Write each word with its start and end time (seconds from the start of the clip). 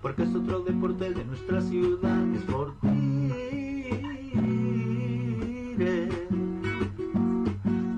porque 0.00 0.22
es 0.22 0.34
otro 0.34 0.60
deporte 0.60 1.10
de 1.12 1.24
nuestra 1.24 1.60
ciudad, 1.60 2.16
es 2.34 2.42
por 2.42 2.72
ti. 2.80 3.32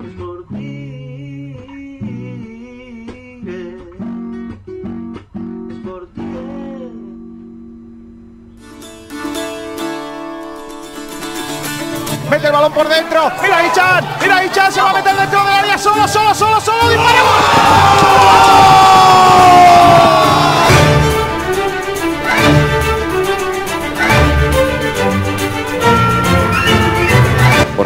Es 0.03 0.13
por 0.17 0.47
ti. 0.47 1.55
Es 5.69 5.79
por 5.85 6.07
ti. 6.13 6.21
Mete 12.29 12.47
el 12.47 12.51
balón 12.53 12.73
por 12.73 12.87
dentro. 12.87 13.31
Mira 13.41 13.67
Ichan. 13.67 14.05
Mira 14.21 14.45
Ichan. 14.45 14.71
Se 14.71 14.81
va 14.81 14.89
a 14.89 14.93
meter 14.93 15.15
dentro 15.15 15.39
del 15.39 15.53
área. 15.53 15.77
Solo, 15.77 16.07
solo, 16.07 16.33
solo, 16.33 16.59
solo. 16.61 16.89
Dispara. 16.89 17.21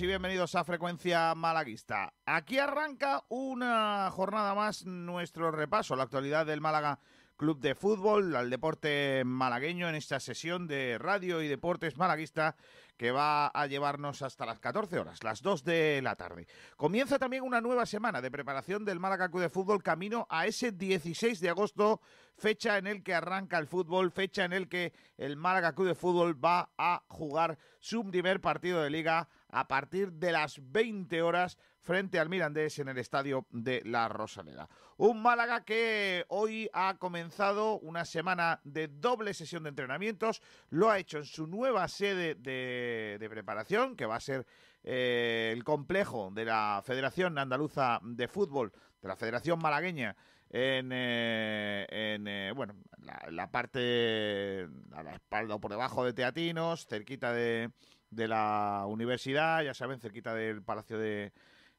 Y 0.00 0.06
bienvenidos 0.06 0.54
a 0.54 0.62
Frecuencia 0.62 1.34
Malaguista. 1.34 2.12
Aquí 2.24 2.58
arranca 2.58 3.24
una 3.30 4.08
jornada 4.12 4.54
más 4.54 4.84
nuestro 4.84 5.50
repaso 5.50 5.96
la 5.96 6.04
actualidad 6.04 6.46
del 6.46 6.60
Málaga 6.60 7.00
Club 7.36 7.58
de 7.58 7.74
Fútbol, 7.74 8.36
al 8.36 8.50
deporte 8.50 9.22
malagueño 9.24 9.88
en 9.88 9.96
esta 9.96 10.20
sesión 10.20 10.68
de 10.68 10.98
radio 10.98 11.42
y 11.42 11.48
deportes 11.48 11.96
malaguista 11.96 12.54
que 12.96 13.10
va 13.10 13.46
a 13.48 13.66
llevarnos 13.66 14.22
hasta 14.22 14.46
las 14.46 14.60
14 14.60 14.98
horas, 14.98 15.24
las 15.24 15.42
2 15.42 15.64
de 15.64 16.00
la 16.02 16.14
tarde. 16.14 16.46
Comienza 16.76 17.18
también 17.18 17.42
una 17.42 17.60
nueva 17.60 17.86
semana 17.86 18.20
de 18.20 18.30
preparación 18.30 18.84
del 18.84 19.00
Málaga 19.00 19.30
Club 19.30 19.42
de 19.42 19.50
Fútbol 19.50 19.82
camino 19.82 20.26
a 20.30 20.46
ese 20.46 20.70
16 20.70 21.40
de 21.40 21.48
agosto, 21.48 22.00
fecha 22.36 22.78
en 22.78 22.86
el 22.86 23.02
que 23.02 23.14
arranca 23.14 23.58
el 23.58 23.66
fútbol, 23.66 24.12
fecha 24.12 24.44
en 24.44 24.52
el 24.52 24.68
que 24.68 24.92
el 25.16 25.36
Málaga 25.36 25.74
Club 25.74 25.88
de 25.88 25.94
Fútbol 25.94 26.44
va 26.44 26.70
a 26.76 27.02
jugar 27.08 27.58
su 27.80 28.08
primer 28.08 28.40
partido 28.40 28.82
de 28.82 28.90
liga 28.90 29.28
a 29.50 29.68
partir 29.68 30.12
de 30.12 30.32
las 30.32 30.60
20 30.70 31.22
horas 31.22 31.58
frente 31.80 32.18
al 32.18 32.28
Mirandés 32.28 32.78
en 32.78 32.88
el 32.88 32.98
estadio 32.98 33.46
de 33.50 33.82
La 33.84 34.08
Rosaleda. 34.08 34.68
Un 34.98 35.22
Málaga 35.22 35.64
que 35.64 36.24
hoy 36.28 36.68
ha 36.72 36.98
comenzado 36.98 37.78
una 37.78 38.04
semana 38.04 38.60
de 38.64 38.88
doble 38.88 39.32
sesión 39.32 39.62
de 39.62 39.70
entrenamientos, 39.70 40.42
lo 40.70 40.90
ha 40.90 40.98
hecho 40.98 41.18
en 41.18 41.24
su 41.24 41.46
nueva 41.46 41.88
sede 41.88 42.34
de, 42.34 43.26
preparación, 43.30 43.96
que 43.96 44.06
va 44.06 44.16
a 44.16 44.20
ser 44.20 44.46
eh, 44.84 45.50
el 45.54 45.64
complejo 45.64 46.30
de 46.32 46.44
la 46.44 46.82
Federación 46.84 47.38
Andaluza 47.38 48.00
de 48.02 48.28
Fútbol, 48.28 48.72
de 49.00 49.08
la 49.08 49.16
Federación 49.16 49.58
Malagueña, 49.58 50.16
en, 50.50 50.90
eh, 50.92 51.86
en 51.90 52.26
eh, 52.26 52.52
bueno, 52.54 52.74
la, 52.98 53.22
la 53.30 53.50
parte 53.50 54.66
a 54.92 55.02
la 55.02 55.14
espalda 55.14 55.54
o 55.54 55.60
por 55.60 55.70
debajo 55.70 56.04
de 56.04 56.14
Teatinos, 56.14 56.86
cerquita 56.86 57.32
de, 57.32 57.70
de 58.10 58.28
la 58.28 58.84
universidad, 58.86 59.62
ya 59.62 59.74
saben, 59.74 60.00
cerquita 60.00 60.34
del 60.34 60.62
Palacio 60.62 60.98
de, 60.98 61.32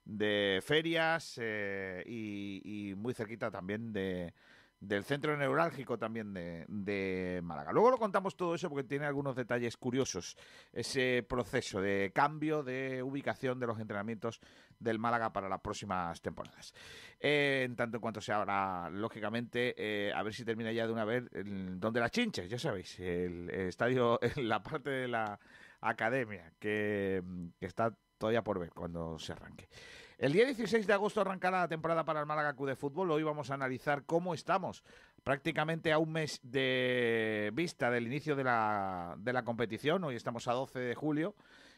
de 0.06 0.60
Ferias 0.64 1.40
eh, 1.42 2.04
y, 2.06 2.94
muy 2.98 3.14
cerquita 3.14 3.52
también 3.52 3.94
de, 3.94 4.34
del 4.80 5.04
centro 5.04 5.38
neurálgico 5.38 5.98
también 5.98 6.34
de, 6.34 6.66
de, 6.68 7.42
Málaga. 7.44 7.72
Luego 7.72 7.92
lo 7.92 7.98
contamos 7.98 8.36
todo 8.36 8.56
eso 8.56 8.70
porque 8.70 8.88
tiene 8.88 9.06
algunos 9.06 9.36
detalles 9.36 9.78
curiosos, 9.78 10.36
ese 10.74 11.24
proceso 11.28 11.80
de 11.82 12.12
cambio 12.14 12.64
de 12.64 13.04
ubicación 13.04 13.60
de 13.60 13.68
los 13.68 13.80
entrenamientos 13.80 14.40
del 14.80 14.98
Málaga 14.98 15.32
para 15.32 15.50
las 15.50 15.62
próximas 15.62 16.22
temporadas. 16.22 16.74
Eh, 17.20 17.64
en 17.66 17.76
tanto 17.76 17.98
en 17.98 18.02
cuanto 18.02 18.22
se 18.22 18.34
abra, 18.34 18.90
lógicamente, 18.90 19.76
eh, 19.78 20.12
a 20.14 20.24
ver 20.24 20.34
si 20.34 20.44
termina 20.44 20.72
ya 20.72 20.88
de 20.88 20.94
una 20.94 21.06
vez 21.06 21.26
donde 21.32 22.00
las 22.00 22.12
chinches, 22.12 22.50
ya 22.50 22.58
sabéis, 22.58 23.00
el, 23.00 23.50
el 23.50 23.68
estadio, 23.68 24.20
la 24.38 24.64
parte 24.64 24.90
de 24.90 25.08
la 25.08 25.40
academia, 25.82 26.52
que, 26.60 27.24
está 27.60 27.96
todavía 28.18 28.44
por 28.44 28.60
ver 28.60 28.72
cuando 28.72 29.18
se 29.20 29.32
arranque. 29.32 29.70
El 30.18 30.34
día 30.34 30.46
16 30.46 30.86
de 30.86 30.94
agosto 30.94 31.22
arrancará 31.22 31.62
la 31.62 31.68
temporada 31.68 32.04
para 32.04 32.20
el 32.20 32.26
Málaga 32.26 32.54
Club 32.54 32.68
de 32.68 32.76
Fútbol. 32.76 33.12
Hoy 33.12 33.24
vamos 33.24 33.52
a 33.52 33.54
analizar 33.54 34.04
cómo 34.06 34.34
estamos 34.34 34.84
prácticamente 35.24 35.94
a 35.94 35.98
un 35.98 36.12
mes 36.12 36.42
de 36.44 37.52
vista 37.54 37.90
del 37.90 38.08
inicio 38.08 38.36
de 38.36 38.44
la, 38.44 39.16
de 39.18 39.32
la 39.32 39.44
competición. 39.44 40.04
Hoy 40.04 40.16
estamos 40.16 40.48
a 40.50 40.54
12 40.54 40.80
de 40.80 40.96
julio. 40.96 41.36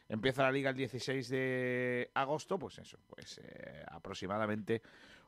Empieza 0.09 0.43
la 0.43 0.51
liga 0.51 0.71
el 0.71 0.75
16 0.75 1.29
de 1.29 2.11
agosto, 2.15 2.57
pues 2.57 2.79
eso, 2.79 2.97
pues 3.07 3.39
eh, 3.43 3.85
aproximadamente 3.87 4.81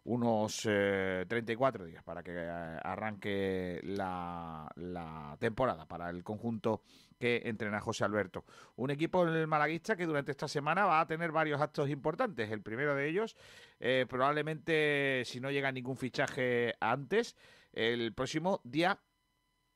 unos 0.05 0.67
eh, 0.69 1.25
34 1.27 1.85
días 1.85 2.03
para 2.03 2.23
que 2.23 2.31
eh, 2.33 2.79
arranque 2.83 3.79
la, 3.83 4.69
la, 4.75 5.37
temporada 5.39 5.87
para 5.87 6.09
el 6.09 6.23
conjunto 6.23 6.81
que 7.17 7.41
entrena 7.45 7.79
José 7.79 8.03
Alberto. 8.03 8.43
Un 8.75 8.91
equipo 8.91 9.23
el 9.23 9.47
malaguista 9.47 9.95
que 9.95 10.05
durante 10.05 10.31
esta 10.31 10.47
semana 10.47 10.85
va 10.85 10.99
a 10.99 11.07
tener 11.07 11.31
varios 11.31 11.61
actos 11.61 11.89
importantes. 11.89 12.51
El 12.51 12.61
primero 12.61 12.95
de 12.95 13.07
ellos, 13.07 13.37
eh, 13.79 14.05
probablemente 14.09 15.23
si 15.25 15.39
no 15.39 15.51
llega 15.51 15.71
ningún 15.71 15.95
fichaje 15.95 16.75
antes, 16.81 17.35
el 17.71 18.13
próximo 18.13 18.59
día 18.63 18.99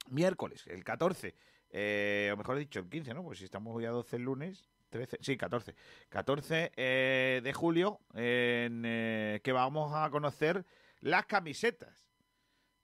miércoles, 0.10 0.66
el 0.68 0.84
14, 0.84 1.36
eh, 1.70 2.30
o 2.34 2.38
mejor 2.38 2.58
dicho, 2.58 2.80
el 2.80 2.90
15, 2.90 3.14
¿no? 3.14 3.24
Pues 3.24 3.40
si 3.40 3.46
estamos 3.46 3.76
hoy 3.76 3.86
a 3.86 3.92
12 3.92 4.18
el 4.18 4.24
lunes, 4.24 4.70
13, 4.90 5.18
sí, 5.22 5.38
14. 5.38 5.76
14 6.10 6.72
eh, 6.76 7.42
de 7.44 7.54
julio, 7.54 8.00
en, 8.14 8.84
eh, 8.86 9.42
que 9.44 9.52
vamos 9.52 9.94
a 9.96 10.10
conocer 10.10 10.66
las 11.00 11.26
camisetas. 11.26 11.94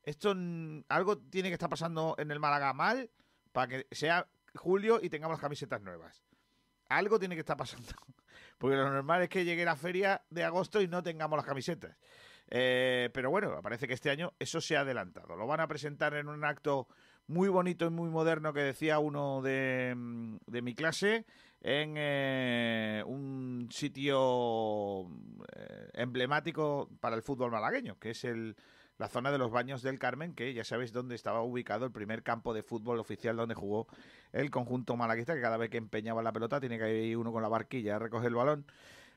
Esto 0.04 0.36
algo 0.90 1.18
tiene 1.18 1.50
que 1.50 1.54
estar 1.54 1.70
pasando 1.70 2.16
en 2.18 2.30
el 2.32 2.40
Málaga 2.40 2.74
mal 2.74 3.10
para 3.52 3.68
que 3.68 3.88
sea 3.92 4.28
julio 4.56 5.00
y 5.02 5.10
tengamos 5.10 5.40
camisetas 5.40 5.82
nuevas. 5.82 6.24
Algo 6.90 7.20
tiene 7.20 7.36
que 7.36 7.40
estar 7.40 7.58
pasando. 7.58 7.88
Porque 8.58 8.76
lo 8.76 8.90
normal 8.90 9.24
es 9.24 9.30
que 9.30 9.46
llegue 9.46 9.66
la 9.66 9.76
feria 9.76 10.22
de 10.30 10.44
agosto 10.44 10.82
y 10.82 10.88
no 10.88 11.02
tengamos 11.02 11.38
las 11.38 11.46
camisetas. 11.46 11.98
Eh, 12.50 13.10
pero 13.14 13.30
bueno, 13.30 13.62
parece 13.62 13.88
que 13.88 13.94
este 13.94 14.10
año 14.10 14.34
eso 14.40 14.60
se 14.60 14.76
ha 14.76 14.82
adelantado. 14.82 15.36
Lo 15.36 15.48
van 15.48 15.62
a 15.62 15.68
presentar 15.68 16.14
en 16.16 16.28
un 16.28 16.44
acto 16.44 16.88
muy 17.28 17.48
bonito 17.48 17.86
y 17.86 17.90
muy 17.90 18.10
moderno 18.10 18.54
que 18.54 18.62
decía 18.62 19.00
uno 19.00 19.42
de, 19.42 19.96
de 20.46 20.62
mi 20.62 20.76
clase 20.76 21.26
en 21.64 21.96
eh, 21.96 23.04
un 23.08 23.70
sitio 23.72 25.04
eh, 25.56 25.90
emblemático 25.94 26.90
para 27.00 27.16
el 27.16 27.24
fútbol 27.24 27.52
malagueño, 27.52 27.98
que 28.00 28.10
es 28.10 28.26
el, 28.26 28.58
la 28.98 29.08
zona 29.08 29.32
de 29.32 29.38
los 29.38 29.50
Baños 29.50 29.82
del 29.82 29.98
Carmen, 29.98 30.36
que 30.36 30.54
ya 30.54 30.66
sabéis 30.66 30.92
dónde 30.92 31.16
estaba 31.16 31.42
ubicado 31.42 31.86
el 31.86 31.94
primer 31.94 32.22
campo 32.22 32.54
de 32.54 32.64
fútbol 32.64 33.00
oficial 33.00 33.38
donde 33.38 33.56
jugó 33.56 33.88
el 34.34 34.52
conjunto 34.52 34.98
malaguista, 34.98 35.34
que 35.34 35.42
cada 35.42 35.56
vez 35.56 35.70
que 35.70 35.78
empeñaba 35.78 36.22
la 36.22 36.34
pelota 36.34 36.60
tiene 36.60 36.78
que 36.78 37.02
ir 37.02 37.18
uno 37.18 37.32
con 37.32 37.42
la 37.42 37.48
barquilla 37.48 37.96
a 37.96 38.00
recoger 38.00 38.28
el 38.28 38.36
balón, 38.36 38.66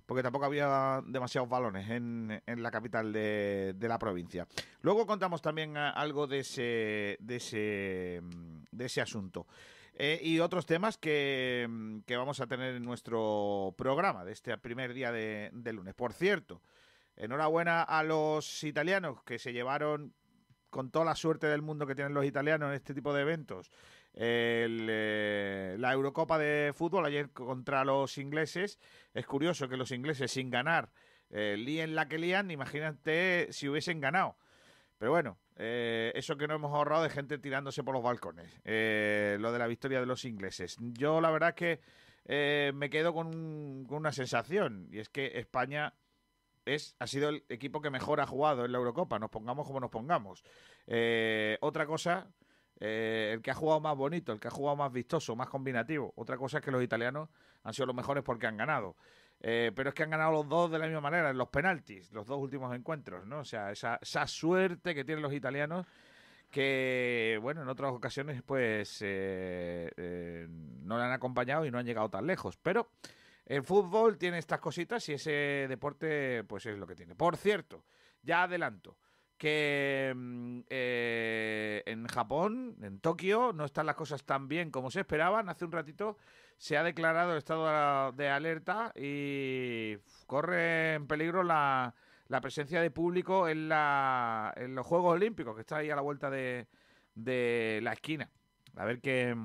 porque 0.06 0.22
tampoco 0.22 0.44
había 0.44 1.02
demasiados 1.04 1.50
balones 1.50 1.90
en, 1.90 2.40
en 2.46 2.62
la 2.62 2.70
capital 2.70 3.12
de, 3.12 3.74
de, 3.76 3.88
la 3.88 3.98
provincia. 3.98 4.46
Luego 4.82 5.04
contamos 5.04 5.42
también 5.42 5.76
algo 5.76 6.28
de 6.28 6.38
ese, 6.38 7.16
de 7.18 7.36
ese, 7.36 8.22
de 8.70 8.84
ese 8.84 9.00
asunto. 9.00 9.48
Eh, 9.98 10.20
y 10.22 10.40
otros 10.40 10.66
temas 10.66 10.98
que, 10.98 11.66
que, 12.06 12.16
vamos 12.18 12.40
a 12.40 12.46
tener 12.46 12.74
en 12.74 12.82
nuestro 12.82 13.74
programa 13.78 14.26
de 14.26 14.32
este 14.32 14.56
primer 14.58 14.92
día 14.92 15.10
de, 15.10 15.50
de, 15.54 15.72
lunes. 15.72 15.94
Por 15.94 16.12
cierto, 16.12 16.60
enhorabuena 17.16 17.82
a 17.82 18.02
los 18.02 18.62
italianos 18.62 19.22
que 19.22 19.38
se 19.38 19.54
llevaron 19.54 20.12
con 20.68 20.90
toda 20.90 21.06
la 21.06 21.14
suerte 21.14 21.46
del 21.46 21.62
mundo 21.62 21.86
que 21.86 21.94
tienen 21.94 22.12
los 22.12 22.26
italianos 22.26 22.68
en 22.68 22.74
este 22.74 22.92
tipo 22.92 23.14
de 23.14 23.22
eventos. 23.22 23.70
el, 24.12 24.86
eh, 24.90 25.76
la 25.78 25.94
Eurocopa 25.94 26.38
de 26.38 26.72
fútbol 26.74 27.06
ayer 27.06 27.30
contra 27.30 27.82
los 27.82 28.18
ingleses. 28.18 28.78
Es 29.14 29.26
curioso 29.26 29.66
que 29.66 29.78
los 29.78 29.90
ingleses 29.92 30.30
sin 30.30 30.50
ganar 30.50 30.90
eh, 31.30 31.56
líen 31.58 31.94
la 31.94 32.08
que 32.08 32.18
lían, 32.18 32.50
imagínate 32.50 33.48
si 33.50 33.68
hubiesen 33.70 34.00
ganado. 34.00 34.36
Pero 34.98 35.12
bueno, 35.12 35.38
eh, 35.56 36.12
eso 36.14 36.36
que 36.36 36.46
no 36.46 36.54
hemos 36.54 36.72
ahorrado 36.72 37.02
de 37.02 37.10
gente 37.10 37.38
tirándose 37.38 37.82
por 37.82 37.94
los 37.94 38.02
balcones, 38.02 38.60
eh, 38.64 39.36
lo 39.40 39.52
de 39.52 39.58
la 39.58 39.66
victoria 39.66 40.00
de 40.00 40.06
los 40.06 40.24
ingleses. 40.24 40.76
Yo 40.80 41.20
la 41.20 41.30
verdad 41.30 41.50
es 41.50 41.54
que 41.54 41.80
eh, 42.26 42.72
me 42.74 42.90
quedo 42.90 43.14
con, 43.14 43.84
con, 43.86 43.98
una 43.98 44.12
sensación, 44.12 44.88
y 44.90 44.98
es 44.98 45.08
que 45.08 45.38
España 45.38 45.94
es, 46.64 46.96
ha 46.98 47.06
sido 47.06 47.28
el 47.28 47.44
equipo 47.48 47.80
que 47.80 47.90
mejor 47.90 48.20
ha 48.20 48.26
jugado 48.26 48.64
en 48.64 48.72
la 48.72 48.78
Eurocopa, 48.78 49.18
nos 49.18 49.30
pongamos 49.30 49.66
como 49.66 49.80
nos 49.80 49.90
pongamos. 49.90 50.42
Eh, 50.86 51.56
otra 51.60 51.86
cosa, 51.86 52.28
eh, 52.80 53.30
el 53.32 53.42
que 53.42 53.50
ha 53.50 53.54
jugado 53.54 53.80
más 53.80 53.96
bonito, 53.96 54.32
el 54.32 54.40
que 54.40 54.48
ha 54.48 54.50
jugado 54.50 54.76
más 54.76 54.92
vistoso, 54.92 55.36
más 55.36 55.48
combinativo. 55.48 56.12
Otra 56.16 56.36
cosa 56.36 56.58
es 56.58 56.64
que 56.64 56.70
los 56.70 56.82
italianos 56.82 57.28
han 57.62 57.72
sido 57.72 57.86
los 57.86 57.96
mejores 57.96 58.22
porque 58.24 58.46
han 58.46 58.56
ganado. 58.56 58.96
Eh, 59.40 59.70
pero 59.74 59.90
es 59.90 59.94
que 59.94 60.02
han 60.02 60.10
ganado 60.10 60.32
los 60.32 60.48
dos 60.48 60.70
de 60.70 60.78
la 60.78 60.86
misma 60.86 61.02
manera, 61.02 61.30
en 61.30 61.38
los 61.38 61.48
penaltis, 61.48 62.10
los 62.12 62.26
dos 62.26 62.38
últimos 62.38 62.74
encuentros, 62.74 63.26
¿no? 63.26 63.40
O 63.40 63.44
sea, 63.44 63.70
esa, 63.70 63.98
esa 64.00 64.26
suerte 64.26 64.94
que 64.94 65.04
tienen 65.04 65.22
los 65.22 65.32
italianos 65.32 65.86
que, 66.50 67.38
bueno, 67.42 67.62
en 67.62 67.68
otras 67.68 67.92
ocasiones, 67.92 68.42
pues, 68.42 69.02
eh, 69.02 69.90
eh, 69.96 70.46
no 70.48 70.96
le 70.98 71.04
han 71.04 71.12
acompañado 71.12 71.66
y 71.66 71.70
no 71.70 71.78
han 71.78 71.86
llegado 71.86 72.08
tan 72.08 72.26
lejos. 72.26 72.56
Pero 72.56 72.90
el 73.44 73.62
fútbol 73.62 74.16
tiene 74.18 74.38
estas 74.38 74.60
cositas 74.60 75.08
y 75.08 75.14
ese 75.14 75.66
deporte, 75.68 76.44
pues, 76.44 76.66
es 76.66 76.78
lo 76.78 76.86
que 76.86 76.94
tiene. 76.94 77.14
Por 77.14 77.36
cierto, 77.36 77.84
ya 78.22 78.44
adelanto 78.44 78.96
que 79.36 80.12
mm, 80.16 80.60
eh, 80.70 81.82
en 81.86 82.06
Japón, 82.06 82.76
en 82.80 83.00
Tokio, 83.00 83.52
no 83.52 83.64
están 83.64 83.86
las 83.86 83.96
cosas 83.96 84.24
tan 84.24 84.48
bien 84.48 84.70
como 84.70 84.90
se 84.90 85.00
esperaban. 85.00 85.48
Hace 85.48 85.64
un 85.64 85.72
ratito 85.72 86.16
se 86.56 86.76
ha 86.76 86.82
declarado 86.82 87.36
estado 87.36 88.12
de 88.12 88.28
alerta 88.28 88.92
y 88.96 89.96
corre 90.26 90.94
en 90.94 91.06
peligro 91.06 91.42
la, 91.42 91.94
la 92.28 92.40
presencia 92.40 92.80
de 92.80 92.90
público 92.90 93.48
en, 93.48 93.68
la, 93.68 94.52
en 94.56 94.74
los 94.74 94.86
Juegos 94.86 95.14
Olímpicos, 95.14 95.54
que 95.54 95.60
está 95.60 95.78
ahí 95.78 95.90
a 95.90 95.96
la 95.96 96.02
vuelta 96.02 96.30
de, 96.30 96.66
de 97.14 97.80
la 97.82 97.92
esquina. 97.92 98.30
A 98.76 98.84
ver 98.84 99.00
qué, 99.00 99.36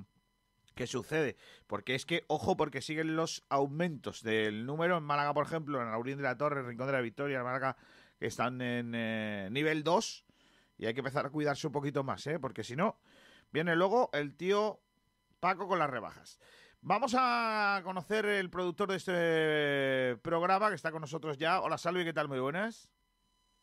qué 0.75 0.87
sucede. 0.87 1.37
Porque 1.67 1.95
es 1.95 2.05
que, 2.05 2.23
ojo, 2.27 2.57
porque 2.57 2.81
siguen 2.81 3.15
los 3.15 3.43
aumentos 3.49 4.23
del 4.23 4.65
número. 4.65 4.97
En 4.97 5.03
Málaga, 5.03 5.33
por 5.33 5.45
ejemplo, 5.45 5.81
en 5.81 5.89
Aurín 5.89 6.17
de 6.17 6.23
la 6.23 6.37
Torre, 6.37 6.63
Rincón 6.63 6.87
de 6.87 6.93
la 6.93 7.01
Victoria, 7.01 7.39
en 7.39 7.43
Málaga, 7.43 7.77
que 8.19 8.27
están 8.27 8.61
en 8.61 8.93
eh, 8.95 9.49
nivel 9.51 9.83
2. 9.83 10.25
Y 10.77 10.85
hay 10.85 10.93
que 10.93 11.01
empezar 11.01 11.25
a 11.25 11.29
cuidarse 11.29 11.67
un 11.67 11.73
poquito 11.73 12.03
más, 12.03 12.25
¿eh? 12.27 12.39
Porque 12.39 12.63
si 12.63 12.75
no, 12.75 12.99
viene 13.51 13.75
luego 13.75 14.09
el 14.13 14.35
tío 14.35 14.81
Paco 15.39 15.67
con 15.67 15.79
las 15.79 15.89
rebajas. 15.89 16.39
Vamos 16.83 17.15
a 17.17 17.81
conocer 17.83 18.25
el 18.25 18.49
productor 18.49 18.89
de 18.89 18.95
este 18.97 20.21
programa 20.23 20.69
que 20.69 20.75
está 20.75 20.91
con 20.91 21.01
nosotros 21.01 21.37
ya. 21.37 21.61
Hola, 21.61 21.77
Salvi, 21.77 22.03
¿qué 22.03 22.13
tal? 22.13 22.27
Muy 22.27 22.39
buenas. 22.39 22.89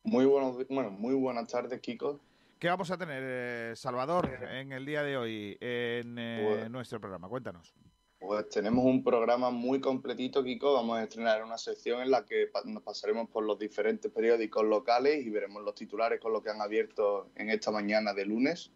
Muy 0.05 0.25
buenos, 0.25 0.56
bueno, 0.69 0.91
muy 0.91 1.15
buenas 1.15 1.49
tardes, 1.49 1.81
Kiko. 1.81 2.20
¿Qué 2.61 2.69
vamos 2.69 2.91
a 2.93 2.97
tener, 2.97 3.23
eh, 3.26 3.73
Salvador, 3.76 4.31
en 4.53 4.70
el 4.73 4.87
día 4.87 5.03
de 5.03 5.17
hoy 5.17 5.59
en 5.61 6.17
eh, 6.19 6.47
Pues- 6.49 6.70
nuestro 6.70 7.00
programa? 7.00 7.29
Cuéntanos. 7.29 7.75
Pues 8.20 8.49
tenemos 8.50 8.85
un 8.85 9.03
programa 9.05 9.50
muy 9.50 9.81
completito, 9.81 10.43
Kiko. 10.43 10.75
Vamos 10.75 10.99
a 10.99 11.03
estrenar 11.05 11.43
una 11.44 11.56
sección 11.59 12.00
en 12.03 12.11
la 12.11 12.25
que 12.25 12.50
nos 12.65 12.82
pasaremos 12.82 13.29
por 13.31 13.44
los 13.44 13.59
diferentes 13.59 14.11
periódicos 14.12 14.65
locales 14.65 15.25
y 15.25 15.31
veremos 15.31 15.62
los 15.62 15.75
titulares 15.75 16.20
con 16.20 16.32
los 16.32 16.43
que 16.43 16.50
han 16.50 16.61
abierto 16.61 17.31
en 17.37 17.50
esta 17.50 17.70
mañana 17.73 18.12
de 18.15 18.25
lunes. 18.26 18.73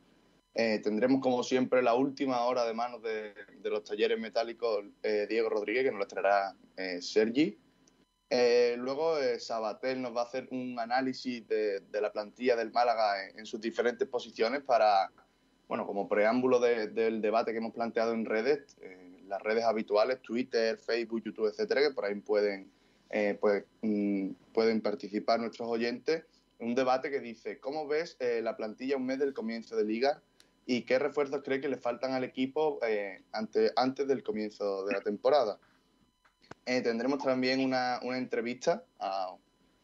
Eh, 0.55 0.81
tendremos, 0.83 1.21
como 1.23 1.43
siempre, 1.43 1.83
la 1.83 1.95
última 1.95 2.45
hora 2.45 2.67
de 2.67 2.75
manos 2.75 3.03
de, 3.03 3.35
los 3.65 3.85
talleres 3.85 4.19
metálicos 4.19 4.85
eh, 5.03 5.27
Diego 5.29 5.49
Rodríguez, 5.49 5.85
que 5.85 5.91
nos 5.91 6.01
lo 6.01 6.07
traerá 6.07 6.55
eh, 6.77 7.01
Sergi. 7.01 7.59
Eh, 8.29 8.77
luego 8.79 9.17
Sabatel 9.39 10.01
nos 10.01 10.15
va 10.17 10.23
a 10.23 10.25
hacer 10.25 10.49
un 10.51 10.79
análisis 10.79 11.47
de, 11.49 11.83
la 11.93 12.13
plantilla 12.13 12.57
del 12.57 12.73
Málaga 12.73 13.29
en, 13.29 13.47
sus 13.47 13.61
diferentes 13.61 14.07
posiciones 14.09 14.63
para, 14.63 15.11
bueno, 15.69 15.87
como 15.87 16.09
preámbulo 16.09 16.59
de- 16.59 16.89
del 16.89 17.21
debate 17.21 17.53
que 17.53 17.59
hemos 17.59 17.75
planteado 17.75 18.13
en 18.13 18.25
redes, 18.25 18.77
las 19.27 19.43
redes 19.43 19.65
habituales, 19.65 20.21
Twitter, 20.21 20.79
Facebook, 20.79 21.23
YouTube, 21.25 21.49
etcétera, 21.49 21.83
que 21.83 21.95
por 21.95 22.07
ahí 22.07 22.15
pueden, 22.21 22.71
pues, 23.41 23.65
mm, 23.83 24.31
pueden 24.53 24.81
participar 24.81 25.41
nuestros 25.41 25.69
oyentes. 25.69 26.25
Un 26.59 26.75
debate 26.75 27.11
que 27.11 27.21
dice, 27.21 27.59
¿cómo 27.59 27.87
ves 27.87 28.17
la 28.21 28.57
plantilla 28.57 28.97
un 28.97 29.05
mes 29.05 29.19
del 29.19 29.35
comienzo 29.35 29.77
de 29.77 29.85
liga 29.85 30.23
y 30.67 30.83
qué 30.83 30.99
refuerzos 30.99 31.43
cree 31.43 31.61
que 31.61 31.69
le 31.69 31.77
faltan 31.77 32.13
al 32.13 32.25
equipo 32.25 32.79
eh, 32.87 33.25
ante, 33.33 33.73
antes 33.77 34.07
del 34.07 34.23
comienzo 34.23 34.85
de 34.87 34.93
la 34.95 35.01
temporada? 35.01 35.59
Eh, 36.67 36.81
tendremos 36.81 37.23
también 37.23 37.65
una, 37.65 37.99
una 38.03 38.19
entrevista 38.19 38.85
a, 38.99 39.35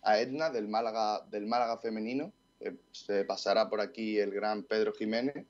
a 0.03 0.19
Edna 0.21 0.51
del 0.51 0.69
Málaga, 0.69 1.21
del 1.31 1.47
Málaga 1.47 1.79
femenino. 1.79 2.33
Eh, 2.61 2.77
se 2.93 3.25
pasará 3.25 3.69
por 3.69 3.81
aquí 3.81 4.19
el 4.19 4.33
gran 4.33 4.63
Pedro 4.63 4.93
Jiménez. 4.93 5.47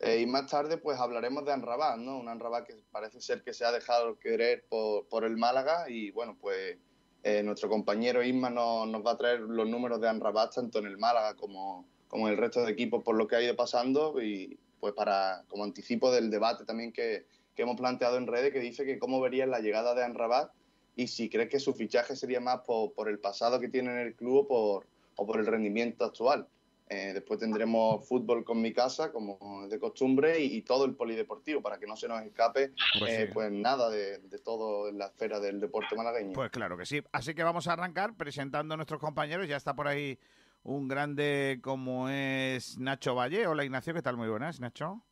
Eh, 0.00 0.20
y 0.20 0.26
más 0.26 0.50
tarde, 0.50 0.78
pues 0.78 0.98
hablaremos 0.98 1.44
de 1.44 1.52
Anrabat, 1.52 1.96
¿no? 1.96 2.18
Un 2.18 2.28
Anrabat 2.28 2.66
que 2.66 2.74
parece 2.90 3.20
ser 3.20 3.42
que 3.42 3.54
se 3.54 3.64
ha 3.64 3.70
dejado 3.70 4.18
querer 4.18 4.64
por, 4.68 5.06
por 5.06 5.24
el 5.24 5.36
Málaga. 5.36 5.88
Y 5.88 6.10
bueno, 6.10 6.36
pues 6.40 6.76
eh, 7.22 7.42
nuestro 7.42 7.68
compañero 7.68 8.22
Isma 8.22 8.50
nos, 8.50 8.88
nos 8.88 9.06
va 9.06 9.12
a 9.12 9.16
traer 9.16 9.40
los 9.40 9.68
números 9.68 10.00
de 10.00 10.08
Anrabat 10.08 10.54
tanto 10.54 10.80
en 10.80 10.86
el 10.86 10.98
Málaga 10.98 11.36
como, 11.36 11.86
como 12.12 12.28
el 12.28 12.36
resto 12.36 12.62
de 12.62 12.70
equipos 12.70 13.02
por 13.02 13.16
lo 13.16 13.26
que 13.26 13.36
ha 13.36 13.42
ido 13.42 13.56
pasando. 13.56 14.22
Y 14.22 14.58
pues 14.80 14.92
para 14.92 15.44
como 15.48 15.64
anticipo 15.64 16.12
del 16.12 16.30
debate 16.30 16.66
también 16.66 16.92
que, 16.92 17.24
que 17.56 17.62
hemos 17.62 17.76
planteado 17.76 18.18
en 18.18 18.26
redes, 18.26 18.52
que 18.52 18.60
dice 18.60 18.84
que 18.84 18.98
cómo 18.98 19.18
verías 19.18 19.48
la 19.48 19.60
llegada 19.60 19.94
de 19.94 20.04
Anrabat 20.04 20.52
y 20.94 21.06
si 21.06 21.30
crees 21.30 21.48
que 21.48 21.58
su 21.58 21.72
fichaje 21.72 22.14
sería 22.14 22.38
más 22.38 22.58
por, 22.66 22.92
por 22.92 23.08
el 23.08 23.18
pasado 23.18 23.58
que 23.60 23.70
tiene 23.70 23.92
en 23.92 23.98
el 24.08 24.14
club 24.14 24.40
o 24.40 24.46
por, 24.46 24.86
o 25.16 25.26
por 25.26 25.40
el 25.40 25.46
rendimiento 25.46 26.04
actual. 26.04 26.46
Eh, 26.90 27.12
después 27.14 27.40
tendremos 27.40 28.06
fútbol 28.06 28.44
con 28.44 28.60
mi 28.60 28.74
casa, 28.74 29.10
como 29.10 29.66
de 29.66 29.78
costumbre, 29.78 30.38
y, 30.40 30.56
y 30.56 30.60
todo 30.60 30.84
el 30.84 30.94
polideportivo, 30.94 31.62
para 31.62 31.78
que 31.78 31.86
no 31.86 31.96
se 31.96 32.08
nos 32.08 32.20
escape 32.20 32.72
Pues 32.98 33.10
eh, 33.10 33.26
sí. 33.26 33.32
pues 33.32 33.50
nada 33.50 33.88
de, 33.88 34.18
de 34.18 34.38
todo 34.38 34.90
en 34.90 34.98
la 34.98 35.06
esfera 35.06 35.40
del 35.40 35.58
deporte 35.58 35.96
malagueño. 35.96 36.34
Pues 36.34 36.50
claro 36.50 36.76
que 36.76 36.84
sí. 36.84 37.00
Así 37.10 37.34
que 37.34 37.42
vamos 37.42 37.66
a 37.66 37.72
arrancar 37.72 38.14
presentando 38.14 38.74
a 38.74 38.76
nuestros 38.76 39.00
compañeros. 39.00 39.48
Ya 39.48 39.56
está 39.56 39.72
por 39.74 39.88
ahí 39.88 40.18
un 40.64 40.88
grande 40.88 41.60
como 41.62 42.08
es 42.08 42.78
Nacho 42.78 43.14
Valle. 43.14 43.46
Hola 43.46 43.64
Ignacio, 43.64 43.94
¿qué 43.94 44.02
tal? 44.02 44.16
Muy 44.16 44.28
buenas, 44.28 44.60
Nacho. 44.60 45.02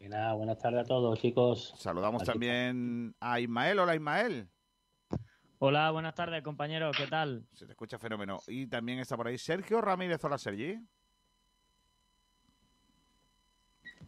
Nada, 0.00 0.34
buenas 0.34 0.58
tardes 0.58 0.80
a 0.80 0.84
todos, 0.84 1.18
chicos. 1.20 1.74
Saludamos 1.78 2.22
Aquí 2.22 2.32
también 2.32 3.14
a 3.20 3.40
Ismael. 3.40 3.78
Hola 3.78 3.94
Ismael. 3.94 4.48
Hola, 5.58 5.90
buenas 5.90 6.14
tardes, 6.14 6.42
compañeros, 6.42 6.96
¿qué 6.96 7.06
tal? 7.06 7.46
Se 7.52 7.64
te 7.64 7.72
escucha 7.72 7.98
fenómeno. 7.98 8.40
Y 8.46 8.66
también 8.66 8.98
está 8.98 9.16
por 9.16 9.26
ahí 9.26 9.38
Sergio 9.38 9.80
Ramírez. 9.80 10.22
Hola 10.22 10.38
Sergi. 10.38 10.78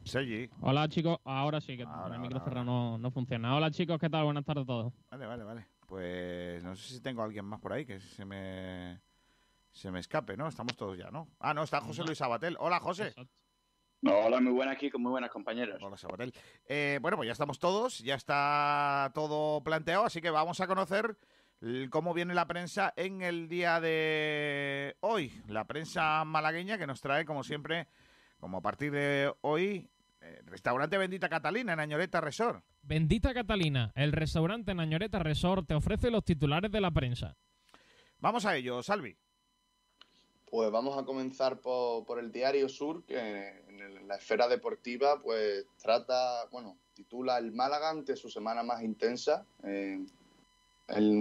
Sergi. 0.05 0.49
Hola 0.61 0.89
chicos, 0.89 1.19
ahora 1.25 1.61
sí 1.61 1.77
que 1.77 1.85
Ahora, 1.85 2.17
el 2.17 2.21
micro 2.21 2.41
cerrado 2.41 2.65
no, 2.65 2.99
no 2.99 3.11
funciona. 3.11 3.57
Hola 3.57 3.71
chicos, 3.71 3.99
¿qué 3.99 4.09
tal? 4.09 4.25
Buenas 4.25 4.45
tardes 4.45 4.65
a 4.65 4.67
todos. 4.67 4.93
Vale, 5.11 5.27
vale, 5.27 5.45
vale. 5.45 5.67
Pues 5.87 6.63
no 6.63 6.77
sé 6.77 6.95
si 6.95 7.01
tengo 7.01 7.23
a 7.23 7.25
alguien 7.25 7.47
más 7.47 7.61
por 7.61 7.73
ahí 7.73 7.87
que 7.87 7.99
se 7.99 8.25
me 8.27 9.01
se 9.79 9.93
me 9.93 10.01
escape, 10.01 10.37
¿no? 10.37 10.49
Estamos 10.49 10.77
todos 10.77 10.99
ya, 10.99 11.11
¿no? 11.11 11.29
Ah, 11.39 11.55
no, 11.55 11.63
está 11.63 11.81
José 11.81 12.03
Luis 12.03 12.21
Abatel. 12.21 12.57
Hola, 12.59 12.81
José. 12.81 13.15
Hola, 14.03 14.41
muy 14.41 14.53
buenas, 14.53 14.77
Kiko, 14.77 14.99
muy 14.99 15.11
buenas 15.11 15.31
compañeros. 15.31 15.81
Hola, 15.81 15.97
Sabatel. 15.97 16.33
Eh, 16.69 16.99
bueno, 17.01 17.17
pues 17.17 17.29
ya 17.29 17.33
estamos 17.33 17.59
todos, 17.61 17.99
ya 18.01 18.15
está 18.15 19.13
todo 19.15 19.63
planteado, 19.63 20.05
así 20.05 20.21
que 20.21 20.31
vamos 20.31 20.61
a 20.61 20.67
conocer 20.67 21.17
cómo 21.91 22.13
viene 22.13 22.35
la 22.35 22.47
prensa 22.47 22.93
en 22.97 23.23
el 23.23 23.49
día 23.49 23.81
de 23.81 24.97
hoy. 25.01 25.33
La 25.47 25.65
prensa 25.65 26.25
malagueña 26.25 26.77
que 26.77 26.87
nos 26.87 27.01
trae, 27.01 27.25
como 27.25 27.45
siempre, 27.45 27.87
como 28.39 28.59
a 28.59 28.63
partir 28.63 28.91
de 28.91 29.33
hoy, 29.43 29.89
eh, 30.21 30.43
Restaurante 30.47 30.99
Bendita 30.99 31.29
Catalina 31.29 31.73
en 31.73 31.81
Añoreta 31.81 32.21
Resort. 32.21 32.65
Bendita 32.83 33.33
Catalina, 33.33 33.93
el 33.95 34.11
restaurante 34.11 34.75
Nañoreta 34.75 35.21
Resort 35.21 35.69
te 35.69 35.75
ofrece 35.75 36.11
los 36.11 36.25
titulares 36.25 36.71
de 36.71 36.81
la 36.81 36.91
prensa. 36.91 37.37
Vamos 38.21 38.45
a 38.45 38.57
ello, 38.57 38.83
Salvi. 38.83 39.17
Pues 40.51 40.71
vamos 40.71 40.97
a 40.97 41.05
comenzar 41.05 41.61
por, 41.61 42.05
por 42.07 42.19
el 42.19 42.33
Diario 42.33 42.69
Sur, 42.69 43.05
que 43.05 43.19
en 43.69 44.09
la 44.09 44.17
esfera 44.17 44.49
deportiva 44.49 45.21
pues 45.21 45.67
trata, 45.81 46.47
bueno, 46.51 46.79
titula 46.95 47.39
El 47.39 47.53
Málaga 47.53 47.91
ante 47.91 48.17
su 48.17 48.31
semana 48.31 48.63
más 48.63 48.83
intensa. 48.83 49.45
en 49.63 50.09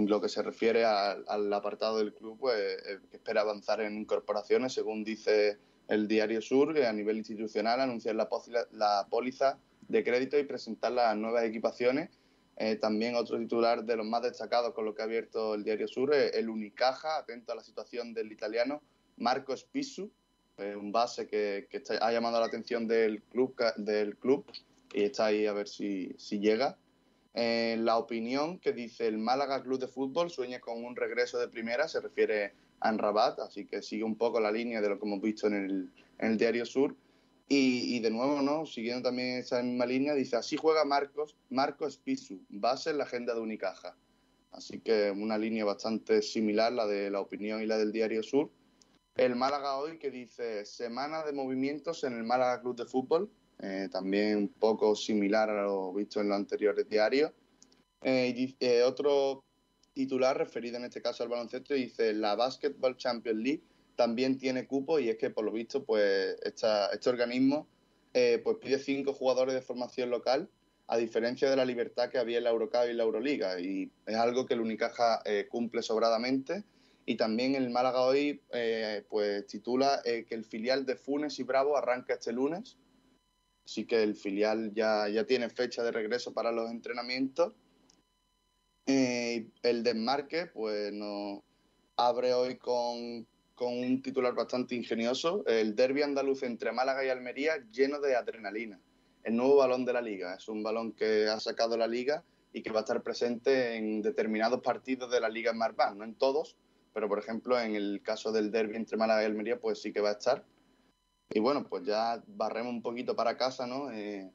lo 0.08 0.20
que 0.20 0.30
se 0.30 0.42
refiere 0.42 0.84
al, 0.86 1.52
apartado 1.52 1.98
del 1.98 2.14
club, 2.14 2.38
pues 2.40 2.56
eh, 2.56 3.00
que 3.10 3.18
espera 3.18 3.42
avanzar 3.42 3.82
en 3.82 3.98
incorporaciones, 3.98 4.72
según 4.72 5.04
dice 5.04 5.58
el 5.88 6.08
Diario 6.08 6.40
Sur, 6.40 6.78
a 6.78 6.92
nivel 6.92 7.18
institucional 7.18 7.80
anunciar 7.80 8.14
la, 8.14 8.28
la 8.72 9.06
póliza 9.10 9.58
de 9.88 10.04
crédito 10.04 10.38
y 10.38 10.44
presentar 10.44 10.92
las 10.92 11.16
nuevas 11.16 11.44
equipaciones. 11.44 12.18
Eh, 12.56 12.76
también 12.76 13.14
otro 13.14 13.38
titular 13.38 13.84
de 13.84 13.96
los 13.96 14.06
más 14.06 14.22
destacados 14.22 14.72
con 14.74 14.84
lo 14.86 14.94
que 14.94 15.02
ha 15.02 15.04
abierto 15.04 15.54
el 15.54 15.64
Diario 15.64 15.86
Sur, 15.86 16.14
el 16.14 16.48
Unicaja, 16.48 17.18
atento 17.18 17.52
a 17.52 17.54
la 17.54 17.62
situación 17.62 18.14
del 18.14 18.32
italiano 18.32 18.82
Marco 19.18 19.56
Spisu, 19.56 20.10
eh, 20.58 20.74
un 20.74 20.92
base 20.92 21.26
que, 21.26 21.68
ha 22.00 22.12
llamado 22.12 22.40
la 22.40 22.46
atención 22.46 22.86
del 22.88 23.22
club, 23.22 24.44
y 24.92 25.02
está 25.02 25.26
ahí 25.26 25.46
a 25.46 25.52
ver 25.52 25.68
si, 25.68 26.14
llega. 26.30 26.76
Eh, 27.34 27.76
la 27.78 27.98
opinión 27.98 28.58
que 28.58 28.72
dice 28.72 29.06
el 29.06 29.18
Málaga 29.18 29.62
Club 29.62 29.78
de 29.78 29.86
Fútbol 29.86 30.30
sueña 30.30 30.60
con 30.60 30.84
un 30.84 30.96
regreso 30.96 31.38
de 31.38 31.48
primera, 31.48 31.86
se 31.86 32.00
refiere 32.00 32.54
a 32.80 32.90
Rabat, 32.92 33.38
así 33.40 33.66
que 33.66 33.82
sigue 33.82 34.02
un 34.02 34.16
poco 34.16 34.40
la 34.40 34.50
línea 34.50 34.80
de 34.80 34.88
lo 34.88 34.98
que 34.98 35.06
hemos 35.06 35.20
visto 35.20 35.46
en 35.46 35.90
el, 36.18 36.36
Diario 36.36 36.64
Sur. 36.64 36.96
Y, 37.50 37.96
y, 37.96 38.00
de 38.00 38.10
nuevo, 38.10 38.42
¿no? 38.42 38.66
siguiendo 38.66 39.08
también 39.08 39.38
esa 39.38 39.62
misma 39.62 39.86
línea, 39.86 40.14
dice, 40.14 40.36
así 40.36 40.56
juega 40.56 40.84
Marcos, 40.84 41.34
Marcos 41.48 41.96
Pisu, 41.96 42.40
base 42.50 42.90
en 42.90 42.98
la 42.98 43.04
agenda 43.04 43.34
de 43.34 43.40
Unicaja. 43.40 43.96
Así 44.52 44.80
que 44.80 45.10
una 45.10 45.38
línea 45.38 45.64
bastante 45.64 46.20
similar, 46.20 46.72
la 46.72 46.86
de 46.86 47.10
la 47.10 47.20
opinión 47.20 47.62
y 47.62 47.66
la 47.66 47.78
del 47.78 47.92
Diario 47.92 48.22
Sur. 48.22 48.50
El 49.18 49.34
Málaga 49.34 49.78
hoy 49.78 49.98
que 49.98 50.12
dice, 50.12 50.64
semana 50.64 51.24
de 51.24 51.32
movimientos 51.32 52.04
en 52.04 52.12
el 52.12 52.22
Málaga 52.22 52.60
Club 52.60 52.76
de 52.76 52.86
Fútbol, 52.86 53.28
eh, 53.58 53.88
también 53.90 54.36
un 54.36 54.48
poco 54.48 54.94
similar 54.94 55.50
a 55.50 55.64
lo 55.64 55.92
visto 55.92 56.20
en 56.20 56.28
los 56.28 56.36
anteriores 56.36 56.88
diarios. 56.88 57.32
Eh, 58.02 58.54
eh, 58.60 58.82
otro 58.84 59.42
titular 59.92 60.38
referido 60.38 60.76
en 60.76 60.84
este 60.84 61.02
caso 61.02 61.24
al 61.24 61.30
baloncesto 61.30 61.74
dice, 61.74 62.12
la 62.12 62.36
Basketball 62.36 62.96
Champions 62.96 63.40
League 63.40 63.62
también 63.96 64.38
tiene 64.38 64.68
cupo 64.68 65.00
y 65.00 65.08
es 65.08 65.16
que 65.16 65.30
por 65.30 65.44
lo 65.44 65.50
visto 65.50 65.84
pues 65.84 66.36
esta, 66.44 66.86
este 66.92 67.10
organismo 67.10 67.66
eh, 68.14 68.40
pues 68.44 68.58
pide 68.58 68.78
cinco 68.78 69.12
jugadores 69.12 69.52
de 69.52 69.62
formación 69.62 70.10
local 70.10 70.48
a 70.86 70.96
diferencia 70.96 71.50
de 71.50 71.56
la 71.56 71.64
libertad 71.64 72.08
que 72.08 72.18
había 72.18 72.38
en 72.38 72.44
la 72.44 72.50
Eurocup 72.50 72.88
y 72.88 72.92
la 72.92 73.02
Euroliga 73.02 73.58
y 73.58 73.90
es 74.06 74.14
algo 74.14 74.46
que 74.46 74.54
el 74.54 74.60
Unicaja 74.60 75.20
cumple 75.50 75.82
sobradamente 75.82 76.62
y 77.08 77.16
también 77.16 77.54
el 77.54 77.70
Málaga 77.70 78.02
hoy 78.02 78.42
eh, 78.52 79.04
pues 79.08 79.46
titula 79.46 80.02
que 80.04 80.34
el 80.34 80.44
filial 80.44 80.84
de 80.84 80.96
Funes 80.96 81.38
y 81.38 81.42
Bravo 81.42 81.76
arranca 81.76 82.14
este 82.14 82.32
lunes 82.32 82.76
así 83.64 83.86
que 83.86 84.02
el 84.02 84.14
filial 84.14 84.74
ya, 84.74 85.08
ya 85.08 85.24
tiene 85.24 85.48
fecha 85.48 85.82
de 85.82 85.90
regreso 85.90 86.34
para 86.34 86.52
los 86.52 86.70
entrenamientos 86.70 87.54
el 88.86 89.82
desmarque 89.82 90.46
pues 90.46 90.92
nos 90.92 91.40
abre 91.96 92.34
hoy 92.34 92.56
con 92.58 93.26
con 93.58 93.76
un 93.76 94.00
titular 94.02 94.34
bastante 94.34 94.76
ingenioso, 94.76 95.44
el 95.46 95.74
derby 95.74 96.02
andaluz 96.02 96.44
entre 96.44 96.70
Málaga 96.70 97.04
y 97.04 97.08
Almería 97.08 97.56
lleno 97.72 97.98
de 97.98 98.14
adrenalina. 98.14 98.80
El 99.24 99.34
nuevo 99.34 99.56
balón 99.56 99.84
de 99.84 99.92
la 99.92 100.00
liga, 100.00 100.36
es 100.36 100.48
un 100.48 100.62
balón 100.62 100.92
que 100.92 101.26
ha 101.26 101.40
sacado 101.40 101.76
la 101.76 101.88
liga 101.88 102.22
y 102.52 102.62
que 102.62 102.70
va 102.70 102.78
a 102.78 102.82
estar 102.82 103.02
presente 103.02 103.74
en 103.74 104.00
determinados 104.00 104.60
partidos 104.60 105.10
de 105.10 105.20
la 105.20 105.28
liga 105.28 105.52
Marván, 105.52 105.98
no 105.98 106.04
en 106.04 106.14
todos, 106.14 106.56
pero 106.98 107.08
por 107.08 107.20
ejemplo 107.20 107.60
en 107.60 107.76
el 107.76 108.02
caso 108.02 108.32
del 108.32 108.50
derby 108.50 108.74
entre 108.74 108.96
Málaga 108.96 109.22
y 109.22 109.26
Almería 109.26 109.60
pues 109.60 109.80
sí 109.80 109.92
que 109.92 110.00
va 110.00 110.08
a 110.08 110.14
estar. 110.14 110.44
Y 111.30 111.38
bueno, 111.38 111.64
pues 111.68 111.84
ya 111.84 112.20
barremos 112.26 112.72
un 112.72 112.82
poquito 112.82 113.14
para 113.14 113.36
casa, 113.36 113.68
¿no? 113.68 113.92
Eh, 113.92 114.28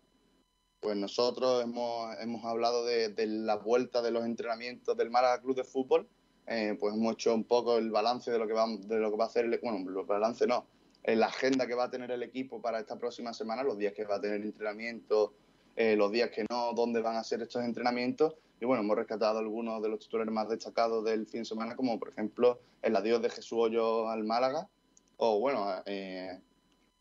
pues 0.79 0.96
nosotros 0.96 1.62
hemos, 1.62 2.15
hemos 2.22 2.46
hablado 2.46 2.86
de, 2.86 3.13
la 3.27 3.58
vuelta 3.58 4.01
de 4.01 4.12
los 4.12 4.24
entrenamientos 4.24 4.96
del 4.96 5.10
Málaga 5.10 5.41
Club 5.41 5.58
de 5.58 5.65
Fútbol, 5.65 6.08
eh, 6.48 6.77
pues 6.79 6.93
hemos 6.96 7.15
hecho 7.15 7.36
un 7.36 7.43
poco 7.43 7.77
el 7.77 7.91
balance 7.91 8.32
de 8.32 8.39
lo 8.39 8.48
que 8.48 8.53
va, 8.53 8.65
de 8.65 8.98
lo 8.98 9.12
que 9.12 9.17
va 9.17 9.25
a 9.25 9.27
hacer, 9.27 9.43
el, 9.43 9.60
bueno, 9.62 9.79
el 9.79 10.05
balance 10.05 10.48
no, 10.48 10.65
eh, 11.03 11.17
la 11.17 11.25
agenda 11.25 11.67
que 11.67 11.75
va 11.75 11.86
a 11.86 11.91
tener 11.91 12.12
el 12.12 12.24
equipo 12.24 12.62
para 12.62 12.79
esta 12.79 12.98
próxima 12.98 13.34
semana, 13.34 13.63
los 13.63 13.77
días 13.77 13.91
que 13.91 14.05
va 14.05 14.15
a 14.15 14.22
tener 14.22 14.41
entrenamiento, 14.41 15.34
los 15.75 16.12
días 16.13 16.29
que 16.29 16.46
no, 16.50 16.72
dónde 16.72 17.01
van 17.01 17.17
a 17.17 17.25
ser 17.25 17.41
estos 17.41 17.62
entrenamientos. 17.65 18.36
Y 18.63 18.65
bueno, 18.65 18.82
hemos 18.82 18.96
rescatado 18.96 19.39
algunos 19.39 19.82
de 19.82 19.89
los 19.89 20.00
titulares 20.00 20.34
más 20.34 20.48
destacados 20.48 21.03
del 21.03 21.27
fin 21.27 21.41
de 21.41 21.46
semana, 21.46 21.75
como 21.75 22.00
por 22.00 22.08
ejemplo 22.08 22.62
el 22.82 22.96
adiós 22.96 23.22
de 23.22 23.29
Jesús 23.29 23.60
Hoyo 23.60 24.08
al 24.08 24.24
Málaga, 24.24 24.70
o 25.17 25.38
bueno, 25.41 25.67
eh, 25.86 26.39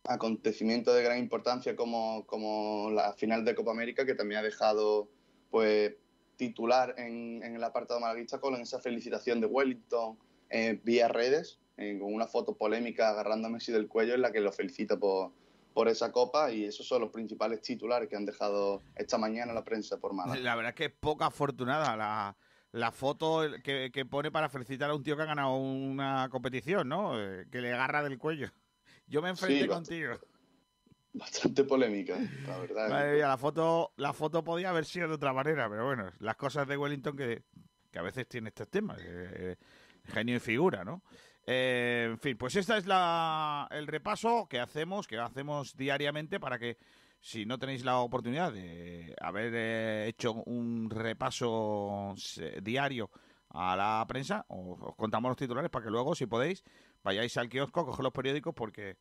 acontecimientos 0.02 0.92
de 0.92 1.04
gran 1.04 1.20
importancia 1.20 1.76
como, 1.76 2.26
como 2.26 2.90
la 2.90 3.12
final 3.12 3.44
de 3.44 3.54
Copa 3.54 3.70
América, 3.70 4.04
que 4.04 4.16
también 4.16 4.40
ha 4.40 4.42
dejado 4.42 5.08
pues 5.52 5.94
titular 6.34 6.96
en, 6.98 7.44
en 7.44 7.54
el 7.54 7.62
apartado 7.62 8.00
malaguista 8.00 8.40
con 8.40 8.56
esa 8.56 8.80
felicitación 8.80 9.40
de 9.40 9.46
Wellington 9.46 10.18
eh, 10.50 10.80
vía 10.82 11.06
redes, 11.06 11.60
eh, 11.76 11.96
con 11.96 12.12
una 12.12 12.26
foto 12.26 12.56
polémica 12.56 13.10
agarrando 13.10 13.46
a 13.46 13.50
Messi 13.52 13.70
del 13.70 13.86
cuello 13.86 14.14
en 14.14 14.22
la 14.22 14.32
que 14.32 14.40
lo 14.40 14.50
felicita 14.50 14.98
por, 14.98 15.30
por 15.72 15.88
esa 15.88 16.12
copa 16.12 16.52
y 16.52 16.64
esos 16.64 16.86
son 16.86 17.02
los 17.02 17.10
principales 17.10 17.60
titulares 17.62 18.08
que 18.08 18.16
han 18.16 18.26
dejado 18.26 18.82
esta 18.94 19.18
mañana 19.18 19.52
la 19.52 19.64
prensa 19.64 19.98
por 19.98 20.14
Málaga. 20.14 20.40
La 20.40 20.54
verdad 20.54 20.70
es 20.70 20.76
que 20.76 20.84
es 20.86 20.92
poco 20.92 21.24
afortunada 21.24 21.96
la, 21.96 22.36
la 22.72 22.92
foto 22.92 23.42
que, 23.62 23.90
que, 23.92 24.04
pone 24.04 24.30
para 24.30 24.48
felicitar 24.48 24.90
a 24.90 24.94
un 24.94 25.02
tío 25.02 25.16
que 25.16 25.22
ha 25.22 25.26
ganado 25.26 25.56
una 25.56 26.28
competición, 26.30 26.88
¿no? 26.88 27.20
Eh, 27.20 27.46
que 27.50 27.60
le 27.60 27.72
agarra 27.72 28.02
del 28.02 28.18
cuello. 28.18 28.48
Yo 29.06 29.22
me 29.22 29.30
enfrenté 29.30 29.62
sí, 29.62 29.68
contigo. 29.68 30.14
Bastante 31.14 31.64
polémica, 31.64 32.18
la 32.46 32.58
verdad. 32.58 32.88
Madre 32.88 33.16
mía, 33.16 33.28
la 33.28 33.36
foto, 33.36 33.92
la 33.96 34.14
foto 34.14 34.42
podía 34.42 34.70
haber 34.70 34.86
sido 34.86 35.08
de 35.08 35.14
otra 35.14 35.34
manera, 35.34 35.68
pero 35.68 35.84
bueno, 35.84 36.10
las 36.20 36.36
cosas 36.36 36.66
de 36.66 36.78
Wellington 36.78 37.16
que, 37.16 37.42
que 37.90 37.98
a 37.98 38.02
veces 38.02 38.26
tiene 38.26 38.48
estos 38.48 38.68
temas, 38.68 38.98
eh, 39.04 39.56
genio 40.04 40.36
y 40.36 40.40
figura, 40.40 40.84
¿no? 40.84 41.02
Eh, 41.46 42.06
en 42.10 42.18
fin, 42.18 42.36
pues 42.36 42.54
este 42.56 42.76
es 42.76 42.86
la, 42.86 43.66
el 43.70 43.86
repaso 43.86 44.46
que 44.48 44.60
hacemos, 44.60 45.06
que 45.06 45.18
hacemos 45.18 45.76
diariamente 45.76 46.38
para 46.38 46.58
que 46.58 46.78
si 47.20 47.46
no 47.46 47.58
tenéis 47.58 47.84
la 47.84 47.98
oportunidad 47.98 48.52
de 48.52 49.14
haber 49.20 49.52
eh, 49.54 50.08
hecho 50.08 50.32
un 50.32 50.88
repaso 50.90 52.14
diario 52.62 53.10
a 53.50 53.76
la 53.76 54.04
prensa, 54.08 54.44
os, 54.48 54.80
os, 54.80 54.96
contamos 54.96 55.30
los 55.30 55.36
titulares 55.36 55.70
para 55.70 55.84
que 55.84 55.90
luego, 55.90 56.14
si 56.14 56.26
podéis, 56.26 56.64
vayáis 57.02 57.36
al 57.36 57.48
kiosco, 57.48 57.84
coger 57.86 58.04
los 58.04 58.12
periódicos 58.12 58.54
porque 58.54 58.96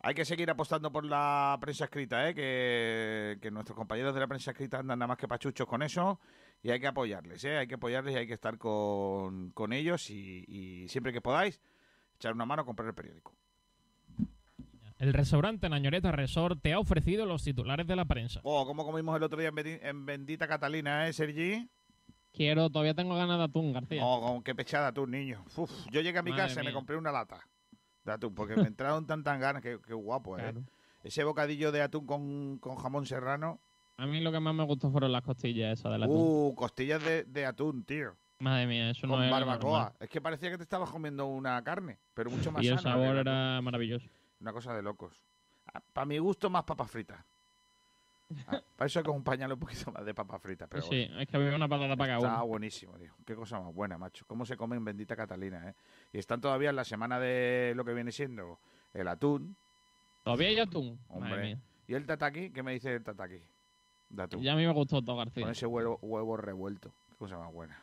hay 0.00 0.14
que 0.14 0.24
seguir 0.24 0.50
apostando 0.50 0.92
por 0.92 1.04
la 1.04 1.56
prensa 1.60 1.84
escrita, 1.84 2.28
¿eh? 2.28 2.34
que, 2.34 3.38
que, 3.40 3.50
nuestros 3.50 3.76
compañeros 3.76 4.14
de 4.14 4.20
la 4.20 4.26
prensa 4.26 4.52
escrita 4.52 4.78
andan 4.78 4.98
nada 4.98 5.08
más 5.08 5.18
que 5.18 5.28
pachuchos 5.28 5.66
con 5.66 5.82
eso 5.82 6.20
y 6.62 6.70
hay 6.70 6.80
que 6.80 6.86
apoyarles, 6.86 7.44
¿eh? 7.44 7.56
hay 7.58 7.66
que 7.66 7.74
apoyarles 7.74 8.14
y 8.14 8.18
hay 8.18 8.26
que 8.26 8.34
estar 8.34 8.58
con, 8.58 9.50
con 9.50 9.72
ellos 9.72 10.10
y, 10.10 10.44
y, 10.48 10.88
siempre 10.88 11.12
que 11.12 11.20
podáis 11.20 11.60
echar 12.16 12.32
una 12.34 12.46
mano 12.46 12.62
a 12.62 12.64
comprar 12.64 12.88
el 12.88 12.94
periódico. 12.94 13.32
El 14.98 15.12
restaurante 15.12 15.68
Nañoreta 15.68 16.10
Resort 16.10 16.60
te 16.60 16.72
ha 16.72 16.80
ofrecido 16.80 17.24
los 17.24 17.44
titulares 17.44 17.86
de 17.86 17.94
la 17.94 18.04
prensa. 18.04 18.40
Oh, 18.42 18.66
como 18.66 18.84
comimos 18.84 19.16
el 19.16 19.22
otro 19.22 19.38
día 19.38 19.52
en, 19.56 19.86
en 19.86 20.06
Bendita 20.06 20.48
Catalina, 20.48 21.06
¿eh, 21.06 21.12
Sergi? 21.12 21.68
Quiero, 22.32 22.68
todavía 22.70 22.94
tengo 22.94 23.14
ganas 23.14 23.38
de 23.38 23.44
atún, 23.44 23.72
García. 23.72 24.00
Oh, 24.04 24.42
qué 24.44 24.54
pechada 24.54 24.88
atún, 24.88 25.12
niño. 25.12 25.44
Uf, 25.56 25.70
yo 25.90 26.00
llegué 26.00 26.18
a 26.18 26.22
mi 26.22 26.30
Madre 26.30 26.44
casa 26.44 26.60
mía. 26.60 26.70
y 26.70 26.72
me 26.72 26.72
compré 26.72 26.96
una 26.96 27.12
lata 27.12 27.46
de 28.04 28.12
atún, 28.12 28.34
porque 28.34 28.56
me 28.56 28.66
entraron 28.66 29.06
tantas 29.06 29.38
ganas, 29.38 29.62
que, 29.62 29.80
que 29.80 29.94
guapo, 29.94 30.36
¿eh? 30.38 30.42
Claro. 30.42 30.62
Ese 31.02 31.24
bocadillo 31.24 31.72
de 31.72 31.82
atún 31.82 32.06
con, 32.06 32.58
con, 32.58 32.76
jamón 32.76 33.06
serrano. 33.06 33.60
A 33.98 34.06
mí 34.06 34.20
lo 34.20 34.30
que 34.32 34.40
más 34.40 34.54
me 34.54 34.64
gustó 34.64 34.90
fueron 34.90 35.12
las 35.12 35.22
costillas 35.22 35.78
esas 35.78 35.92
del 35.92 36.04
atún. 36.04 36.16
Uh, 36.16 36.54
costillas 36.54 37.02
de, 37.04 37.24
de 37.24 37.44
atún, 37.46 37.84
tío. 37.84 38.14
Madre 38.38 38.66
mía, 38.68 38.90
eso 38.90 39.08
con 39.08 39.18
no 39.18 39.24
es 39.24 39.30
barbacoa. 39.30 39.70
normal. 39.80 39.92
Es 39.98 40.08
que 40.08 40.20
parecía 40.20 40.50
que 40.50 40.56
te 40.56 40.62
estabas 40.62 40.88
comiendo 40.90 41.26
una 41.26 41.62
carne, 41.64 41.98
pero 42.14 42.30
mucho 42.30 42.52
más 42.52 42.62
Y 42.62 42.68
el 42.68 42.78
sana, 42.78 42.92
sabor 42.92 43.08
¿verdad? 43.16 43.20
era 43.20 43.60
maravilloso. 43.60 44.08
Una 44.40 44.52
cosa 44.52 44.72
de 44.74 44.82
locos. 44.82 45.14
Para 45.92 46.04
mi 46.06 46.18
gusto, 46.18 46.48
más 46.48 46.62
papas 46.62 46.90
fritas. 46.90 47.18
Ah, 48.46 48.60
para 48.76 48.86
eso 48.86 48.98
hay 48.98 49.02
que 49.04 49.10
acompañarle 49.10 49.54
un 49.54 49.60
poquito 49.60 49.90
más 49.90 50.04
de 50.04 50.14
papas 50.14 50.40
fritas. 50.40 50.68
Pero 50.70 50.82
sí, 50.82 51.06
bueno. 51.06 51.20
es 51.20 51.26
que 51.26 51.36
había 51.36 51.56
una 51.56 51.66
patata 51.66 51.96
para 51.96 52.18
cada 52.20 52.36
uno. 52.36 52.46
buenísimo, 52.46 52.92
tío. 52.98 53.12
Qué 53.26 53.34
cosa 53.34 53.58
más 53.58 53.74
buena, 53.74 53.98
macho. 53.98 54.24
Cómo 54.28 54.44
se 54.46 54.56
come 54.56 54.76
en 54.76 54.84
bendita 54.84 55.16
Catalina, 55.16 55.70
¿eh? 55.70 55.74
Y 56.12 56.18
están 56.18 56.40
todavía 56.40 56.70
en 56.70 56.76
la 56.76 56.84
semana 56.84 57.18
de 57.18 57.72
lo 57.74 57.84
que 57.84 57.94
viene 57.94 58.12
siendo 58.12 58.60
el 58.94 59.08
atún. 59.08 59.56
¿Todavía 60.22 60.48
hay 60.48 60.60
atún? 60.60 61.00
Hombre. 61.08 61.30
Madre 61.30 61.42
mía. 61.46 61.58
¿Y 61.88 61.94
el 61.94 62.06
tataki? 62.06 62.50
¿Qué 62.50 62.62
me 62.62 62.72
dice 62.72 62.94
el 62.94 63.02
tataki? 63.02 63.40
Ya 64.10 64.52
a 64.52 64.56
mí 64.56 64.66
me 64.66 64.72
gustó 64.72 65.02
todo, 65.02 65.16
García. 65.16 65.42
Con 65.42 65.52
ese 65.52 65.66
huevo, 65.66 65.98
huevo 66.02 66.36
revuelto. 66.36 66.94
Qué 67.08 67.16
cosa 67.16 67.38
más 67.38 67.52
buena. 67.52 67.78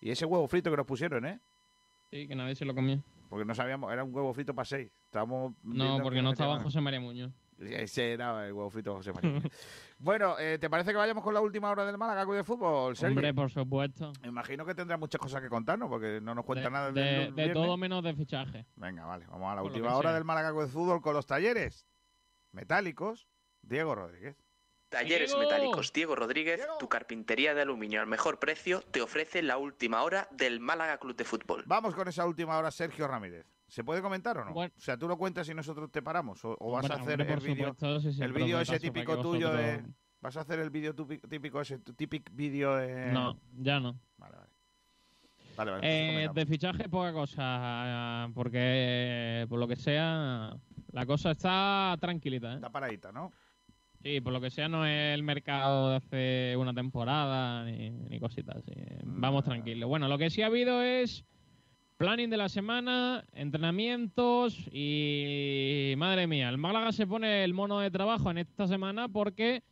Y 0.00 0.10
ese 0.10 0.24
huevo 0.26 0.46
frito 0.48 0.70
que 0.70 0.76
nos 0.76 0.86
pusieron, 0.86 1.24
¿eh? 1.24 1.40
Sí, 2.10 2.26
que 2.28 2.34
nadie 2.34 2.54
se 2.54 2.64
lo 2.64 2.74
comió. 2.74 3.02
Porque 3.28 3.44
no 3.44 3.54
sabíamos, 3.54 3.92
era 3.92 4.04
un 4.04 4.14
huevo 4.14 4.32
frito 4.34 4.54
para 4.54 4.64
seis. 4.66 4.90
Estábamos 5.06 5.54
No, 5.62 5.98
porque 6.02 6.20
no 6.22 6.30
estaba. 6.30 6.60
José 6.60 6.80
María 6.80 7.00
Muñoz. 7.00 7.32
Ese 7.58 8.12
era 8.12 8.46
el 8.46 8.52
huevo 8.52 8.68
frito 8.68 8.90
de 8.90 8.96
José 8.96 9.12
María. 9.12 9.40
bueno, 9.98 10.36
eh, 10.38 10.58
¿te 10.58 10.68
parece 10.68 10.90
que 10.90 10.96
vayamos 10.96 11.22
con 11.22 11.32
la 11.32 11.40
última 11.40 11.70
hora 11.70 11.86
del 11.86 11.96
Málaga 11.96 12.24
de 12.24 12.42
Fútbol, 12.44 12.96
Sergi? 12.96 13.12
Hombre, 13.14 13.32
por 13.32 13.48
supuesto. 13.48 14.12
Me 14.22 14.28
imagino 14.28 14.66
que 14.66 14.74
tendrá 14.74 14.96
muchas 14.96 15.20
cosas 15.20 15.40
que 15.40 15.48
contarnos, 15.48 15.88
porque 15.88 16.20
no 16.20 16.34
nos 16.34 16.44
cuenta 16.44 16.64
De, 16.64 16.70
nada 16.70 16.90
de- 16.92 17.30
de 17.32 17.48
todo 17.50 17.76
menos 17.76 18.02
de 18.02 18.12
fichaje. 18.14 18.66
Venga, 18.76 19.06
vale, 19.06 19.26
vamos 19.28 19.50
a 19.52 19.54
la 19.54 19.62
Por 19.62 19.70
última 19.70 19.94
hora 19.96 20.10
sea. 20.10 20.14
del 20.14 20.24
Málaga 20.24 20.52
de 20.52 20.66
Fútbol 20.66 21.00
con 21.00 21.14
los 21.14 21.26
talleres 21.26 21.86
metálicos. 22.52 23.28
Diego 23.62 23.94
Rodríguez. 23.94 24.36
Talleres 24.94 25.30
¡Diego! 25.30 25.42
Metálicos 25.42 25.92
Diego 25.92 26.14
Rodríguez, 26.14 26.60
tu 26.78 26.88
carpintería 26.88 27.52
de 27.52 27.62
aluminio 27.62 28.00
al 28.00 28.06
mejor 28.06 28.38
precio, 28.38 28.80
te 28.92 29.02
ofrece 29.02 29.42
la 29.42 29.58
última 29.58 30.02
hora 30.02 30.28
del 30.30 30.60
Málaga 30.60 30.98
Club 30.98 31.16
de 31.16 31.24
Fútbol. 31.24 31.64
Vamos 31.66 31.94
con 31.94 32.06
esa 32.06 32.24
última 32.26 32.56
hora, 32.56 32.70
Sergio 32.70 33.08
Ramírez. 33.08 33.44
¿Se 33.66 33.82
puede 33.82 34.00
comentar 34.00 34.38
o 34.38 34.44
no? 34.44 34.52
Bueno. 34.52 34.72
O 34.76 34.80
sea, 34.80 34.96
tú 34.96 35.08
lo 35.08 35.18
cuentas 35.18 35.48
y 35.48 35.54
nosotros 35.54 35.90
te 35.90 36.00
paramos. 36.00 36.44
¿O, 36.44 36.56
o 36.60 36.70
vas 36.70 36.88
a 36.88 36.94
hacer 36.94 37.20
hombre, 37.20 37.26
el 37.26 37.34
por 37.34 37.42
vídeo? 37.42 37.68
supuesto, 37.70 38.00
sí, 38.00 38.12
sí, 38.12 38.22
el 38.22 38.32
vídeo 38.32 38.60
ese 38.60 38.78
típico 38.78 39.20
tuyo 39.20 39.52
de. 39.52 39.82
¿Vas 40.20 40.36
a 40.36 40.42
hacer 40.42 40.60
el 40.60 40.70
vídeo 40.70 40.94
típico 40.94 41.60
ese, 41.60 41.78
tu 41.80 41.92
típico 41.94 42.30
vídeo 42.32 42.76
de. 42.76 43.10
No, 43.10 43.36
ya 43.58 43.80
no. 43.80 43.98
Vale, 44.16 44.36
vale. 44.36 44.50
Vale, 45.56 45.70
vale. 45.72 46.24
Eh, 46.24 46.28
de 46.32 46.46
fichaje 46.46 46.88
poca 46.88 47.12
cosa, 47.12 48.28
porque 48.32 49.44
por 49.48 49.58
lo 49.58 49.66
que 49.66 49.76
sea, 49.76 50.56
la 50.92 51.06
cosa 51.06 51.32
está 51.32 51.96
tranquilita. 52.00 52.52
¿eh? 52.52 52.56
Está 52.56 52.70
paradita, 52.70 53.10
¿no? 53.10 53.32
Sí, 54.04 54.20
por 54.20 54.34
lo 54.34 54.40
que 54.42 54.50
sea 54.50 54.68
no 54.68 54.84
es 54.84 55.14
el 55.14 55.22
mercado 55.22 55.88
de 55.88 55.96
hace 55.96 56.56
una 56.58 56.74
temporada 56.74 57.64
ni, 57.64 57.88
ni 57.88 58.20
cositas 58.20 58.56
así. 58.56 58.72
Vamos 59.02 59.44
tranquilos. 59.44 59.88
Bueno, 59.88 60.08
lo 60.08 60.18
que 60.18 60.28
sí 60.28 60.42
ha 60.42 60.46
habido 60.46 60.82
es 60.82 61.24
planning 61.96 62.28
de 62.28 62.36
la 62.36 62.50
semana, 62.50 63.24
entrenamientos 63.32 64.68
y 64.70 65.94
madre 65.96 66.26
mía, 66.26 66.50
el 66.50 66.58
Málaga 66.58 66.92
se 66.92 67.06
pone 67.06 67.44
el 67.44 67.54
mono 67.54 67.78
de 67.80 67.90
trabajo 67.90 68.30
en 68.30 68.36
esta 68.36 68.66
semana 68.66 69.08
porque 69.08 69.62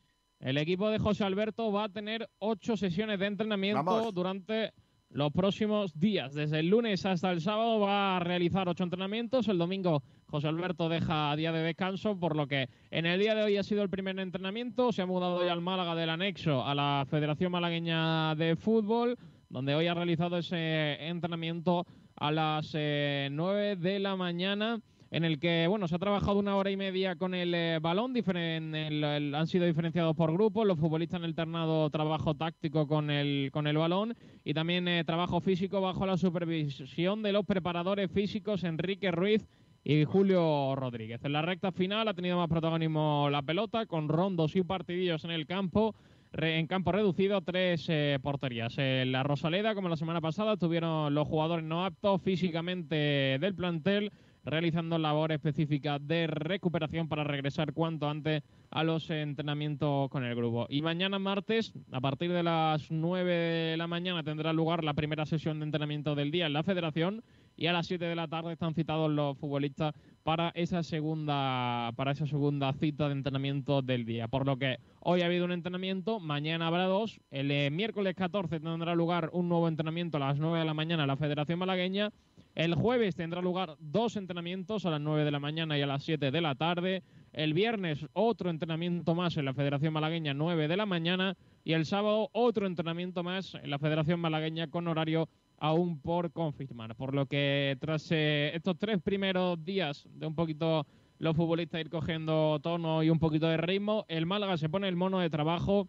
el 0.40 0.56
equipo 0.56 0.88
de 0.88 0.98
José 0.98 1.24
Alberto 1.24 1.70
va 1.70 1.84
a 1.84 1.88
tener 1.90 2.30
ocho 2.38 2.78
sesiones 2.78 3.18
de 3.18 3.26
entrenamiento 3.26 3.84
Vamos. 3.84 4.14
durante 4.14 4.72
los 5.10 5.30
próximos 5.30 5.98
días. 5.98 6.32
Desde 6.32 6.60
el 6.60 6.68
lunes 6.68 7.04
hasta 7.04 7.30
el 7.32 7.42
sábado 7.42 7.80
va 7.80 8.16
a 8.16 8.20
realizar 8.20 8.66
ocho 8.66 8.84
entrenamientos. 8.84 9.46
El 9.48 9.58
domingo 9.58 10.02
José 10.32 10.48
Alberto 10.48 10.88
deja 10.88 11.36
día 11.36 11.52
de 11.52 11.60
descanso, 11.62 12.18
por 12.18 12.34
lo 12.36 12.46
que 12.46 12.70
en 12.90 13.04
el 13.04 13.20
día 13.20 13.34
de 13.34 13.42
hoy 13.42 13.58
ha 13.58 13.62
sido 13.62 13.82
el 13.82 13.90
primer 13.90 14.18
entrenamiento. 14.18 14.90
Se 14.90 15.02
ha 15.02 15.06
mudado 15.06 15.44
ya 15.44 15.52
al 15.52 15.60
Málaga 15.60 15.94
del 15.94 16.08
anexo 16.08 16.64
a 16.64 16.74
la 16.74 17.04
Federación 17.10 17.52
Malagueña 17.52 18.34
de 18.34 18.56
Fútbol, 18.56 19.18
donde 19.50 19.74
hoy 19.74 19.88
ha 19.88 19.92
realizado 19.94 20.38
ese 20.38 20.94
entrenamiento 21.06 21.84
a 22.16 22.30
las 22.32 22.70
eh, 22.72 23.28
9 23.30 23.76
de 23.76 23.98
la 23.98 24.16
mañana 24.16 24.80
en 25.10 25.24
el 25.24 25.38
que 25.38 25.66
bueno 25.68 25.86
se 25.86 25.96
ha 25.96 25.98
trabajado 25.98 26.38
una 26.38 26.56
hora 26.56 26.70
y 26.70 26.78
media 26.78 27.16
con 27.16 27.34
el 27.34 27.52
eh, 27.54 27.78
balón, 27.82 28.16
el- 28.16 29.04
el- 29.04 29.34
han 29.34 29.46
sido 29.46 29.66
diferenciados 29.66 30.16
por 30.16 30.32
grupos, 30.32 30.66
los 30.66 30.78
futbolistas 30.78 31.18
han 31.18 31.24
alternado 31.24 31.90
trabajo 31.90 32.32
táctico 32.34 32.86
con 32.86 33.10
el, 33.10 33.50
con 33.52 33.66
el 33.66 33.76
balón 33.76 34.14
y 34.42 34.54
también 34.54 34.88
eh, 34.88 35.04
trabajo 35.04 35.42
físico 35.42 35.82
bajo 35.82 36.06
la 36.06 36.16
supervisión 36.16 37.22
de 37.22 37.32
los 37.32 37.44
preparadores 37.44 38.10
físicos 38.10 38.64
Enrique 38.64 39.10
Ruiz 39.10 39.46
y 39.84 40.04
Julio 40.04 40.74
Rodríguez. 40.76 41.24
En 41.24 41.32
la 41.32 41.42
recta 41.42 41.72
final 41.72 42.08
ha 42.08 42.14
tenido 42.14 42.36
más 42.36 42.48
protagonismo 42.48 43.28
la 43.30 43.42
pelota, 43.42 43.86
con 43.86 44.08
rondos 44.08 44.54
y 44.56 44.62
partidillos 44.62 45.24
en 45.24 45.30
el 45.30 45.46
campo. 45.46 45.94
en 46.32 46.66
campo 46.66 46.92
reducido, 46.92 47.42
tres 47.42 47.86
eh, 47.88 48.18
porterías. 48.22 48.78
En 48.78 49.12
la 49.12 49.22
Rosaleda, 49.22 49.74
como 49.74 49.88
la 49.88 49.96
semana 49.96 50.20
pasada, 50.20 50.56
tuvieron 50.56 51.14
los 51.14 51.28
jugadores 51.28 51.64
no 51.64 51.84
aptos 51.84 52.22
físicamente 52.22 53.38
del 53.40 53.54
plantel 53.54 54.12
realizando 54.44 54.98
labor 54.98 55.32
específica 55.32 55.98
de 55.98 56.26
recuperación 56.26 57.08
para 57.08 57.24
regresar 57.24 57.72
cuanto 57.72 58.08
antes 58.08 58.42
a 58.70 58.84
los 58.84 59.08
entrenamientos 59.10 60.08
con 60.10 60.24
el 60.24 60.34
grupo. 60.34 60.66
Y 60.68 60.82
mañana 60.82 61.18
martes, 61.18 61.72
a 61.92 62.00
partir 62.00 62.32
de 62.32 62.42
las 62.42 62.90
9 62.90 63.32
de 63.32 63.76
la 63.76 63.86
mañana, 63.86 64.22
tendrá 64.22 64.52
lugar 64.52 64.82
la 64.82 64.94
primera 64.94 65.26
sesión 65.26 65.58
de 65.60 65.66
entrenamiento 65.66 66.14
del 66.14 66.30
día 66.30 66.46
en 66.46 66.54
la 66.54 66.62
federación 66.62 67.22
y 67.56 67.66
a 67.66 67.72
las 67.72 67.86
7 67.86 68.04
de 68.04 68.14
la 68.14 68.28
tarde 68.28 68.52
están 68.52 68.74
citados 68.74 69.10
los 69.10 69.36
futbolistas 69.38 69.94
para 70.22 70.50
esa 70.54 70.82
segunda 70.82 71.92
para 71.96 72.12
esa 72.12 72.26
segunda 72.26 72.72
cita 72.72 73.08
de 73.08 73.12
entrenamiento 73.12 73.82
del 73.82 74.04
día. 74.04 74.28
Por 74.28 74.46
lo 74.46 74.56
que 74.56 74.78
hoy 75.00 75.22
ha 75.22 75.26
habido 75.26 75.44
un 75.44 75.52
entrenamiento, 75.52 76.20
mañana 76.20 76.66
habrá 76.66 76.84
dos, 76.84 77.20
el 77.30 77.50
eh, 77.50 77.70
miércoles 77.70 78.14
14 78.14 78.60
tendrá 78.60 78.94
lugar 78.94 79.30
un 79.32 79.48
nuevo 79.48 79.68
entrenamiento 79.68 80.16
a 80.16 80.20
las 80.20 80.38
9 80.38 80.60
de 80.60 80.64
la 80.64 80.74
mañana 80.74 81.02
en 81.02 81.08
la 81.08 81.16
Federación 81.16 81.58
Malagueña 81.58 82.12
el 82.54 82.74
jueves 82.74 83.16
tendrá 83.16 83.40
lugar 83.40 83.76
dos 83.78 84.16
entrenamientos 84.16 84.84
a 84.84 84.90
las 84.90 85.00
9 85.00 85.24
de 85.24 85.30
la 85.30 85.40
mañana 85.40 85.78
y 85.78 85.82
a 85.82 85.86
las 85.86 86.04
7 86.04 86.30
de 86.30 86.40
la 86.42 86.54
tarde. 86.54 87.02
El 87.32 87.54
viernes 87.54 88.06
otro 88.12 88.50
entrenamiento 88.50 89.14
más 89.14 89.38
en 89.38 89.46
la 89.46 89.54
Federación 89.54 89.94
Malagueña 89.94 90.34
9 90.34 90.68
de 90.68 90.76
la 90.76 90.84
mañana. 90.84 91.34
Y 91.64 91.72
el 91.72 91.86
sábado 91.86 92.28
otro 92.32 92.66
entrenamiento 92.66 93.22
más 93.22 93.54
en 93.54 93.70
la 93.70 93.78
Federación 93.78 94.20
Malagueña 94.20 94.68
con 94.68 94.86
horario 94.86 95.30
aún 95.62 95.96
por 96.00 96.32
confirmar. 96.32 96.96
Por 96.96 97.14
lo 97.14 97.26
que 97.26 97.76
tras 97.80 98.08
eh, 98.10 98.50
estos 98.52 98.76
tres 98.76 99.00
primeros 99.00 99.64
días 99.64 100.08
de 100.12 100.26
un 100.26 100.34
poquito 100.34 100.84
los 101.20 101.36
futbolistas 101.36 101.80
ir 101.80 101.88
cogiendo 101.88 102.58
tono 102.60 103.04
y 103.04 103.10
un 103.10 103.20
poquito 103.20 103.46
de 103.46 103.56
ritmo, 103.56 104.04
el 104.08 104.26
Málaga 104.26 104.56
se 104.56 104.68
pone 104.68 104.88
el 104.88 104.96
mono 104.96 105.20
de 105.20 105.30
trabajo 105.30 105.86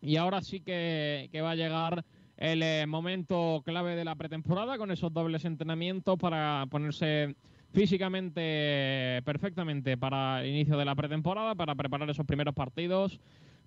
y 0.00 0.16
ahora 0.16 0.40
sí 0.40 0.60
que, 0.60 1.28
va 1.44 1.50
a 1.50 1.54
llegar 1.54 2.02
el 2.38 2.62
eh, 2.62 2.86
momento 2.86 3.60
clave 3.62 3.94
de 3.94 4.06
la 4.06 4.14
pretemporada 4.14 4.78
con 4.78 4.90
esos 4.90 5.12
dobles 5.12 5.44
entrenamientos 5.44 6.18
para 6.18 6.64
ponerse 6.70 7.36
físicamente 7.74 9.20
perfectamente 9.26 9.98
para 9.98 10.42
el 10.42 10.48
inicio 10.48 10.78
de 10.78 10.86
la 10.86 10.94
pretemporada, 10.94 11.54
para 11.54 11.74
preparar 11.74 12.08
esos 12.08 12.24
primeros 12.24 12.54
partidos, 12.54 13.20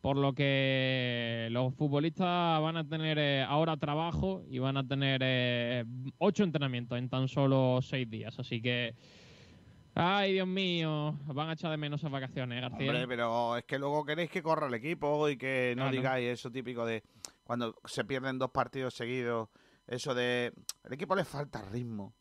por 0.04 0.18
lo 0.18 0.34
que 0.36 1.48
los 1.52 1.74
futbolistas 1.76 2.62
van 2.62 2.76
a 2.76 2.86
tener 2.86 3.18
eh, 3.18 3.42
ahora 3.42 3.78
trabajo 3.78 4.44
y 4.50 4.60
van 4.60 4.76
a 4.76 4.86
tener 4.86 5.22
eh, 5.24 5.86
ocho 6.18 6.44
entrenamientos 6.44 6.98
en 6.98 7.08
tan 7.08 7.30
solo 7.30 7.80
seis 7.82 8.10
días. 8.10 8.38
Así 8.38 8.62
que, 8.62 8.96
ay 9.96 10.34
Dios 10.34 10.46
mío, 10.46 11.18
van 11.28 11.48
a 11.48 11.54
echar 11.54 11.72
de 11.72 11.78
menos 11.78 12.02
esas 12.02 12.12
vacaciones, 12.12 12.60
García. 12.60 12.90
Hombre, 12.92 13.08
pero 13.08 13.56
es 13.56 13.64
que 13.64 13.80
luego 13.80 14.04
queréis 14.04 14.30
que 14.30 14.44
corra 14.44 14.68
el 14.68 14.74
equipo 14.74 15.30
y 15.30 15.38
que 15.38 15.74
no 15.78 15.84
Claro. 15.84 15.96
digáis 15.96 16.28
eso 16.38 16.52
típico 16.52 16.86
de 16.86 17.02
cuando 17.46 17.74
se 17.86 18.04
pierden 18.04 18.38
dos 18.38 18.52
partidos 18.52 18.94
seguidos, 18.96 19.48
eso 19.88 20.14
de 20.14 20.52
el 20.84 20.92
equipo 20.94 21.16
le 21.16 21.24
falta 21.24 21.62
ritmo. 21.62 22.14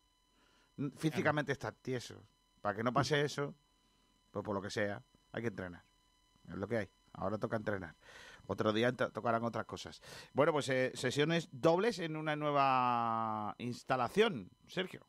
N- 0.78 0.92
Físicamente 0.96 1.50
está 1.50 1.72
tieso. 1.72 2.22
Para 2.60 2.76
que 2.76 2.84
no 2.84 2.92
pase 2.92 3.22
eso, 3.22 3.56
pues 4.30 4.44
por 4.44 4.54
lo 4.54 4.62
que 4.62 4.70
sea, 4.70 5.02
hay 5.32 5.42
que 5.42 5.48
entrenar. 5.48 5.82
Es 6.48 6.54
lo 6.54 6.68
que 6.68 6.76
hay. 6.76 6.88
Ahora 7.12 7.38
toca 7.38 7.56
entrenar. 7.56 7.94
Otro 8.46 8.72
día 8.72 8.92
tocarán 8.92 9.44
otras 9.44 9.66
cosas. 9.66 10.00
Bueno, 10.32 10.52
pues 10.52 10.68
eh, 10.68 10.92
sesiones 10.94 11.48
dobles 11.52 11.98
en 11.98 12.16
una 12.16 12.36
nueva 12.36 13.54
instalación, 13.58 14.50
Sergio. 14.66 15.06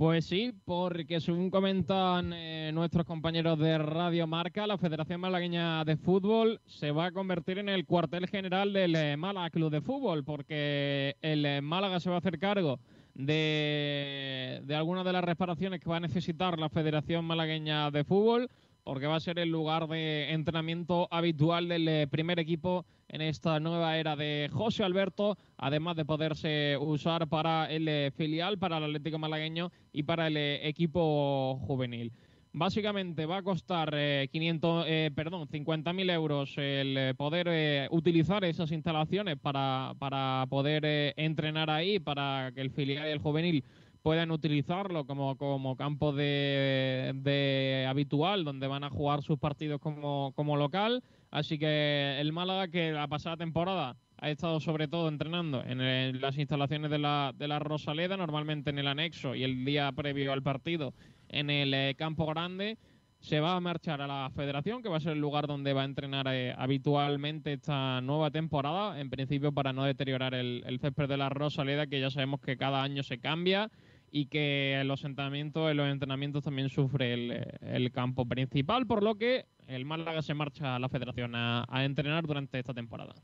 Pues 0.00 0.24
sí, 0.24 0.54
porque 0.64 1.20
según 1.20 1.50
comentan 1.50 2.32
eh, 2.32 2.70
nuestros 2.72 3.04
compañeros 3.04 3.58
de 3.58 3.76
Radio 3.76 4.26
Marca, 4.26 4.66
la 4.66 4.78
Federación 4.78 5.20
Malagueña 5.20 5.84
de 5.84 5.98
Fútbol 5.98 6.58
se 6.64 6.90
va 6.90 7.04
a 7.04 7.12
convertir 7.12 7.58
en 7.58 7.68
el 7.68 7.84
cuartel 7.84 8.26
general 8.26 8.72
del 8.72 8.96
eh, 8.96 9.18
Málaga 9.18 9.50
Club 9.50 9.70
de 9.70 9.82
Fútbol, 9.82 10.24
porque 10.24 11.16
el 11.20 11.44
eh, 11.44 11.60
Málaga 11.60 12.00
se 12.00 12.08
va 12.08 12.16
a 12.16 12.20
hacer 12.20 12.38
cargo 12.38 12.80
de, 13.12 14.62
de 14.64 14.74
algunas 14.74 15.04
de 15.04 15.12
las 15.12 15.22
reparaciones 15.22 15.80
que 15.80 15.90
va 15.90 15.98
a 15.98 16.00
necesitar 16.00 16.58
la 16.58 16.70
Federación 16.70 17.26
Malagueña 17.26 17.90
de 17.90 18.02
Fútbol, 18.02 18.48
porque 18.90 19.06
va 19.06 19.14
a 19.14 19.20
ser 19.20 19.38
el 19.38 19.50
lugar 19.50 19.86
de 19.86 20.32
entrenamiento 20.32 21.06
habitual 21.12 21.68
del 21.68 21.86
eh, 21.86 22.08
primer 22.08 22.40
equipo 22.40 22.84
en 23.06 23.20
esta 23.20 23.60
nueva 23.60 23.96
era 23.96 24.16
de 24.16 24.50
José 24.52 24.82
Alberto, 24.82 25.38
además 25.58 25.94
de 25.94 26.04
poderse 26.04 26.76
usar 26.76 27.28
para 27.28 27.70
el 27.70 27.86
eh, 27.86 28.10
filial, 28.16 28.58
para 28.58 28.78
el 28.78 28.84
Atlético 28.86 29.20
Malagueño 29.20 29.70
y 29.92 30.02
para 30.02 30.26
el 30.26 30.36
eh, 30.36 30.66
equipo 30.66 31.60
juvenil. 31.68 32.10
Básicamente 32.52 33.26
va 33.26 33.36
a 33.36 33.42
costar 33.44 33.94
eh, 33.94 34.28
500, 34.32 34.84
eh, 34.88 35.12
perdón, 35.14 35.46
50.000 35.46 36.12
euros 36.12 36.54
el 36.56 37.14
poder 37.14 37.86
utilizar 37.92 38.42
esas 38.44 38.72
instalaciones 38.72 39.36
para, 39.36 39.94
para 40.00 40.46
poder 40.50 41.14
entrenar 41.16 41.70
ahí, 41.70 42.00
para 42.00 42.50
que 42.52 42.60
el 42.60 42.70
filial 42.70 43.06
y 43.06 43.12
el 43.12 43.20
juvenil 43.20 43.62
puedan 44.02 44.30
utilizarlo 44.30 45.06
como, 45.06 45.36
como 45.36 45.76
campo 45.76 46.12
de, 46.12 47.12
de 47.16 47.86
habitual, 47.88 48.44
donde 48.44 48.66
van 48.66 48.84
a 48.84 48.90
jugar 48.90 49.22
sus 49.22 49.38
partidos 49.38 49.80
como, 49.80 50.32
como 50.34 50.56
local. 50.56 51.02
Así 51.30 51.58
que 51.58 52.18
el 52.20 52.32
Málaga, 52.32 52.68
que 52.68 52.92
la 52.92 53.06
pasada 53.08 53.36
temporada 53.36 53.96
ha 54.18 54.30
estado 54.30 54.60
sobre 54.60 54.88
todo 54.88 55.08
entrenando 55.08 55.62
en, 55.64 55.80
el- 55.80 56.20
las 56.20 56.36
instalaciones 56.38 56.90
de 56.90 56.98
la, 56.98 57.32
de 57.36 57.48
la 57.48 57.58
Rosaleda, 57.58 58.16
normalmente 58.16 58.70
en 58.70 58.78
el 58.78 58.88
anexo 58.88 59.34
y 59.34 59.44
el 59.44 59.64
día 59.64 59.90
previo 59.92 60.32
al 60.32 60.42
partido 60.42 60.92
en 61.28 61.48
el 61.50 61.72
eh, 61.72 61.94
campo 61.96 62.26
grande, 62.26 62.76
se 63.20 63.38
va 63.38 63.54
a 63.54 63.60
marchar 63.60 64.00
a 64.00 64.06
la 64.06 64.30
federación, 64.34 64.82
que 64.82 64.88
va 64.88 64.96
a 64.96 65.00
ser 65.00 65.12
el 65.12 65.20
lugar 65.20 65.46
donde 65.46 65.74
va 65.74 65.82
a 65.82 65.84
entrenar 65.84 66.26
eh, 66.30 66.54
habitualmente 66.56 67.52
esta 67.52 68.00
nueva 68.00 68.30
temporada, 68.30 68.98
en 68.98 69.10
principio 69.10 69.52
para 69.52 69.72
no 69.74 69.84
deteriorar 69.84 70.34
el, 70.34 70.64
el 70.66 70.80
césped 70.80 71.06
de 71.06 71.18
la 71.18 71.28
Rosaleda, 71.28 71.86
que 71.86 72.00
ya 72.00 72.10
sabemos 72.10 72.40
que 72.40 72.56
cada 72.56 72.82
año 72.82 73.02
se 73.02 73.18
cambia 73.20 73.70
y 74.10 74.26
que 74.26 74.80
en 74.80 74.88
los 74.88 75.04
entrenamientos, 75.04 75.70
en 75.70 75.76
los 75.76 75.88
entrenamientos 75.88 76.44
también 76.44 76.68
sufre 76.68 77.14
el, 77.14 77.30
eh, 77.32 77.58
el 77.62 77.92
campo 77.92 78.26
principal, 78.26 78.86
por 78.86 79.02
lo 79.02 79.16
que 79.16 79.46
el 79.66 79.84
Málaga 79.84 80.22
se 80.22 80.34
marcha 80.34 80.76
a 80.76 80.78
la 80.78 80.88
federación 80.88 81.34
a, 81.34 81.64
a 81.68 81.84
entrenar 81.84 82.26
durante 82.26 82.58
esta 82.58 82.74
temporada. 82.74 83.14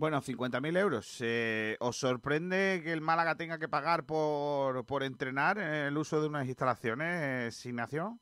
Bueno, 0.00 0.22
50.000 0.22 0.78
euros. 0.78 1.18
Eh, 1.20 1.76
¿Os 1.80 1.98
sorprende 1.98 2.80
que 2.82 2.90
el 2.90 3.02
Málaga 3.02 3.34
tenga 3.34 3.58
que 3.58 3.68
pagar 3.68 4.06
por, 4.06 4.86
por 4.86 5.02
entrenar 5.02 5.58
eh, 5.58 5.88
el 5.88 5.98
uso 5.98 6.22
de 6.22 6.28
unas 6.28 6.48
instalaciones, 6.48 7.66
Ignacio? 7.66 8.18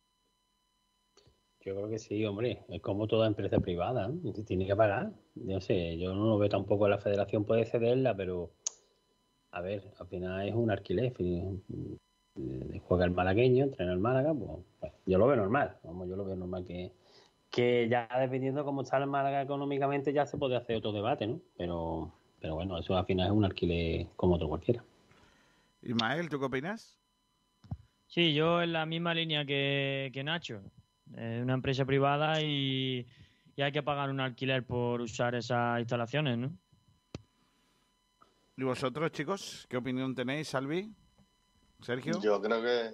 Yo 1.60 1.76
creo 1.76 1.88
que 1.88 2.00
sí, 2.00 2.24
hombre. 2.24 2.64
Es 2.68 2.82
como 2.82 3.06
toda 3.06 3.28
empresa 3.28 3.60
privada, 3.60 4.10
Tiene 4.44 4.66
que 4.66 4.74
pagar. 4.74 5.12
No 5.36 5.60
sé, 5.60 5.96
yo 5.98 6.14
no 6.14 6.26
lo 6.26 6.38
veo 6.38 6.48
tampoco. 6.48 6.88
La 6.88 6.98
federación 6.98 7.44
puede 7.44 7.64
cederla, 7.64 8.16
pero 8.16 8.54
a 9.50 9.60
ver, 9.60 9.92
al 9.98 10.06
final 10.06 10.48
es 10.48 10.54
un 10.54 10.70
alquiler. 10.70 11.12
eh, 11.18 12.80
Juega 12.86 13.04
el 13.04 13.10
malagueño, 13.10 13.64
entrena 13.64 13.92
el 13.92 13.98
Málaga, 13.98 14.32
pues, 14.32 14.50
pues, 14.78 14.92
yo 15.06 15.18
lo 15.18 15.26
veo 15.26 15.36
normal. 15.36 15.76
Vamos, 15.82 16.08
yo 16.08 16.14
lo 16.16 16.24
veo 16.24 16.36
normal 16.36 16.64
que, 16.64 16.92
que 17.50 17.88
ya 17.88 18.08
dependiendo 18.20 18.64
cómo 18.64 18.82
está 18.82 18.98
el 18.98 19.06
Málaga 19.08 19.42
económicamente 19.42 20.12
ya 20.12 20.24
se 20.24 20.38
puede 20.38 20.56
hacer 20.56 20.76
otro 20.76 20.92
debate, 20.92 21.26
¿no? 21.26 21.40
Pero, 21.56 22.12
pero 22.40 22.54
bueno, 22.54 22.78
eso 22.78 22.96
al 22.96 23.06
final 23.06 23.26
es 23.26 23.32
un 23.32 23.44
alquiler 23.44 24.06
como 24.14 24.36
otro 24.36 24.48
cualquiera. 24.48 24.84
Ismael, 25.82 26.28
¿tú 26.28 26.38
qué 26.38 26.44
opinas? 26.46 27.00
Sí, 28.06 28.34
yo 28.34 28.62
en 28.62 28.72
la 28.72 28.86
misma 28.86 29.14
línea 29.14 29.44
que, 29.44 30.10
que 30.12 30.24
Nacho. 30.24 30.60
Es 31.16 31.42
una 31.42 31.54
empresa 31.54 31.84
privada 31.84 32.42
y, 32.42 33.06
y 33.56 33.62
hay 33.62 33.72
que 33.72 33.82
pagar 33.82 34.10
un 34.10 34.20
alquiler 34.20 34.64
por 34.64 35.00
usar 35.00 35.34
esas 35.34 35.80
instalaciones, 35.80 36.38
¿no? 36.38 36.52
¿Y 38.58 38.64
vosotros, 38.64 39.12
chicos? 39.12 39.66
¿Qué 39.68 39.76
opinión 39.76 40.16
tenéis, 40.16 40.48
Salvi? 40.48 40.92
Sergio. 41.80 42.20
Yo 42.20 42.42
creo 42.42 42.60
que 42.60 42.90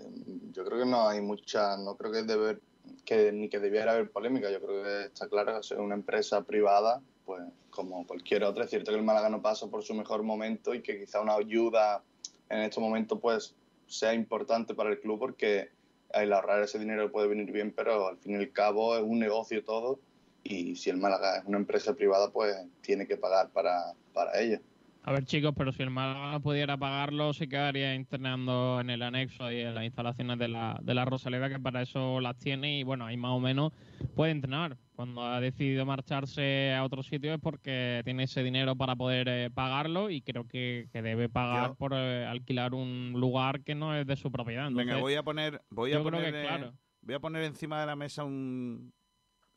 yo 0.53 0.62
creo 0.62 0.81
que 0.81 0.85
no 0.85 1.09
hay 1.09 1.22
mucha, 1.22 1.79
no 1.79 1.96
creo 1.96 2.12
que 2.12 2.22
debe 2.22 2.59
que 3.07 3.33
ni 3.33 3.48
que 3.48 3.59
debiera 3.59 3.92
haber 3.92 4.11
polémica. 4.11 4.50
Yo 4.50 4.61
creo 4.61 4.83
que 4.83 5.05
está 5.07 5.27
claro 5.27 5.57
que 5.57 5.62
ser 5.62 5.81
una 5.81 5.94
empresa 5.94 6.42
privada, 6.42 7.00
pues 7.24 7.42
como 7.70 8.07
cualquier 8.07 8.44
otra. 8.44 8.64
Es 8.64 8.70
cierto 8.70 8.90
que 8.90 8.98
el 8.98 9.05
Málaga 9.05 9.31
no 9.31 9.40
pasa 9.40 9.66
por 9.68 9.83
su 9.83 9.94
mejor 9.94 10.22
momento 10.22 10.74
y 10.74 10.83
que 10.83 11.00
quizá 11.00 11.22
una 11.22 11.33
ayuda 11.33 12.05
en 12.50 12.61
estos 12.61 12.83
momentos 12.83 13.18
pues 13.22 13.55
sea 13.87 14.12
importante 14.12 14.74
para 14.74 14.90
el 14.90 15.00
club 15.00 15.18
porque 15.18 15.70
el 16.12 16.31
ahorrar 16.35 16.62
ese 16.62 16.79
dinero 16.79 17.11
puede 17.11 17.29
venir 17.29 17.50
bien, 17.50 17.72
pero 17.74 18.09
al 18.09 18.18
fin 18.18 18.33
y 18.33 18.35
al 18.37 18.53
cabo 18.53 18.98
es 18.98 19.03
un 19.03 19.18
negocio 19.18 19.64
todo 19.64 19.98
y 20.42 20.77
si 20.77 20.90
el 20.90 20.98
Málaga 20.98 21.38
es 21.38 21.46
una 21.46 21.57
empresa 21.57 21.94
privada 21.94 22.31
pues 22.31 22.55
tiene 22.83 23.07
que 23.07 23.16
pagar 23.16 23.48
para, 23.48 23.94
para 24.12 24.38
ello. 24.38 24.61
A 25.07 25.12
ver, 25.12 25.27
chicos, 25.27 25.53
pero 25.55 25.71
si 25.71 25.83
el 25.83 25.90
Málaga 25.90 26.33
no 26.33 26.40
pudiera 26.40 26.79
pagarlo, 26.79 27.35
se 27.35 27.47
quedaría 27.47 27.95
internando 27.95 28.81
en 28.81 28.88
el 28.88 29.03
anexo 29.03 29.53
y 29.53 29.61
en 29.61 29.75
las 29.75 29.85
instalaciones 29.85 30.38
de 30.38 30.49
la, 30.49 30.81
de 30.83 30.95
la 30.95 31.05
Rosaleda, 31.05 31.51
que 31.51 31.61
para 31.61 31.83
eso 31.83 32.21
las 32.21 32.38
tiene 32.38 32.79
y, 32.79 32.85
bueno, 32.85 33.05
ahí 33.05 33.19
más 33.19 33.33
o 33.33 33.38
menos 33.40 33.73
puede 34.17 34.33
entrenar. 34.33 34.79
Cuando 34.97 35.23
ha 35.23 35.40
decidido 35.40 35.85
marcharse 35.85 36.73
a 36.73 36.83
otro 36.85 37.03
sitio 37.03 37.35
es 37.35 37.40
porque 37.40 38.01
tiene 38.07 38.23
ese 38.23 38.43
dinero 38.43 38.77
para 38.77 38.97
poder 38.97 39.29
eh, 39.29 39.51
pagarlo 39.51 40.09
y 40.09 40.23
creo 40.23 40.49
que, 40.49 40.88
que 40.90 41.03
debe 41.03 41.29
pagar 41.29 41.71
Yo- 41.71 41.75
por 41.75 41.93
eh, 41.95 42.25
alquilar 42.25 42.73
un 42.73 43.12
lugar 43.14 43.62
que 43.62 43.75
no 43.75 43.95
es 43.95 44.07
de 44.07 44.17
su 44.17 44.33
propiedad. 44.33 44.71
Venga, 44.73 44.97
voy 45.01 45.17
a 45.17 45.23
poner, 45.23 45.61
voy 45.69 45.93
a 45.93 46.03
poner, 46.03 46.33
que, 46.33 46.40
eh, 46.40 46.43
claro. 46.47 46.73
voy 47.03 47.14
a 47.14 47.21
poner 47.21 47.43
encima 47.43 47.79
de 47.79 47.87
la 47.87 47.97
mesa 47.97 48.25
un, 48.25 48.90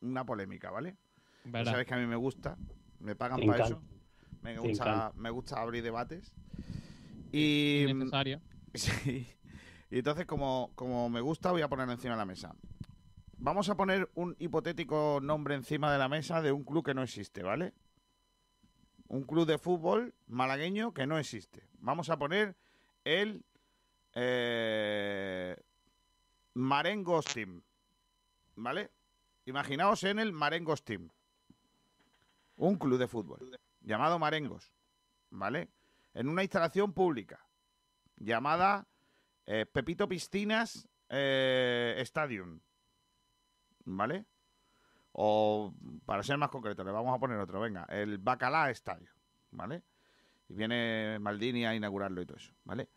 una 0.02 0.26
polémica, 0.26 0.70
¿vale? 0.70 0.96
Sabes 1.64 1.86
que 1.86 1.94
a 1.94 1.96
mí 1.96 2.06
me 2.06 2.16
gusta, 2.16 2.58
me 3.00 3.16
pagan 3.16 3.40
para 3.40 3.64
encanta. 3.64 3.78
eso. 3.78 3.97
Me 4.42 4.58
gusta, 4.58 5.12
me 5.16 5.30
gusta 5.30 5.60
abrir 5.60 5.82
debates. 5.82 6.32
Y 7.32 7.84
Innecesario. 7.88 8.40
Sí. 8.74 9.26
Y 9.90 9.98
entonces, 9.98 10.26
como, 10.26 10.70
como 10.74 11.08
me 11.08 11.20
gusta, 11.20 11.50
voy 11.50 11.62
a 11.62 11.68
poner 11.68 11.88
encima 11.88 12.12
de 12.12 12.18
la 12.18 12.26
mesa. 12.26 12.54
Vamos 13.38 13.68
a 13.70 13.76
poner 13.76 14.10
un 14.14 14.36
hipotético 14.38 15.20
nombre 15.22 15.54
encima 15.54 15.90
de 15.92 15.98
la 15.98 16.08
mesa 16.08 16.42
de 16.42 16.52
un 16.52 16.64
club 16.64 16.84
que 16.84 16.94
no 16.94 17.02
existe, 17.02 17.42
¿vale? 17.42 17.72
Un 19.08 19.22
club 19.22 19.46
de 19.46 19.58
fútbol 19.58 20.14
malagueño 20.26 20.92
que 20.92 21.06
no 21.06 21.18
existe. 21.18 21.66
Vamos 21.78 22.10
a 22.10 22.18
poner 22.18 22.56
el 23.04 23.44
eh, 24.14 25.56
Marengos 26.52 27.24
Team, 27.26 27.62
¿vale? 28.56 28.90
Imaginaos 29.46 30.04
en 30.04 30.18
el 30.18 30.32
Marengos 30.32 30.84
Team. 30.84 31.08
Un 32.56 32.76
club 32.76 32.98
de 32.98 33.08
fútbol 33.08 33.58
llamado 33.88 34.18
Marengos, 34.18 34.72
¿vale? 35.30 35.70
En 36.12 36.28
una 36.28 36.42
instalación 36.42 36.92
pública 36.92 37.40
llamada 38.16 38.86
eh, 39.46 39.64
Pepito 39.64 40.06
Piscinas 40.06 40.88
eh, 41.08 41.96
Stadium, 42.00 42.60
¿vale? 43.86 44.26
O 45.12 45.74
para 46.04 46.22
ser 46.22 46.36
más 46.36 46.50
concreto, 46.50 46.84
le 46.84 46.92
vamos 46.92 47.16
a 47.16 47.18
poner 47.18 47.38
otro, 47.38 47.60
venga, 47.60 47.84
el 47.88 48.18
Bacalá 48.18 48.70
Stadium, 48.70 49.14
¿vale? 49.52 49.82
Y 50.48 50.54
viene 50.54 51.18
Maldini 51.18 51.64
a 51.64 51.74
inaugurarlo 51.74 52.20
y 52.20 52.26
todo 52.26 52.36
eso, 52.36 52.54
¿vale? 52.64 52.90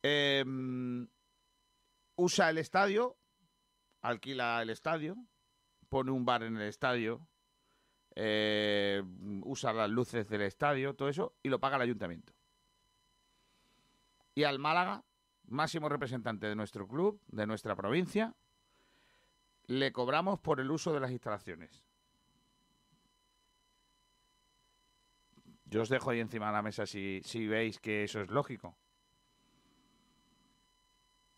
Em, 0.00 1.08
usa 2.14 2.50
el 2.50 2.58
estadio, 2.58 3.16
alquila 4.02 4.62
el 4.62 4.70
estadio, 4.70 5.16
pone 5.88 6.12
un 6.12 6.24
bar 6.24 6.44
en 6.44 6.56
el 6.56 6.68
estadio, 6.68 7.26
eh, 8.20 9.00
usa 9.44 9.72
las 9.72 9.88
luces 9.88 10.28
del 10.28 10.42
estadio, 10.42 10.94
todo 10.94 11.08
eso, 11.08 11.36
y 11.40 11.48
lo 11.48 11.60
paga 11.60 11.76
el 11.76 11.82
ayuntamiento. 11.82 12.32
Y 14.34 14.42
al 14.42 14.58
Málaga, 14.58 15.04
máximo 15.46 15.88
representante 15.88 16.48
de 16.48 16.56
nuestro 16.56 16.88
club, 16.88 17.20
de 17.28 17.46
nuestra 17.46 17.76
provincia, 17.76 18.34
le 19.66 19.92
cobramos 19.92 20.40
por 20.40 20.58
el 20.58 20.70
uso 20.70 20.92
de 20.92 20.98
las 20.98 21.12
instalaciones. 21.12 21.84
Yo 25.66 25.82
os 25.82 25.88
dejo 25.88 26.10
ahí 26.10 26.18
encima 26.18 26.46
de 26.46 26.52
la 26.54 26.62
mesa 26.62 26.86
si, 26.86 27.20
si 27.24 27.46
veis 27.46 27.78
que 27.78 28.02
eso 28.02 28.20
es 28.20 28.30
lógico. 28.30 28.76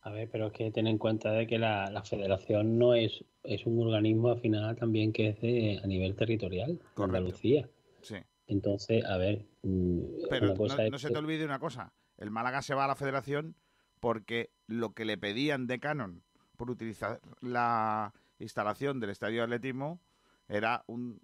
A 0.02 0.10
ver, 0.10 0.30
pero 0.30 0.46
es 0.46 0.52
que 0.54 0.70
ten 0.70 0.86
en 0.86 0.96
cuenta 0.98 1.30
de 1.32 1.46
que 1.46 1.58
la, 1.58 1.90
la 1.90 2.02
federación 2.02 2.78
no 2.78 2.94
es, 2.94 3.22
es 3.44 3.66
un 3.66 3.78
organismo 3.82 4.30
al 4.30 4.40
final 4.40 4.74
también 4.76 5.12
que 5.12 5.28
es 5.28 5.40
de 5.40 5.80
a 5.82 5.86
nivel 5.86 6.16
territorial, 6.16 6.80
de 6.96 7.04
Andalucía. 7.04 7.68
Sí. 8.00 8.16
Entonces, 8.46 9.04
a 9.04 9.18
ver, 9.18 9.46
mm, 9.62 10.00
Pero 10.30 10.54
una 10.54 10.76
no, 10.76 10.82
es 10.82 10.90
no 10.90 10.98
se 10.98 11.08
que- 11.08 11.12
te 11.12 11.18
olvide 11.18 11.44
una 11.44 11.58
cosa. 11.58 11.92
El 12.16 12.30
Málaga 12.30 12.62
se 12.62 12.74
va 12.74 12.84
a 12.84 12.88
la 12.88 12.94
federación 12.96 13.56
porque 14.00 14.50
lo 14.66 14.94
que 14.94 15.04
le 15.04 15.18
pedían 15.18 15.66
de 15.66 15.78
Canon 15.80 16.22
por 16.56 16.70
utilizar 16.70 17.20
la 17.40 18.14
instalación 18.38 19.00
del 19.00 19.10
estadio 19.10 19.40
de 19.40 19.44
atletismo 19.44 20.00
era, 20.48 20.82
un, 20.86 21.20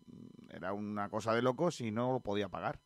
era 0.51 0.75
una 0.75 1.09
cosa 1.09 1.35
de 1.35 1.41
locos 1.43 1.81
y 1.81 1.91
no 1.91 2.13
lo 2.13 2.21
podía 2.21 2.49
pagar. 2.51 2.79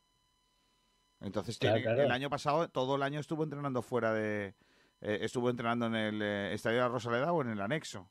Entonces, 1.21 1.59
Claro, 1.59 1.75
tiene- 1.77 1.87
claro. 1.89 2.03
el 2.05 2.13
año 2.13 2.31
pasado, 2.31 2.69
todo 2.69 2.95
el 2.97 3.03
año 3.03 3.19
estuvo 3.21 3.43
entrenando 3.43 3.83
fuera 3.83 4.15
de... 4.15 4.55
eh, 5.01 5.19
estuvo 5.23 5.51
entrenando 5.51 5.87
en 5.87 5.95
el 5.95 6.23
eh, 6.23 6.55
estadio 6.55 6.77
de 6.79 6.83
la 6.83 6.89
Rosaleda 6.89 7.33
o 7.33 7.43
en 7.43 7.51
el 7.51 7.61
anexo. 7.61 8.11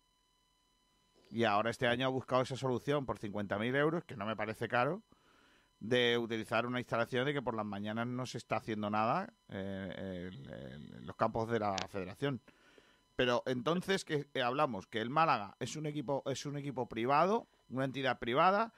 Y 1.31 1.43
ahora 1.43 1.69
este 1.69 1.87
año 1.87 2.07
ha 2.07 2.09
buscado 2.09 2.41
esa 2.41 2.55
solución 2.55 3.05
por 3.05 3.19
50.000 3.19 3.75
euros, 3.75 4.03
que 4.03 4.15
no 4.15 4.25
me 4.25 4.35
parece 4.35 4.67
caro, 4.67 5.03
de 5.79 6.17
utilizar 6.17 6.65
una 6.65 6.79
instalación 6.79 7.25
de 7.25 7.33
que 7.33 7.41
por 7.41 7.55
las 7.55 7.65
mañanas 7.65 8.07
no 8.07 8.25
se 8.25 8.37
está 8.39 8.57
haciendo 8.57 8.89
nada 8.89 9.31
eh, 9.49 10.29
en- 10.31 11.05
los 11.05 11.15
campos 11.15 11.49
de 11.49 11.59
la 11.59 11.75
federación. 11.89 12.41
Pero 13.15 13.43
entonces 13.45 14.05
que 14.05 14.27
hablamos 14.41 14.87
que 14.87 15.01
el 15.01 15.09
Málaga 15.09 15.55
es 15.59 15.75
un 15.75 15.85
equipo 15.85 16.23
es 16.25 16.45
un 16.45 16.57
equipo 16.57 16.87
privado, 16.87 17.47
una 17.69 17.85
entidad 17.85 18.17
privada 18.17 18.73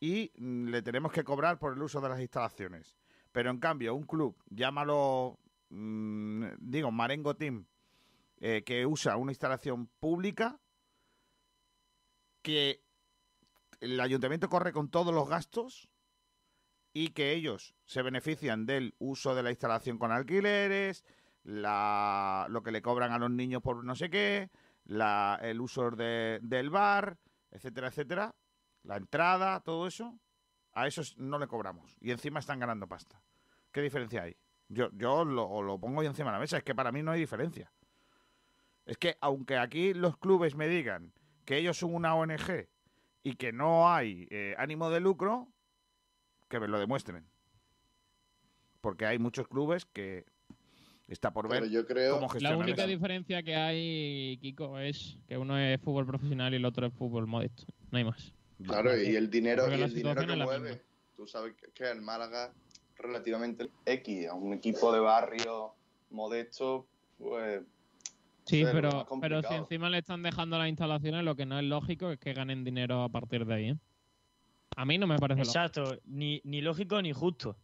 y 0.00 0.32
mm, 0.36 0.68
le 0.68 0.82
tenemos 0.82 1.12
que 1.12 1.24
cobrar 1.24 1.58
por 1.58 1.74
el 1.74 1.82
uso 1.82 2.00
de 2.00 2.08
las 2.08 2.20
instalaciones. 2.20 2.96
Pero 3.32 3.50
en 3.50 3.58
cambio 3.58 3.94
un 3.94 4.04
club, 4.04 4.36
llámalo 4.50 5.38
mm, 5.72 6.46
digo 6.58 6.90
Marengo 6.90 7.34
Team, 7.36 7.66
eh, 8.40 8.62
que 8.64 8.86
usa 8.86 9.16
una 9.16 9.32
instalación 9.32 9.86
pública 10.00 10.60
que 12.42 12.82
el 13.80 14.00
ayuntamiento 14.00 14.48
corre 14.48 14.72
con 14.72 14.90
todos 14.90 15.14
los 15.14 15.28
gastos 15.28 15.88
y 16.92 17.08
que 17.10 17.32
ellos 17.32 17.74
se 17.84 18.02
benefician 18.02 18.66
del 18.66 18.94
uso 18.98 19.34
de 19.34 19.42
la 19.42 19.50
instalación 19.50 19.98
con 19.98 20.12
alquileres, 20.12 21.04
la, 21.42 22.46
lo 22.50 22.62
que 22.62 22.70
le 22.72 22.82
cobran 22.82 23.12
a 23.12 23.18
los 23.18 23.30
niños 23.30 23.62
por 23.62 23.84
no 23.84 23.94
sé 23.96 24.10
qué, 24.10 24.50
la, 24.84 25.38
el 25.42 25.60
uso 25.60 25.90
de- 25.90 26.38
del 26.42 26.70
bar, 26.70 27.18
etcétera, 27.50 27.88
etcétera, 27.88 28.34
la 28.82 28.96
entrada, 28.96 29.60
todo 29.60 29.86
eso, 29.86 30.18
a 30.72 30.86
esos 30.86 31.16
no 31.16 31.38
le 31.38 31.46
cobramos 31.46 31.96
y 32.00 32.10
encima 32.10 32.40
están 32.40 32.58
ganando 32.60 32.86
pasta. 32.88 33.22
¿Qué 33.72 33.80
diferencia 33.80 34.22
hay? 34.24 34.36
Yo, 34.74 34.88
yo 34.92 35.24
lo, 35.24 35.60
lo 35.62 35.78
pongo 35.78 36.00
ahí 36.00 36.06
encima 36.06 36.30
de 36.30 36.36
la 36.36 36.40
mesa, 36.40 36.56
es 36.56 36.64
que 36.64 36.74
para 36.74 36.90
mí 36.92 37.02
no 37.02 37.10
hay 37.10 37.20
diferencia. 37.20 37.70
Es 38.86 38.96
que 38.96 39.16
aunque 39.20 39.56
aquí 39.58 39.92
los 39.94 40.16
clubes 40.16 40.54
me 40.54 40.66
digan 40.66 41.12
que 41.44 41.58
ellos 41.58 41.76
son 41.76 41.94
una 41.94 42.14
ONG 42.14 42.68
y 43.22 43.34
que 43.36 43.52
no 43.52 43.92
hay 43.92 44.26
eh, 44.30 44.54
ánimo 44.58 44.88
de 44.90 45.00
lucro, 45.00 45.48
que 46.48 46.58
me 46.58 46.68
lo 46.68 46.78
demuestren. 46.78 47.26
Porque 48.80 49.06
hay 49.06 49.18
muchos 49.18 49.46
clubes 49.46 49.84
que 49.84 50.24
está 51.06 51.32
por 51.32 51.48
ver 51.48 51.68
yo 51.68 51.86
creo- 51.86 52.18
cómo 52.18 52.32
La 52.40 52.56
única 52.56 52.82
eso. 52.82 52.88
diferencia 52.90 53.42
que 53.42 53.54
hay, 53.54 54.38
Kiko, 54.40 54.78
es 54.78 55.18
que 55.28 55.36
uno 55.36 55.58
es 55.58 55.80
fútbol 55.80 56.06
profesional 56.06 56.52
y 56.54 56.56
el 56.56 56.64
otro 56.64 56.86
es 56.86 56.94
fútbol 56.94 57.26
modesto. 57.26 57.64
No 57.90 57.98
hay 57.98 58.04
más. 58.04 58.32
Claro, 58.64 58.96
y 58.96 59.16
el 59.16 59.28
dinero, 59.30 59.68
y 59.76 59.80
el 59.82 59.92
dinero 59.94 60.24
que 60.26 60.36
mueve, 60.36 60.80
tú 61.14 61.26
sabes 61.26 61.54
que- 61.56 61.70
que 61.72 61.90
el 61.90 62.00
Málaga 62.00 62.52
relativamente 63.02 63.70
X, 63.84 64.28
a 64.28 64.34
un 64.34 64.54
equipo 64.54 64.92
de 64.92 65.00
barrio 65.00 65.74
modesto, 66.10 66.86
pues 67.18 67.62
Sí, 68.44 68.64
pero, 68.64 69.06
pero 69.20 69.42
si 69.42 69.54
encima 69.54 69.88
le 69.88 69.98
están 69.98 70.22
dejando 70.22 70.58
las 70.58 70.68
instalaciones, 70.68 71.24
lo 71.24 71.36
que 71.36 71.46
no 71.46 71.58
es 71.58 71.64
lógico 71.64 72.10
es 72.10 72.18
que 72.18 72.32
ganen 72.32 72.64
dinero 72.64 73.02
a 73.02 73.08
partir 73.08 73.46
de 73.46 73.54
ahí. 73.54 73.68
¿eh? 73.70 73.76
A 74.76 74.84
mí 74.84 74.98
no 74.98 75.06
me 75.06 75.16
parece 75.18 75.40
lógico. 75.40 75.58
Exacto, 75.58 75.98
ni, 76.06 76.40
ni 76.44 76.60
lógico 76.60 77.00
ni 77.00 77.12
justo. 77.12 77.56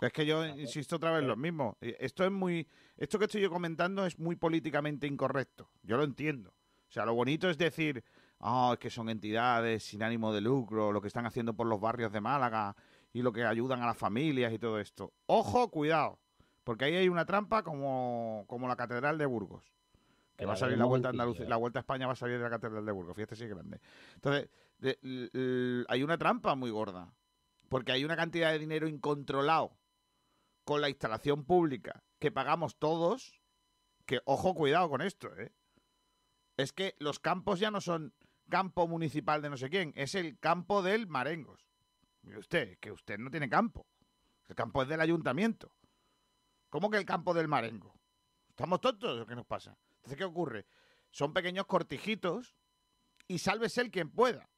Es 0.00 0.12
que 0.12 0.26
yo 0.26 0.44
insisto 0.44 0.96
otra 0.96 1.12
vez 1.12 1.24
lo 1.24 1.36
mismo. 1.36 1.76
Eh, 1.80 1.96
Esto 2.00 2.24
es 2.24 2.32
muy, 2.32 2.66
esto 2.96 3.18
que 3.18 3.26
estoy 3.26 3.42
yo 3.42 3.50
comentando 3.50 4.04
es 4.06 4.18
muy 4.18 4.34
políticamente 4.36 5.06
incorrecto. 5.06 5.68
Yo 5.82 5.96
lo 5.96 6.04
entiendo. 6.04 6.50
O 6.50 6.92
sea, 6.92 7.04
lo 7.04 7.14
bonito 7.14 7.48
es 7.48 7.58
decir, 7.58 8.02
ah, 8.40 8.70
es 8.72 8.78
que 8.78 8.90
son 8.90 9.08
entidades 9.08 9.84
sin 9.84 10.02
ánimo 10.02 10.32
de 10.32 10.40
lucro, 10.40 10.90
lo 10.90 11.00
que 11.00 11.08
están 11.08 11.26
haciendo 11.26 11.54
por 11.54 11.66
los 11.66 11.80
barrios 11.80 12.12
de 12.12 12.20
Málaga 12.20 12.74
y 13.12 13.22
lo 13.22 13.32
que 13.32 13.44
ayudan 13.44 13.82
a 13.82 13.86
las 13.86 13.96
familias 13.96 14.52
y 14.52 14.58
todo 14.58 14.78
esto. 14.80 15.12
Ojo, 15.26 15.70
cuidado, 15.70 16.18
porque 16.64 16.86
ahí 16.86 16.96
hay 16.96 17.08
una 17.08 17.26
trampa 17.26 17.62
como, 17.62 18.44
como 18.48 18.68
la 18.68 18.76
catedral 18.76 19.18
de 19.18 19.26
Burgos. 19.26 19.72
Que 20.36 20.46
va 20.46 20.54
a 20.54 20.56
salir 20.56 20.78
la 20.78 20.86
vuelta 20.86 21.08
a. 21.08 21.10
Andalucía, 21.10 21.48
la 21.48 21.56
vuelta 21.56 21.78
a 21.78 21.82
España 21.82 22.06
va 22.06 22.14
a 22.14 22.16
salir 22.16 22.38
de 22.38 22.42
la 22.44 22.50
Catedral 22.50 22.84
de 22.84 22.92
Burgos, 22.92 23.14
fíjate 23.14 23.36
si 23.36 23.44
es 23.44 23.50
grande. 23.50 23.80
Entonces, 24.14 24.48
de- 24.78 25.84
hay 25.88 26.02
una 26.02 26.16
trampa 26.18 26.54
muy 26.54 26.70
gorda, 26.70 27.12
porque 27.68 27.92
hay 27.92 28.04
una 28.04 28.16
cantidad 28.16 28.50
de 28.50 28.58
dinero 28.58 28.88
incontrolado 28.88 29.76
con 30.64 30.80
la 30.80 30.88
instalación 30.88 31.44
pública 31.44 32.02
que 32.18 32.32
pagamos 32.32 32.76
todos, 32.78 33.40
que 34.06 34.20
ojo, 34.24 34.54
cuidado 34.54 34.88
con 34.88 35.02
esto, 35.02 35.28
¿eh? 35.36 35.52
Es 36.56 36.72
que 36.72 36.94
los 36.98 37.18
campos 37.20 37.60
ya 37.60 37.70
no 37.70 37.80
son 37.80 38.14
campo 38.48 38.88
municipal 38.88 39.42
de 39.42 39.50
no 39.50 39.56
sé 39.56 39.70
quién, 39.70 39.92
es 39.96 40.14
el 40.14 40.38
campo 40.38 40.82
del 40.82 41.06
Marengos. 41.06 41.68
Mire 42.22 42.38
usted, 42.38 42.78
que 42.78 42.90
usted 42.90 43.18
no 43.18 43.30
tiene 43.30 43.48
campo. 43.48 43.86
El 44.48 44.54
campo 44.54 44.82
es 44.82 44.88
del 44.88 45.00
ayuntamiento. 45.00 45.74
¿Cómo 46.68 46.90
que 46.90 46.98
el 46.98 47.04
campo 47.04 47.34
del 47.34 47.48
Marengo? 47.48 47.94
¿Estamos 48.48 48.80
tontos 48.80 49.20
o 49.20 49.26
qué 49.26 49.34
nos 49.34 49.46
pasa? 49.46 49.76
Entonces, 49.96 50.16
¿qué 50.16 50.24
ocurre? 50.24 50.66
Son 51.10 51.32
pequeños 51.32 51.66
cortijitos 51.66 52.54
y 53.28 53.38
sálvese 53.38 53.80
el 53.80 53.90
quien 53.90 54.10
pueda. 54.10 54.48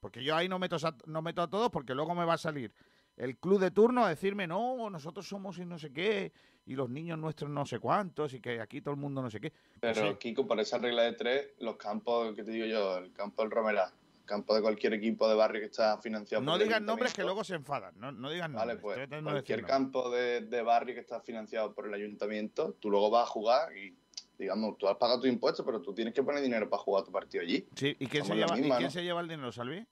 Porque 0.00 0.24
yo 0.24 0.34
ahí 0.34 0.48
no 0.48 0.58
meto, 0.58 0.76
a, 0.76 0.96
no 1.06 1.22
meto 1.22 1.42
a 1.42 1.50
todos 1.50 1.70
porque 1.70 1.94
luego 1.94 2.14
me 2.14 2.24
va 2.24 2.34
a 2.34 2.38
salir 2.38 2.74
el 3.20 3.36
club 3.36 3.60
de 3.60 3.70
turno 3.70 4.04
a 4.04 4.08
decirme, 4.08 4.46
no, 4.46 4.88
nosotros 4.88 5.28
somos 5.28 5.58
y 5.58 5.66
no 5.66 5.78
sé 5.78 5.92
qué, 5.92 6.32
y 6.64 6.74
los 6.74 6.88
niños 6.88 7.18
nuestros 7.18 7.50
no 7.50 7.66
sé 7.66 7.78
cuántos, 7.78 8.32
y 8.32 8.40
que 8.40 8.60
aquí 8.60 8.80
todo 8.80 8.94
el 8.94 9.00
mundo 9.00 9.20
no 9.20 9.30
sé 9.30 9.40
qué. 9.40 9.52
Pero, 9.78 10.00
Pues 10.00 10.10
sí, 10.12 10.16
Kiko, 10.18 10.46
por 10.46 10.58
esa 10.58 10.78
regla 10.78 11.02
de 11.02 11.12
tres, 11.12 11.48
los 11.58 11.76
campos, 11.76 12.34
que 12.34 12.42
te 12.42 12.50
digo 12.50 12.64
yo, 12.64 12.96
el 12.96 13.12
campo 13.12 13.42
del 13.42 13.50
Romerá, 13.50 13.92
el 13.99 13.99
campo 14.30 14.54
de 14.54 14.62
cualquier 14.62 14.94
equipo 14.94 15.28
de 15.28 15.34
barrio 15.34 15.60
que 15.60 15.66
está 15.66 15.98
financiado 15.98 16.42
no 16.42 16.52
por 16.52 16.60
el 16.62 16.68
digan 16.68 16.86
nombres 16.86 17.12
que 17.12 17.22
luego 17.24 17.42
se 17.42 17.56
enfadan. 17.56 17.98
No, 17.98 18.12
no 18.12 18.30
digan 18.30 18.52
Vale, 18.52 18.74
nombres. 18.74 18.96
pues 18.96 19.10
de 19.10 19.22
cualquier 19.22 19.62
campo 19.64 20.08
de, 20.10 20.42
de 20.42 20.62
barrio 20.62 20.94
que 20.94 21.00
está 21.00 21.20
financiado 21.20 21.74
por 21.74 21.88
el 21.88 21.94
ayuntamiento, 21.94 22.74
tú 22.80 22.90
luego 22.90 23.10
vas 23.10 23.24
a 23.24 23.26
jugar 23.26 23.76
y, 23.76 23.96
digamos, 24.38 24.78
tú 24.78 24.86
has 24.88 24.96
pagado 24.96 25.20
tu 25.20 25.26
impuesto, 25.26 25.64
pero 25.64 25.82
tú 25.82 25.92
tienes 25.92 26.14
que 26.14 26.22
poner 26.22 26.40
dinero 26.42 26.70
para 26.70 26.80
jugar 26.82 27.04
tu 27.04 27.10
partido 27.10 27.42
allí. 27.42 27.66
Sí, 27.74 27.96
¿y 27.98 28.06
quién, 28.06 28.24
se 28.24 28.34
lleva, 28.36 28.56
¿y 28.56 28.60
misma, 28.60 28.76
quién 28.76 28.86
¿no? 28.86 28.90
se 28.92 29.02
lleva 29.02 29.20
el 29.20 29.28
dinero, 29.28 29.50
Salvi? 29.50 29.84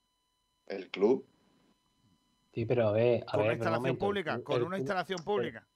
El 0.67 0.89
club. 0.89 1.27
Sí, 2.53 2.65
pero 2.65 2.87
a 2.87 2.91
ver, 2.93 3.23
a 3.27 3.31
Con 3.31 3.39
una 3.41 3.47
ver, 3.49 3.53
instalación 3.57 3.81
momento, 3.81 4.05
pública, 4.05 4.35
el- 4.35 4.43
con 4.43 4.55
una 4.63 4.67
club- 4.69 4.79
instalación 4.79 5.23
pública. 5.23 5.67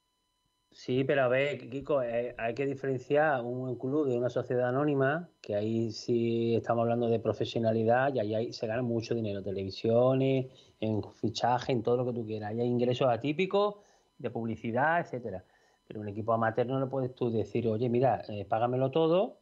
Sí, 0.76 1.04
pero 1.04 1.22
a 1.24 1.28
ver, 1.28 1.70
Kiko, 1.70 2.02
eh, 2.02 2.34
hay 2.38 2.56
que 2.56 2.66
diferenciar 2.66 3.42
un 3.44 3.76
club 3.78 4.08
de 4.08 4.18
una 4.18 4.30
sociedad 4.30 4.70
anónima, 4.70 5.30
que 5.40 5.56
ahí 5.56 5.92
sí 5.92 6.56
estamos 6.56 6.82
hablando 6.82 7.08
de 7.10 7.20
profesionalidad 7.20 8.12
y 8.16 8.20
ahí 8.20 8.34
hay- 8.36 8.54
se 8.54 8.66
gana 8.66 8.82
mucho 8.82 9.14
dinero, 9.14 9.44
televisiones, 9.44 10.48
en 10.80 11.04
fichaje, 11.14 11.72
en 11.74 11.84
todo 11.84 11.98
lo 11.98 12.06
que 12.08 12.14
tú 12.14 12.26
quieras. 12.26 12.50
Ahí 12.52 12.60
hay 12.62 12.68
ingresos 12.68 13.08
atípicos 13.08 13.76
de 14.18 14.32
publicidad, 14.32 15.00
etcétera. 15.02 15.46
Pero 15.88 16.00
un 16.02 16.08
equipo 16.10 16.34
amateur 16.34 16.66
no 16.66 16.80
le 16.80 16.88
puedes 16.88 17.14
tú 17.14 17.30
decir, 17.32 17.68
oye, 17.68 17.88
mira, 17.90 18.24
eh, 18.28 18.44
págamelo 18.46 18.90
todo, 18.90 19.42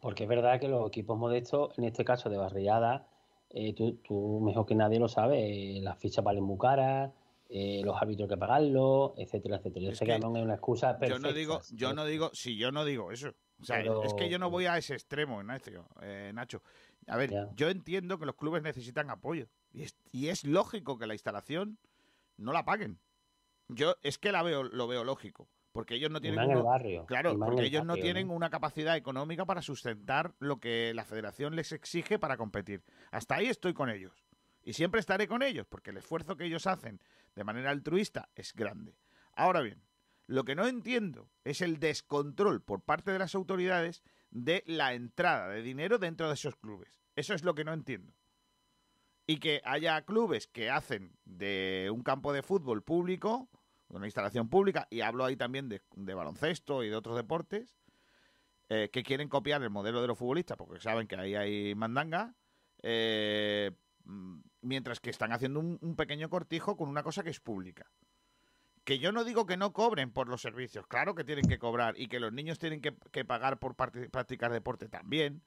porque 0.00 0.24
es 0.24 0.28
verdad 0.28 0.60
que 0.60 0.68
los 0.68 0.86
equipos 0.88 1.18
modestos, 1.18 1.76
en 1.78 1.84
este 1.84 2.04
caso 2.04 2.28
de 2.30 2.36
barriada, 2.36 3.06
eh, 3.50 3.72
tú, 3.74 3.94
tú 3.96 4.40
mejor 4.42 4.66
que 4.66 4.74
nadie 4.74 4.98
lo 4.98 5.08
sabes, 5.08 5.40
eh, 5.42 5.80
las 5.82 5.98
fichas 5.98 6.24
valen 6.24 6.44
muy 6.44 6.58
caras, 6.58 7.12
eh, 7.48 7.80
los 7.84 7.96
árbitros 8.00 8.28
que 8.28 8.36
pagarlos, 8.36 9.12
etcétera, 9.16 9.56
etcétera. 9.56 9.84
Yo 9.86 9.90
Es 9.92 9.98
sé 9.98 10.04
que, 10.04 10.12
que 10.12 10.18
no 10.18 10.36
es 10.36 10.42
una 10.42 10.54
excusa 10.54 10.92
Yo 10.92 10.98
perfecta. 10.98 11.28
no 11.28 11.32
digo, 11.34 11.60
yo 11.72 11.92
no 11.94 12.04
digo, 12.04 12.30
si 12.34 12.56
yo 12.56 12.70
no 12.72 12.84
digo 12.84 13.10
eso. 13.12 13.30
O 13.60 13.64
sea, 13.64 13.78
Pero- 13.78 14.04
es 14.04 14.14
que 14.14 14.28
yo 14.28 14.38
no 14.38 14.50
voy 14.50 14.66
a 14.66 14.76
ese 14.78 14.94
extremo, 14.94 15.42
Nacho. 15.42 15.88
eh, 16.02 16.30
Nacho. 16.34 16.62
A 17.06 17.16
ver, 17.16 17.30
Ya. 17.30 17.48
yo 17.56 17.70
entiendo 17.70 18.18
que 18.18 18.26
los 18.26 18.36
clubes 18.36 18.62
necesitan 18.62 19.10
apoyo. 19.10 19.48
Y 19.72 19.82
es, 19.82 19.96
y 20.12 20.28
es 20.28 20.44
lógico 20.44 20.98
que 20.98 21.06
la 21.06 21.14
instalación 21.14 21.78
no 22.36 22.52
la 22.52 22.64
paguen. 22.64 22.98
Yo 23.68 23.96
es 24.02 24.18
que 24.18 24.30
la 24.32 24.42
veo, 24.42 24.62
lo 24.62 24.86
veo 24.86 25.04
lógico. 25.04 25.48
Porque 25.72 25.94
ellos 25.94 26.10
no 26.10 26.20
tienen 26.20 26.40
en 26.40 26.50
el 26.50 26.56
uno- 26.56 26.64
barrio, 26.66 27.06
Claro, 27.06 27.38
porque 27.38 27.60
el 27.60 27.66
ellos 27.66 27.84
no 27.84 27.94
tienen 27.94 28.28
¿no? 28.28 28.34
una 28.34 28.50
capacidad 28.50 28.96
económica 28.96 29.44
para 29.44 29.62
sustentar 29.62 30.34
lo 30.38 30.58
que 30.60 30.92
la 30.94 31.04
federación 31.04 31.54
les 31.56 31.72
exige 31.72 32.18
para 32.18 32.36
competir. 32.36 32.82
Hasta 33.10 33.36
ahí 33.36 33.46
estoy 33.46 33.74
con 33.74 33.88
ellos. 33.90 34.12
Y 34.64 34.72
siempre 34.72 34.98
estaré 35.00 35.28
con 35.28 35.42
ellos, 35.42 35.66
porque 35.68 35.90
el 35.90 35.98
esfuerzo 35.98 36.36
que 36.36 36.44
ellos 36.46 36.66
hacen 36.66 37.00
de 37.38 37.44
manera 37.44 37.70
altruista 37.70 38.30
es 38.34 38.52
grande. 38.52 38.98
Ahora 39.32 39.60
bien, 39.60 39.80
lo 40.26 40.44
que 40.44 40.56
no 40.56 40.66
entiendo 40.66 41.30
es 41.44 41.60
el 41.60 41.78
descontrol 41.78 42.60
por 42.60 42.82
parte 42.82 43.12
de 43.12 43.20
las 43.20 43.36
autoridades 43.36 44.02
de 44.30 44.64
la 44.66 44.92
entrada 44.92 45.48
de 45.48 45.62
dinero 45.62 45.98
dentro 45.98 46.26
de 46.26 46.34
esos 46.34 46.56
clubes. 46.56 47.00
Eso 47.14 47.34
es 47.34 47.44
lo 47.44 47.54
que 47.54 47.62
no 47.62 47.72
entiendo. 47.72 48.12
Y 49.24 49.38
que 49.38 49.62
haya 49.64 50.04
clubes 50.04 50.48
que 50.48 50.68
hacen 50.68 51.16
de 51.24 51.90
un 51.94 52.02
campo 52.02 52.32
de 52.32 52.42
fútbol 52.42 52.82
público, 52.82 53.48
una 53.86 54.06
instalación 54.06 54.48
pública, 54.48 54.88
y 54.90 55.02
hablo 55.02 55.24
ahí 55.24 55.36
también 55.36 55.68
de, 55.68 55.80
de 55.94 56.14
baloncesto 56.14 56.82
y 56.82 56.88
de 56.88 56.96
otros 56.96 57.14
deportes, 57.14 57.78
eh, 58.68 58.90
que 58.92 59.04
quieren 59.04 59.28
copiar 59.28 59.62
el 59.62 59.70
modelo 59.70 60.02
de 60.02 60.08
los 60.08 60.18
futbolistas, 60.18 60.56
porque 60.56 60.80
saben 60.80 61.06
que 61.06 61.14
ahí 61.14 61.36
hay 61.36 61.74
mandanga, 61.76 62.34
eh, 62.82 63.70
mientras 64.62 65.00
que 65.00 65.10
están 65.10 65.32
haciendo 65.32 65.60
un, 65.60 65.96
pequeño 65.96 66.30
cortijo 66.30 66.76
con 66.76 66.88
una 66.88 67.02
cosa 67.02 67.22
que 67.22 67.30
es 67.30 67.40
pública. 67.40 67.90
Que 68.84 68.98
yo 68.98 69.12
no 69.12 69.24
digo 69.24 69.46
que 69.46 69.58
no 69.58 69.72
cobren 69.72 70.10
por 70.12 70.28
los 70.28 70.40
servicios, 70.40 70.86
claro 70.86 71.14
que 71.14 71.24
tienen 71.24 71.46
que 71.46 71.58
cobrar 71.58 71.94
y 71.98 72.08
que 72.08 72.20
los 72.20 72.32
niños 72.32 72.58
tienen 72.58 72.80
que, 72.80 73.24
pagar 73.24 73.58
por 73.58 73.76
practicar 73.76 74.50
deporte 74.50 74.88
también, 74.88 75.42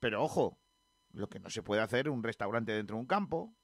pero 0.00 0.22
ojo, 0.22 0.58
lo 1.12 1.28
que 1.28 1.38
no 1.38 1.50
se 1.50 1.62
puede 1.62 1.82
hacer 1.82 2.08
un 2.08 2.22
restaurante 2.22 2.72
dentro 2.72 2.96
de 2.96 3.00
un 3.00 3.06
campo, 3.06 3.54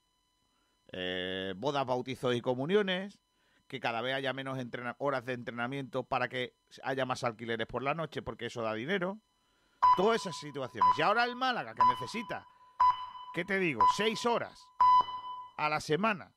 eh, 0.92 1.54
bodas, 1.56 1.84
bautizos 1.84 2.36
y 2.36 2.40
comuniones, 2.40 3.20
que 3.66 3.80
cada 3.80 4.00
vez 4.00 4.14
haya 4.14 4.32
menos 4.32 4.58
horas 4.98 5.24
de 5.24 5.32
entrenamiento 5.32 6.04
para 6.04 6.28
que 6.28 6.54
haya 6.84 7.04
más 7.04 7.24
alquileres 7.24 7.66
por 7.66 7.82
la 7.82 7.94
noche 7.94 8.22
porque 8.22 8.46
eso 8.46 8.62
da 8.62 8.74
dinero. 8.74 9.18
Todas 9.96 10.20
esas 10.20 10.36
situaciones. 10.38 10.90
Y 10.96 11.02
ahora 11.02 11.24
el 11.24 11.36
Málaga, 11.36 11.74
que 11.74 11.82
necesita, 11.84 12.46
¿qué 13.34 13.44
te 13.44 13.58
digo? 13.58 13.82
Seis 13.96 14.24
horas 14.26 14.58
a 15.56 15.68
la 15.68 15.80
semana 15.80 16.32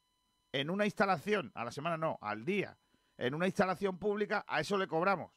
en 0.52 0.70
una 0.70 0.86
instalación, 0.86 1.52
a 1.56 1.64
la 1.64 1.72
semana 1.72 1.98
no, 1.98 2.18
al 2.22 2.44
día, 2.44 2.78
en 3.18 3.34
una 3.36 3.46
instalación 3.46 3.98
pública, 4.00 4.44
a 4.48 4.62
eso 4.62 4.78
le 4.78 4.88
cobramos. 4.88 5.32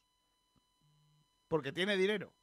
Porque 1.47 1.71
tiene 1.71 1.97
dinero. 1.97 2.33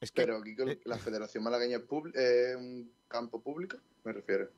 Es 0.00 0.12
que, 0.12 0.22
Pero, 0.22 0.42
Kiko, 0.42 0.64
eh, 0.64 0.80
la 0.84 0.98
Federación 0.98 1.44
Malagueña 1.44 1.78
es 1.78 1.84
eh, 2.14 2.56
un 2.56 2.92
campo 3.08 3.40
público, 3.42 3.78
me 4.04 4.12
refiero. 4.12 4.50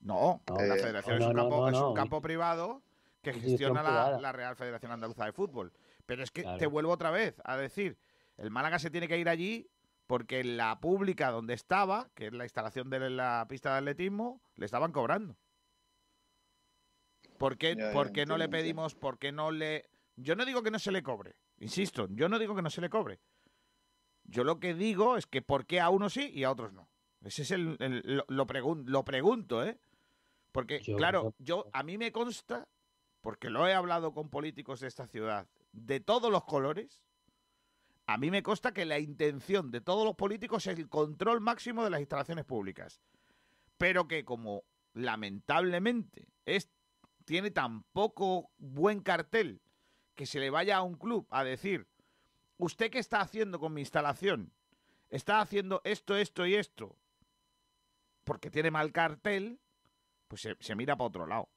No, 0.00 0.42
No. 0.48 0.56
la 0.60 0.74
federación 0.74 1.18
no, 1.20 1.24
es, 1.24 1.30
un 1.30 1.36
no, 1.36 1.42
campo, 1.42 1.60
no, 1.60 1.68
es 1.68 1.74
un 1.74 1.88
no. 1.90 1.94
campo 1.94 2.20
privado 2.20 2.82
que 3.22 3.32
gestiona 3.34 3.82
la, 4.18 4.32
Real 4.32 4.56
Federación 4.56 4.90
Andaluza 4.90 5.24
de 5.24 5.32
Fútbol. 5.32 5.72
Pero 6.06 6.24
es 6.24 6.32
que 6.32 6.42
Claro. 6.42 6.58
te 6.58 6.66
vuelvo 6.66 6.90
otra 6.90 7.12
vez 7.12 7.36
a 7.44 7.56
decir, 7.56 7.96
el 8.36 8.50
Málaga 8.50 8.80
se 8.80 8.90
tiene 8.90 9.06
que 9.06 9.18
ir 9.18 9.28
allí 9.28 9.70
porque 10.06 10.44
la 10.44 10.78
pública 10.80 11.30
donde 11.30 11.54
estaba, 11.54 12.10
que 12.14 12.26
es 12.26 12.32
la 12.32 12.44
instalación 12.44 12.90
de 12.90 13.10
la 13.10 13.46
pista 13.48 13.72
de 13.72 13.78
atletismo, 13.78 14.40
le 14.56 14.66
estaban 14.66 14.92
cobrando. 14.92 15.36
¿Por 17.38 17.56
qué, 17.58 17.74
Ya, 17.76 17.88
ya, 17.88 17.92
por 17.92 18.12
qué 18.12 18.26
no 18.26 18.36
le 18.38 18.48
pedimos, 18.48 18.94
por 18.94 19.18
qué 19.18 19.32
no 19.32 19.50
le... 19.50 19.88
Yo 20.16 20.36
no 20.36 20.44
digo 20.44 20.62
que 20.62 20.70
no 20.70 20.78
se 20.78 20.92
le 20.92 21.02
cobre, 21.02 21.36
insisto, 21.58 22.06
yo 22.10 22.28
no 22.28 22.38
digo 22.38 22.54
que 22.54 22.62
no 22.62 22.70
se 22.70 22.80
le 22.80 22.90
cobre. 22.90 23.18
Yo 24.24 24.44
lo 24.44 24.60
que 24.60 24.74
digo 24.74 25.16
es 25.16 25.26
que 25.26 25.42
por 25.42 25.66
qué 25.66 25.80
a 25.80 25.88
unos 25.90 26.12
sí 26.12 26.30
y 26.32 26.44
a 26.44 26.50
otros 26.50 26.72
no. 26.72 26.88
Ese 27.22 27.42
es 27.42 27.50
el, 27.50 27.76
el- 27.80 28.02
lo, 28.04 28.24
lo 28.28 28.46
pregun- 28.46 28.84
lo 28.86 29.04
pregunto, 29.04 29.64
¿eh? 29.64 29.78
Porque, 30.52 30.80
Yo- 30.80 30.96
claro, 30.96 31.34
yo 31.38 31.66
a 31.72 31.82
mí 31.82 31.96
me 31.98 32.12
consta, 32.12 32.68
porque 33.20 33.48
lo 33.50 33.66
he 33.66 33.74
hablado 33.74 34.12
con 34.12 34.28
políticos 34.28 34.80
de 34.80 34.88
esta 34.88 35.06
ciudad, 35.06 35.48
de 35.72 36.00
todos 36.00 36.30
los 36.30 36.44
colores, 36.44 37.02
a 38.06 38.18
mí 38.18 38.30
me 38.30 38.42
consta 38.42 38.72
que 38.72 38.84
la 38.84 38.98
intención 38.98 39.70
de 39.70 39.80
todos 39.80 40.04
los 40.04 40.16
políticos 40.16 40.66
es 40.66 40.78
el 40.78 40.88
control 40.88 41.40
máximo 41.40 41.84
de 41.84 41.90
las 41.90 42.00
instalaciones 42.00 42.44
públicas. 42.44 43.00
Pero 43.78 44.08
que 44.08 44.24
como 44.24 44.64
lamentablemente 44.94 46.28
es, 46.44 46.68
tiene 47.24 47.50
tan 47.50 47.84
poco 47.84 48.50
buen 48.58 49.00
cartel 49.00 49.62
que 50.14 50.26
se 50.26 50.40
le 50.40 50.50
vaya 50.50 50.76
a 50.76 50.82
un 50.82 50.94
club 50.94 51.26
a 51.30 51.44
decir, 51.44 51.88
¿usted 52.58 52.90
qué 52.90 52.98
está 52.98 53.20
haciendo 53.20 53.58
con 53.58 53.72
mi 53.72 53.80
instalación? 53.80 54.52
Está 55.08 55.40
haciendo 55.40 55.80
esto, 55.84 56.16
esto 56.16 56.46
y 56.46 56.54
esto. 56.54 56.96
Porque 58.24 58.50
tiene 58.50 58.70
mal 58.70 58.92
cartel, 58.92 59.60
pues 60.28 60.42
se, 60.42 60.56
se 60.60 60.74
mira 60.74 60.96
para 60.96 61.08
otro 61.08 61.26
lado. 61.26 61.48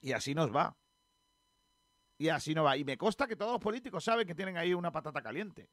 Y 0.00 0.12
así 0.12 0.34
nos 0.34 0.54
va. 0.54 0.76
Y 2.18 2.28
así 2.28 2.54
no 2.54 2.64
va. 2.64 2.76
Y 2.76 2.84
me 2.84 2.96
consta 2.96 3.26
que 3.26 3.36
todos 3.36 3.52
los 3.52 3.60
políticos 3.60 4.04
saben 4.04 4.26
que 4.26 4.34
tienen 4.34 4.56
ahí 4.56 4.72
una 4.74 4.90
patata 4.90 5.20
caliente. 5.22 5.68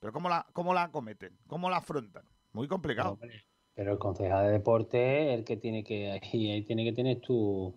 Pero 0.00 0.12
¿cómo 0.12 0.28
la, 0.28 0.46
cómo 0.52 0.74
la 0.74 0.90
cometen? 0.90 1.36
¿Cómo 1.46 1.70
la 1.70 1.78
afrontan? 1.78 2.24
Muy 2.52 2.66
complicado. 2.68 3.18
Pero 3.74 3.92
el 3.92 3.98
concejal 3.98 4.46
de 4.46 4.52
deporte 4.52 5.32
es 5.32 5.38
el 5.38 5.44
que 5.44 5.56
tiene 5.56 5.84
que, 5.84 6.10
ahí, 6.10 6.50
ahí 6.50 6.62
tiene 6.62 6.84
que 6.84 6.92
tener 6.92 7.20
tu, 7.20 7.72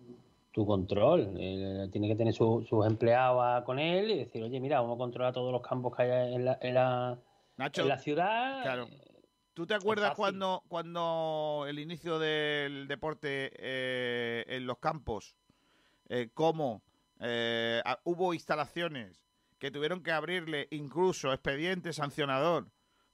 tu 0.50 0.66
control. 0.66 1.36
Él 1.38 1.88
tiene 1.92 2.08
que 2.08 2.16
tener 2.16 2.34
su- 2.34 2.64
sus 2.68 2.84
empleados 2.86 3.64
con 3.64 3.78
él 3.78 4.10
y 4.10 4.18
decir, 4.18 4.42
oye, 4.42 4.58
mira, 4.58 4.80
vamos 4.80 4.96
a 4.96 4.98
controlar 4.98 5.32
todos 5.32 5.52
los 5.52 5.62
campos 5.62 5.96
que 5.96 6.02
hay 6.02 6.34
en 6.34 6.44
la, 6.44 6.58
en 6.60 6.74
la, 6.74 7.18
Nacho, 7.56 7.82
en 7.82 7.88
la 7.88 7.98
ciudad. 7.98 8.62
claro. 8.62 8.88
¿Tú 9.54 9.66
te 9.66 9.74
acuerdas 9.74 10.14
cuando, 10.16 10.62
cuando 10.66 11.66
el 11.68 11.78
inicio 11.78 12.18
del 12.18 12.88
deporte 12.88 13.52
eh, 13.58 14.44
en 14.48 14.66
los 14.66 14.78
campos, 14.78 15.36
eh, 16.08 16.30
cómo 16.32 16.80
eh, 17.22 17.80
a- 17.84 18.00
hubo 18.04 18.34
instalaciones 18.34 19.22
que 19.58 19.70
tuvieron 19.70 20.02
que 20.02 20.10
abrirle 20.12 20.68
incluso 20.70 21.32
expediente 21.32 21.92
sancionador 21.92 22.70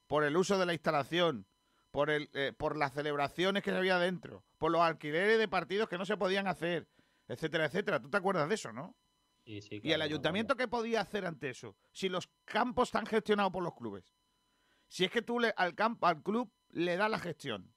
por 0.06 0.24
el 0.24 0.36
uso 0.36 0.58
de 0.58 0.64
la 0.66 0.72
instalación, 0.72 1.46
por, 1.90 2.08
el, 2.10 2.30
eh, 2.32 2.52
por 2.56 2.76
las 2.76 2.94
celebraciones 2.94 3.62
que 3.62 3.70
había 3.70 3.98
dentro, 3.98 4.44
por 4.56 4.70
los 4.72 4.80
alquileres 4.80 5.38
de 5.38 5.48
partidos 5.48 5.88
que 5.88 5.98
no 5.98 6.06
se 6.06 6.16
podían 6.16 6.46
hacer, 6.46 6.88
etcétera, 7.28 7.66
etcétera. 7.66 8.00
¿Tú 8.00 8.08
te 8.08 8.16
acuerdas 8.16 8.48
de 8.48 8.54
eso, 8.54 8.72
no? 8.72 8.96
Sí, 9.44 9.60
sí, 9.62 9.80
¿Y 9.82 9.92
el 9.92 10.02
ayuntamiento 10.02 10.56
qué 10.56 10.68
podía 10.68 11.00
hacer 11.02 11.24
ante 11.26 11.50
eso? 11.50 11.76
Si 11.92 12.08
los 12.08 12.28
campos 12.44 12.88
están 12.88 13.06
gestionados 13.06 13.52
por 13.52 13.62
los 13.62 13.74
clubes. 13.74 14.14
Si 14.88 15.04
es 15.04 15.10
que 15.10 15.22
tú 15.22 15.38
le, 15.38 15.52
al, 15.56 15.74
campo, 15.74 16.06
al 16.06 16.22
club 16.22 16.50
le 16.70 16.96
das 16.96 17.10
la 17.10 17.18
gestión. 17.18 17.74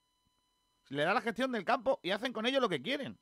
Le 0.90 1.04
das 1.04 1.14
la 1.14 1.22
gestión 1.22 1.52
del 1.52 1.64
campo 1.66 2.00
y 2.04 2.12
hacen 2.12 2.34
con 2.34 2.46
ello 2.46 2.60
lo 2.60 2.70
que 2.70 2.82
quieren. 2.82 3.18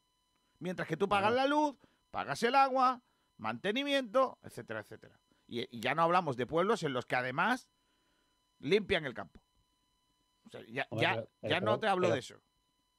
Mientras 0.60 0.88
que 0.88 0.98
tú 0.98 1.08
pagas 1.08 1.34
la 1.34 1.45
luz, 1.48 1.76
pagas 2.12 2.41
el 2.43 2.56
agua, 2.56 3.02
mantenimiento, 3.38 4.38
etcétera, 4.43 4.82
etcétera. 4.82 5.19
Y, 5.48 5.62
y 5.76 5.80
ya 5.82 5.95
no 5.95 6.04
hablamos 6.04 6.38
de 6.38 6.45
pueblos 6.45 6.84
en 6.84 6.93
los 6.93 7.06
que 7.06 7.15
además 7.15 7.69
limpian 8.60 9.06
el 9.06 9.13
campo. 9.13 9.39
O 10.45 10.50
sea, 10.50 10.62
ya 10.67 10.88
Hombre, 10.89 11.08
ya, 11.08 11.13
pero- 11.15 11.28
ya 11.43 11.60
pero- 11.60 11.65
no 11.65 11.80
te 11.80 11.88
hablo 11.88 12.04
pero- 12.08 12.13
de 12.13 12.19
eso. 12.19 12.36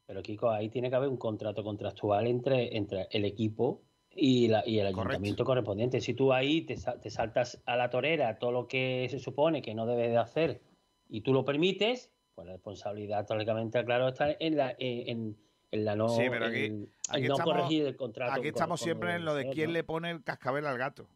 Pero 0.06 0.22
Kiko, 0.22 0.50
ahí 0.50 0.68
tiene 0.70 0.90
que 0.90 0.96
haber 0.96 1.08
un 1.08 1.16
contrato 1.18 1.62
contractual 1.62 2.26
entre, 2.26 2.76
entre 2.76 3.06
el 3.12 3.24
equipo 3.24 3.82
y, 4.10 4.48
la, 4.48 4.66
y 4.66 4.80
el 4.80 4.88
ayuntamiento 4.88 5.44
correspondiente. 5.44 6.00
Si 6.00 6.14
tú 6.14 6.32
ahí 6.32 6.62
te, 6.62 6.76
sa- 6.76 6.98
te 7.00 7.10
saltas 7.10 7.62
a 7.64 7.76
la 7.76 7.90
torera 7.90 8.36
todo 8.40 8.50
lo 8.50 8.66
que 8.66 9.06
se 9.08 9.20
supone 9.20 9.62
que 9.62 9.72
no 9.72 9.86
debes 9.86 10.10
de 10.10 10.16
hacer 10.18 10.62
y 11.08 11.20
tú 11.20 11.32
lo 11.32 11.44
permites, 11.44 12.10
pues 12.34 12.46
la 12.46 12.54
responsabilidad, 12.54 13.24
teóricamente, 13.24 13.84
claro, 13.84 14.08
está 14.08 14.32
en 14.40 14.56
la, 14.56 14.74
en, 14.80 15.08
en- 15.08 15.36
en 15.72 15.84
la 15.84 15.94
no, 15.96 16.08
Sí, 16.08 16.24
pero 16.28 16.46
aquí- 16.46 16.88
aquí 17.08 17.28
no 17.28 17.34
estamos- 17.34 17.54
corregir 17.54 17.86
el 17.86 17.96
contrato. 17.96 18.32
Aquí 18.32 18.48
estamos 18.48 18.80
con 18.80 18.84
siempre 18.84 19.10
el 19.10 19.16
en 19.16 19.24
lo 19.24 19.34
de 19.34 19.50
quién 19.50 19.72
le 19.72 19.84
pone 19.84 20.10
el 20.10 20.22
cascabel 20.24 20.66
al 20.66 20.78
gato. 20.78 21.08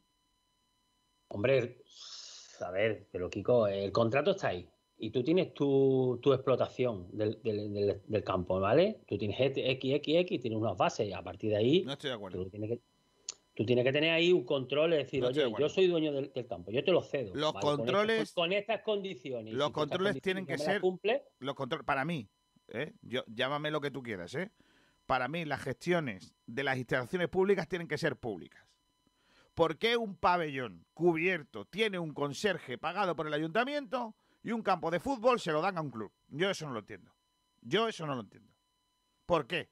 Hombre, 1.29 1.79
a 2.61 2.71
ver, 2.71 3.09
pero 3.11 3.29
Kiko, 3.31 3.67
el 3.67 3.91
contrato 3.93 4.33
está 4.33 4.49
ahí. 4.49 4.69
Y 4.97 5.11
tú 5.11 5.25
tienes 5.25 5.53
tu, 5.55 6.21
tu 6.23 6.33
explotación 6.33 7.09
del, 7.13 7.41
del- 7.43 7.73
del- 7.75 8.01
del 8.07 8.25
campo, 8.25 8.61
¿vale? 8.61 9.01
Tú 9.09 9.19
tienes 9.19 9.39
X, 9.41 9.63
X, 9.67 9.95
X, 10.21 10.41
tienes 10.41 10.57
unas 10.59 10.77
bases 10.77 11.09
y 11.09 11.13
a 11.13 11.21
partir 11.23 11.51
de 11.51 11.57
ahí 11.57 11.83
No 11.85 11.93
estoy 11.95 12.11
de 12.11 12.15
acuerdo. 12.17 12.45
tú 12.45 12.51
tienes 12.51 12.71
que, 12.71 12.81
tú 13.55 13.67
tienes 13.67 13.85
que 13.85 13.93
tener 13.93 14.13
ahí 14.13 14.33
un 14.33 14.45
control, 14.45 14.93
es 14.93 15.01
decir, 15.07 15.21
No 15.21 15.31
estoy 15.31 15.43
de 15.43 15.47
oye, 15.53 15.57
yo 15.61 15.69
soy 15.69 15.89
dueño 15.89 16.13
del, 16.13 16.33
del 16.33 16.47
campo, 16.47 16.71
yo 16.71 16.85
te 16.85 16.93
lo 16.93 17.03
cedo. 17.03 17.35
Los 17.35 17.53
¿vale? 17.55 17.67
Con 17.67 17.77
controles- 17.79 18.33
Con, 18.35 18.53
estas 18.53 18.83
condiciones. 18.83 19.53
Los 19.53 19.67
si 19.69 19.73
controles 19.73 20.23
tienen 20.23 20.47
que 20.47 20.59
ser 20.59 20.81
cumples, 20.81 21.23
los 21.41 21.57
controles 21.57 21.85
para 21.85 22.05
mí, 22.05 22.29
¿eh? 22.69 22.95
Yo 23.03 23.25
llámame 23.27 23.71
lo 23.71 23.81
que 23.81 23.91
tú 23.91 24.03
quieras, 24.03 24.35
¿eh? 24.35 24.51
Para 25.07 25.29
mí 25.29 25.45
las 25.45 25.63
gestiones 25.63 26.35
de 26.47 26.65
las 26.65 26.79
instalaciones 26.79 27.29
públicas 27.29 27.69
tienen 27.69 27.89
que 27.89 27.99
ser 27.99 28.17
públicas. 28.17 28.65
¿Por 29.55 29.79
qué 29.79 29.97
un 29.97 30.17
pabellón 30.17 30.85
cubierto 30.95 31.67
tiene 31.67 31.99
un 31.99 32.13
conserje 32.13 32.79
pagado 32.79 33.15
por 33.15 33.27
el 33.27 33.35
ayuntamiento 33.35 34.17
y 34.43 34.51
un 34.51 34.63
campo 34.63 34.91
de 34.91 35.01
fútbol 35.01 35.39
se 35.39 35.53
lo 35.53 35.61
dan 35.61 35.79
a 35.79 35.81
un 35.81 35.91
club? 35.91 36.13
Yo 36.29 36.51
eso 36.51 36.67
no 36.67 36.73
lo 36.73 36.81
entiendo. 36.81 37.15
Yo 37.61 37.87
eso 37.87 38.07
no 38.07 38.15
lo 38.15 38.23
entiendo. 38.23 38.53
¿Por 39.27 39.47
qué? 39.47 39.71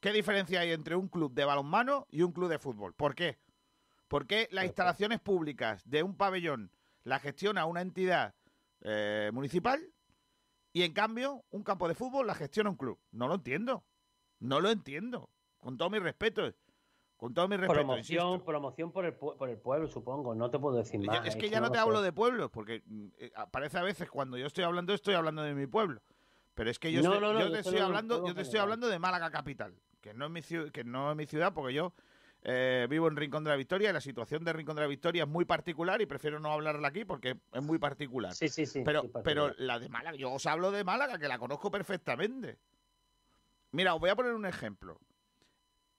¿Qué 0.00 0.12
diferencia 0.12 0.60
hay 0.60 0.72
entre 0.72 0.96
un 0.96 1.08
club 1.08 1.32
de 1.32 1.44
balonmano 1.44 2.06
y 2.10 2.22
un 2.22 2.32
club 2.32 2.48
de 2.48 2.58
fútbol? 2.58 2.94
¿Por 2.94 3.14
qué? 3.14 3.38
¿Por 4.08 4.26
qué 4.26 4.48
las 4.50 4.64
instalaciones 4.64 5.20
públicas 5.20 5.88
de 5.88 6.02
un 6.02 6.16
pabellón 6.16 6.72
la 7.04 7.18
gestiona 7.18 7.66
una 7.66 7.80
entidad 7.80 8.34
eh, 8.80 9.30
municipal 9.32 9.80
y 10.78 10.84
en 10.84 10.92
cambio 10.92 11.44
un 11.50 11.64
campo 11.64 11.88
de 11.88 11.96
fútbol 11.96 12.28
la 12.28 12.34
gestiona 12.34 12.70
un 12.70 12.76
club? 12.76 13.00
No 13.10 13.26
lo 13.26 13.34
entiendo. 13.34 13.84
No 14.38 14.60
lo 14.60 14.70
entiendo. 14.70 15.28
Con 15.58 15.76
todo 15.76 15.90
mi 15.90 15.98
respeto. 15.98 16.54
Con 17.16 17.34
todo 17.34 17.48
mi 17.48 17.56
respeto. 17.56 17.80
promoción, 17.80 18.26
insisto. 18.28 18.44
promoción 18.44 18.92
por 18.92 19.04
el, 19.04 19.14
por 19.14 19.48
el 19.48 19.58
pueblo, 19.58 19.88
supongo. 19.88 20.36
No 20.36 20.52
te 20.52 20.58
puedo 20.60 20.76
decir 20.76 21.00
más. 21.04 21.26
es 21.26 21.34
que 21.34 21.50
ya 21.50 21.60
no 21.60 21.70
te 21.72 21.78
sé. 21.78 21.80
hablo 21.80 22.00
de 22.00 22.12
pueblos, 22.12 22.48
porque 22.52 22.84
eh, 23.18 23.32
parece 23.50 23.76
a 23.76 23.82
veces 23.82 24.08
cuando 24.08 24.38
yo 24.38 24.46
estoy 24.46 24.62
hablando 24.62 24.94
estoy 24.94 25.14
hablando 25.14 25.42
de 25.42 25.52
mi 25.52 25.66
pueblo. 25.66 26.00
Pero 26.54 26.70
es 26.70 26.78
que 26.78 26.92
yo, 26.92 27.02
No, 27.02 27.14
estoy- 27.14 27.20
no, 27.20 27.32
no, 27.32 27.40
yo 27.40 27.46
yo 27.46 27.52
te 27.52 27.58
estoy 27.58 27.74
estoy 27.74 27.84
hablando 27.84 28.24
yo 28.24 28.34
te 28.34 28.42
estoy 28.42 28.60
hablando 28.60 28.86
de 28.86 29.00
Málaga 29.00 29.32
capital, 29.32 29.74
que 30.00 30.14
no 30.14 30.26
es 30.26 30.30
mi 30.30 30.70
que 30.70 30.84
no 30.84 31.10
es 31.10 31.16
mi 31.16 31.26
ciudad, 31.26 31.52
porque 31.52 31.74
yo 31.74 31.92
eh, 32.42 32.86
vivo 32.88 33.08
en 33.08 33.16
Rincón 33.16 33.44
de 33.44 33.50
la 33.50 33.56
Victoria 33.56 33.90
y 33.90 33.92
la 33.92 34.00
situación 34.00 34.44
de 34.44 34.52
Rincón 34.52 34.76
de 34.76 34.82
la 34.82 34.88
Victoria 34.88 35.24
es 35.24 35.28
muy 35.28 35.44
particular 35.44 36.00
y 36.00 36.06
prefiero 36.06 36.38
no 36.38 36.52
hablarla 36.52 36.88
aquí 36.88 37.04
porque 37.04 37.36
es 37.52 37.62
muy 37.62 37.78
particular. 37.78 38.32
Sí, 38.34 38.48
sí, 38.48 38.66
sí. 38.66 38.82
Pero, 38.84 39.10
pero 39.24 39.52
la 39.58 39.78
de 39.78 39.88
Málaga, 39.88 40.16
yo 40.16 40.32
os 40.32 40.46
hablo 40.46 40.70
de 40.70 40.84
Málaga, 40.84 41.18
que 41.18 41.28
la 41.28 41.38
conozco 41.38 41.70
perfectamente. 41.70 42.58
Mira, 43.72 43.94
os 43.94 44.00
voy 44.00 44.10
a 44.10 44.16
poner 44.16 44.34
un 44.34 44.46
ejemplo. 44.46 45.00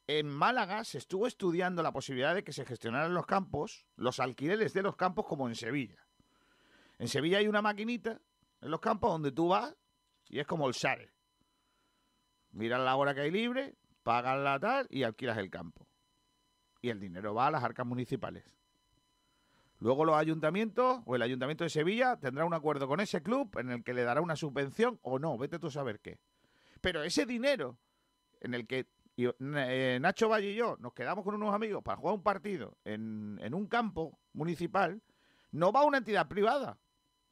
En 0.07 0.27
Málaga 0.27 0.83
se 0.85 0.97
estuvo 0.97 1.27
estudiando 1.27 1.83
la 1.83 1.91
posibilidad 1.91 2.33
de 2.33 2.43
que 2.43 2.53
se 2.53 2.65
gestionaran 2.65 3.13
los 3.13 3.27
campos, 3.27 3.85
los 3.95 4.19
alquileres 4.19 4.73
de 4.73 4.81
los 4.81 4.95
campos, 4.95 5.25
como 5.27 5.47
en 5.47 5.55
Sevilla. 5.55 6.03
En 6.97 7.07
Sevilla 7.07 7.37
hay 7.37 7.47
una 7.47 7.61
maquinita 7.61 8.19
en 8.61 8.71
los 8.71 8.79
campos 8.79 9.11
donde 9.11 9.31
tú 9.31 9.49
vas 9.49 9.75
y 10.27 10.39
es 10.39 10.47
como 10.47 10.67
el 10.67 10.73
SARE. 10.73 11.11
Miras 12.51 12.81
la 12.81 12.95
hora 12.95 13.13
que 13.13 13.21
hay 13.21 13.31
libre, 13.31 13.75
pagas 14.01 14.39
la 14.39 14.59
tal 14.59 14.87
y 14.89 15.03
alquilas 15.03 15.37
el 15.37 15.51
campo. 15.51 15.88
Y 16.81 16.89
el 16.89 16.99
dinero 16.99 17.33
va 17.33 17.47
a 17.47 17.51
las 17.51 17.63
arcas 17.63 17.85
municipales. 17.85 18.43
Luego 19.79 20.03
los 20.03 20.15
ayuntamientos 20.15 21.01
o 21.05 21.15
el 21.15 21.21
ayuntamiento 21.21 21.63
de 21.63 21.69
Sevilla 21.69 22.17
tendrá 22.17 22.45
un 22.45 22.53
acuerdo 22.53 22.87
con 22.87 22.99
ese 22.99 23.23
club 23.23 23.57
en 23.57 23.71
el 23.71 23.83
que 23.83 23.93
le 23.93 24.03
dará 24.03 24.21
una 24.21 24.35
subvención 24.35 24.99
o 25.03 25.19
no, 25.19 25.37
vete 25.37 25.57
tú 25.57 25.67
a 25.67 25.71
saber 25.71 25.99
qué. 26.01 26.19
Pero 26.81 27.03
ese 27.03 27.25
dinero 27.25 27.77
en 28.41 28.53
el 28.53 28.67
que 28.67 28.87
eh, 29.17 29.97
Nacho 30.01 30.29
Valle 30.29 30.51
y 30.51 30.55
yo 30.55 30.77
nos 30.79 30.93
quedamos 30.93 31.23
con 31.23 31.35
unos 31.35 31.53
amigos 31.53 31.83
para 31.83 31.97
jugar 31.97 32.15
un 32.15 32.23
partido 32.23 32.77
en, 32.83 33.39
un 33.53 33.67
campo 33.67 34.19
municipal, 34.33 35.01
no 35.51 35.71
va 35.71 35.81
a 35.81 35.85
una 35.85 35.97
entidad 35.97 36.27
privada, 36.27 36.77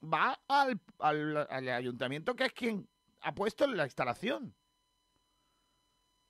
va 0.02 0.40
al, 0.48 0.82
ayuntamiento 1.70 2.36
que 2.36 2.46
es 2.46 2.54
quien 2.54 2.88
ha 3.22 3.34
puesto 3.34 3.68
la 3.68 3.86
instalación. 3.86 4.54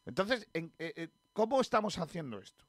Entonces, 0.06 0.48
en- 0.54 0.74
eh, 0.80 0.94
eh, 0.96 1.10
¿cómo 1.34 1.60
estamos 1.62 1.98
haciendo 1.98 2.40
esto? 2.40 2.66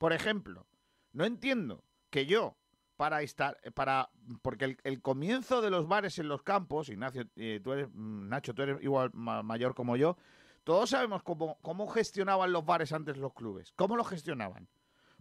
Por 0.00 0.14
ejemplo, 0.14 0.66
no 1.12 1.26
entiendo 1.26 1.84
que 2.08 2.24
yo, 2.24 2.56
para 2.96 3.20
estar, 3.20 3.58
para, 3.74 4.08
porque 4.40 4.64
el, 4.64 4.78
el 4.82 5.02
comienzo 5.02 5.60
de 5.60 5.68
los 5.68 5.86
bares 5.88 6.18
en 6.18 6.26
los 6.26 6.42
campos, 6.42 6.88
Ignacio, 6.88 7.24
eh, 7.36 7.60
tú 7.62 7.72
eres, 7.74 7.88
mm, 7.92 8.26
Nacho, 8.30 8.54
tú 8.54 8.62
eres 8.62 8.82
igual 8.82 9.10
ma- 9.12 9.42
mayor 9.42 9.74
como 9.74 9.98
yo, 9.98 10.16
todos 10.64 10.88
sabemos 10.88 11.22
cómo, 11.22 11.58
cómo 11.60 11.86
gestionaban 11.86 12.50
los 12.50 12.64
bares 12.64 12.94
antes 12.94 13.18
los 13.18 13.34
clubes. 13.34 13.72
¿Cómo 13.76 13.94
los 13.94 14.08
gestionaban? 14.08 14.70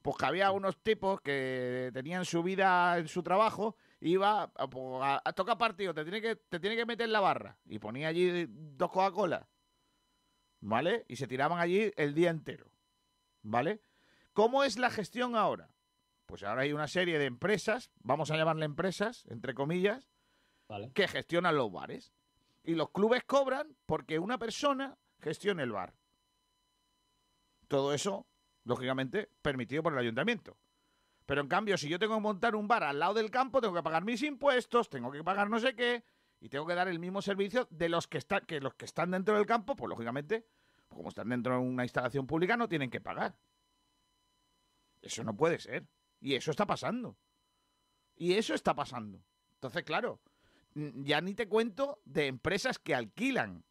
Pues 0.01 0.15
que 0.15 0.25
había 0.27 0.49
unos 0.51 0.81
tipos 0.81 1.19
que 1.19 1.91
tenían 1.93 2.23
su 2.23 2.41
vida 2.41 2.97
en 2.99 3.09
su 3.09 3.21
trabajo, 3.21 3.75
iba 3.99 4.43
a, 4.43 4.49
a- 4.55 5.21
a 5.25 5.33
tocar 5.33 5.57
partido, 5.57 5.93
te 5.93 6.03
tiene, 6.03 6.21
que, 6.21 6.37
te 6.37 6.57
tiene 6.61 6.77
que 6.77 6.85
meter 6.85 7.05
en 7.07 7.11
la 7.11 7.19
barra. 7.19 7.57
Y 7.65 7.79
ponía 7.79 8.07
allí 8.07 8.45
dos 8.47 8.89
Coca-Cola. 8.91 9.45
¿Vale? 10.61 11.03
Y 11.09 11.17
se 11.17 11.27
tiraban 11.27 11.59
allí 11.59 11.91
el 11.97 12.13
día 12.13 12.29
entero. 12.29 12.71
¿Vale? 13.41 13.81
¿Cómo 14.39 14.63
es 14.63 14.79
la 14.79 14.89
gestión 14.89 15.35
ahora? 15.35 15.67
Pues 16.25 16.43
ahora 16.43 16.61
hay 16.61 16.71
una 16.71 16.87
serie 16.87 17.19
de 17.19 17.25
empresas, 17.25 17.91
vamos 17.99 18.31
a 18.31 18.37
llamarle 18.37 18.63
empresas, 18.63 19.25
entre 19.27 19.53
comillas, 19.53 20.09
Vale. 20.69 20.93
que 20.93 21.09
gestionan 21.09 21.57
los 21.57 21.69
bares. 21.69 22.13
Y 22.63 22.75
los 22.75 22.91
clubes 22.91 23.25
cobran 23.25 23.75
porque 23.85 24.17
una 24.17 24.37
persona 24.37 24.97
gestione 25.19 25.63
el 25.63 25.73
bar. 25.73 25.93
Todo 27.67 27.93
eso, 27.93 28.27
lógicamente, 28.63 29.29
permitido 29.41 29.83
por 29.83 29.91
el 29.91 29.99
ayuntamiento. 29.99 30.55
Pero 31.25 31.41
en 31.41 31.49
cambio, 31.49 31.77
si 31.77 31.89
yo 31.89 31.99
tengo 31.99 32.15
que 32.15 32.21
montar 32.21 32.55
un 32.55 32.69
bar 32.69 32.85
al 32.85 32.97
lado 32.97 33.15
del 33.15 33.31
campo, 33.31 33.59
tengo 33.59 33.73
que 33.73 33.83
pagar 33.83 34.05
mis 34.05 34.23
impuestos, 34.23 34.89
tengo 34.89 35.11
que 35.11 35.21
pagar 35.21 35.49
no 35.49 35.59
sé 35.59 35.75
qué, 35.75 36.05
y 36.39 36.47
tengo 36.47 36.65
que 36.65 36.75
dar 36.75 36.87
el 36.87 36.99
mismo 36.99 37.21
servicio 37.21 37.67
de 37.71 37.89
los 37.89 38.07
que 38.07 38.19
están, 38.19 38.45
que 38.45 38.61
los 38.61 38.73
que 38.75 38.85
están 38.85 39.11
dentro 39.11 39.35
del 39.35 39.45
campo, 39.45 39.75
pues 39.75 39.89
lógicamente, 39.89 40.47
como 40.87 41.09
están 41.09 41.27
dentro 41.27 41.55
de 41.55 41.59
una 41.59 41.83
instalación 41.83 42.25
pública, 42.25 42.55
no 42.55 42.69
tienen 42.69 42.89
que 42.89 43.01
pagar. 43.01 43.35
Eso 45.01 45.23
no 45.23 45.35
puede 45.35 45.59
ser. 45.59 45.87
Y 46.19 46.35
eso 46.35 46.51
está 46.51 46.65
pasando. 46.65 47.17
Y 48.15 48.33
eso 48.33 48.53
está 48.53 48.75
pasando. 48.75 49.23
Entonces, 49.53 49.83
claro, 49.83 50.21
ya 50.73 51.21
ni 51.21 51.33
te 51.33 51.47
cuento 51.47 52.01
de 52.05 52.27
empresas 52.27 52.79
que 52.79 52.95
alquilan 52.95 53.63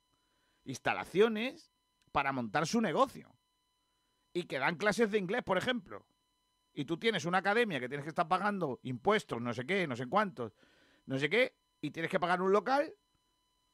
instalaciones 0.64 1.72
para 2.12 2.32
montar 2.32 2.66
su 2.66 2.80
negocio. 2.80 3.34
Y 4.32 4.44
que 4.44 4.58
dan 4.58 4.76
clases 4.76 5.10
de 5.10 5.18
inglés, 5.18 5.42
por 5.42 5.58
ejemplo. 5.58 6.06
Y 6.72 6.84
tú 6.84 6.98
tienes 6.98 7.24
una 7.24 7.38
academia 7.38 7.80
que 7.80 7.88
tienes 7.88 8.04
que 8.04 8.10
estar 8.10 8.28
pagando 8.28 8.78
impuestos, 8.82 9.40
no 9.40 9.52
sé 9.52 9.66
qué, 9.66 9.86
no 9.86 9.96
sé 9.96 10.06
cuántos, 10.06 10.52
no 11.06 11.18
sé 11.18 11.28
qué, 11.28 11.56
y 11.80 11.90
tienes 11.90 12.10
que 12.10 12.20
pagar 12.20 12.40
un 12.40 12.52
local 12.52 12.94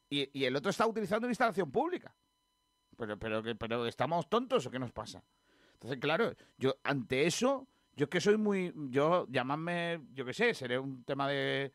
y, 0.09 0.39
y 0.39 0.45
el 0.45 0.57
otro 0.57 0.71
está 0.71 0.87
utilizando 0.87 1.27
una 1.27 1.33
instalación 1.33 1.71
pública. 1.71 2.17
Pero, 2.97 3.19
pero, 3.19 3.43
pero 3.59 3.87
estamos 3.87 4.29
tontos 4.29 4.67
o 4.67 4.71
qué 4.71 4.79
nos 4.79 4.93
pasa. 4.93 5.25
Entonces, 5.85 6.01
claro, 6.01 6.33
yo 6.57 6.77
ante 6.83 7.27
eso, 7.27 7.69
yo 7.95 8.05
es 8.05 8.09
que 8.11 8.19
soy 8.19 8.39
muy, 8.39 8.73
yo 8.89 9.27
llamadme, 9.29 10.01
yo 10.15 10.25
qué 10.25 10.33
sé, 10.33 10.55
seré 10.55 10.79
un 10.79 11.05
tema 11.05 11.29
de, 11.29 11.75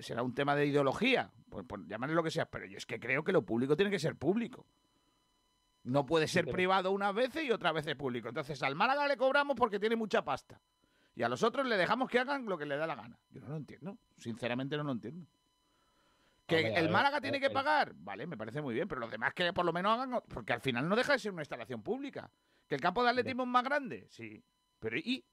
será 0.00 0.24
un 0.24 0.34
tema 0.34 0.56
de 0.56 0.66
ideología, 0.66 1.30
pues, 1.48 1.64
pues 1.64 1.82
llamarle 1.86 2.16
lo 2.16 2.24
que 2.24 2.32
sea, 2.32 2.46
pero 2.46 2.66
yo 2.66 2.76
es 2.76 2.84
que 2.84 2.98
creo 2.98 3.22
que 3.22 3.30
lo 3.30 3.42
público 3.42 3.76
tiene 3.76 3.92
que 3.92 4.00
ser 4.00 4.16
público. 4.16 4.66
No 5.84 6.04
puede 6.06 6.26
ser 6.26 6.46
pero- 6.46 6.56
privado 6.56 6.90
unas 6.90 7.14
veces 7.14 7.44
y 7.44 7.52
otras 7.52 7.72
veces 7.72 7.94
público. 7.94 8.26
Entonces 8.28 8.60
al 8.64 8.74
Málaga 8.74 9.06
le 9.06 9.16
cobramos 9.16 9.54
porque 9.56 9.78
tiene 9.78 9.94
mucha 9.94 10.24
pasta. 10.24 10.60
Y 11.14 11.22
a 11.22 11.28
los 11.28 11.44
otros 11.44 11.66
le 11.68 11.76
dejamos 11.76 12.10
que 12.10 12.18
hagan 12.18 12.46
lo 12.46 12.58
que 12.58 12.66
le 12.66 12.76
da 12.76 12.88
la 12.88 12.96
gana. 12.96 13.16
Yo 13.30 13.42
no 13.42 13.50
lo 13.50 13.56
entiendo. 13.56 13.96
Sinceramente 14.18 14.76
no 14.76 14.82
lo 14.82 14.90
entiendo. 14.90 15.24
Que 16.46 16.56
Hombre, 16.56 16.80
el 16.80 16.90
Málaga 16.90 17.20
tiene 17.20 17.38
que 17.38 17.50
pagar, 17.50 17.92
vale, 17.94 18.26
me 18.26 18.36
parece 18.36 18.60
muy 18.60 18.74
bien, 18.74 18.88
pero 18.88 19.00
los 19.00 19.10
demás 19.10 19.34
que 19.34 19.52
por 19.52 19.64
lo 19.64 19.72
menos 19.72 19.96
hagan, 19.96 20.20
porque 20.26 20.52
al 20.52 20.60
final 20.60 20.88
no 20.88 20.96
deja 20.96 21.12
de 21.12 21.20
ser 21.20 21.30
una 21.30 21.42
instalación 21.42 21.80
pública. 21.80 22.28
Que 22.68 22.74
el 22.74 22.80
campo 22.80 23.02
de 23.04 23.10
atletismo 23.10 23.44
es 23.44 23.48
más 23.48 23.64
grande, 23.64 24.06
sí, 24.10 24.42
pero 24.80 24.96
¿y? 24.96 25.24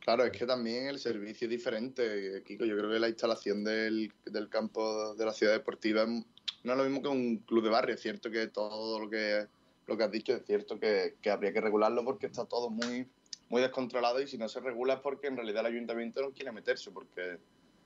Claro, 0.00 0.24
es 0.24 0.32
que 0.32 0.44
también 0.46 0.88
el 0.88 0.98
servicio 0.98 1.46
es 1.46 1.50
diferente, 1.50 2.42
Kiko. 2.44 2.64
Yo 2.64 2.76
creo 2.76 2.90
que 2.90 2.98
la 2.98 3.08
instalación 3.08 3.62
del, 3.62 4.12
del 4.24 4.48
campo 4.48 5.14
de 5.14 5.24
la 5.24 5.32
ciudad 5.32 5.52
deportiva 5.52 6.04
no 6.06 6.72
es 6.72 6.76
lo 6.78 6.82
mismo 6.84 7.00
que 7.02 7.08
un 7.08 7.36
club 7.38 7.62
de 7.62 7.70
barrio. 7.70 7.94
Es 7.94 8.00
cierto 8.00 8.28
que 8.28 8.48
todo 8.48 8.98
lo 8.98 9.08
que, 9.08 9.46
lo 9.86 9.96
que 9.96 10.02
has 10.02 10.10
dicho 10.10 10.34
es 10.34 10.44
cierto 10.44 10.80
que, 10.80 11.14
que 11.22 11.30
habría 11.30 11.52
que 11.52 11.60
regularlo 11.60 12.04
porque 12.04 12.26
está 12.26 12.44
todo 12.46 12.68
muy, 12.68 13.06
muy 13.48 13.62
descontrolado 13.62 14.20
y 14.20 14.26
si 14.26 14.36
no 14.38 14.48
se 14.48 14.58
regula 14.58 14.94
es 14.94 15.00
porque 15.00 15.28
en 15.28 15.36
realidad 15.36 15.60
el 15.60 15.72
ayuntamiento 15.72 16.20
no 16.20 16.32
quiere 16.32 16.50
meterse 16.50 16.90
porque 16.90 17.38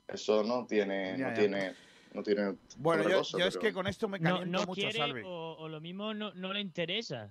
eso 0.09 0.43
no 0.43 0.65
tiene, 0.67 1.19
Ya, 1.19 1.25
no 1.29 1.29
ya. 1.29 1.35
tiene, 1.35 1.75
no 2.15 2.23
tiene 2.23 2.57
Bueno, 2.79 3.07
yo, 3.11 3.19
cosa, 3.19 3.39
yo 3.39 3.45
es 3.45 3.59
que 3.59 3.75
con 3.75 3.87
esto 3.87 4.09
me 4.09 4.21
caliento 4.21 4.47
no 4.47 4.61
mucho, 4.61 4.73
quiere 4.73 4.97
Salvi. 4.99 5.21
o, 5.23 5.57
o 5.59 5.69
lo 5.69 5.83
mismo 5.83 6.15
no, 6.15 6.33
no 6.33 6.51
le 6.55 6.61
interesa. 6.61 7.31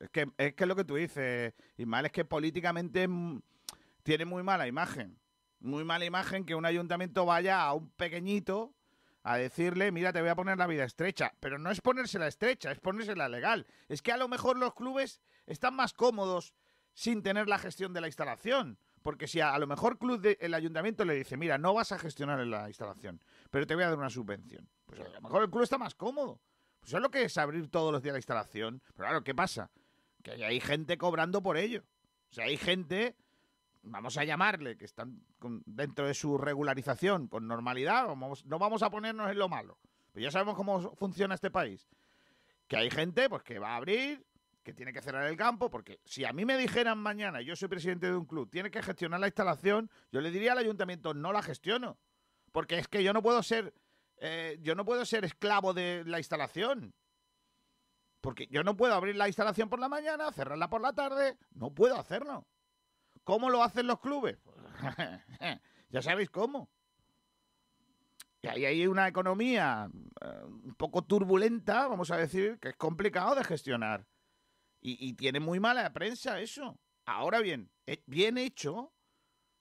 Es 0.00 0.10
que, 0.10 0.26
es 0.38 0.54
que 0.54 0.66
lo 0.66 0.74
que 0.76 0.84
tú 0.84 0.96
dices, 0.96 1.54
Ismael, 1.76 2.06
es 2.06 2.12
que 2.12 2.24
políticamente 2.24 3.08
tiene 4.02 4.24
muy 4.24 4.42
mala 4.42 4.66
imagen. 4.66 5.18
Muy 5.60 5.84
mala 5.84 6.04
imagen 6.04 6.44
que 6.44 6.54
un 6.54 6.64
ayuntamiento 6.64 7.26
vaya 7.26 7.62
a 7.62 7.74
un 7.74 7.90
pequeñito 7.90 8.74
a 9.22 9.36
decirle, 9.36 9.92
mira, 9.92 10.12
te 10.12 10.20
voy 10.20 10.30
a 10.30 10.34
poner 10.34 10.56
la 10.56 10.66
vida 10.66 10.84
estrecha. 10.84 11.32
Pero 11.40 11.58
no 11.58 11.70
es 11.70 11.80
ponérsela 11.82 12.26
estrecha, 12.26 12.72
es 12.72 12.80
ponérsela 12.80 13.28
legal. 13.28 13.66
Es 13.88 14.00
que 14.00 14.12
a 14.12 14.16
lo 14.16 14.28
mejor 14.28 14.56
los 14.58 14.74
clubes 14.74 15.20
están 15.46 15.74
más 15.76 15.92
cómodos 15.92 16.54
sin 16.94 17.22
tener 17.22 17.46
la 17.48 17.58
gestión 17.58 17.92
de 17.92 18.00
la 18.00 18.06
instalación. 18.06 18.78
Porque 19.02 19.28
si 19.28 19.40
a, 19.40 19.54
a 19.54 19.58
lo 19.58 19.66
mejor 19.66 19.98
club 19.98 20.20
de- 20.20 20.38
el 20.40 20.52
ayuntamiento 20.54 21.04
le 21.04 21.14
dice, 21.14 21.36
mira, 21.36 21.58
no 21.58 21.74
vas 21.74 21.92
a 21.92 21.98
gestionar 21.98 22.38
la 22.46 22.68
instalación, 22.68 23.22
pero 23.50 23.66
te 23.66 23.74
voy 23.74 23.84
a 23.84 23.88
dar 23.90 23.98
una 23.98 24.10
subvención. 24.10 24.68
Pues 24.86 25.00
a 25.00 25.08
lo 25.08 25.20
mejor 25.20 25.42
el 25.42 25.50
club 25.50 25.62
está 25.62 25.78
más 25.78 25.94
cómodo. 25.94 26.40
Pues 26.80 26.90
eso 26.90 26.96
es 26.98 27.02
lo 27.02 27.10
que 27.10 27.22
es 27.24 27.38
abrir 27.38 27.68
todos 27.68 27.92
los 27.92 28.02
días 28.02 28.12
la 28.14 28.18
instalación. 28.18 28.82
Pero 28.94 29.08
claro, 29.08 29.24
¿qué 29.24 29.34
pasa? 29.34 29.70
Que 30.22 30.32
hay- 30.44 30.60
gente 30.60 30.98
cobrando 30.98 31.42
por 31.42 31.56
ello. 31.56 31.84
O 32.30 32.34
sea, 32.34 32.44
hay 32.46 32.56
gente, 32.56 33.16
vamos 33.82 34.16
a 34.18 34.24
llamarle, 34.24 34.76
que 34.76 34.84
están 34.84 35.22
dentro 35.66 36.06
de 36.06 36.14
su 36.14 36.38
regularización 36.38 37.28
con 37.28 37.46
normalidad. 37.46 38.06
Vamos, 38.06 38.44
no 38.46 38.58
vamos 38.58 38.82
a 38.82 38.90
ponernos 38.90 39.30
en 39.30 39.38
lo 39.38 39.48
malo. 39.48 39.78
Pues 40.12 40.22
ya 40.22 40.30
sabemos 40.30 40.56
cómo 40.56 40.94
funciona 40.96 41.34
este 41.34 41.50
país. 41.50 41.88
Que 42.66 42.76
hay 42.76 42.90
gente 42.90 43.28
pues 43.28 43.42
que 43.42 43.58
va 43.58 43.70
a 43.70 43.76
abrir, 43.76 44.24
que 44.62 44.74
tiene 44.74 44.92
que 44.92 45.00
cerrar 45.02 45.26
el 45.26 45.36
campo, 45.36 45.70
porque 45.70 46.00
si 46.04 46.24
a 46.24 46.32
mí 46.32 46.44
me 46.44 46.56
dijeran 46.56 46.98
mañana, 46.98 47.40
yo 47.40 47.56
soy 47.56 47.68
presidente 47.68 48.06
de 48.06 48.16
un 48.16 48.26
club, 48.26 48.50
tiene 48.50 48.70
que 48.70 48.82
gestionar 48.82 49.18
la 49.20 49.26
instalación, 49.26 49.90
yo 50.12 50.20
le 50.20 50.30
diría 50.30 50.52
al 50.52 50.58
ayuntamiento, 50.58 51.14
no 51.14 51.32
la 51.32 51.42
gestiono. 51.42 51.98
Porque 52.52 52.78
es 52.78 52.88
que 52.88 53.02
yo 53.02 53.12
no 53.12 53.22
puedo 53.22 53.42
ser, 53.42 53.72
eh, 54.20 54.58
yo 54.60 54.74
no 54.74 54.84
puedo 54.84 55.04
ser 55.04 55.24
esclavo 55.24 55.72
de 55.72 56.04
la 56.04 56.18
instalación. 56.18 56.94
Porque 58.20 58.46
yo 58.48 58.62
no 58.62 58.76
puedo 58.76 58.94
abrir 58.94 59.16
la 59.16 59.28
instalación 59.28 59.70
por 59.70 59.80
la 59.80 59.88
mañana, 59.88 60.30
cerrarla 60.30 60.68
por 60.68 60.82
la 60.82 60.92
tarde, 60.92 61.38
no 61.52 61.74
puedo 61.74 61.96
hacerlo. 61.98 62.46
¿Cómo 63.24 63.48
lo 63.48 63.62
hacen 63.62 63.86
los 63.86 63.98
clubes? 64.00 64.38
ya 65.88 66.02
sabéis 66.02 66.28
cómo. 66.28 66.70
Y 68.42 68.48
ahí 68.48 68.64
hay 68.66 68.86
una 68.86 69.08
economía 69.08 69.90
eh, 70.20 70.44
un 70.44 70.74
poco 70.74 71.02
turbulenta, 71.02 71.88
vamos 71.88 72.10
a 72.10 72.18
decir, 72.18 72.58
que 72.58 72.68
es 72.70 72.76
complicado 72.76 73.34
de 73.34 73.44
gestionar. 73.44 74.06
Y, 74.82 75.08
y 75.08 75.14
tiene 75.14 75.40
muy 75.40 75.60
mala 75.60 75.90
prensa 75.92 76.40
eso. 76.40 76.78
Ahora 77.06 77.40
bien, 77.40 77.70
bien 78.06 78.36
hecho, 78.36 78.92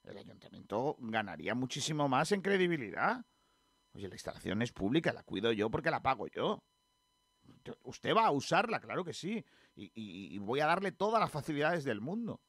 el 0.03 0.17
ayuntamiento 0.17 0.97
ganaría 0.99 1.55
muchísimo 1.55 2.09
más 2.09 2.31
en 2.33 2.41
credibilidad. 2.41 3.25
Oye, 3.93 4.07
la 4.07 4.15
instalación 4.15 4.61
es 4.61 4.71
pública, 4.71 5.13
la 5.13 5.23
cuido 5.23 5.51
yo 5.51 5.69
porque 5.69 5.91
la 5.91 6.01
pago 6.01 6.27
yo. 6.27 6.63
Usted 7.83 8.15
va 8.15 8.27
a 8.27 8.31
usarla, 8.31 8.79
claro 8.79 9.03
que 9.03 9.13
sí. 9.13 9.43
Y, 9.75 10.37
voy 10.39 10.59
a 10.59 10.67
darle 10.67 10.91
todas 10.91 11.19
las 11.19 11.31
facilidades 11.31 11.83
del 11.83 12.01
mundo. 12.01 12.41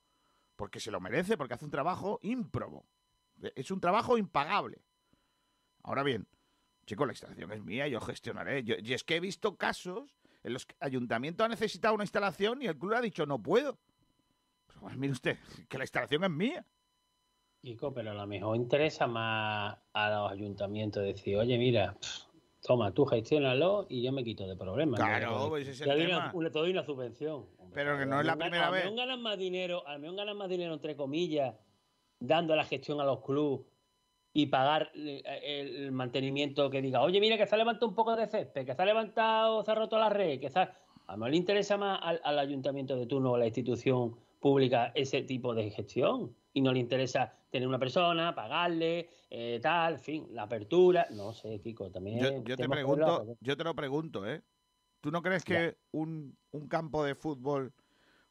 Porque 0.57 0.81
se 0.81 0.91
lo 0.91 1.01
merece, 1.01 1.37
porque 1.37 1.55
hace 1.55 1.65
un 1.65 1.71
trabajo 1.71 2.19
ímprobo. 2.23 2.87
Es 3.55 3.71
un 3.71 3.81
trabajo 3.81 4.19
impagable. 4.19 4.83
Ahora 5.83 6.03
bien, 6.03 6.29
chicos, 6.85 7.07
la 7.07 7.13
instalación 7.15 7.53
es 7.53 7.63
mía, 7.63 7.89
yo 7.89 8.01
gestionaré. 8.01 8.63
Y 8.67 8.93
es 8.93 9.05
que 9.05 9.17
he 9.17 9.21
visto 9.21 9.57
casos 9.57 10.19
en 10.43 10.53
los 10.53 10.67
que 10.67 10.75
el 10.81 10.87
ayuntamiento 10.87 11.45
ha 11.45 11.49
necesitado 11.49 11.95
una 11.95 12.05
instalación 12.05 12.63
y 12.63 12.67
el 12.67 12.79
club 12.79 12.95
ha 12.95 13.01
dicho 13.01 13.25
no 13.25 13.43
puedo. 13.43 13.79
Pues 14.81 14.97
mire 14.97 15.13
usted, 15.13 15.39
que 15.69 15.79
la 15.79 15.85
instalación 15.85 16.25
es 16.25 16.31
mía. 16.31 16.67
Kiko, 17.63 17.93
pero 17.93 18.13
a 18.13 18.15
lo 18.15 18.27
mejor 18.27 18.57
interesa 18.57 19.07
más 19.07 19.77
a 19.93 20.11
los 20.11 20.33
ayuntamientos 20.33 21.03
decir, 21.03 21.37
oye, 21.37 21.59
mira, 21.59 21.95
pf, 22.01 22.25
toma, 22.63 22.93
tú 22.93 23.05
gestiónalo 23.05 23.87
y 23.89 24.03
yo 24.03 24.13
me 24.13 24.25
quito 24.25 24.47
de 24.47 24.57
problemas. 24.57 24.99
Claro, 24.99 25.39
¿no? 25.39 25.49
pues 25.51 25.69
ese 25.69 25.85
es 25.85 25.89
el 25.89 26.07
tema. 26.07 26.31
una, 26.33 26.51
te 26.51 26.59
doy 26.59 26.71
una 26.71 26.85
subvención. 26.85 27.47
Pero 27.75 27.99
que 27.99 28.07
no 28.07 28.21
es 28.21 28.27
la 28.27 28.37
primera 28.37 28.69
a 28.69 28.71
vez. 28.71 28.85
ganan 28.95 29.21
más 29.21 29.39
dinero, 29.39 29.87
a 29.87 29.95
lo 29.95 29.99
mejor 30.01 30.17
ganan 30.17 30.37
más 30.39 30.49
dinero, 30.49 30.73
entre 30.73 30.97
comillas, 30.97 31.55
dando 32.19 32.57
la 32.57 32.65
gestión 32.65 33.01
a 33.01 33.05
los 33.05 33.21
clubes 33.21 33.67
y 34.33 34.47
pagar 34.47 34.91
eh, 34.95 35.23
el, 35.61 35.93
mantenimiento 35.93 36.71
que 36.71 36.81
diga, 36.81 37.03
oye, 37.03 37.21
mira, 37.21 37.37
que 37.37 37.47
se 37.47 37.55
ha 37.55 37.59
levantado 37.59 37.89
un 37.89 37.95
poco 37.95 38.17
de 38.17 38.27
césped, 38.27 38.65
que 38.65 38.75
se 38.75 38.83
ha 38.83 38.87
levantado, 38.87 39.63
se 39.63 39.71
ha 39.71 39.75
roto 39.75 39.99
la 39.99 40.09
red, 40.09 40.41
que 40.41 40.49
se 40.49 40.61
ha... 40.61 40.77
A 41.09 41.13
lo 41.13 41.19
mejor 41.19 41.31
le 41.33 41.37
interesa 41.37 41.77
más 41.77 41.99
al, 42.03 42.21
al 42.25 42.39
ayuntamiento 42.39 42.97
de 42.97 43.07
turno 43.07 43.33
o 43.33 43.35
a 43.35 43.39
la 43.39 43.47
institución 43.47 44.17
pública 44.39 44.93
ese 44.95 45.23
tipo 45.23 45.55
de 45.55 45.71
gestión 45.71 46.35
y 46.53 46.61
no 46.61 46.73
le 46.73 46.81
interesa 46.81 47.33
tener 47.51 47.69
una 47.69 47.79
persona, 47.79 48.35
pagarle, 48.35 49.11
eh, 49.29 49.59
tal, 49.63 49.95
en 49.95 50.01
fin, 50.01 50.27
la 50.33 50.43
apertura, 50.43 51.07
no 51.11 51.33
sé, 51.33 51.61
Kiko, 51.61 51.91
también... 51.91 52.19
Yo, 52.21 52.45
yo 52.45 52.57
te 52.57 52.69
pregunto, 52.69 53.37
yo 53.41 53.57
te 53.57 53.65
lo 53.65 53.75
pregunto, 53.75 54.27
¿eh? 54.27 54.43
¿Tú 55.01 55.11
no 55.11 55.23
crees 55.23 55.45
que 55.45 55.79
un, 55.93 56.37
un 56.51 56.69
campo 56.69 57.05
de 57.05 57.15
fútbol 57.15 57.73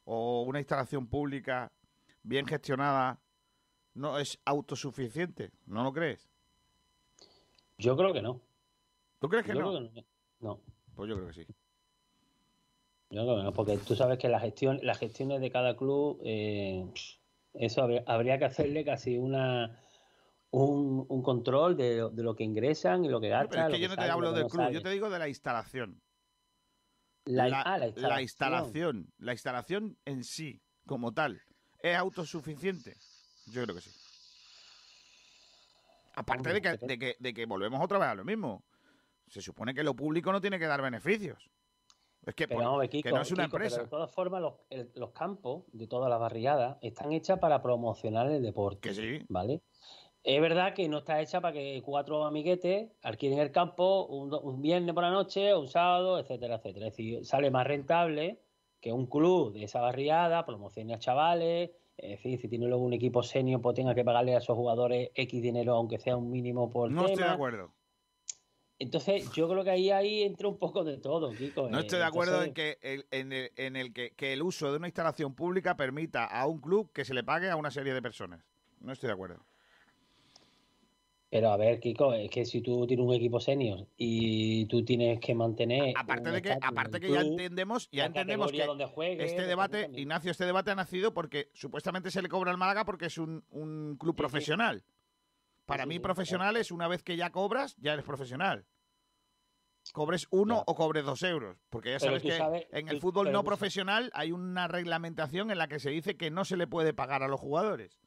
o 0.04 0.42
una 0.42 0.60
instalación 0.60 1.06
pública 1.08 1.72
bien 2.22 2.46
gestionada 2.46 3.20
no 3.94 4.18
es 4.18 4.38
autosuficiente? 4.44 5.50
¿No 5.66 5.82
lo 5.82 5.92
crees? 5.92 6.30
Yo 7.78 7.96
creo 7.96 8.12
que 8.12 8.22
no. 8.22 8.40
¿Tú 9.18 9.28
crees 9.28 9.44
que 9.44 9.54
Yo 9.54 9.60
no? 9.60 9.70
creo 9.70 9.90
que 9.90 10.00
no. 10.00 10.06
No. 10.40 10.60
Pues 10.94 11.08
yo 11.08 11.16
creo 11.16 11.26
que 11.28 11.34
sí. 11.34 11.46
Yo 13.10 13.22
creo 13.22 13.38
que 13.38 13.42
no, 13.42 13.52
porque 13.52 13.76
tú 13.78 13.96
sabes 13.96 14.18
que 14.18 14.28
la 14.28 14.38
gestión, 14.38 14.78
las 14.82 14.98
gestiones 14.98 15.40
de 15.40 15.50
cada 15.50 15.76
club, 15.76 16.20
eh, 16.24 16.86
eso 17.54 17.82
habría, 17.82 18.02
habría 18.06 18.38
que 18.38 18.44
hacerle 18.44 18.84
casi 18.84 19.18
una 19.18 19.82
un, 20.52 21.06
un 21.08 21.22
control 21.22 21.76
de, 21.76 21.96
lo- 21.98 22.10
de 22.10 22.22
lo 22.22 22.34
que 22.34 22.42
ingresan 22.44 23.04
y 23.04 23.08
lo 23.08 23.20
que 23.20 23.28
No, 23.28 23.34
gastan. 23.34 23.48
pero 23.50 23.62
es 23.62 23.68
que 23.74 23.80
yo 23.80 23.88
no 23.88 23.94
te 23.94 24.00
sale, 24.02 24.12
hablo 24.12 24.32
del 24.32 24.46
club, 24.48 24.70
yo 24.70 24.82
te 24.82 24.90
digo 24.90 25.08
de 25.10 25.18
la 25.18 25.28
instalación. 25.28 26.00
La, 27.24 27.48
La, 27.48 27.60
ah, 27.62 27.78
la 27.78 27.86
la 27.86 28.22
instalación. 28.22 28.22
instalación, 28.22 29.06
la 29.18 29.32
instalación 29.32 29.96
en 30.04 30.24
sí, 30.24 30.60
como 30.86 31.12
tal, 31.12 31.40
¿es 31.82 31.96
autosuficiente? 31.96 32.96
Yo 33.46 33.62
creo 33.64 33.76
que 33.76 33.82
sí. 33.82 33.90
Aparte 36.14 36.52
de 36.52 36.60
que, 36.60 36.76
de, 36.86 36.98
que, 36.98 37.16
de 37.18 37.34
que 37.34 37.46
volvemos 37.46 37.80
otra 37.82 37.98
vez 37.98 38.08
a 38.08 38.14
lo 38.14 38.24
mismo. 38.24 38.64
Se 39.28 39.40
supone 39.40 39.72
que 39.74 39.84
lo 39.84 39.94
público 39.94 40.32
no 40.32 40.40
tiene 40.40 40.58
que 40.58 40.66
dar 40.66 40.82
beneficios. 40.82 41.48
Es 42.26 42.34
que, 42.34 42.46
Pero 42.46 42.60
por- 42.60 42.74
a 42.74 42.76
ver, 42.78 42.90
que 42.90 42.98
Kiko, 43.02 43.16
no 43.16 43.22
es 43.22 43.32
una 43.32 43.44
Kiko, 43.44 43.52
pero 43.56 43.64
empresa. 43.64 43.82
de 43.82 43.88
todas 43.88 44.10
formas, 44.12 44.42
los, 44.42 44.54
el- 44.68 44.90
los 44.94 45.10
campos 45.10 45.64
de 45.72 45.86
todas 45.86 46.10
las 46.10 46.20
barriadas 46.20 46.76
están 46.82 47.12
hechas 47.12 47.38
para 47.38 47.62
promocionar 47.62 48.30
el 48.30 48.42
deporte. 48.42 48.80
Que 48.88 48.94
sí. 48.94 49.24
¿Vale? 49.28 49.62
Es 50.22 50.38
verdad 50.40 50.74
que 50.74 50.86
no 50.88 50.98
está 50.98 51.20
hecha 51.22 51.40
para 51.40 51.54
que 51.54 51.80
cuatro 51.82 52.26
amiguetes 52.26 52.90
alquilen 53.02 53.38
el 53.38 53.50
campo 53.52 54.04
un, 54.06 54.34
un 54.34 54.60
viernes 54.60 54.94
por 54.94 55.02
la 55.02 55.10
noche 55.10 55.54
o 55.54 55.60
un 55.60 55.68
sábado, 55.68 56.18
etcétera, 56.18 56.56
etcétera. 56.56 56.88
Es 56.88 56.92
decir, 56.92 57.24
sale 57.24 57.50
más 57.50 57.66
rentable 57.66 58.42
que 58.80 58.92
un 58.92 59.06
club 59.06 59.52
de 59.54 59.64
esa 59.64 59.80
barriada 59.80 60.44
promocione 60.44 60.92
a 60.92 60.98
chavales. 60.98 61.70
Es 61.96 62.10
decir, 62.10 62.38
si 62.38 62.48
tiene 62.48 62.66
luego 62.66 62.82
un 62.84 62.92
equipo 62.92 63.22
senior, 63.22 63.62
pues 63.62 63.76
tenga 63.76 63.94
que 63.94 64.04
pagarle 64.04 64.34
a 64.34 64.38
esos 64.38 64.56
jugadores 64.56 65.10
X 65.14 65.40
dinero, 65.42 65.74
aunque 65.74 65.98
sea 65.98 66.16
un 66.18 66.30
mínimo 66.30 66.68
por 66.70 66.90
No 66.90 67.06
estoy 67.06 67.24
de 67.24 67.30
acuerdo. 67.30 67.72
Entonces, 68.80 69.30
yo 69.32 69.46
creo 69.46 69.62
que 69.62 69.70
ahí, 69.70 69.90
ahí 69.90 70.22
entra 70.22 70.48
un 70.48 70.56
poco 70.56 70.82
de 70.84 70.96
todo, 70.96 71.30
Kiko. 71.32 71.68
No 71.68 71.78
Eh, 71.78 71.82
estoy 71.82 71.98
de 71.98 72.04
acuerdo 72.06 72.42
en 72.42 72.54
que 72.54 72.78
el, 72.80 73.04
en 73.10 73.30
el, 73.30 73.52
en 73.56 73.76
el 73.76 73.92
que, 73.92 74.12
que 74.12 74.32
el 74.32 74.40
uso 74.40 74.70
de 74.70 74.78
una 74.78 74.88
instalación 74.88 75.34
pública 75.34 75.76
permita 75.76 76.24
a 76.24 76.46
un 76.46 76.60
club 76.60 76.90
que 76.90 77.04
se 77.04 77.12
le 77.12 77.22
pague 77.22 77.50
a 77.50 77.56
una 77.56 77.70
serie 77.70 77.92
de 77.92 78.00
personas. 78.00 78.42
No 78.80 78.92
estoy 78.92 79.08
de 79.08 79.12
acuerdo. 79.12 79.44
Pero 81.28 81.50
a 81.50 81.58
ver, 81.58 81.78
Kiko, 81.78 82.14
es 82.14 82.30
que 82.30 82.46
si 82.46 82.62
tú 82.62 82.86
tienes 82.86 83.06
un 83.06 83.14
equipo 83.14 83.38
senior 83.38 83.86
y 83.98 84.64
tú 84.64 84.82
tienes 84.82 85.20
que 85.20 85.34
mantener. 85.34 85.92
Aparte 85.96 86.30
de 86.30 86.40
que, 86.40 86.56
aparte 86.60 87.00
que 87.00 87.10
ya 87.10 87.20
entendemos, 87.20 87.88
ya 87.92 88.06
entendemos 88.06 88.50
que 88.50 88.66
juegue, 88.86 89.24
este 89.24 89.46
debate, 89.46 89.82
también. 89.82 90.00
Ignacio, 90.00 90.30
este 90.30 90.46
debate 90.46 90.70
ha 90.70 90.74
nacido 90.74 91.12
porque 91.12 91.50
supuestamente 91.52 92.10
se 92.10 92.22
le 92.22 92.30
cobra 92.30 92.50
al 92.50 92.56
Málaga 92.56 92.86
porque 92.86 93.06
es 93.06 93.18
un, 93.18 93.44
un 93.50 93.96
club 94.00 94.16
profesional. 94.16 94.82
Para 95.70 95.86
mí, 95.86 95.98
profesional 96.00 96.56
es 96.56 96.70
una 96.72 96.88
vez 96.88 97.02
que 97.02 97.16
ya 97.16 97.30
cobras, 97.30 97.76
ya 97.78 97.92
eres 97.92 98.04
profesional. 98.04 98.66
Cobres 99.92 100.26
uno 100.30 100.62
o 100.66 100.74
cobres 100.74 101.04
dos 101.04 101.22
euros. 101.22 101.56
Porque 101.70 101.92
ya 101.92 102.00
sabes 102.00 102.22
que 102.22 102.36
sabes- 102.36 102.66
en 102.70 102.88
el 102.88 103.00
fútbol 103.00 103.32
no 103.32 103.44
profesional 103.44 104.10
hay 104.12 104.32
una 104.32 104.68
reglamentación 104.68 105.50
en 105.50 105.58
la 105.58 105.68
que 105.68 105.78
se 105.78 105.90
dice 105.90 106.16
que 106.16 106.30
no 106.30 106.44
se 106.44 106.56
le 106.56 106.66
puede 106.66 106.92
pagar 106.92 107.22
a 107.22 107.28
los 107.28 107.40
jugadores. 107.40 107.98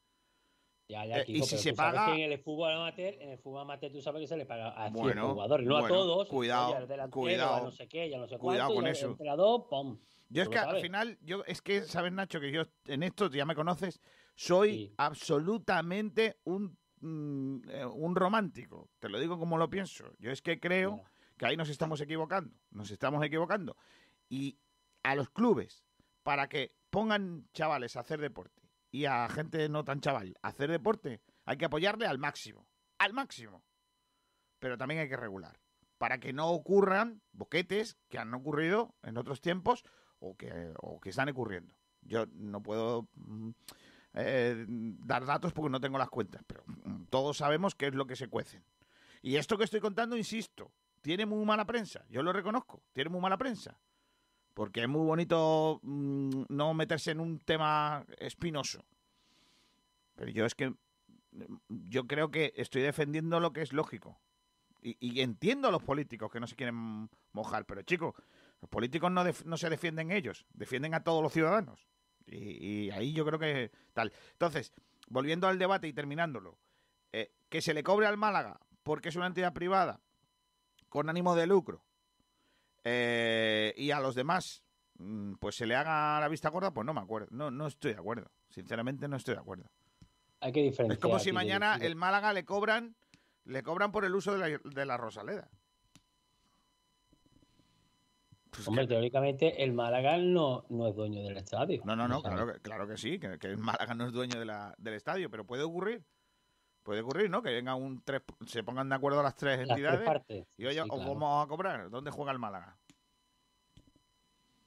Ya, 0.89 1.05
ya, 1.05 1.19
Eh, 1.19 1.25
y 1.27 1.33
Kiko, 1.35 1.45
si 1.45 1.57
se 1.57 1.73
paga- 1.73 2.13
que 2.13 2.25
en 2.25 2.31
el 2.33 2.39
fútbol 2.39 2.71
amateur, 2.73 3.13
en 3.19 3.29
el 3.31 3.37
fútbol 3.39 3.61
amateur 3.61 3.91
tú 3.91 4.01
sabes 4.01 4.19
que 4.21 4.27
se 4.27 4.35
le 4.37 4.45
paga 4.45 4.69
a 4.71 4.89
Bueno, 4.89 5.31
jugadores, 5.31 5.65
no 5.65 5.73
bueno, 5.79 5.85
a 5.85 5.89
todos. 5.89 6.27
cuidado, 6.27 6.75
al 6.75 7.09
cuidado, 7.09 7.55
a 7.55 7.61
no 7.61 7.71
sé 7.71 7.87
qué, 7.87 8.09
ya 8.09 8.17
no 8.19 8.27
sé 8.27 8.37
cuidado 8.37 8.67
cuánto, 8.67 8.81
con 8.81 8.87
eso. 8.91 9.07
entrenador, 9.11 9.67
pum. 9.69 9.97
Yo 10.29 10.43
es 10.43 10.49
que 10.49 10.57
al 10.57 10.81
final, 10.81 11.17
yo 11.21 11.43
es 11.45 11.61
que, 11.61 11.83
¿sabes, 11.83 12.11
Nacho? 12.11 12.39
Que 12.41 12.51
yo 12.51 12.63
en 12.87 13.03
esto, 13.03 13.29
ya 13.29 13.45
me 13.45 13.55
conoces, 13.55 14.01
soy 14.35 14.93
absolutamente 14.97 16.37
un, 16.43 16.77
mm, 17.03 17.69
eh, 17.69 17.85
un 17.85 18.15
romántico. 18.15 18.89
Te 18.99 19.09
lo 19.09 19.19
digo 19.19 19.37
como 19.37 19.57
lo 19.57 19.69
pienso. 19.69 20.11
Yo 20.19 20.31
es 20.31 20.41
que 20.41 20.59
creo 20.59 21.03
que 21.37 21.45
ahí 21.45 21.57
nos 21.57 21.69
estamos 21.69 22.01
equivocando. 22.01 22.55
Nos 22.71 22.91
estamos 22.91 23.23
equivocando. 23.23 23.75
Y 24.29 24.57
a 25.03 25.15
los 25.15 25.29
clubes, 25.29 25.83
para 26.23 26.47
que 26.47 26.75
pongan 26.89 27.47
chavales 27.53 27.95
a 27.95 28.01
hacer 28.01 28.19
deporte 28.19 28.61
y 28.91 29.05
a 29.05 29.27
gente 29.27 29.67
no 29.69 29.83
tan 29.83 29.99
chaval 29.99 30.37
a 30.41 30.49
hacer 30.49 30.71
deporte, 30.71 31.21
hay 31.45 31.57
que 31.57 31.65
apoyarle 31.65 32.05
al 32.05 32.19
máximo. 32.19 32.67
Al 32.99 33.13
máximo. 33.13 33.63
Pero 34.59 34.77
también 34.77 35.01
hay 35.01 35.09
que 35.09 35.17
regular. 35.17 35.59
Para 35.97 36.19
que 36.19 36.33
no 36.33 36.49
ocurran 36.49 37.21
boquetes 37.31 37.97
que 38.09 38.19
han 38.19 38.33
ocurrido 38.33 38.95
en 39.03 39.17
otros 39.17 39.41
tiempos 39.41 39.83
o 40.19 40.35
que, 40.35 40.73
o 40.81 40.99
que 40.99 41.09
están 41.09 41.29
ocurriendo. 41.29 41.75
Yo 42.01 42.25
no 42.27 42.61
puedo 42.61 43.09
mm, 43.15 43.51
eh, 44.13 44.65
dar 44.67 45.25
datos 45.25 45.53
porque 45.53 45.71
no 45.71 45.81
tengo 45.81 45.97
las 45.97 46.09
cuentas, 46.09 46.43
pero 46.45 46.63
mm, 46.65 47.05
todos 47.09 47.37
sabemos 47.37 47.75
qué 47.75 47.87
es 47.87 47.95
lo 47.95 48.05
que 48.05 48.15
se 48.15 48.27
cuecen. 48.27 48.63
Y 49.21 49.37
esto 49.37 49.57
que 49.57 49.63
estoy 49.63 49.79
contando, 49.79 50.17
insisto, 50.17 50.71
tiene 51.01 51.25
muy 51.25 51.43
mala 51.45 51.65
prensa. 51.65 52.05
Yo 52.09 52.21
lo 52.21 52.33
reconozco, 52.33 52.83
tiene 52.93 53.09
muy 53.09 53.21
mala 53.21 53.37
prensa. 53.37 53.77
Porque 54.53 54.81
es 54.81 54.87
muy 54.87 55.05
bonito 55.05 55.79
mm, 55.81 56.43
no 56.49 56.73
meterse 56.73 57.11
en 57.11 57.19
un 57.19 57.39
tema 57.39 58.05
espinoso. 58.19 58.85
Pero 60.15 60.29
yo 60.29 60.45
es 60.45 60.53
que 60.53 60.69
mm, 60.69 60.75
yo 61.69 62.05
creo 62.05 62.29
que 62.29 62.53
estoy 62.55 62.83
defendiendo 62.83 63.39
lo 63.39 63.51
que 63.51 63.61
es 63.61 63.73
lógico. 63.73 64.19
Y, 64.85 65.21
entiendo 65.21 65.69
a 65.69 65.71
los 65.71 65.81
políticos 65.81 66.29
que 66.29 66.41
no 66.41 66.47
se 66.47 66.57
quieren 66.57 67.09
mojar, 67.31 67.65
pero 67.65 67.83
chicos, 67.83 68.13
los 68.59 68.69
políticos 68.69 69.09
no, 69.09 69.23
no 69.45 69.55
se 69.55 69.69
defienden 69.69 70.11
ellos, 70.11 70.45
defienden 70.51 70.93
a 70.93 71.05
todos 71.05 71.23
los 71.23 71.31
ciudadanos. 71.31 71.87
Y, 72.25 72.85
y 72.85 72.91
ahí 72.91 73.13
yo 73.13 73.25
creo 73.25 73.39
que 73.39 73.71
tal. 73.93 74.11
Entonces, 74.33 74.73
volviendo 75.07 75.47
al 75.47 75.59
debate 75.59 75.87
y 75.87 75.93
terminándolo, 75.93 76.57
eh, 77.11 77.31
que 77.49 77.61
se 77.61 77.73
le 77.73 77.83
cobre 77.83 78.07
al 78.07 78.17
Málaga 78.17 78.59
porque 78.83 79.09
es 79.09 79.15
una 79.15 79.27
entidad 79.27 79.53
privada 79.53 79.99
con 80.89 81.09
ánimo 81.09 81.35
de 81.35 81.47
lucro 81.47 81.83
eh, 82.83 83.73
y 83.77 83.91
a 83.91 83.99
los 83.99 84.15
demás 84.15 84.63
mm, 84.97 85.33
pues 85.35 85.55
se 85.55 85.65
le 85.65 85.75
haga 85.75 86.19
la 86.19 86.27
vista 86.27 86.49
gorda, 86.49 86.73
pues 86.73 86.85
no 86.85 86.93
me 86.93 87.01
acuerdo. 87.01 87.27
No, 87.31 87.51
no 87.51 87.67
estoy 87.67 87.93
de 87.93 87.99
acuerdo. 87.99 88.29
Sinceramente 88.49 89.07
no 89.07 89.15
estoy 89.17 89.35
de 89.35 89.41
acuerdo. 89.41 89.69
Hay 90.41 90.51
que 90.51 90.61
diferenciar. 90.61 90.97
Es 90.97 90.99
como 91.01 91.19
si 91.19 91.31
mañana 91.31 91.77
de- 91.77 91.87
el 91.87 91.95
Málaga 91.95 92.33
le 92.33 92.45
cobran 92.45 92.95
le 93.45 93.61
cobran 93.61 93.91
por 93.91 94.05
el 94.05 94.15
uso 94.15 94.37
de 94.37 94.37
la, 94.39 94.59
de 94.63 94.85
la 94.85 94.95
Rosaleda. 94.97 95.49
Pues 98.55 98.67
Hombre, 98.67 98.85
teóricamente 98.85 99.63
el 99.63 99.73
Málaga 99.73 100.17
no, 100.17 100.65
no 100.69 100.87
es 100.87 100.95
dueño 100.95 101.23
del 101.23 101.37
estadio. 101.37 101.81
No, 101.85 101.95
no, 101.95 102.07
no, 102.07 102.21
claro 102.21 102.45
que, 102.45 102.59
claro 102.59 102.87
que 102.87 102.97
sí, 102.97 103.17
que, 103.17 103.39
que 103.39 103.47
el 103.47 103.57
Málaga 103.57 103.95
no 103.95 104.05
es 104.05 104.13
dueño 104.13 104.37
de 104.37 104.45
la- 104.45 104.75
del 104.77 104.93
estadio, 104.93 105.29
pero 105.31 105.45
puede 105.45 105.63
ocurrir. 105.63 106.05
Puede 106.83 107.01
ocurrir, 107.01 107.29
¿no? 107.29 107.41
Que 107.41 107.51
venga 107.51 107.73
un 107.75 108.03
tres, 108.03 108.21
se 108.45 108.63
pongan 108.63 108.89
de 108.89 108.95
acuerdo 108.95 109.23
las 109.23 109.35
tres 109.35 109.59
Las 109.59 109.67
tres 109.67 109.77
entidades 109.77 110.05
partes. 110.05 110.45
y 110.57 110.65
oye, 110.65 110.83
Sí, 110.83 110.87
os 110.91 110.99
vamos 111.03 111.43
a 111.45 111.47
cobrar. 111.47 111.89
¿Dónde 111.89 112.11
juega 112.11 112.31
el 112.31 112.39
Málaga? 112.39 112.77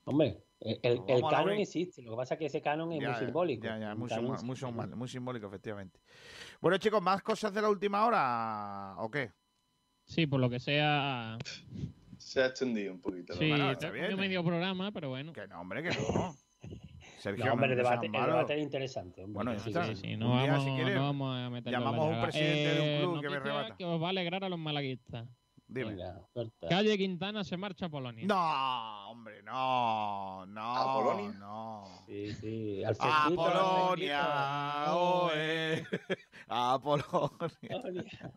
Hombre, 0.04 0.42
el, 0.60 1.04
canon 1.28 1.52
existe, 1.52 2.02
lo 2.02 2.12
que 2.12 2.16
pasa 2.16 2.34
es 2.34 2.38
que 2.38 2.46
ese 2.46 2.62
canon 2.62 2.92
es 2.92 3.00
Ya, 3.00 3.08
muy 3.08 3.14
ya, 3.14 3.20
simbólico. 3.20 3.64
Ya, 3.66 3.78
ya, 3.78 3.94
canon 4.08 4.38
sí, 4.38 4.66
muy 4.96 5.08
simbólico, 5.08 5.46
efectivamente. 5.46 6.00
Bueno, 6.60 6.78
chicos, 6.78 7.02
¿más 7.02 7.22
cosas 7.22 7.52
de 7.52 7.62
la 7.62 7.68
última 7.68 8.04
hora 8.06 8.94
o 8.98 9.10
qué? 9.10 9.32
Sí, 10.04 10.26
por 10.26 10.40
lo 10.40 10.48
que 10.48 10.58
sea. 10.58 11.38
Se 12.26 12.42
ha 12.42 12.46
extendido 12.46 12.92
un 12.92 13.00
poquito. 13.00 13.34
Sí, 13.34 13.48
Bueno, 13.48 13.70
está 13.70 13.88
bien. 13.90 14.06
¿eh? 14.10 14.16
medio 14.16 14.42
programa, 14.42 14.90
pero 14.90 15.10
bueno. 15.10 15.32
Que 15.32 15.46
no, 15.46 15.60
hombre, 15.60 15.80
que 15.84 15.90
no. 15.90 16.34
Sergio, 17.20 17.44
No, 17.46 17.52
hombre, 17.52 17.70
el 17.70 17.76
debate, 17.76 18.06
el 18.06 18.12
debate 18.12 18.52
era 18.54 18.62
interesante. 18.62 19.22
hombre, 19.22 19.34
Bueno, 19.44 19.60
sí, 19.60 19.68
está. 19.70 19.86
sí, 19.86 19.94
Sí, 19.94 20.16
no 20.16 20.40
día, 20.42 20.50
vamos, 20.50 20.64
si 20.64 20.70
quieres, 20.74 20.94
no 20.96 21.02
vamos 21.02 21.36
a 21.36 21.50
meterlo 21.50 21.78
llamamos 21.78 22.04
a 22.06 22.08
un 22.16 22.22
presidente 22.22 22.74
de 22.74 22.80
un 22.80 22.84
Eh, 22.88 22.98
club 23.00 23.20
que 23.22 23.28
me 23.30 23.38
rebata. 23.38 23.76
que 23.76 23.84
os 23.84 24.02
va 24.02 24.06
a 24.06 24.10
alegrar 24.10 24.42
a 24.42 24.48
los 24.48 24.58
malaguistas. 24.58 25.28
Dime. 25.68 25.90
Venga. 25.94 26.20
Calle 26.68 26.98
Quintana 26.98 27.44
se 27.44 27.56
marcha 27.56 27.86
a 27.86 27.88
Polonia. 27.88 28.26
No, 28.26 29.10
hombre, 29.10 29.42
no, 29.44 30.46
no. 30.46 30.76
¿A 30.76 30.94
Polonia? 30.94 31.38
No. 31.38 31.84
Sí, 32.06 32.32
sí. 32.34 32.84
Al 32.84 32.96
A 32.98 33.30
Polonia, 33.34 34.94
oe. 34.94 35.84
A 36.48 36.78
Polonia. 36.82 38.32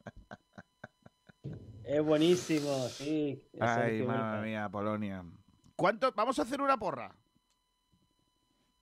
Es 1.90 2.04
buenísimo, 2.04 2.88
sí. 2.90 3.44
Ay, 3.60 4.04
madre 4.04 4.48
mía, 4.48 4.70
Polonia. 4.70 5.26
¿Cuánto? 5.76 6.12
Vamos 6.12 6.38
a 6.38 6.44
hacer 6.44 6.62
una 6.62 6.78
porra. 6.78 7.16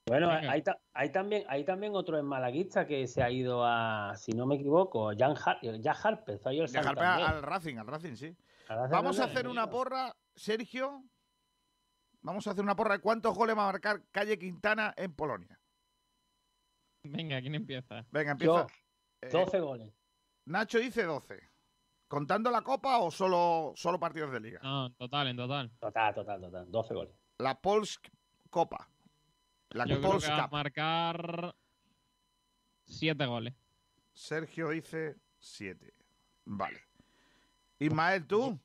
Bueno, 0.07 0.29
hay, 0.29 0.61
ta- 0.61 0.77
hay 0.93 1.09
también 1.11 1.43
hay 1.47 1.63
también 1.63 1.95
otro 1.95 2.17
en 2.17 2.25
malaguista 2.25 2.85
que 2.85 3.07
se 3.07 3.23
ha 3.23 3.29
ido 3.31 3.63
a, 3.65 4.13
si 4.17 4.33
no 4.33 4.45
me 4.45 4.55
equivoco, 4.55 5.11
Jan, 5.17 5.35
Har 5.37 5.59
Jan 5.61 5.95
Harper, 6.03 6.39
el 6.43 6.77
al 6.77 7.41
Racing, 7.43 7.77
al 7.77 7.87
Racing, 7.87 8.15
sí. 8.15 8.35
Vamos 8.91 9.19
a 9.21 9.25
hacer 9.25 9.47
una 9.47 9.63
amigo. 9.63 9.77
porra, 9.77 10.13
Sergio. 10.35 11.03
Vamos 12.21 12.45
a 12.47 12.51
hacer 12.51 12.63
una 12.63 12.75
porra 12.75 12.95
de 12.95 12.99
cuántos 13.01 13.33
goles 13.35 13.55
va 13.57 13.69
a 13.69 13.71
marcar 13.71 14.01
Calle 14.11 14.37
Quintana 14.37 14.93
en 14.97 15.13
Polonia. 15.13 15.57
Venga, 17.03 17.39
¿quién 17.39 17.55
empieza? 17.55 18.05
Venga, 18.11 18.31
empieza. 18.31 18.53
Yo, 18.67 18.67
Eh, 19.21 19.29
12 19.31 19.59
goles. 19.61 19.93
Nacho 20.45 20.77
dice 20.79 21.03
12. 21.03 21.39
¿Contando 22.07 22.49
la 22.49 22.61
Copa 22.61 22.99
o 22.99 23.11
solo, 23.11 23.73
solo 23.75 23.99
partidos 23.99 24.31
de 24.31 24.39
Liga? 24.39 24.59
No, 24.63 24.85
en 24.87 24.93
total, 24.95 25.27
en 25.27 25.37
total. 25.37 25.71
Total, 25.79 26.15
total, 26.15 26.41
total. 26.41 26.71
12 26.71 26.93
goles. 26.93 27.13
La 27.39 27.59
Polsk 27.59 28.07
Copa. 28.49 28.89
La 29.71 29.85
Yo 29.85 29.99
creo 29.99 30.11
Polsk 30.11 30.27
que 30.27 30.33
va 30.33 30.43
a 30.43 30.47
marcar 30.47 31.55
siete 32.85 33.25
goles. 33.25 33.53
Sergio 34.13 34.69
dice 34.69 35.17
7. 35.39 35.93
Vale. 36.45 36.81
Ismael, 37.79 38.25
¿tú? 38.25 38.57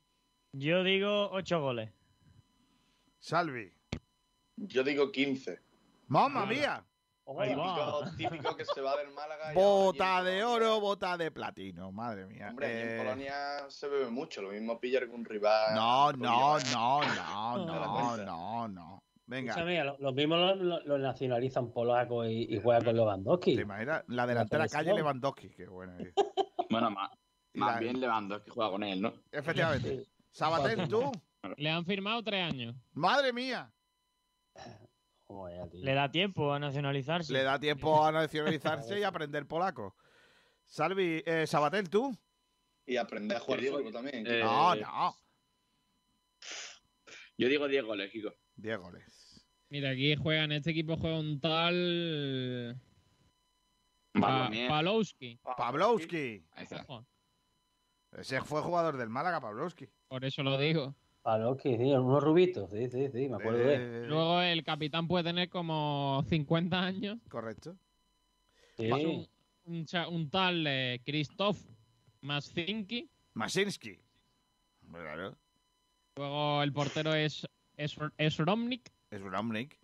Yo 0.53 0.85
digo 0.85 1.31
8 1.33 1.61
goles. 1.61 1.91
Salvi. 3.19 3.73
Yo 4.57 4.85
digo 4.85 5.11
15. 5.11 5.61
¡Mamma 6.07 6.47
mía! 6.47 6.85
Va. 7.27 7.45
Típico, 7.45 8.03
típico 8.17 8.57
que 8.57 8.65
se 8.65 8.81
va 8.81 8.97
del 8.97 9.11
Málaga. 9.13 9.53
y 9.53 9.55
Bota 9.55 10.23
de 10.23 10.39
en 10.41 10.45
oro, 10.45 10.81
bota 10.81 11.17
de 11.17 11.31
platino. 11.31 11.93
Madre 11.93 12.27
mía. 12.27 12.49
Hombre, 12.51 12.67
allí 12.67 12.77
Eh, 12.77 12.97
en 12.99 13.05
Polonia 13.05 13.71
se 13.71 13.89
bebe 13.89 14.11
mucho. 14.11 14.43
Lo 14.43 14.51
mismo 14.51 14.79
pillar 14.81 15.05
que 15.07 15.15
un 15.15 15.25
rival. 15.25 15.75
No, 15.75 16.13
no, 16.13 16.59
no, 16.59 17.01
no, 17.15 17.67
No, 17.67 18.17
no, 18.17 18.69
no. 18.69 19.03
Venga. 19.25 19.51
Escúchame, 19.53 19.85
lo- 19.85 19.97
los 19.99 20.15
mismos 20.15 20.39
los 20.39 20.59
lo, 20.59 20.81
lo 20.81 20.99
nacionalizan 20.99 21.71
polacos 21.73 22.27
y, 22.29 22.55
y 22.55 22.61
juegan 22.61 22.85
con 22.85 22.97
Lewandowski. 22.97 23.55
¿Te 23.57 23.63
imaginas? 23.63 24.03
La 24.09 24.27
delantera 24.27 24.67
calle 24.69 24.93
Lewandowski. 24.93 25.49
Qué 25.51 25.67
bueno. 25.69 25.97
eh. 26.01 26.13
Bueno, 26.69 26.91
más, 26.91 27.11
más 27.55 27.75
la- 27.75 27.81
bien 27.81 28.01
Lewandowski 28.01 28.51
juega 28.51 28.71
con 28.73 28.83
él, 28.83 29.01
¿no? 29.01 29.13
Efectivamente. 29.31 30.07
Sabatel, 30.33 30.89
¿tú? 30.89 31.11
Le 31.57 31.71
han 31.71 31.85
firmado 31.87 32.23
tres 32.23 32.45
años. 32.53 32.75
Madre 32.93 33.33
mía. 33.33 33.73
Joder. 35.33 35.69
Le 35.73 35.95
da 35.95 36.11
tiempo 36.11 36.53
a 36.53 36.59
nacionalizarse. 36.59 37.33
Le 37.33 37.43
da 37.43 37.59
tiempo 37.59 38.05
a 38.05 38.13
nacionalizarse 38.13 38.99
y 38.99 39.03
aprender 39.03 39.47
polaco. 39.47 39.97
Salvi, 40.65 41.23
eh, 41.25 41.47
Sabatel, 41.47 41.89
¿tú? 41.89 42.17
Y 42.87 42.97
aprender 42.97 43.37
a 43.39 43.41
jugar 43.41 43.61
fútbol 43.61 43.93
también. 43.93 44.27
Eh, 44.27 44.41
No, 44.43 44.75
no. 44.75 45.17
Yo 47.39 47.49
digo 47.49 47.67
10 47.67 47.85
goles, 47.85 48.11
Kiko. 48.13 48.33
10 48.57 48.79
goles. 48.79 49.47
Mira, 49.71 49.91
aquí 49.91 50.15
juega, 50.17 50.45
en 50.45 50.53
este 50.53 50.71
equipo 50.71 50.97
juega 50.97 51.19
un 51.19 51.41
tal. 51.41 52.79
Pa-. 54.13 54.51
Palowski. 54.69 55.41
Ahí 56.53 56.65
está. 56.65 56.87
Ese 58.13 58.43
fue 58.43 58.61
jugador 58.61 58.99
del 58.99 59.09
Málaga, 59.09 59.41
Pavlovsky. 59.41 59.89
Por 60.09 60.25
eso 60.25 60.43
lo 60.43 60.59
digo. 60.59 60.95
Palowski, 61.23 61.77
sí, 61.77 61.85
unos 61.93 62.23
rubitos, 62.23 62.71
sí, 62.71 62.89
sí, 62.89 63.09
sí, 63.13 63.29
me 63.29 63.37
acuerdo 63.37 63.59
de 63.59 63.75
él. 63.75 63.81
Eh, 63.83 64.07
Luego 64.09 64.41
el 64.41 64.65
capitán 64.65 65.07
puede 65.07 65.25
tener 65.25 65.49
como 65.49 66.25
50 66.29 66.81
años. 66.83 67.19
Correcto. 67.29 67.77
Sí. 68.77 68.91
Un, 68.91 69.29
un 69.67 69.87
cha- 69.87 70.09
un 70.09 70.29
tal 70.31 70.67
eh, 70.67 71.01
Krzysztof 71.05 71.59
Maszinki. 72.23 73.09
Masinski. 73.35 73.99
Claro. 74.91 75.37
Luego 76.17 76.63
el 76.63 76.73
portero 76.73 77.15
es, 77.15 77.47
es, 77.77 77.97
es 78.19 78.37
Romnik. 78.39 78.91
Es 79.11 79.23
un 79.23 79.35
omnic. 79.35 79.79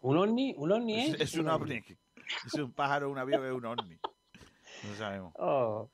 ¿Un 0.00 0.16
ovni? 0.16 0.54
¿Un 0.56 0.72
ovni 0.72 1.00
Es, 1.00 1.14
es? 1.14 1.20
es 1.20 1.34
un 1.34 1.48
omnic. 1.48 1.96
Es 2.46 2.54
un 2.54 2.72
pájaro, 2.72 3.10
un 3.10 3.18
avión, 3.18 3.44
es 3.44 3.52
un 3.52 3.64
ovni. 3.66 3.96
No 4.84 4.94
sabemos. 4.96 5.32
Oh, 5.36 5.90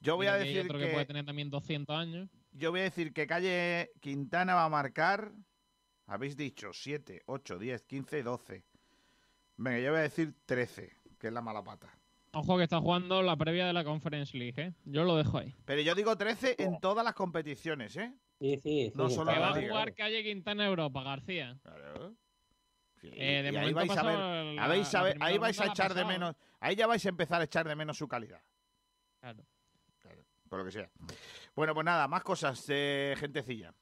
Yo 0.00 0.16
voy 0.16 0.26
a 0.26 0.34
que 0.36 0.42
hay 0.42 0.54
decir 0.54 0.70
otro 0.70 0.78
que... 0.78 0.86
puede 0.88 0.98
que, 1.04 1.06
tener 1.06 1.24
también 1.24 1.50
200 1.50 1.96
años. 1.96 2.28
Yo 2.54 2.70
voy 2.70 2.80
a 2.80 2.84
decir 2.84 3.12
que 3.12 3.26
Calle 3.26 3.90
Quintana 4.00 4.54
va 4.54 4.64
a 4.64 4.68
marcar. 4.68 5.32
Habéis 6.06 6.36
dicho 6.36 6.72
7, 6.72 7.22
8, 7.26 7.58
10, 7.58 7.82
15, 7.82 8.22
12. 8.22 8.64
Venga, 9.56 9.78
yo 9.80 9.90
voy 9.90 10.00
a 10.00 10.02
decir 10.02 10.34
13, 10.46 10.90
que 11.18 11.26
es 11.28 11.32
la 11.32 11.40
mala 11.40 11.62
pata. 11.62 11.88
Ojo 12.32 12.56
que 12.56 12.64
está 12.64 12.80
jugando 12.80 13.22
la 13.22 13.36
previa 13.36 13.66
de 13.66 13.72
la 13.72 13.84
Conference 13.84 14.36
League, 14.36 14.60
¿eh? 14.60 14.72
Yo 14.84 15.04
lo 15.04 15.16
dejo 15.16 15.38
ahí. 15.38 15.54
Pero 15.64 15.80
yo 15.82 15.94
digo 15.94 16.16
13 16.16 16.56
en 16.58 16.80
todas 16.80 17.04
las 17.04 17.14
competiciones, 17.14 17.96
¿eh? 17.96 18.12
Sí, 18.40 18.58
sí, 18.58 18.92
No 18.96 19.08
solo 19.08 19.32
Que 19.32 19.38
la 19.38 19.50
va 19.50 19.56
a 19.56 19.62
jugar 19.62 19.94
Calle 19.94 20.22
Quintana 20.24 20.66
Europa, 20.66 21.02
García. 21.04 21.56
Claro. 21.62 22.14
Sí, 23.00 23.10
Eh, 23.12 23.42
de 23.42 23.52
y 23.52 23.56
ahí 23.56 23.72
momento 23.72 23.76
vais 23.94 23.98
a 23.98 24.02
ver, 24.02 24.18
la- 24.54 24.66
vais 24.66 24.94
a 24.94 25.00
ahí 25.20 25.38
vais 25.38 25.60
a 25.60 25.66
echar 25.66 25.88
de 25.94 26.02
pasado, 26.02 26.08
menos, 26.08 26.36
ahí 26.58 26.74
ya 26.74 26.86
vais 26.86 27.04
a 27.04 27.08
empezar 27.08 27.40
a 27.40 27.44
echar 27.44 27.68
de 27.68 27.76
menos 27.76 27.96
su 27.98 28.08
calidad, 28.08 28.42
Claro. 29.20 29.44
Por 30.54 30.60
lo 30.60 30.64
que 30.66 30.70
sea. 30.70 30.88
Bueno, 31.56 31.74
pues 31.74 31.84
nada, 31.84 32.06
más 32.06 32.22
cosas, 32.22 32.64
eh, 32.68 33.14
gentecilla. 33.18 33.74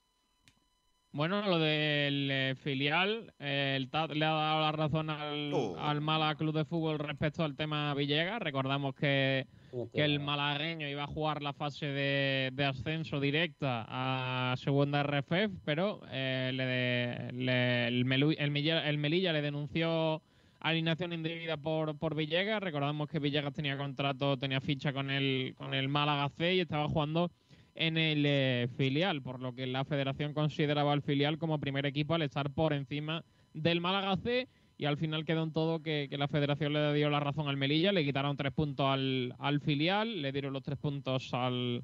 Bueno, 1.14 1.42
lo 1.42 1.58
del 1.58 2.30
eh, 2.30 2.54
filial, 2.56 3.34
eh, 3.38 3.74
el 3.76 3.90
TAT 3.90 4.12
le 4.12 4.24
ha 4.24 4.30
dado 4.30 4.60
la 4.62 4.72
razón 4.72 5.10
al, 5.10 5.52
Oh. 5.52 5.76
al 5.78 6.00
Málaga 6.00 6.36
Club 6.36 6.54
de 6.56 6.64
Fútbol 6.64 6.98
respecto 6.98 7.44
al 7.44 7.54
tema 7.54 7.92
Villegas. 7.92 8.40
Recordamos 8.40 8.94
que, 8.94 9.46
que 9.92 10.02
el 10.04 10.20
malagueño 10.20 10.88
iba 10.88 11.02
a 11.04 11.06
jugar 11.06 11.42
la 11.42 11.52
fase 11.52 11.84
de, 11.84 12.48
de 12.54 12.64
ascenso 12.64 13.20
directa 13.20 13.84
a 13.86 14.56
segunda 14.56 15.02
RFF, 15.02 15.50
pero 15.66 16.00
eh, 16.10 16.50
le- 16.54 17.30
le- 17.44 17.88
el, 17.88 18.06
Melu- 18.06 18.34
el 18.38 18.50
Milla- 18.50 18.88
el 18.88 18.96
Melilla 18.96 19.34
le 19.34 19.42
denunció 19.42 20.22
alineación 20.62 21.12
indebida 21.12 21.56
por, 21.56 21.98
por 21.98 22.14
Villegas. 22.14 22.62
Recordamos 22.62 23.08
que 23.08 23.18
Villegas 23.18 23.52
tenía 23.52 23.76
contrato, 23.76 24.38
tenía 24.38 24.60
ficha 24.60 24.92
con 24.92 25.10
el, 25.10 25.54
con 25.56 25.74
el 25.74 25.88
Málaga 25.88 26.28
C 26.30 26.54
y 26.54 26.60
estaba 26.60 26.88
jugando 26.88 27.30
en 27.74 27.96
el 27.96 28.24
eh, 28.26 28.68
filial, 28.76 29.22
por 29.22 29.40
lo 29.40 29.54
que 29.54 29.66
la 29.66 29.84
federación 29.84 30.34
consideraba 30.34 30.92
al 30.92 31.02
filial 31.02 31.38
como 31.38 31.58
primer 31.58 31.86
equipo 31.86 32.14
al 32.14 32.22
estar 32.22 32.50
por 32.50 32.72
encima 32.72 33.24
del 33.54 33.80
Málaga 33.80 34.16
C 34.16 34.48
y 34.76 34.84
al 34.84 34.96
final 34.96 35.24
quedó 35.24 35.42
en 35.42 35.52
todo 35.52 35.82
que, 35.82 36.06
que 36.10 36.18
la 36.18 36.28
federación 36.28 36.72
le 36.72 36.92
dio 36.92 37.08
la 37.08 37.20
razón 37.20 37.48
al 37.48 37.56
Melilla, 37.56 37.92
le 37.92 38.04
quitaron 38.04 38.36
tres 38.36 38.52
puntos 38.52 38.86
al, 38.86 39.34
al 39.38 39.60
filial, 39.60 40.22
le 40.22 40.32
dieron 40.32 40.52
los 40.52 40.62
tres 40.62 40.78
puntos 40.78 41.32
al, 41.34 41.82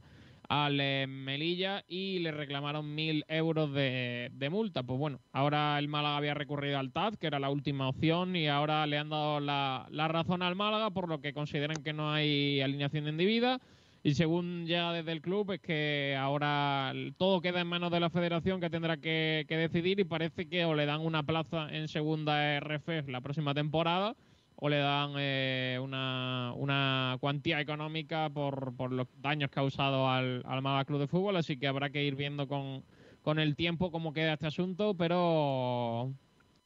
al 0.48 0.76
Melilla 1.08 1.84
y 1.86 2.18
le 2.20 2.32
reclamaron 2.32 2.94
mil 2.94 3.24
euros 3.28 3.72
de, 3.72 4.48
multa. 4.50 4.82
Pues 4.82 4.98
bueno, 4.98 5.20
ahora 5.32 5.78
el 5.78 5.88
Málaga 5.88 6.16
había 6.16 6.34
recurrido 6.34 6.78
al 6.78 6.90
TAD, 6.90 7.14
que 7.14 7.26
era 7.26 7.38
la 7.38 7.50
última 7.50 7.88
opción, 7.88 8.34
y 8.34 8.48
ahora 8.48 8.86
le 8.86 8.98
han 8.98 9.10
dado 9.10 9.40
la, 9.40 9.86
la 9.90 10.08
razón 10.08 10.42
al 10.42 10.56
Málaga, 10.56 10.90
por 10.90 11.08
lo 11.08 11.20
que 11.20 11.34
consideran 11.34 11.82
que 11.82 11.92
no 11.92 12.10
hay 12.10 12.60
alineación 12.62 13.08
indebida. 13.08 13.60
Y 14.02 14.14
según 14.14 14.66
llega 14.66 14.92
desde 14.92 15.12
el 15.12 15.20
club, 15.20 15.52
es 15.52 15.60
que 15.60 16.16
ahora 16.18 16.92
todo 17.18 17.40
queda 17.40 17.60
en 17.60 17.66
manos 17.66 17.90
de 17.90 18.00
la 18.00 18.10
federación 18.10 18.60
que 18.60 18.70
tendrá 18.70 18.96
que, 18.96 19.44
que 19.48 19.56
decidir 19.56 20.00
y 20.00 20.04
parece 20.04 20.48
que 20.48 20.64
o 20.64 20.74
le 20.74 20.86
dan 20.86 21.00
una 21.00 21.24
plaza 21.24 21.68
en 21.70 21.88
segunda 21.88 22.58
RFF 22.60 23.08
la 23.08 23.20
próxima 23.20 23.54
temporada 23.54 24.14
o 24.60 24.68
le 24.68 24.78
dan 24.78 25.12
eh, 25.16 25.78
una, 25.80 26.52
una 26.56 27.16
cuantía 27.20 27.60
económica 27.60 28.28
por, 28.28 28.74
por 28.76 28.92
los 28.92 29.06
daños 29.18 29.50
causados 29.50 30.08
al, 30.08 30.42
al 30.44 30.62
Málaga 30.62 30.84
Club 30.84 31.00
de 31.00 31.06
Fútbol. 31.06 31.36
Así 31.36 31.58
que 31.58 31.68
habrá 31.68 31.90
que 31.90 32.02
ir 32.02 32.16
viendo 32.16 32.48
con, 32.48 32.82
con 33.22 33.38
el 33.38 33.54
tiempo 33.54 33.92
cómo 33.92 34.12
queda 34.12 34.32
este 34.32 34.48
asunto, 34.48 34.94
pero 34.94 36.12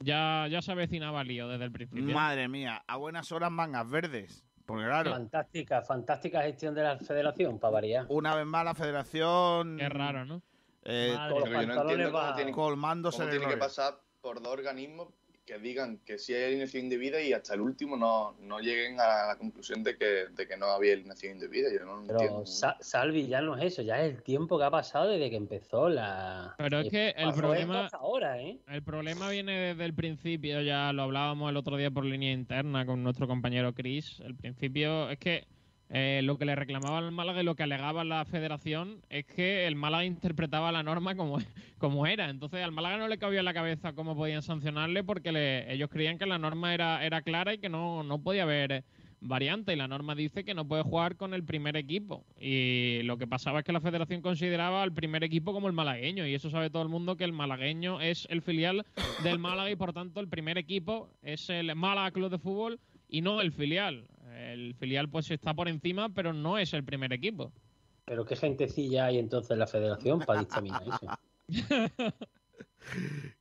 ya, 0.01 0.47
ya 0.49 0.63
se 0.63 0.73
avecinaba 0.73 1.23
lío 1.23 1.49
desde 1.49 1.65
el 1.67 1.73
principio. 1.73 2.15
Madre 2.15 2.49
mía, 2.49 2.83
a 2.87 2.97
buenas 2.97 3.31
horas 3.31 3.51
mangas 3.51 3.89
verdes. 3.91 4.43
Porque 4.65 4.85
claro, 4.85 5.11
Fantástica, 5.11 5.83
fantástica 5.83 6.41
gestión 6.43 6.75
de 6.75 6.85
la 6.85 6.97
federación, 6.97 7.59
para 7.59 7.73
variar. 7.73 8.07
una 8.09 8.35
vez 8.35 8.47
más 8.47 8.65
la 8.65 8.75
federación... 8.75 9.77
Qué 9.77 9.89
raro, 9.89 10.25
¿no? 10.25 10.41
eh, 10.85 11.13
Madre, 11.15 11.41
Pero 11.45 11.61
yo 11.61 11.67
no 11.67 11.83
entiendo 11.83 12.13
cómo 12.13 12.35
tiene, 12.35 12.53
colmándose 12.53 13.19
cómo 13.19 13.31
de 13.31 13.39
tiene 13.39 13.53
que 13.53 13.59
pasar 13.59 13.95
por 14.23 14.41
dos 14.41 14.53
organismos 14.53 15.09
que 15.45 15.59
digan 15.59 15.99
que 16.05 16.19
sí 16.19 16.35
hay 16.35 16.45
alineación 16.45 16.85
indebida 16.85 17.21
y 17.21 17.33
hasta 17.33 17.55
el 17.55 17.61
último 17.63 17.97
no, 17.97 18.37
no 18.41 18.61
lleguen 18.61 19.01
a 19.01 19.27
la 19.27 19.37
conclusión 19.37 19.83
de 19.83 19.97
que, 19.97 20.27
de 20.31 20.47
que 20.47 20.57
no 20.57 20.67
había 20.67 20.93
alineación 20.95 21.33
indebida. 21.35 21.69
Yo 21.73 21.81
no 21.85 21.97
lo 21.97 22.01
entiendo. 22.03 22.19
Pero 22.39 22.47
Sa- 22.47 22.77
Salvi 22.81 23.27
ya 23.27 23.41
no 23.41 23.57
es 23.57 23.65
eso, 23.65 23.83
ya 23.83 24.01
es 24.05 24.15
el 24.15 24.23
tiempo 24.23 24.59
que 24.59 24.65
ha 24.65 24.71
pasado 24.71 25.09
desde 25.09 25.31
que 25.31 25.37
empezó 25.37 25.89
la. 25.89 26.55
Pero 26.59 26.81
es 26.81 26.91
que 26.91 27.09
el 27.17 27.33
problema- 27.35 27.89
ahora, 27.93 28.41
¿eh? 28.41 28.59
El 28.69 28.83
problema 28.83 29.29
viene 29.31 29.59
desde 29.59 29.85
el 29.85 29.95
principio, 29.95 30.61
ya 30.63 30.93
lo 30.93 31.03
hablábamos 31.03 31.51
el 31.51 31.57
otro 31.57 31.77
día 31.77 31.91
por 31.91 32.05
línea 32.05 32.33
interna 32.33 32.87
con 32.87 33.03
nuestro 33.03 33.27
compañero 33.27 33.75
Chris. 33.75 34.21
El 34.21 34.37
principio 34.37 35.11
es 35.11 35.19
que 35.19 35.47
eh, 35.95 36.21
lo 36.25 36.39
que 36.39 36.47
le 36.47 36.55
reclamaba 36.57 36.99
al 36.99 37.13
Málaga 37.13 37.43
y 37.43 37.45
lo 37.45 37.55
que 37.55 37.65
alegaba 37.65 38.03
la 38.03 38.25
federación 38.25 39.03
es 39.11 39.27
que 39.27 39.67
el 39.67 39.77
Málaga 39.77 40.05
interpretaba 40.07 40.73
la 40.73 40.83
norma 40.83 41.15
como, 41.15 41.39
como 41.79 42.07
era. 42.07 42.31
Entonces 42.31 42.63
al 42.65 42.73
Málaga 42.73 42.97
no 42.97 43.09
le 43.09 43.19
cabía 43.19 43.41
en 43.41 43.45
la 43.45 43.53
cabeza 43.55 43.93
cómo 43.93 44.17
podían 44.17 44.43
sancionarle 44.43 45.05
porque 45.05 45.33
le- 45.33 45.73
ellos 45.73 45.91
creían 45.91 46.19
que 46.19 46.27
la 46.27 46.39
norma 46.39 46.73
era, 46.75 47.05
era 47.05 47.21
clara 47.23 47.53
y 47.55 47.59
que 47.59 47.69
no, 47.69 48.03
no 48.03 48.19
podía 48.23 48.45
haber 48.45 48.85
variante. 49.21 49.75
Y 49.75 49.77
la 49.77 49.87
norma 49.87 50.15
dice 50.15 50.45
que 50.45 50.55
no 50.55 50.67
puede 50.67 50.83
jugar 50.83 51.17
con 51.17 51.35
el 51.35 51.45
primer 51.45 51.77
equipo. 51.77 52.25
Y 52.41 53.03
lo 53.05 53.19
que 53.19 53.27
pasaba 53.27 53.59
es 53.61 53.65
que 53.67 53.73
la 53.73 53.81
federación 53.81 54.23
consideraba 54.23 54.83
al 54.83 54.93
primer 54.93 55.23
equipo 55.25 55.53
como 55.53 55.67
el 55.69 55.75
malagueño. 55.75 56.27
Y 56.27 56.35
eso 56.35 56.49
sabe 56.49 56.71
todo 56.71 56.83
el 56.83 56.89
mundo 56.89 57.17
que 57.17 57.25
el 57.25 57.33
malagueño 57.33 58.01
es 58.01 58.27
el 58.31 58.41
filial 58.41 58.85
del 59.23 59.39
Málaga 59.39 59.71
y 59.71 59.77
por 59.77 59.93
tanto 59.93 60.21
el 60.21 60.29
primer 60.29 60.57
equipo 60.59 61.11
es 61.23 61.51
el 61.51 61.75
Málaga 61.77 62.11
Club 62.13 62.31
de 62.31 62.39
Fútbol 62.39 62.81
y 63.09 63.21
no 63.21 63.41
el 63.43 63.53
filial. 63.53 64.07
El 64.51 64.75
filial 64.75 65.09
pues 65.09 65.31
está 65.31 65.55
por 65.55 65.69
encima, 65.69 66.09
pero 66.09 66.33
no 66.33 66.59
es 66.59 66.73
el 66.75 66.85
primer 66.85 67.13
equipo. 67.13 67.53
Pero 68.05 68.25
qué 68.25 68.37
gentecilla 68.37 69.07
hay 69.07 69.19
entonces 69.19 69.53
en 69.53 69.59
la 69.59 69.67
federación 69.67 70.21
para 70.21 70.41
dictaminar 70.41 70.83
eso. 70.83 71.07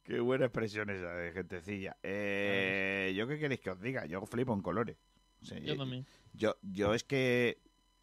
Qué 0.03 0.19
buena 0.19 0.45
expresión 0.45 0.89
esa 0.89 1.13
de 1.13 1.31
gentecilla. 1.31 1.97
Eh, 2.03 3.13
¿Yo 3.15 3.27
qué 3.27 3.39
queréis 3.39 3.59
que 3.61 3.71
os 3.71 3.81
diga? 3.81 4.05
Yo 4.05 4.23
flipo 4.25 4.53
en 4.53 4.61
colores. 4.61 4.97
O 5.41 5.45
sea, 5.45 5.57
Yo 5.59 5.75
también. 5.75 6.05
Yo, 6.33 6.55
yo 6.61 6.93
es 6.93 7.03
que 7.03 7.57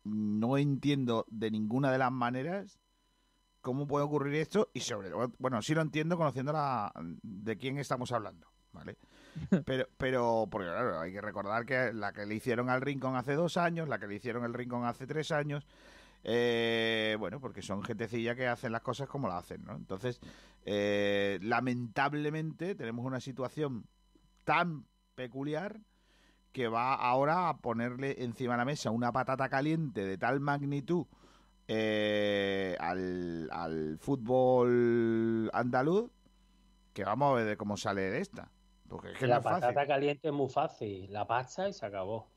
no 0.05 0.59
entiendo 0.59 1.27
de 1.31 1.51
ninguna 1.51 1.93
de 1.93 1.99
las 1.99 2.11
maneras 2.11 2.81
cómo 3.61 3.87
puede 3.87 4.05
ocurrir 4.05 4.35
esto 4.35 4.71
y 4.73 4.81
sobre 4.81 5.11
todo, 5.11 5.33
bueno, 5.39 5.61
sí 5.63 5.75
lo 5.75 5.83
entiendo 5.83 6.17
conociendo 6.17 6.53
la, 6.53 6.93
de 7.23 7.57
quién 7.57 7.79
estamos 7.79 8.13
hablando, 8.13 8.47
¿vale? 8.73 8.97
Pero, 9.65 9.87
pero, 9.97 10.49
porque 10.51 10.69
claro, 10.69 11.01
hay 11.01 11.13
que 11.13 11.21
recordar 11.21 11.65
que 11.65 11.93
la 11.93 12.13
que 12.13 12.27
le 12.27 12.35
hicieron 12.35 12.71
al 12.71 12.81
Rincón 12.81 13.15
hace 13.15 13.35
dos 13.35 13.57
años, 13.57 13.89
la 13.89 13.99
que 13.99 14.09
le 14.09 14.17
hicieron 14.17 14.45
al 14.45 14.53
Rincón 14.53 14.85
hace 14.85 15.07
tres 15.07 15.31
años, 15.31 15.67
eh, 16.25 17.17
bueno, 17.19 17.41
porque 17.41 17.63
son 17.63 17.83
gentecilla 17.83 18.35
que 18.35 18.49
hacen 18.49 18.73
las 18.73 18.83
cosas 18.83 19.09
como 19.09 19.29
las 19.29 19.45
hacen, 19.45 19.65
¿no? 19.65 19.77
Entonces, 19.77 20.21
eh, 20.65 21.39
lamentablemente 21.43 22.75
tenemos 22.75 23.05
una 23.05 23.21
situación 23.21 23.87
tan 24.45 24.87
peculiar 25.15 25.81
que 26.53 26.69
va 26.69 26.95
ahora 26.95 27.49
a 27.49 27.59
ponerle 27.59 28.23
encima 28.25 28.55
de 28.55 28.59
la 28.59 28.65
mesa 28.65 28.91
una 28.91 29.13
patata 29.13 29.49
caliente 29.49 30.05
de 30.05 30.19
tal 30.19 30.41
magnitud 30.41 31.07
eh, 31.69 32.77
al, 32.81 33.99
fútbol 34.01 35.51
andaluz 35.53 36.11
que 36.95 37.05
vamos 37.05 37.31
a 37.31 37.45
ver 37.45 37.57
cómo 37.57 37.77
sale 37.77 38.11
de 38.11 38.21
esta. 38.21 38.51
Porque 38.89 39.13
es 39.13 39.19
que 39.19 39.27
la 39.27 39.37
no 39.37 39.41
es 39.41 39.45
fácil. 39.45 39.61
patata 39.61 39.87
caliente 39.87 40.29
es 40.29 40.35
muy 40.35 40.49
fácil, 40.49 41.13
la 41.13 41.27
pasta 41.27 41.69
y 41.69 41.73
se 41.73 41.87
acabó. 41.87 42.29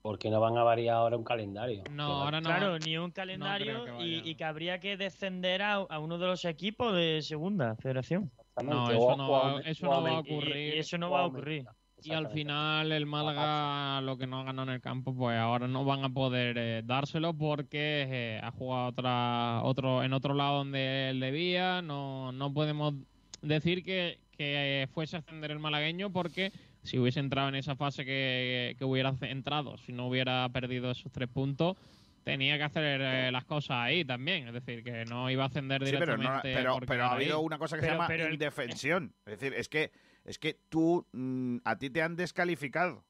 Porque 0.00 0.30
no 0.30 0.40
van 0.40 0.56
a 0.56 0.62
variar 0.62 0.96
ahora 0.96 1.16
un 1.16 1.24
calendario. 1.24 1.82
No, 1.90 2.22
ahora 2.22 2.40
no. 2.40 2.48
Claro, 2.48 2.78
ni 2.78 2.96
un 2.96 3.10
calendario 3.10 3.84
que 3.84 4.04
y, 4.06 4.30
y 4.30 4.34
que 4.36 4.44
habría 4.44 4.78
que 4.78 4.96
descender 4.96 5.60
a, 5.60 5.74
a 5.74 5.98
uno 5.98 6.18
de 6.18 6.26
los 6.26 6.44
equipos 6.44 6.94
de 6.94 7.20
segunda 7.22 7.74
federación. 7.76 8.30
No, 8.64 8.90
eso 8.90 9.16
no 9.16 9.30
va, 9.30 9.60
eso 9.60 9.86
no 9.86 10.02
va 10.02 10.10
a. 10.10 10.12
Y, 10.14 10.16
ocurrir. 10.16 10.74
y 10.74 10.78
eso 10.78 10.98
no 10.98 11.10
va 11.10 11.20
a 11.20 11.26
ocurrir. 11.26 11.66
Y 12.02 12.12
al 12.12 12.28
final 12.28 12.92
el 12.92 13.06
Málaga 13.06 14.00
lo 14.02 14.16
que 14.16 14.26
no 14.26 14.44
ganó 14.44 14.62
en 14.62 14.68
el 14.68 14.80
campo, 14.80 15.12
pues 15.14 15.36
ahora 15.36 15.66
no 15.66 15.84
van 15.84 16.04
a 16.04 16.08
poder 16.08 16.56
eh, 16.56 16.82
dárselo 16.84 17.34
porque 17.34 18.06
eh, 18.08 18.40
ha 18.42 18.52
jugado 18.52 18.86
otra, 18.86 19.62
otro, 19.64 20.04
en 20.04 20.12
otro 20.12 20.34
lado 20.34 20.58
donde 20.58 21.10
él 21.10 21.18
debía. 21.18 21.82
No, 21.82 22.30
no 22.30 22.54
podemos 22.54 22.94
decir 23.42 23.82
que, 23.82 24.20
que 24.48 24.88
fuese 24.94 25.16
a 25.16 25.18
ascender 25.18 25.50
el 25.50 25.58
malagueño 25.58 26.10
porque 26.12 26.52
si 26.84 26.98
hubiese 26.98 27.20
entrado 27.20 27.48
en 27.48 27.56
esa 27.56 27.74
fase 27.76 28.04
que, 28.04 28.76
que 28.78 28.84
hubiera 28.84 29.12
entrado, 29.22 29.76
si 29.78 29.92
no 29.92 30.06
hubiera 30.06 30.48
perdido 30.50 30.90
esos 30.92 31.10
tres 31.12 31.28
puntos, 31.28 31.76
tenía 32.24 32.56
que 32.56 32.62
hacer 32.62 33.00
eh, 33.02 33.32
las 33.32 33.44
cosas 33.44 33.78
ahí 33.78 34.04
también. 34.04 34.46
Es 34.48 34.54
decir, 34.54 34.84
que 34.84 35.04
no 35.06 35.28
iba 35.30 35.42
a 35.42 35.46
ascender 35.48 35.84
Sí, 35.84 35.92
pero, 35.98 36.16
no- 36.16 36.22
directamente. 36.22 36.54
pero, 36.54 36.78
pero 36.86 37.04
ha 37.04 37.10
ahí. 37.10 37.16
habido 37.16 37.40
una 37.40 37.58
cosa 37.58 37.76
que 37.76 37.80
Pero- 37.82 37.94
se 37.94 37.98
llama 38.00 38.14
el- 38.14 38.32
indefensión. 38.34 39.12
Es 39.26 39.38
decir, 39.40 39.54
es 39.58 39.68
que, 39.68 39.90
es 40.24 40.38
que 40.38 40.56
tú, 40.68 41.04
mm, 41.12 41.58
a 41.64 41.76
ti 41.76 41.90
te 41.90 42.00
han 42.02 42.14
descalificado. 42.16 43.04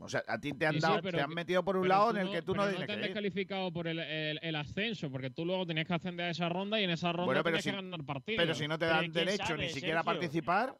O 0.00 0.08
sea, 0.08 0.22
a 0.28 0.38
ti 0.38 0.52
te 0.52 0.66
han, 0.66 0.74
Sí, 0.74 0.80
dado, 0.80 1.00
te 1.02 1.20
han 1.20 1.28
que- 1.30 1.34
metido 1.34 1.64
por 1.64 1.76
un 1.76 1.88
lado 1.88 2.10
en 2.10 2.18
el 2.18 2.30
que 2.30 2.42
tú 2.42 2.54
no 2.54 2.68
tienes 2.68 2.86
te 2.86 2.92
han 2.92 3.00
descalificado 3.00 3.72
por 3.72 3.88
el, 3.88 3.98
el- 3.98 4.38
el 4.42 4.54
ascenso, 4.56 5.10
porque 5.10 5.30
tú 5.30 5.44
luego 5.44 5.66
tenías 5.66 5.86
que 5.86 5.94
ascender 5.94 6.26
a 6.26 6.30
esa 6.30 6.48
ronda 6.48 6.80
y 6.80 6.84
en 6.84 6.90
esa 6.90 7.10
ronda 7.12 7.24
Bueno, 7.42 7.58
si- 7.58 7.70
que 7.70 7.76
ganar 7.76 8.04
partidos. 8.04 8.40
Pero 8.42 8.54
si 8.54 8.68
no 8.68 8.78
te 8.78 8.86
dan 8.86 9.00
¿quién 9.00 9.12
derecho 9.12 9.44
sabe, 9.46 9.64
ni 9.64 9.68
siquiera 9.70 10.00
a 10.00 10.02
Sergio? 10.04 10.20
participar, 10.20 10.76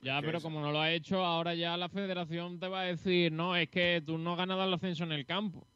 ya, 0.00 0.20
¿qué 0.20 0.26
pero 0.26 0.38
es? 0.38 0.44
como 0.44 0.60
no 0.62 0.72
lo 0.72 0.80
ha 0.80 0.90
hecho, 0.90 1.22
ahora 1.24 1.54
ya 1.54 1.76
la 1.76 1.88
federación 1.90 2.58
te 2.58 2.68
va 2.68 2.80
a 2.80 2.84
decir, 2.84 3.30
no, 3.30 3.56
es 3.56 3.68
que 3.68 4.02
tú 4.04 4.16
no 4.16 4.32
has 4.32 4.38
ganado 4.38 4.64
el 4.64 4.72
ascenso 4.72 5.04
en 5.04 5.12
el 5.12 5.26
campo. 5.26 5.66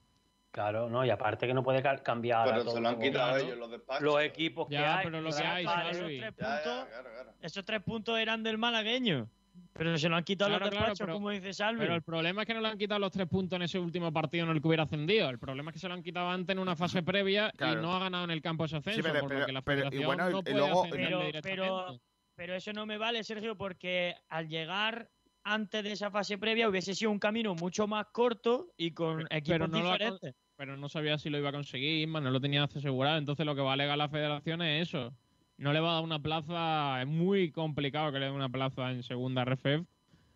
Claro, 0.50 0.88
no, 0.88 1.04
y 1.04 1.10
aparte 1.10 1.46
que 1.46 1.52
no 1.52 1.62
puede 1.62 1.82
ca- 1.82 2.02
cambiar 2.02 2.48
Pero 2.48 2.64
todo 2.64 2.76
se 2.76 2.80
lo 2.80 2.88
han 2.88 2.98
quitado 2.98 3.36
ellos 3.36 3.58
los 3.58 3.70
despachos. 3.70 4.02
los 4.02 4.22
equipos 4.22 4.68
que 4.68 4.74
Ya, 4.74 4.98
hay. 5.00 5.04
pero 5.04 5.20
lo 5.20 5.30
que 5.30 5.42
hay, 5.42 5.64
Para 5.66 5.90
esos 5.90 6.00
Salvi. 6.00 6.18
tres 6.18 6.34
Ya, 6.38 6.42
ya, 6.46 6.62
puntos, 6.62 6.88
claro, 6.88 7.10
claro. 7.12 7.32
esos 7.42 7.64
tres 7.66 7.82
puntos 7.82 8.18
eran 8.18 8.42
del 8.42 8.56
malagueño. 8.56 9.28
Pero 9.72 9.98
se 9.98 10.08
lo 10.08 10.16
han 10.16 10.24
quitado 10.24 10.48
Claro, 10.50 10.64
los 10.64 10.70
claro, 10.70 10.86
despachos, 10.86 11.04
pero- 11.06 11.12
como 11.14 11.30
dice 11.30 11.52
Salvi. 11.52 11.80
Pero 11.80 11.94
el 11.94 12.02
problema 12.02 12.42
es 12.42 12.46
que 12.46 12.54
no 12.54 12.60
le 12.60 12.68
han 12.68 12.78
quitado 12.78 12.98
los 13.00 13.12
tres 13.12 13.26
puntos 13.28 13.56
en 13.56 13.62
ese 13.62 13.78
último 13.78 14.12
partido 14.12 14.44
en 14.44 14.50
el 14.52 14.60
que 14.62 14.68
hubiera 14.68 14.84
ascendido. 14.84 15.28
El 15.28 15.38
problema 15.38 15.70
es 15.70 15.74
que 15.74 15.80
se 15.80 15.88
lo 15.88 15.94
han 15.94 16.02
quitado 16.02 16.30
antes 16.30 16.54
en 16.54 16.58
una 16.60 16.76
fase 16.76 17.02
previa 17.02 17.50
Claro. 17.56 17.78
y 17.78 17.82
no 17.82 17.94
ha 17.94 17.98
ganado 18.00 18.24
en 18.24 18.30
el 18.30 18.40
campo 18.40 18.64
ese 18.64 18.76
ascenso. 18.76 19.02
pero- 19.02 19.20
por 19.20 19.28
pero- 19.28 19.40
lo 19.40 19.46
que 19.46 19.52
la 19.52 19.62
pero- 19.62 19.88
y 19.92 20.04
bueno, 20.04 20.28
y 20.28 20.52
luego- 20.52 20.86
pero, 20.90 21.20
pero, 21.42 22.00
pero 22.34 22.54
eso 22.54 22.72
no 22.72 22.86
me 22.86 22.96
vale, 22.98 23.22
Sergio, 23.22 23.56
porque 23.56 24.14
al 24.28 24.48
llegar 24.48 25.10
antes 25.44 25.84
de 25.84 25.92
esa 25.92 26.10
fase 26.10 26.38
previa 26.38 26.68
hubiese 26.68 26.94
sido 26.94 27.10
un 27.10 27.18
camino 27.18 27.54
mucho 27.54 27.86
más 27.86 28.06
corto 28.12 28.72
y 28.76 28.92
con 28.92 29.20
equipos 29.30 29.48
pero 29.48 29.68
no 29.68 29.80
lo 29.82 29.90
ha 29.90 29.92
diferentes. 29.92 30.34
pero 30.56 30.76
no 30.76 30.88
sabía 30.88 31.18
si 31.18 31.28
lo 31.30 31.38
iba 31.38 31.50
a 31.50 31.52
conseguir, 31.52 32.00
Isma, 32.02 32.20
no 32.20 32.30
lo 32.30 32.40
tenía 32.40 32.64
asegurado. 32.64 33.18
Entonces 33.18 33.44
lo 33.46 33.54
que 33.54 33.60
va 33.60 33.70
a 33.70 33.74
alegar 33.74 33.96
la 33.98 34.08
federación 34.08 34.62
es 34.62 34.88
eso. 34.88 35.14
No 35.58 35.72
le 35.72 35.80
va 35.80 35.90
a 35.90 35.94
dar 35.94 36.04
una 36.04 36.18
plaza, 36.22 37.00
es 37.00 37.06
muy 37.08 37.50
complicado 37.50 38.12
que 38.12 38.18
le 38.18 38.26
dé 38.26 38.30
una 38.32 38.48
plaza 38.48 38.90
en 38.90 39.02
segunda 39.02 39.42
RFF 39.42 39.86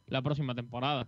la 0.07 0.23
próxima 0.23 0.55
temporada. 0.55 1.07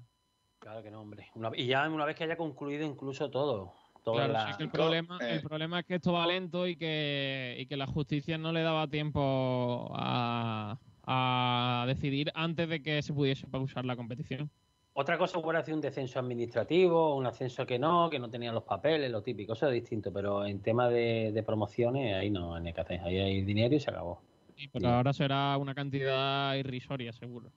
Claro 0.58 0.82
que 0.82 0.90
no, 0.90 1.00
hombre. 1.00 1.28
Una- 1.34 1.50
y 1.56 1.66
ya 1.66 1.88
una 1.88 2.04
vez 2.04 2.14
que 2.16 2.24
haya 2.24 2.36
concluido 2.36 2.84
incluso 2.84 3.30
todo. 3.30 3.72
toda 4.04 4.16
Claro, 4.26 4.32
la- 4.32 4.44
sí, 4.44 4.50
es 4.50 4.56
que 4.58 4.62
el 4.64 4.70
problema, 4.70 5.18
eh. 5.22 5.34
el 5.36 5.42
problema 5.42 5.78
es 5.80 5.86
que 5.86 5.94
esto 5.94 6.12
va 6.12 6.26
lento 6.26 6.66
y 6.66 6.76
que, 6.76 7.56
y 7.58 7.66
que 7.66 7.76
la 7.76 7.86
justicia 7.86 8.36
no 8.36 8.52
le 8.52 8.60
daba 8.62 8.86
tiempo 8.88 9.90
a, 9.94 10.78
a 11.04 11.84
decidir 11.86 12.30
antes 12.34 12.68
de 12.68 12.82
que 12.82 13.00
se 13.02 13.12
pudiese 13.14 13.46
pausar 13.46 13.84
la 13.84 13.96
competición. 13.96 14.50
Otra 14.94 15.16
cosa 15.16 15.38
hubiera 15.38 15.64
sido 15.64 15.76
un 15.76 15.80
descenso 15.80 16.18
administrativo, 16.18 17.16
un 17.16 17.26
ascenso 17.26 17.64
que 17.64 17.78
no, 17.78 18.10
que 18.10 18.18
no 18.18 18.28
tenían 18.28 18.54
los 18.54 18.64
papeles, 18.64 19.10
lo 19.10 19.22
típico, 19.22 19.54
eso 19.54 19.66
es 19.68 19.72
distinto, 19.72 20.12
pero 20.12 20.44
en 20.44 20.60
tema 20.60 20.88
de, 20.88 21.32
de 21.32 21.42
promociones 21.42 22.14
ahí 22.14 22.30
no 22.30 22.54
hay 22.54 22.62
nada 22.62 22.74
que 22.74 22.80
hacer, 22.82 23.00
ahí 23.00 23.18
hay 23.18 23.42
dinero 23.42 23.74
y 23.74 23.80
se 23.80 23.90
acabó. 23.90 24.20
Sí, 24.54 24.68
pero 24.68 24.90
ahora 24.90 25.14
será 25.14 25.56
una 25.56 25.74
cantidad 25.74 26.54
irrisoria, 26.56 27.12
seguro. 27.12 27.50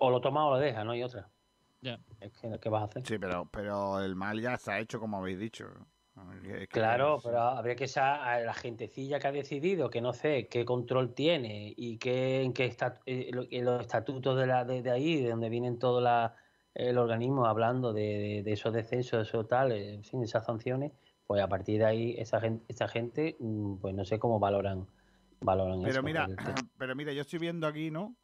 O 0.00 0.10
lo 0.10 0.20
toma 0.20 0.46
o 0.46 0.50
lo 0.50 0.58
deja, 0.58 0.84
no 0.84 0.92
hay 0.92 1.02
otra. 1.02 1.28
Ya. 1.80 1.98
Es 2.20 2.32
que, 2.38 2.58
¿qué 2.60 2.68
vas 2.68 2.82
a 2.82 2.84
hacer? 2.84 3.06
Sí, 3.06 3.18
pero, 3.18 3.48
pero 3.50 4.00
el 4.00 4.14
mal 4.14 4.38
ya 4.38 4.54
está 4.54 4.78
hecho, 4.78 5.00
como 5.00 5.16
habéis 5.16 5.38
dicho. 5.38 5.66
Claro, 6.68 7.18
pero 7.22 7.40
habría 7.40 7.76
que 7.76 7.88
saber 7.88 8.20
a 8.20 8.40
la 8.40 8.54
gentecilla 8.54 9.18
que 9.18 9.26
ha 9.26 9.32
decidido, 9.32 9.90
que 9.90 10.00
no 10.00 10.12
sé 10.12 10.48
qué 10.48 10.64
control 10.64 11.14
tiene 11.14 11.72
y 11.76 11.98
qué, 11.98 12.42
en 12.42 12.52
qué 12.52 12.66
está, 12.66 13.00
eh, 13.06 13.30
en 13.32 13.64
los 13.64 13.80
estatutos 13.80 14.38
de, 14.38 14.46
la, 14.46 14.64
de, 14.64 14.82
de 14.82 14.90
ahí, 14.90 15.22
de 15.22 15.30
donde 15.30 15.48
vienen 15.48 15.78
todo 15.78 16.00
la, 16.00 16.36
el 16.74 16.98
organismo 16.98 17.46
hablando 17.46 17.92
de, 17.92 18.42
esos 18.46 18.72
descensos, 18.72 19.18
de 19.18 19.22
esos 19.22 19.48
tal, 19.48 19.72
en 19.72 20.04
fin, 20.04 20.22
esas 20.22 20.44
sanciones, 20.44 20.92
pues 21.26 21.42
a 21.42 21.48
partir 21.48 21.78
de 21.78 21.86
ahí 21.86 22.14
esa 22.18 22.40
gente, 22.40 22.64
esa 22.68 22.88
gente 22.88 23.36
mm, 23.38 23.76
pues 23.76 23.94
no 23.94 24.04
sé 24.04 24.18
cómo 24.18 24.38
valoran, 24.38 24.86
valoran 25.40 25.82
Pero 25.82 25.94
eso. 25.94 26.02
mira, 26.02 26.28
pero 26.78 26.94
mira, 26.94 27.12
yo 27.12 27.22
estoy 27.22 27.38
viendo 27.38 27.66
aquí, 27.66 27.90
¿no? 27.90 28.14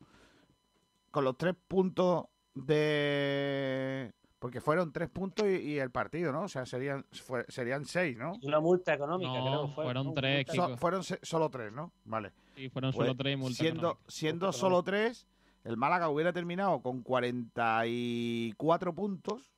Con 1.10 1.24
los 1.24 1.36
tres 1.36 1.54
puntos 1.66 2.26
de... 2.54 4.12
Porque 4.38 4.60
fueron 4.60 4.92
tres 4.92 5.08
puntos 5.08 5.46
y, 5.46 5.56
y 5.56 5.78
el 5.78 5.90
partido, 5.90 6.30
¿no? 6.30 6.42
O 6.42 6.48
sea, 6.48 6.66
serían, 6.66 7.06
fue- 7.10 7.46
serían 7.48 7.86
seis, 7.86 8.16
¿no? 8.18 8.34
Una 8.42 8.60
multa 8.60 8.92
económica, 8.94 9.32
No, 9.32 9.44
creo 9.44 9.66
que 9.68 9.72
fue. 9.74 9.84
fueron 9.84 10.06
¿no? 10.08 10.12
tres. 10.14 10.46
So- 10.54 10.76
fueron 10.76 11.02
se- 11.04 11.18
solo 11.22 11.48
tres, 11.50 11.72
¿no? 11.72 11.90
Vale. 12.04 12.32
Sí, 12.54 12.68
fueron 12.68 12.92
Pues, 12.92 13.06
solo 13.06 13.16
tres 13.16 13.32
y 13.32 13.36
multa 13.36 13.56
siendo 13.56 13.80
económica. 13.88 14.04
siendo 14.10 14.46
Multa 14.46 14.58
solo 14.58 14.82
tres, 14.82 15.26
el 15.64 15.76
Málaga 15.78 16.10
hubiera 16.10 16.32
terminado 16.34 16.80
con 16.82 17.02
44 17.02 18.94
puntos, 18.94 19.52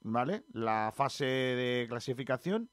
¿vale? 0.00 0.44
La 0.52 0.92
fase 0.94 1.24
de 1.26 1.86
clasificación 1.88 2.68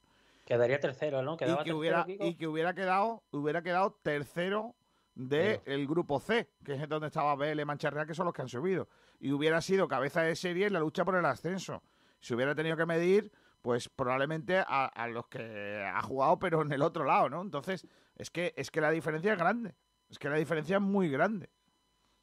Quedaría 0.46 0.80
tercero, 0.80 1.22
¿no? 1.22 1.36
y 1.36 1.38
Quedaba 1.38 1.58
que 1.60 1.72
tercero, 1.72 1.78
hubiera 1.80 2.06
Kiko. 2.06 2.26
y 2.26 2.36
que 2.36 2.48
hubiera 2.48 2.74
quedado 2.74 3.24
hubiera 3.32 3.62
quedado 3.62 3.98
tercero 4.02 4.76
del 5.14 5.88
grupo 5.88 6.20
C, 6.20 6.50
que 6.64 6.74
es 6.74 6.88
donde 6.90 7.08
estaba 7.08 7.36
BL 7.36 7.64
Mancha 7.66 7.90
Real, 7.90 8.08
que 8.08 8.14
son 8.16 8.26
los 8.26 8.34
que 8.34 8.42
han 8.42 8.50
subido. 8.50 8.88
Y 9.22 9.32
hubiera 9.32 9.62
sido 9.62 9.88
cabeza 9.88 10.24
de 10.24 10.36
serie 10.36 10.66
en 10.68 10.74
la 10.74 10.80
lucha 10.80 11.06
por 11.06 11.16
el 11.16 11.24
ascenso. 11.26 11.84
Se 12.20 12.34
hubiera 12.36 12.56
tenido 12.56 12.76
que 12.76 12.86
medir, 12.88 13.32
pues 13.62 13.88
probablemente 13.88 14.58
a, 14.58 14.86
a 14.88 15.08
los 15.08 15.28
que 15.28 15.82
ha 15.86 16.02
jugado, 16.02 16.40
pero 16.40 16.64
en 16.64 16.72
el 16.74 16.82
otro 16.82 17.06
lado, 17.06 17.30
¿no? 17.30 17.42
Entonces, 17.42 17.88
es 18.16 18.32
que, 18.32 18.54
es 18.58 18.72
que 18.72 18.82
la 18.82 18.90
diferencia 18.92 19.32
es 19.34 19.38
grande. 19.38 19.76
Es 20.10 20.18
que 20.20 20.28
la 20.28 20.36
diferencia 20.38 20.78
es 20.78 20.82
muy 20.82 21.08
grande. 21.10 21.50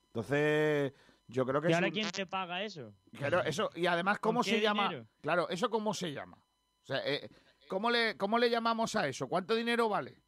Entonces, 0.09 0.93
yo 1.29 1.47
creo 1.47 1.61
que 1.61 1.71
¿Y 1.71 1.73
ahora 1.75 1.87
un- 1.87 1.93
quién 1.93 2.11
te 2.11 2.27
paga 2.27 2.63
eso? 2.63 2.93
Claro, 3.17 3.43
eso, 3.45 3.71
y 3.75 3.87
además, 3.87 4.19
¿Con 4.19 4.31
¿cómo 4.31 4.43
se 4.43 4.61
llama? 4.61 5.07
Claro, 5.21 5.49
¿eso 5.51 5.71
cómo 5.71 5.95
se 5.95 6.13
llama? 6.13 6.37
O 6.37 6.87
sea, 6.87 7.01
eh, 7.07 7.29
¿cómo, 7.69 7.91
le, 7.91 8.17
¿cómo 8.17 8.39
le 8.39 8.51
llamamos 8.51 8.97
a 8.97 9.07
eso? 9.07 9.29
¿Cuánto 9.29 9.55
dinero 9.55 9.89
vale? 9.89 10.21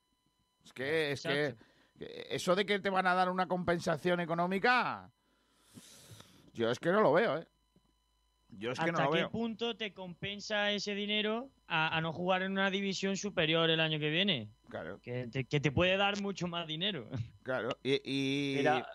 Es 0.64 0.72
que, 0.72 1.12
es 1.12 1.24
Exacto. 1.24 1.64
que 1.98 2.26
eso 2.30 2.54
de 2.54 2.64
que 2.66 2.78
te 2.78 2.90
van 2.90 3.06
a 3.06 3.14
dar 3.14 3.30
una 3.30 3.46
compensación 3.48 4.20
económica, 4.20 5.10
yo 6.54 6.70
es 6.70 6.78
que 6.78 6.90
no 6.90 7.00
lo 7.00 7.12
veo, 7.12 7.38
¿eh? 7.38 7.46
Yo 8.58 8.72
es 8.72 8.78
que 8.80 8.86
no 8.86 8.98
¿Hasta 8.98 9.04
lo 9.04 9.10
qué 9.12 9.16
veo. 9.18 9.30
punto 9.30 9.76
te 9.76 9.92
compensa 9.92 10.72
ese 10.72 10.94
dinero 10.94 11.50
a, 11.68 11.96
a 11.96 12.00
no 12.00 12.12
jugar 12.12 12.42
en 12.42 12.52
una 12.52 12.70
división 12.70 13.16
superior 13.16 13.70
el 13.70 13.78
año 13.80 13.98
que 14.00 14.10
viene? 14.10 14.48
Claro, 14.68 14.98
Que 15.00 15.28
te, 15.28 15.44
que 15.44 15.60
te 15.60 15.70
puede 15.70 15.96
dar 15.96 16.20
mucho 16.20 16.48
más 16.48 16.66
dinero. 16.66 17.08
claro. 17.42 17.68
Y, 17.82 18.00
y- 18.04 18.56
Mira, 18.56 18.86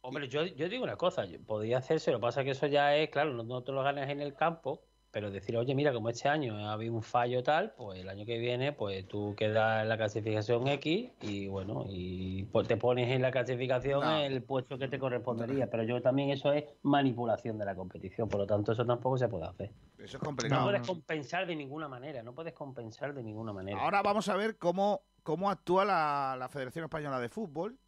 hombre, 0.00 0.28
yo, 0.28 0.44
yo 0.44 0.68
digo 0.68 0.82
una 0.84 0.96
cosa, 0.96 1.24
podría 1.46 1.78
hacerse, 1.78 2.10
lo 2.10 2.18
que 2.18 2.22
pasa 2.22 2.40
es 2.40 2.44
que 2.46 2.50
eso 2.52 2.66
ya 2.66 2.96
es, 2.96 3.10
claro, 3.10 3.32
no, 3.32 3.44
no 3.44 3.62
te 3.62 3.70
lo 3.72 3.82
ganas 3.82 4.08
en 4.10 4.20
el 4.20 4.34
campo, 4.34 4.82
pero 5.12 5.30
decir, 5.30 5.56
oye, 5.56 5.74
mira, 5.74 5.92
como 5.92 6.08
este 6.08 6.28
año 6.28 6.56
ha 6.68 6.72
habido 6.72 6.94
un 6.94 7.02
fallo 7.02 7.42
tal, 7.42 7.72
pues 7.76 7.98
el 8.00 8.08
año 8.08 8.24
que 8.24 8.38
viene, 8.38 8.72
pues 8.72 9.06
tú 9.08 9.34
quedas 9.36 9.82
en 9.82 9.88
la 9.88 9.96
clasificación 9.96 10.68
X 10.68 11.10
y 11.22 11.48
bueno, 11.48 11.86
y 11.88 12.44
pues 12.44 12.68
te 12.68 12.76
pones 12.76 13.10
en 13.10 13.20
la 13.22 13.30
clasificación 13.32 14.00
No. 14.00 14.18
el 14.20 14.42
puesto 14.42 14.78
que 14.78 14.86
te 14.88 14.98
correspondería, 15.00 15.68
pero 15.68 15.82
yo 15.82 16.00
también 16.00 16.30
eso 16.30 16.52
es 16.52 16.64
manipulación 16.82 17.58
de 17.58 17.64
la 17.64 17.74
competición, 17.74 18.28
por 18.28 18.38
lo 18.40 18.46
tanto 18.46 18.70
eso 18.72 18.86
tampoco 18.86 19.18
se 19.18 19.26
puede 19.28 19.46
hacer. 19.46 19.72
eso 19.98 20.04
es 20.04 20.14
No, 20.14 20.20
complicado. 20.20 20.64
puedes 20.64 20.86
compensar 20.86 21.46
de 21.46 21.56
ninguna 21.56 21.88
manera, 21.88 22.22
no 22.22 22.32
puedes 22.32 22.52
compensar 22.52 23.12
de 23.12 23.22
ninguna 23.24 23.52
manera. 23.52 23.80
Ahora 23.82 24.02
vamos 24.02 24.28
a 24.28 24.36
ver 24.36 24.58
cómo, 24.58 25.02
cómo 25.24 25.50
actúa 25.50 25.84
la, 25.84 26.36
la 26.38 26.48
Federación 26.48 26.84
Española 26.84 27.18
de 27.18 27.28
Fútbol, 27.28 27.78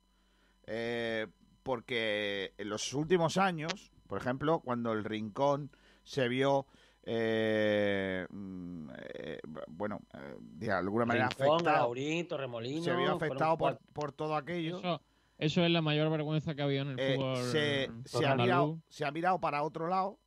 eh, 0.66 1.28
porque 1.62 2.52
en 2.58 2.68
los 2.68 2.92
últimos 2.94 3.36
años, 3.36 3.92
por 4.08 4.18
ejemplo, 4.20 4.60
cuando 4.60 4.92
el 4.92 5.04
Rincón 5.04 5.70
se 6.04 6.26
vio, 6.28 6.66
eh, 7.04 8.26
mm, 8.30 8.90
eh, 9.14 9.40
bueno, 9.68 10.00
eh, 10.14 10.36
de 10.40 10.70
alguna 10.70 11.04
manera 11.04 11.28
Rincón, 11.28 11.54
afectado, 11.56 11.76
Laurín, 11.78 12.28
Torremolinos, 12.28 12.84
se 12.84 12.94
vio 12.94 13.12
afectado 13.12 13.58
por, 13.58 13.78
por 13.92 14.12
todo 14.12 14.36
aquello, 14.36 14.78
Eso, 14.78 15.02
eso 15.38 15.64
es 15.64 15.70
la 15.70 15.82
mayor 15.82 16.10
vergüenza 16.10 16.54
que 16.54 16.62
ha 16.62 16.64
habido 16.64 16.82
en 16.82 16.90
el 16.90 17.00
eh, 17.00 17.14
fútbol. 17.16 17.36
se, 17.44 17.90
se 18.04 18.26
ha 18.26 18.36
mirado, 18.36 18.78
se 18.88 19.04
ha 19.04 19.10
mirado 19.10 19.40
para 19.40 19.62
otro 19.62 19.88
lado, 19.88 20.18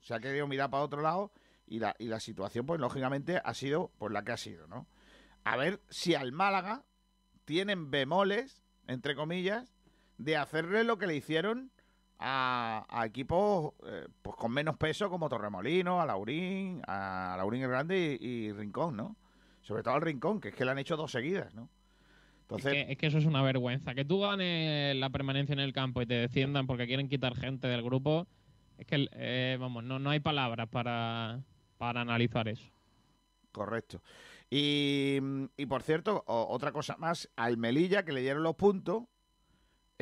se 0.00 0.14
ha 0.14 0.20
querido 0.20 0.46
mirar 0.46 0.70
para 0.70 0.82
otro 0.82 1.00
lado 1.00 1.32
y 1.66 1.78
la, 1.78 1.94
y 1.98 2.08
la 2.08 2.20
situación, 2.20 2.66
pues 2.66 2.78
lógicamente, 2.80 3.40
ha 3.42 3.54
sido 3.54 3.90
pues 3.98 4.12
la 4.12 4.22
que 4.24 4.32
ha 4.32 4.36
sido, 4.36 4.66
¿no? 4.66 4.86
A 5.44 5.56
ver 5.56 5.80
si 5.88 6.14
al 6.14 6.32
Málaga 6.32 6.84
tienen 7.44 7.90
bemoles, 7.90 8.62
entre 8.86 9.14
comillas, 9.14 9.74
de 10.18 10.36
hacerle 10.36 10.84
lo 10.84 10.98
que 10.98 11.06
le 11.06 11.16
hicieron 11.16 11.72
a, 12.22 12.86
a 12.88 13.06
equipos 13.06 13.72
eh, 13.84 14.06
pues 14.22 14.36
con 14.36 14.52
menos 14.52 14.76
peso 14.76 15.10
como 15.10 15.28
Torremolino, 15.28 16.00
a 16.00 16.06
Laurín, 16.06 16.80
a 16.86 17.34
Laurín 17.36 17.62
el 17.62 17.68
Grande 17.68 18.16
y, 18.20 18.26
y 18.26 18.52
Rincón, 18.52 18.96
¿no? 18.96 19.16
Sobre 19.62 19.82
todo 19.82 19.94
al 19.94 20.02
Rincón, 20.02 20.40
que 20.40 20.48
es 20.48 20.54
que 20.54 20.64
le 20.64 20.70
han 20.70 20.78
hecho 20.78 20.96
dos 20.96 21.10
seguidas, 21.12 21.54
¿no? 21.54 21.68
Entonces, 22.42 22.72
Es 22.72 22.84
que, 22.86 22.92
es 22.92 22.98
que 22.98 23.06
eso 23.06 23.18
es 23.18 23.24
una 23.24 23.42
vergüenza. 23.42 23.94
Que 23.94 24.04
tú 24.04 24.20
ganes 24.20 24.94
la 24.96 25.10
permanencia 25.10 25.52
en 25.52 25.60
el 25.60 25.72
campo 25.72 26.02
y 26.02 26.06
te 26.06 26.14
desciendan 26.14 26.66
porque 26.66 26.86
quieren 26.86 27.08
quitar 27.08 27.34
gente 27.34 27.68
del 27.68 27.82
grupo. 27.82 28.26
Es 28.78 28.86
que, 28.86 29.08
eh, 29.12 29.56
vamos, 29.60 29.84
no, 29.84 29.98
no 29.98 30.10
hay 30.10 30.20
palabras 30.20 30.68
para, 30.68 31.40
para 31.78 32.00
analizar 32.00 32.48
eso. 32.48 32.68
Correcto. 33.52 34.02
Y, 34.50 35.18
y 35.56 35.66
por 35.66 35.82
cierto, 35.82 36.24
o- 36.26 36.46
otra 36.50 36.72
cosa 36.72 36.96
más, 36.98 37.30
al 37.36 37.56
Melilla 37.56 38.04
que 38.04 38.12
le 38.12 38.20
dieron 38.20 38.42
los 38.42 38.54
puntos, 38.56 39.04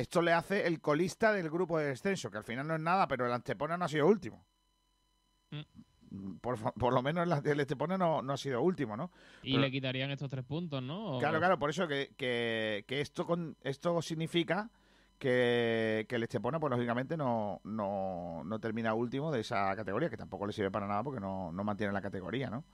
esto 0.01 0.21
le 0.21 0.33
hace 0.33 0.67
el 0.67 0.79
colista 0.81 1.31
del 1.33 1.49
grupo 1.49 1.77
de 1.77 1.87
descenso, 1.87 2.29
que 2.29 2.37
al 2.37 2.43
final 2.43 2.67
no 2.67 2.75
es 2.75 2.81
nada, 2.81 3.07
pero 3.07 3.25
el 3.25 3.31
Antepona 3.33 3.77
no 3.77 3.85
ha 3.85 3.89
sido 3.89 4.07
último. 4.07 4.45
Por, 6.41 6.57
fa- 6.57 6.73
por 6.73 6.93
lo 6.93 7.01
menos 7.01 7.25
el, 7.45 7.59
Estepona 7.61 7.97
no, 7.97 8.21
no 8.21 8.33
ha 8.33 8.37
sido 8.37 8.61
último, 8.61 8.97
¿no? 8.97 9.11
Y 9.43 9.51
Pero- 9.51 9.61
le 9.61 9.71
quitarían 9.71 10.11
estos 10.11 10.29
tres 10.29 10.43
puntos, 10.43 10.83
¿no? 10.83 11.17
Claro, 11.19 11.39
claro, 11.39 11.57
por 11.57 11.69
eso 11.69 11.87
que, 11.87 12.13
que- 12.17 12.83
que 12.87 12.99
esto 13.01 13.25
con 13.25 13.55
esto 13.61 14.01
significa 14.01 14.69
que, 15.17 16.05
que 16.09 16.15
el 16.15 16.23
Estepona, 16.23 16.59
pues 16.59 16.71
lógicamente 16.71 17.15
no, 17.15 17.61
no, 17.63 18.43
no 18.43 18.59
termina 18.59 18.93
último 18.93 19.31
de 19.31 19.39
esa 19.41 19.73
categoría, 19.75 20.09
que 20.09 20.17
tampoco 20.17 20.45
le 20.47 20.51
sirve 20.53 20.71
para 20.71 20.87
nada 20.87 21.03
porque 21.03 21.19
no, 21.21 21.51
no 21.53 21.63
mantiene 21.63 21.93
la 21.93 22.01
categoría, 22.01 22.49
¿no? 22.49 22.65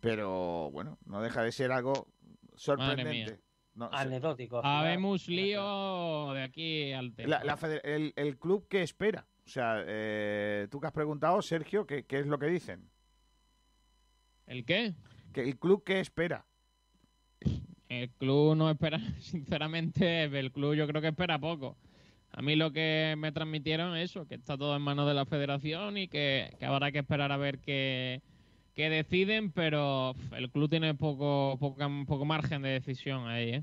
Pero 0.00 0.70
bueno, 0.72 0.98
no 1.06 1.20
deja 1.22 1.42
de 1.42 1.52
ser 1.52 1.70
algo 1.72 2.08
sorprendente. 2.56 3.40
No, 3.74 3.90
Anecdótico. 3.92 4.60
Habemos 4.64 5.26
lío 5.28 6.32
de 6.32 6.42
aquí 6.42 6.92
al 6.92 7.12
tema. 7.14 7.28
la- 7.28 7.44
la 7.44 7.56
fede- 7.56 7.80
el, 7.84 8.12
el 8.16 8.38
club 8.38 8.68
que 8.68 8.82
espera. 8.82 9.26
O 9.44 9.48
sea, 9.48 9.82
eh, 9.86 10.68
tú 10.70 10.80
que 10.80 10.86
has 10.86 10.92
preguntado, 10.92 11.42
Sergio, 11.42 11.86
¿qué, 11.86 12.04
qué 12.04 12.20
es 12.20 12.26
lo 12.26 12.38
que 12.38 12.46
dicen? 12.46 12.88
¿El 14.46 14.64
qué? 14.64 14.94
Que 15.32 15.42
el 15.42 15.58
club 15.58 15.82
que 15.84 16.00
espera. 16.00 16.46
El 17.88 18.10
club 18.10 18.56
no 18.56 18.70
espera, 18.70 18.98
sinceramente, 19.20 20.24
el 20.24 20.52
club 20.52 20.74
yo 20.74 20.86
creo 20.86 21.02
que 21.02 21.08
espera 21.08 21.38
poco. 21.38 21.76
A 22.30 22.42
mí 22.42 22.56
lo 22.56 22.72
que 22.72 23.14
me 23.18 23.30
transmitieron 23.32 23.96
es 23.96 24.10
eso, 24.10 24.26
que 24.26 24.34
está 24.34 24.56
todo 24.58 24.74
en 24.74 24.82
manos 24.82 25.06
de 25.06 25.14
la 25.14 25.24
federación 25.24 25.96
y 25.98 26.08
que, 26.08 26.56
que 26.58 26.64
habrá 26.66 26.90
que 26.90 26.98
esperar 27.00 27.30
a 27.30 27.36
ver 27.36 27.60
qué, 27.60 28.22
qué 28.74 28.90
deciden, 28.90 29.52
pero 29.52 30.14
el 30.36 30.50
club 30.50 30.68
tiene 30.68 30.94
poco, 30.94 31.56
poca- 31.58 31.88
poco 32.06 32.24
margen 32.24 32.62
de 32.62 32.70
decisión 32.70 33.26
ahí, 33.26 33.54
¿eh? 33.54 33.62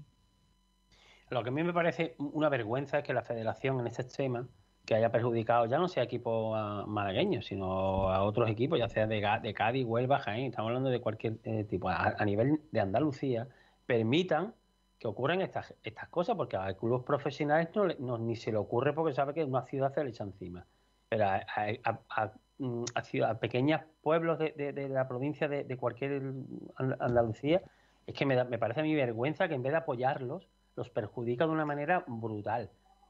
Lo 1.29 1.43
que 1.43 1.49
a 1.49 1.51
mí 1.51 1.63
me 1.63 1.73
parece 1.73 2.15
una 2.17 2.49
vergüenza 2.49 2.99
es 2.99 3.03
que 3.05 3.13
la 3.13 3.23
federación 3.23 3.79
en 3.79 3.87
este 3.87 4.03
tema 4.03 4.47
que 4.85 4.95
haya 4.95 5.11
perjudicado 5.11 5.65
ya 5.65 5.77
no 5.77 5.87
sea 5.87 6.03
equipo 6.03 6.55
ah, 6.55 6.85
malagueño, 6.87 7.41
sino 7.41 8.09
a 8.09 8.23
otros 8.23 8.49
equipos, 8.49 8.79
ya 8.79 8.89
sea 8.89 9.07
de, 9.07 9.53
Cádiz, 9.53 9.85
Huelva, 9.85 10.19
Jaén, 10.19 10.47
estamos 10.47 10.69
hablando 10.69 10.89
de 10.89 10.99
cualquier 10.99 11.37
eh, 11.43 11.63
tipo, 11.63 11.87
a, 11.87 12.25
nivel 12.25 12.61
de 12.71 12.79
Andalucía, 12.79 13.47
permitan 13.85 14.53
que 14.99 15.07
ocurran 15.07 15.41
estas, 15.41 15.73
estas 15.83 16.09
cosas, 16.09 16.35
porque 16.35 16.57
a 16.57 16.73
clubes 16.73 17.03
profesionales 17.03 17.69
no, 17.75 17.87
no- 17.99 18.17
ni 18.17 18.35
se 18.35 18.51
le 18.51 18.57
ocurre 18.57 18.93
porque 18.93 19.13
sabe 19.13 19.33
que 19.33 19.43
una 19.43 19.63
ciudad 19.65 19.93
se 19.93 20.03
le 20.03 20.09
echa 20.09 20.23
encima. 20.23 20.65
Pero 21.09 21.25
a- 21.27 21.45
a- 21.83 21.99
a, 22.09 22.31
mm, 22.61 22.83
a 22.95 23.01
ciudad- 23.03 23.29
a 23.31 23.39
pequeños 23.39 23.81
pueblos 24.01 24.39
de, 24.39 24.51
de- 24.51 24.73
de 24.73 24.87
la 24.89 25.07
provincia 25.07 25.47
de, 25.47 25.63
de 25.63 25.77
cualquier 25.77 26.21
An- 26.75 26.97
Andalucía, 26.99 27.61
es 28.07 28.13
que 28.15 28.25
me, 28.25 28.35
da- 28.35 28.45
me 28.45 28.57
parece 28.57 28.79
a 28.79 28.83
mí 28.83 28.95
vergüenza 28.95 29.47
que 29.47 29.55
en 29.55 29.63
vez 29.63 29.71
de 29.73 29.77
apoyarlos, 29.79 30.47
los 30.75 30.89
perjudica 30.89 31.45
de 31.45 31.51
una 31.51 31.65
manera 31.65 32.03
brutal. 32.07 32.69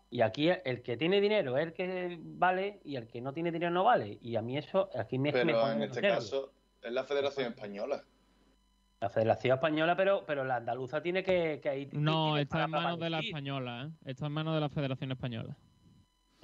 Y 0.10 0.22
aquí 0.22 0.50
el 0.50 0.82
que 0.82 0.98
tiene 0.98 1.22
dinero 1.22 1.58
es 1.58 1.68
el 1.68 1.74
que 1.74 2.18
vale 2.22 2.82
y 2.84 2.96
el 2.98 3.08
que 3.08 3.22
no 3.22 3.32
tiene 3.34 3.52
dinero 3.52 3.72
no 3.72 3.84
vale. 3.86 4.18
Y 4.22 4.36
a 4.36 4.42
mí 4.42 4.58
eso, 4.58 4.90
aquí 4.98 5.18
me, 5.18 5.32
me 5.32 5.46
Pero 5.46 5.62
pone 5.62 5.74
en 5.76 5.84
este 5.84 6.02
caso 6.02 6.52
es 6.82 6.92
la 6.92 7.04
Federación 7.06 7.54
Española. 7.54 8.04
La 9.00 9.10
Federación 9.10 9.56
Española, 9.56 9.96
pero, 9.96 10.24
pero 10.28 10.44
la 10.44 10.58
andaluza 10.58 11.02
tiene 11.02 11.24
que, 11.24 11.60
que 11.64 11.80
ir. 11.80 11.94
No, 11.94 12.38
está 12.38 12.66
en 12.66 12.72
manos 12.72 13.00
de 13.00 13.10
la 13.10 13.20
española, 13.20 13.88
¿eh? 13.88 14.10
Está 14.12 14.26
en 14.28 14.32
manos 14.34 14.54
de 14.54 14.60
la 14.62 14.70
Federación 14.70 15.12
Española. 15.12 15.56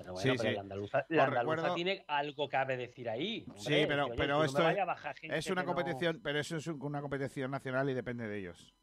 Pero 0.08 0.14
bueno, 0.14 0.32
Sí, 0.32 0.38
pero 0.38 0.50
sí. 0.50 0.56
la 0.56 0.62
andaluza, 0.62 1.00
Os 1.00 1.06
la 1.10 1.24
andaluza 1.26 1.56
recuerdo- 1.56 1.76
tiene 1.76 2.06
algo 2.08 2.48
que 2.48 2.52
cabe 2.52 2.78
decir 2.78 3.10
ahí. 3.10 3.46
Sí, 3.58 3.84
pero, 3.88 4.06
que, 4.06 4.12
oye, 4.12 4.14
pero 4.18 4.38
no 4.38 4.44
esto 4.46 4.64
me 4.64 4.72
es, 4.72 5.46
es 5.46 5.52
una 5.52 5.64
no- 5.64 5.66
competición, 5.68 6.22
pero 6.24 6.40
eso 6.40 6.56
es 6.56 6.68
un- 6.68 6.82
una 6.82 7.02
competición 7.02 7.52
nacional 7.52 7.90
y 7.90 7.94
depende 7.94 8.26
de 8.26 8.38
ellos, 8.40 8.74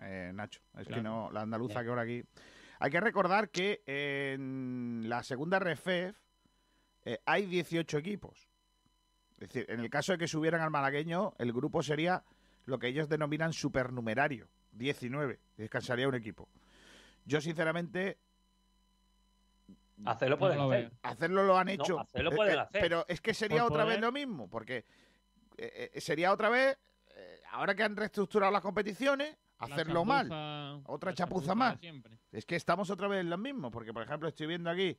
eh, 0.00 0.30
Nacho. 0.32 0.60
Es 0.78 0.86
que 0.86 1.02
no, 1.02 1.28
la 1.32 1.40
andaluza 1.40 1.82
que 1.82 1.88
ahora 1.88 2.02
aquí. 2.02 2.22
Hay 2.78 2.90
que 2.92 3.00
recordar 3.00 3.50
que 3.50 3.82
en 3.84 5.08
la 5.08 5.24
segunda 5.24 5.58
RFEF 5.58 6.16
eh, 7.04 7.18
hay 7.26 7.46
18 7.46 7.98
equipos. 7.98 8.48
Es 9.40 9.48
decir, 9.48 9.66
en 9.70 9.80
el 9.80 9.90
caso 9.90 10.12
de 10.12 10.18
que 10.18 10.28
subieran 10.28 10.60
al 10.60 10.70
malagueño, 10.70 11.32
el 11.38 11.52
grupo 11.52 11.82
sería 11.82 12.22
lo 12.66 12.78
que 12.78 12.86
ellos 12.86 13.08
denominan 13.08 13.52
supernumerario, 13.52 14.46
19. 14.70 15.40
Descansaría 15.56 16.06
un 16.06 16.14
equipo. 16.14 16.48
Yo, 17.24 17.40
sinceramente, 17.40 18.18
Hacerlo 20.04 20.38
pueden 20.38 20.58
No 20.58 20.66
lo 20.68 20.72
hacer. 20.72 20.92
hacerlo 21.02 21.44
lo 21.44 21.58
han 21.58 21.66
No, 21.66 21.72
hecho. 21.72 22.00
hacerlo 22.00 22.32
Eh, 22.32 22.36
pueden 22.36 22.54
eh, 22.56 22.60
hacer. 22.60 22.80
Pero 22.80 23.04
es 23.08 23.20
que 23.20 23.34
sería 23.34 23.62
Por 23.62 23.72
otra 23.72 23.84
vez 23.84 23.96
poder. 23.98 24.00
lo 24.00 24.12
mismo, 24.12 24.48
porque 24.48 24.84
eh, 25.58 25.90
eh, 25.94 26.00
sería 26.00 26.32
otra 26.32 26.48
vez, 26.48 26.78
eh, 27.14 27.40
ahora 27.52 27.74
que 27.74 27.82
han 27.82 27.96
reestructurado 27.96 28.50
las 28.52 28.62
competiciones, 28.62 29.36
La 29.60 29.66
hacerlo 29.66 30.04
mal. 30.04 30.28
chapuza- 30.28 30.82
Otra 30.86 31.10
la 31.10 31.14
chapuza 31.16 31.54
más. 31.54 31.78
siempre. 31.80 32.18
Es 32.32 32.46
que 32.46 32.56
estamos 32.56 32.88
otra 32.90 33.08
vez 33.08 33.20
en 33.20 33.28
lo 33.30 33.36
mismo, 33.38 33.70
porque 33.70 33.92
por 33.92 34.02
ejemplo 34.02 34.28
estoy 34.28 34.46
viendo 34.46 34.70
aquí 34.70 34.96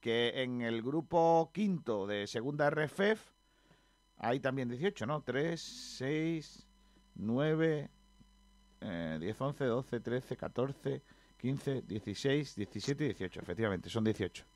que 0.00 0.42
en 0.42 0.60
el 0.62 0.82
grupo 0.82 1.50
quinto 1.52 2.06
de 2.06 2.26
segunda 2.26 2.68
RFEF 2.70 3.20
hay 4.18 4.38
también 4.38 4.68
18, 4.68 5.06
¿no? 5.06 5.22
3, 5.22 5.60
6, 5.60 6.68
9, 7.16 7.90
eh, 8.82 9.16
10, 9.20 9.40
11, 9.40 9.64
12, 9.64 10.00
13, 10.00 10.36
14, 10.36 11.02
15, 11.44 11.82
16, 11.82 12.56
17 12.56 13.04
y 13.04 13.06
18. 13.08 13.40
Efectivamente, 13.42 13.90
son 13.90 14.02
18. 14.02 14.46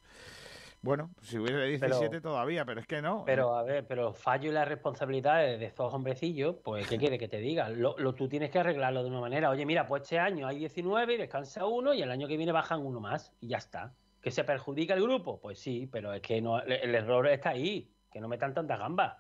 Bueno, 0.81 1.11
si 1.21 1.37
hubiera 1.39 1.63
17 1.65 2.23
todavía, 2.23 2.65
pero 2.65 2.81
es 2.81 2.87
que 2.87 3.03
no. 3.03 3.25
Pero 3.27 3.55
a 3.57 3.63
ver, 3.63 3.87
pero 3.87 4.15
fallo 4.15 4.49
y 4.51 4.55
las 4.55 4.67
responsabilidades 4.67 5.61
de 5.61 5.67
estos 5.67 5.93
hombrecillos, 5.93 6.57
pues 6.65 6.87
¿qué 6.89 6.97
quiere 6.97 7.19
que 7.19 7.29
te 7.29 7.41
diga? 7.41 7.69
Lo, 7.69 7.95
lo- 7.99 8.15
tú 8.15 8.27
tienes 8.27 8.51
que 8.51 8.61
arreglarlo 8.61 9.03
de 9.03 9.11
una 9.11 9.21
manera. 9.21 9.51
Oye, 9.51 9.67
mira, 9.67 9.87
pues 9.87 10.05
este 10.05 10.19
año 10.19 10.47
hay 10.47 10.61
19 10.61 11.13
y 11.13 11.17
descansa 11.19 11.67
uno 11.67 11.93
y 11.93 12.01
el 12.01 12.11
año 12.11 12.27
que 12.27 12.39
viene 12.39 12.53
bajan 12.53 12.81
uno 12.81 13.01
más 13.01 13.35
y 13.39 13.49
ya 13.49 13.59
está. 13.59 13.93
¿Que 14.23 14.31
se 14.31 14.45
perjudica 14.45 14.95
el 14.95 15.03
grupo? 15.03 15.39
Pues 15.43 15.59
sí, 15.59 15.87
pero 15.93 16.15
es 16.15 16.23
que 16.23 16.41
no, 16.41 16.59
el, 16.63 16.73
el 16.73 16.95
error 16.95 17.27
está 17.27 17.51
ahí, 17.51 17.93
que 18.11 18.19
no 18.19 18.29
metan 18.29 18.55
tantas 18.55 18.79
gambas. 18.79 19.15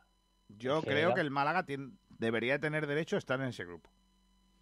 Yo 0.48 0.78
es 0.78 0.84
creo 0.86 1.12
que 1.12 1.20
el 1.20 1.30
Málaga 1.30 1.66
tien- 1.66 1.98
debería 2.08 2.58
tener 2.58 2.86
derecho 2.86 3.16
a 3.16 3.18
estar 3.18 3.38
en 3.42 3.48
ese 3.48 3.66
grupo. 3.66 3.90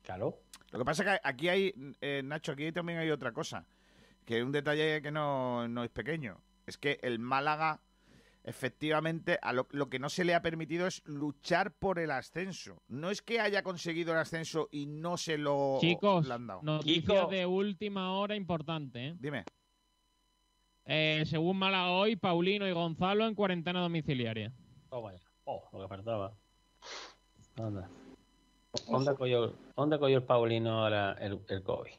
Claro. 0.02 0.40
Lo 0.76 0.80
que 0.80 0.84
pasa 0.84 1.02
es 1.04 1.08
que 1.08 1.28
aquí 1.28 1.48
hay, 1.48 1.72
eh, 2.02 2.20
Nacho, 2.22 2.52
aquí 2.52 2.70
también 2.70 2.98
hay 2.98 3.10
otra 3.10 3.32
cosa, 3.32 3.66
que 4.26 4.42
un 4.42 4.52
detalle 4.52 5.00
que 5.00 5.10
no, 5.10 5.66
no 5.68 5.82
es 5.82 5.90
pequeño. 5.90 6.42
Es 6.66 6.76
que 6.76 6.98
el 7.02 7.18
Málaga, 7.18 7.80
efectivamente, 8.44 9.38
a 9.40 9.54
lo, 9.54 9.66
lo 9.70 9.88
que 9.88 9.98
no 9.98 10.10
se 10.10 10.24
le 10.24 10.34
ha 10.34 10.42
permitido 10.42 10.86
es 10.86 11.02
luchar 11.06 11.72
por 11.72 11.98
el 11.98 12.10
ascenso. 12.10 12.82
No 12.88 13.08
es 13.10 13.22
que 13.22 13.40
haya 13.40 13.62
conseguido 13.62 14.12
el 14.12 14.18
ascenso 14.18 14.68
y 14.70 14.84
no 14.84 15.16
se 15.16 15.38
lo 15.38 15.78
Chicos, 15.80 16.28
le 16.28 16.34
han 16.34 16.46
dado. 16.46 16.60
noticia 16.62 17.24
de 17.24 17.46
última 17.46 18.12
hora 18.12 18.36
importante, 18.36 19.08
¿eh? 19.08 19.14
Dime. 19.18 19.44
Eh, 20.84 21.24
según 21.24 21.56
Málaga 21.56 21.88
hoy, 21.92 22.16
Paulino 22.16 22.68
y 22.68 22.72
Gonzalo 22.72 23.26
en 23.26 23.34
cuarentena 23.34 23.80
domiciliaria. 23.80 24.52
Oh, 24.90 25.00
vaya. 25.00 25.22
Oh, 25.44 25.66
lo 25.72 25.80
que 25.80 25.88
faltaba. 25.88 26.34
Anda. 27.56 27.88
¿Dónde 28.90 29.14
cogió, 29.14 29.54
dónde 29.76 29.98
cogió 29.98 30.16
el 30.18 30.22
Paulino 30.24 30.82
ahora 30.84 31.12
el, 31.20 31.40
el 31.48 31.62
COVID? 31.62 31.90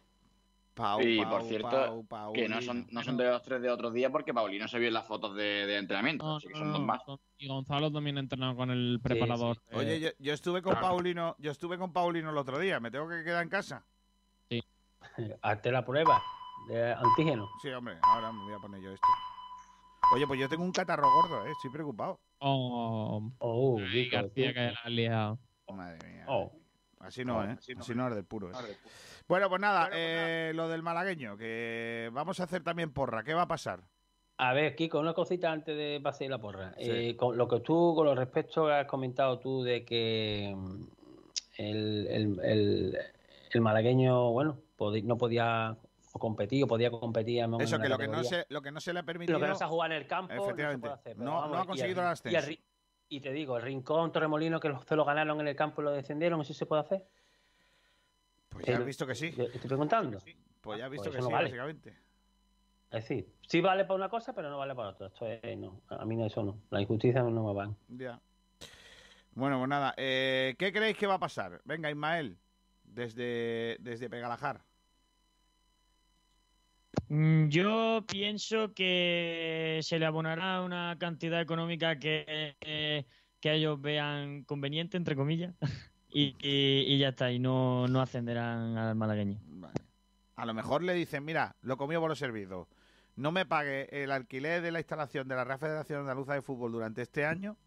Pau, 0.74 1.02
y 1.02 1.20
Pau, 1.22 1.30
por 1.32 1.42
cierto, 1.44 1.70
Pau, 1.72 2.06
Pau, 2.06 2.34
que 2.34 2.48
no 2.48 2.62
son, 2.62 2.86
no 2.92 3.02
son 3.04 3.18
de 3.18 3.26
los 3.28 3.42
tres 3.42 3.62
de 3.64 3.70
otros 3.72 3.92
días 3.94 4.12
porque 4.12 4.32
Paulino 4.32 4.68
se 4.68 4.78
vio 4.78 4.90
en 4.90 4.94
las 4.94 5.08
fotos 5.08 5.36
de, 5.36 5.66
de 5.66 5.78
entrenamiento, 5.78 6.24
No, 6.24 6.36
así 6.36 6.48
que 6.48 6.54
no, 6.54 6.60
son 6.60 6.68
no, 6.68 6.74
dos 6.78 6.86
más. 6.86 7.02
son- 7.04 7.20
Y 7.40 7.48
Gonzalo 7.48 7.92
también 7.92 8.18
ha 8.18 8.20
entrenado 8.20 8.56
con 8.56 8.70
el 8.70 9.00
preparador. 9.02 9.58
eh, 9.72 9.76
Oye, 9.76 10.00
yo, 10.00 10.10
yo 10.20 10.34
estuve 10.34 10.62
con 10.62 10.74
claro. 10.74 10.88
Paulino, 10.90 11.36
yo 11.40 11.50
estuve 11.50 11.80
con 11.80 11.92
Paulino 11.94 12.30
el 12.30 12.38
otro 12.38 12.60
día. 12.60 12.80
¿Me 12.80 12.92
tengo 12.92 13.10
que 13.10 13.24
quedar 13.24 13.42
en 13.42 13.50
casa? 13.50 13.86
Hazte 15.42 15.72
la 15.72 15.84
prueba 15.86 16.22
de 16.70 16.94
antígeno. 16.94 17.48
Sí, 17.62 17.70
hombre, 17.70 17.98
ahora 18.04 18.32
me 18.32 18.44
voy 18.44 18.54
a 18.54 18.60
poner 18.60 18.82
yo 18.82 18.92
esto. 18.92 19.08
Oye, 20.14 20.28
pues 20.28 20.40
yo 20.40 20.48
tengo 20.48 20.64
un 20.64 20.72
catarro 20.72 21.10
gordo, 21.12 21.46
¿eh? 21.48 21.52
Estoy 21.52 21.72
preocupado. 21.72 22.20
Oh, 22.40 23.32
Oh, 23.40 23.80
ay, 23.80 24.06
Kiko, 24.06 24.16
García, 24.18 24.54
que 24.54 24.60
la 24.72 24.80
has 24.84 24.92
liado. 24.92 25.40
Madre 25.74 26.08
mía. 26.08 26.26
Oh. 26.30 26.52
Así 27.08 27.24
no, 27.24 27.42
No, 27.44 27.50
¿eh? 27.52 27.56
así 27.58 27.74
Así 27.78 27.96
no. 27.96 28.04
no, 28.04 28.10
es 28.10 28.16
del 28.16 28.26
puro. 28.26 28.50
¿eh? 28.52 28.78
Bueno, 29.28 29.50
pues 29.50 29.62
nada, 29.62 29.90
eh, 29.94 30.52
lo 30.54 30.68
del 30.68 30.84
malagueño, 30.84 31.38
que 31.38 32.10
vamos 32.14 32.40
a 32.40 32.44
hacer 32.44 32.64
también 32.64 32.92
porra. 32.94 33.24
¿Qué 33.24 33.34
va 33.34 33.44
a 33.44 33.48
pasar? 33.48 33.82
A 34.38 34.54
ver, 34.54 34.76
Kiko, 34.76 35.00
una 35.00 35.14
cosita 35.14 35.52
antes 35.52 35.76
de 35.76 36.00
pasar 36.04 36.30
la 36.30 36.38
porra. 36.40 36.74
Sí. 36.78 36.90
Eh, 36.92 37.16
con 37.18 37.38
lo 37.38 37.48
que 37.48 37.60
tú, 37.62 37.94
con 37.96 38.06
lo 38.06 38.14
respecto 38.14 38.68
has 38.68 38.86
comentado 38.86 39.40
tú 39.40 39.64
de 39.64 39.84
que 39.84 40.54
mm, 40.56 40.84
el, 41.58 42.08
el, 42.08 42.40
el, 42.44 42.98
el 43.52 43.62
malagueño, 43.62 44.32
bueno, 44.32 44.60
no 45.04 45.18
podía 45.18 45.76
competir 46.12 46.64
o 46.64 46.68
podía 46.68 46.92
competir. 46.92 47.40
en 47.40 47.60
Eso, 47.62 47.80
que 47.80 47.90
lo 47.90 47.98
que, 47.98 48.08
no 48.08 48.24
se, 48.24 48.46
lo 48.50 48.62
que 48.62 48.72
no 48.72 48.80
se 48.80 48.94
le 48.94 49.00
ha 49.00 49.04
permitido... 49.04 49.40
Lo 49.40 49.44
que 49.46 49.50
no 49.50 49.56
se 49.56 49.64
ha 49.64 49.68
jugado 49.68 49.94
en 49.94 49.98
el 50.02 50.08
campo, 50.08 50.34
no 50.34 50.42
se 50.42 50.46
Efectivamente. 50.48 50.82
puede 50.82 50.94
hacer. 50.94 51.14
pero 51.16 51.26
No- 51.26 51.36
vamos, 51.38 51.56
no 51.58 51.62
ha 51.64 51.66
conseguido 51.66 52.02
y 52.02 52.06
el 52.06 52.08
ascenso. 52.12 52.62
Y 53.10 53.22
te 53.22 53.32
digo, 53.32 53.58
el 53.58 53.64
Rincón, 53.64 54.12
Torremolino, 54.12 54.60
que 54.60 54.74
se 54.86 54.96
lo 54.96 55.06
ganaron 55.06 55.40
en 55.42 55.48
el 55.48 55.56
campo 55.56 55.82
y 55.82 55.86
lo 55.86 55.92
descendieron, 55.92 56.42
¿eso 56.42 56.54
se 56.54 56.66
puede 56.66 56.82
hacer? 56.82 57.06
Pues 58.50 58.66
ya 58.66 58.78
has 58.78 58.86
visto 58.86 59.06
que 59.08 59.16
sí. 59.16 59.28
Estoy 59.28 59.60
preguntando. 59.68 60.20
Pues 60.62 60.80
ya 60.80 60.86
has 60.86 60.88
Ah, 60.88 60.92
visto 60.92 61.04
pues 61.06 61.16
que 61.16 61.20
eso 61.20 61.28
sí, 61.28 61.32
no 61.32 61.36
vale. 61.36 61.46
básicamente. 61.46 61.90
Es 62.90 63.04
decir, 63.04 63.34
sí 63.42 63.62
vale 63.62 63.84
para 63.86 63.96
una 63.96 64.10
cosa, 64.10 64.34
pero 64.34 64.50
no 64.50 64.58
vale 64.58 64.74
para 64.76 64.90
otra. 64.90 65.08
Esto 65.08 65.28
es, 65.28 65.58
no. 65.58 65.82
A 65.90 66.06
mí 66.06 66.16
no, 66.16 66.26
eso 66.26 66.44
no. 66.44 66.58
La 66.70 66.82
injusticia 66.82 67.22
no 67.22 67.30
me 67.46 67.54
van. 67.54 67.76
Ya. 67.90 68.20
Bueno, 69.34 69.58
pues 69.60 69.70
nada. 69.70 69.94
eh, 69.98 70.56
¿Qué 70.58 70.72
creéis 70.74 70.98
que 70.98 71.06
va 71.08 71.16
a 71.16 71.20
pasar? 71.20 71.62
Venga, 71.66 71.90
Ismael, 71.92 72.38
desde, 72.84 73.78
desde 73.80 74.10
Pegalajar. 74.10 74.62
Mm, 77.10 77.48
Yo 77.50 78.04
pienso 78.08 78.74
que 78.74 79.80
se 79.84 80.00
le 80.00 80.06
abonará 80.06 80.62
una 80.62 80.98
cantidad 81.00 81.40
económica 81.42 81.98
que, 82.00 82.56
eh, 82.62 83.06
que 83.40 83.54
ellos 83.54 83.80
vean 83.80 84.44
conveniente, 84.44 84.98
entre 84.98 85.16
comillas, 85.16 85.54
y, 86.10 86.36
y- 86.42 86.86
y 86.88 86.98
ya 86.98 87.10
está, 87.10 87.32
y 87.32 87.40
no, 87.40 87.88
no 87.88 88.02
ascenderán 88.02 88.78
al 88.78 88.96
malagueño. 88.96 89.40
Vale. 89.46 89.76
A 90.36 90.46
lo 90.46 90.54
mejor 90.54 90.84
le 90.84 90.94
dicen, 90.94 91.24
mira, 91.26 91.56
lo 91.62 91.78
comió 91.78 92.00
por 92.00 92.10
los 92.10 92.20
servidos. 92.20 92.68
No 93.16 93.32
me 93.32 93.46
pague 93.46 94.04
el 94.04 94.12
alquiler 94.12 94.62
de 94.62 94.72
la 94.72 94.80
instalación 94.80 95.28
de 95.28 95.36
la 95.36 95.44
Real 95.44 95.58
Federación 95.60 96.02
Andaluza 96.02 96.34
de 96.36 96.42
Fútbol 96.44 96.72
durante 96.72 97.02
este 97.02 97.26
año. 97.26 97.58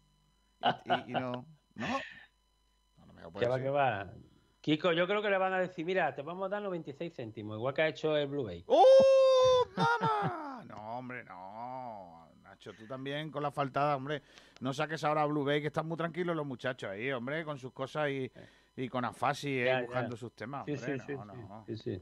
Y, 0.85 0.91
y- 0.91 1.03
y 1.11 1.13
no. 1.13 1.45
¿No? 1.75 1.85
A 3.19 3.21
lo 3.23 3.31
puede 3.31 3.45
¿Qué 3.45 3.49
va, 3.49 3.59
qué 3.59 3.69
va? 3.69 4.13
Kiko, 4.61 4.91
yo 4.93 5.07
creo 5.07 5.21
que 5.23 5.29
le 5.29 5.37
van 5.39 5.53
a 5.53 5.59
decir, 5.59 5.83
mira, 5.85 6.13
te 6.13 6.21
vamos 6.21 6.45
a 6.45 6.49
dar 6.49 6.61
96 6.61 7.13
céntimos, 7.15 7.57
igual 7.57 7.73
que 7.73 7.81
ha 7.81 7.87
hecho 7.87 8.15
el 8.15 8.27
Blue 8.27 8.43
Bay. 8.43 8.63
¡Oh, 8.67 9.65
mamá! 9.75 10.63
No, 10.67 10.97
hombre, 10.99 11.23
no. 11.23 12.27
Nacho, 12.43 12.71
tú 12.73 12.85
también 12.85 13.31
con 13.31 13.41
la 13.41 13.49
faltada, 13.51 13.95
hombre. 13.95 14.21
No 14.59 14.71
saques 14.71 15.03
ahora 15.03 15.23
a 15.23 15.25
Blue 15.25 15.43
Bay, 15.43 15.61
que 15.61 15.67
están 15.67 15.87
muy 15.87 15.97
tranquilos 15.97 16.35
los 16.35 16.45
muchachos 16.45 16.91
ahí, 16.91 17.11
hombre, 17.11 17.43
con 17.43 17.57
sus 17.57 17.73
cosas 17.73 18.09
y, 18.09 18.31
y 18.75 18.87
con 18.87 19.03
Afasi 19.03 19.49
eh, 19.61 19.65
Ya, 19.65 19.73
ya. 19.79 19.85
buscando 19.87 20.15
sus 20.15 20.31
temas. 20.35 20.65
Sí, 20.65 20.73
hombre, 20.73 20.99
sí, 20.99 21.03
sí, 21.07 21.13
no, 21.13 21.33
sí, 21.33 21.39
no. 21.49 21.63
sí, 21.65 21.77
sí. 21.77 22.01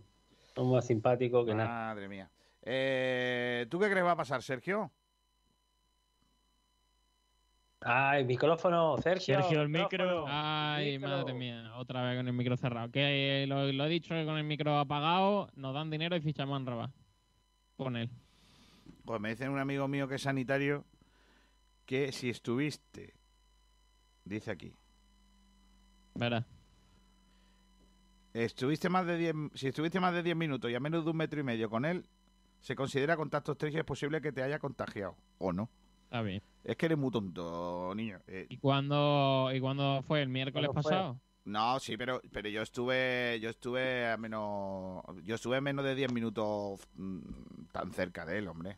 Son 0.54 0.70
más 0.72 0.86
simpáticos 0.86 1.46
que 1.46 1.56
nada. 1.56 1.70
Madre 1.94 2.10
mía. 2.10 2.30
Eh, 2.62 3.68
¿Tú 3.70 3.80
qué 3.80 3.90
crees 3.90 4.06
va 4.06 4.12
a 4.12 4.16
pasar, 4.18 4.44
Sergio? 4.44 4.92
Ay, 7.82 8.26
micrófono, 8.26 8.98
Sergio. 8.98 9.36
Sergio, 9.36 9.62
el 9.62 9.70
micro. 9.70 10.26
Ay, 10.28 10.98
micro. 10.98 11.10
madre 11.10 11.34
mía, 11.34 11.74
otra 11.78 12.04
vez 12.04 12.18
con 12.18 12.28
el 12.28 12.34
micro 12.34 12.58
cerrado. 12.58 12.92
Que 12.92 13.44
eh, 13.44 13.48
lo, 13.48 13.72
lo 13.72 13.86
he 13.86 13.90
dicho 13.90 14.14
que 14.14 14.26
con 14.26 14.38
el 14.38 14.44
micro 14.44 14.78
apagado, 14.78 15.50
nos 15.56 15.74
dan 15.74 15.90
dinero 15.90 16.16
y 16.16 16.22
fichamos 16.22 16.60
en 16.60 16.66
Rabat. 16.66 16.92
Con 17.78 17.96
él. 17.96 18.10
Pues 19.06 19.22
me 19.22 19.30
dice 19.30 19.48
un 19.48 19.60
amigo 19.60 19.88
mío 19.88 20.08
que 20.08 20.16
es 20.16 20.22
sanitario 20.22 20.86
que 21.86 22.12
si 22.12 22.30
estuviste, 22.30 23.16
dice 24.24 24.52
aquí, 24.52 24.76
Verá. 26.14 26.46
estuviste 28.34 28.90
más 28.90 29.08
de 29.08 29.18
10, 29.18 29.36
si 29.56 29.70
estuviste 29.70 30.00
más 30.00 30.14
de 30.14 30.22
10 30.22 30.36
minutos 30.36 30.70
y 30.70 30.76
a 30.76 30.80
menos 30.80 31.04
de 31.04 31.12
un 31.12 31.18
metro 31.18 31.40
y 31.40 31.44
medio 31.44 31.70
con 31.70 31.86
él, 31.86 32.08
se 32.60 32.76
considera 32.76 33.18
contacto 33.18 33.54
estrecho 33.54 33.78
y 33.78 33.80
es 33.80 33.86
posible 33.86 34.22
que 34.22 34.32
te 34.32 34.44
haya 34.44 34.60
contagiado, 34.60 35.16
¿o 35.40 35.52
no? 35.52 35.72
Está 36.10 36.24
bien. 36.24 36.42
Es 36.64 36.76
que 36.76 36.88
eres 36.88 36.98
muy 36.98 37.12
tonto, 37.12 37.94
niño. 37.94 38.20
Eh, 38.26 38.48
¿Y 38.50 38.58
cuándo, 38.58 39.52
¿Y 39.54 39.60
cuándo 39.60 40.02
fue? 40.02 40.24
¿El 40.24 40.30
miércoles 40.30 40.72
pasado? 40.74 41.20
no, 41.46 41.80
sí, 41.80 41.98
pero, 41.98 42.20
pero 42.34 42.50
yo 42.50 42.64
estuve, 42.64 43.40
yo 43.40 43.52
estuve 43.52 44.08
a 44.08 44.18
menos, 44.18 45.04
yo 45.24 45.36
estuve 45.36 45.58
a 45.58 45.62
menos 45.62 45.86
de 45.86 45.94
10 45.94 46.12
minutos 46.12 46.82
mm, 46.96 47.20
tan 47.72 47.92
cerca 47.94 48.26
de 48.26 48.40
él, 48.40 48.48
hombre. 48.48 48.78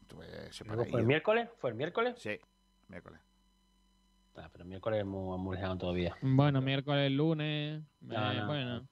Estuve 0.00 0.26
Luego 0.28 0.52
separadillo. 0.52 0.90
¿Fue 0.90 1.00
el 1.00 1.06
miércoles? 1.06 1.48
¿Fue 1.58 1.68
el 1.68 1.76
miércoles? 1.76 2.14
Sí, 2.16 2.38
miércoles. 2.88 3.20
Ah, 4.36 4.48
pero 4.50 4.64
el 4.64 4.70
miércoles 4.70 4.98
hemos, 4.98 5.38
hemos 5.38 5.54
lejano 5.54 5.76
todavía. 5.76 6.16
Bueno, 6.22 6.62
miércoles, 6.62 7.12
lunes. 7.12 7.82
No, 8.00 8.32
eh, 8.32 8.36
no, 8.36 8.46
bueno. 8.46 8.88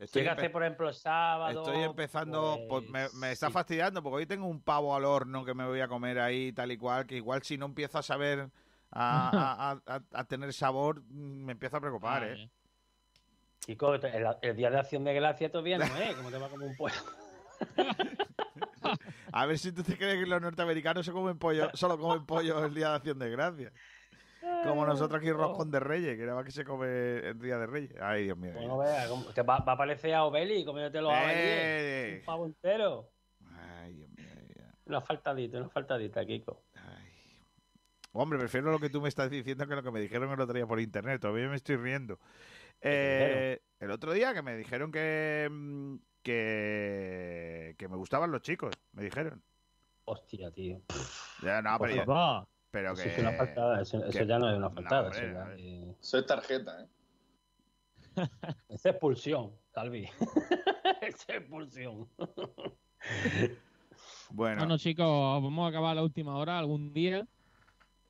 Estoy, 0.00 0.22
Llegaste, 0.22 0.48
por 0.48 0.62
ejemplo, 0.62 0.88
el 0.88 0.94
sábado. 0.94 1.60
estoy 1.60 1.82
empezando, 1.82 2.58
pues, 2.68 2.88
me, 2.88 3.02
pues, 3.02 3.14
me 3.14 3.32
está 3.32 3.48
sí. 3.48 3.52
fastidiando 3.52 4.02
porque 4.02 4.16
hoy 4.16 4.26
tengo 4.26 4.46
un 4.46 4.62
pavo 4.62 4.96
al 4.96 5.04
horno 5.04 5.44
que 5.44 5.52
me 5.52 5.66
voy 5.66 5.80
a 5.80 5.88
comer 5.88 6.18
ahí 6.18 6.52
tal 6.52 6.72
y 6.72 6.78
cual, 6.78 7.06
que 7.06 7.16
igual 7.16 7.42
si 7.42 7.58
no 7.58 7.66
empiezo 7.66 7.98
a 7.98 8.02
saber 8.02 8.48
a, 8.90 9.28
a- 9.28 9.70
a- 9.72 9.82
a- 9.96 10.02
a 10.20 10.24
tener 10.24 10.52
sabor, 10.54 11.02
mm, 11.02 11.44
me 11.44 11.52
empiezo 11.52 11.76
a 11.76 11.80
preocupar, 11.80 12.24
¿eh? 12.24 12.50
Chico, 13.60 13.94
el, 13.94 14.26
el 14.40 14.56
día 14.56 14.70
de 14.70 14.78
acción 14.78 15.04
de 15.04 15.12
gracia 15.12 15.50
todavía 15.52 15.76
no 15.76 15.84
es. 15.84 16.14
¿Cómo 16.16 16.30
te 16.30 16.38
va 16.38 16.48
como 16.48 16.64
un 16.64 16.76
pollo? 16.76 16.94
A 19.32 19.46
ver 19.46 19.58
si 19.58 19.70
tú 19.72 19.82
te 19.82 19.96
crees 19.96 20.18
que 20.18 20.26
los 20.26 20.40
norteamericanos 20.40 21.04
se 21.06 21.12
comen 21.12 21.38
pollo, 21.38 21.70
solo 21.74 21.98
comen 21.98 22.24
pollo 22.26 22.64
el 22.64 22.74
día 22.74 22.88
de 22.90 22.96
acción 22.96 23.18
de 23.18 23.30
gracias. 23.30 23.72
Como 24.64 24.86
nosotros 24.86 25.20
aquí 25.20 25.30
roscón 25.32 25.70
de 25.70 25.80
reyes, 25.80 26.16
que 26.16 26.22
nada 26.24 26.36
más 26.36 26.44
que 26.44 26.50
se 26.50 26.64
come 26.64 27.18
el 27.18 27.38
día 27.38 27.58
de 27.58 27.66
reyes. 27.66 27.94
Ay, 28.00 28.24
Dios 28.24 28.36
mío. 28.38 28.52
Bueno, 28.54 28.78
vea, 28.78 29.06
te 29.34 29.42
va, 29.42 29.58
va 29.58 29.72
a 29.72 29.76
parecer 29.76 30.14
a 30.14 30.24
Obeli 30.24 30.64
comiéndote 30.64 31.00
los 31.00 31.12
Eh. 31.14 32.16
Un 32.20 32.24
pavo 32.26 32.46
entero. 32.46 33.10
Ay, 33.52 33.94
Dios 33.94 34.10
mío. 34.10 34.26
ya. 34.56 34.74
Una 34.86 35.00
faltadita, 35.00 35.58
una 35.58 35.68
faltadita, 35.68 36.24
Kiko. 36.24 36.64
Ay. 36.74 37.06
Hombre, 38.12 38.38
prefiero 38.38 38.70
lo 38.70 38.78
que 38.80 38.90
tú 38.90 39.00
me 39.00 39.08
estás 39.08 39.30
diciendo 39.30 39.66
que 39.68 39.74
lo 39.76 39.82
que 39.82 39.90
me 39.90 40.00
dijeron 40.00 40.30
el 40.32 40.40
otro 40.40 40.54
día 40.54 40.66
por 40.66 40.80
internet. 40.80 41.20
Todavía 41.20 41.48
me 41.48 41.56
estoy 41.56 41.76
riendo. 41.76 42.18
Eh, 42.80 43.60
el 43.78 43.90
otro 43.90 44.12
día 44.12 44.32
que 44.34 44.42
me 44.42 44.56
dijeron 44.56 44.90
que, 44.90 45.48
mm, 45.50 45.96
que 46.22 47.74
que 47.78 47.88
me 47.88 47.96
gustaban 47.96 48.30
los 48.32 48.42
chicos, 48.42 48.74
me 48.92 49.04
dijeron. 49.04 49.42
Hostia, 50.04 50.50
tío. 50.50 50.80
Ya, 51.42 51.62
no, 51.62 51.78
pero, 51.78 51.94
ya- 51.94 52.46
Pero 52.70 52.92
Eso 52.92 53.02
que 53.02 53.08
es 53.10 53.18
una 53.18 53.32
faltada. 53.32 53.80
Eso, 53.82 54.08
ya 54.10 54.38
no 54.38 54.48
es 54.50 54.56
una 54.56 54.68
no, 54.68 54.70
faltada. 54.70 55.02
hombre, 55.08 55.18
eso, 55.18 55.32
ya 55.34 55.54
es- 55.54 56.00
Eso 56.00 56.18
es 56.18 56.26
tarjeta, 56.26 56.82
¿eh? 56.82 56.88
es 58.68 58.86
expulsión, 58.86 59.52
Calvi. 59.72 60.08
Es 61.02 61.26
expulsión. 61.28 62.08
bueno, 64.30 64.60
Bueno, 64.60 64.76
chicos, 64.78 65.06
vamos 65.06 65.64
a 65.66 65.68
acabar 65.70 65.96
la 65.96 66.02
última 66.02 66.36
hora 66.36 66.58
algún 66.58 66.92
día. 66.92 67.26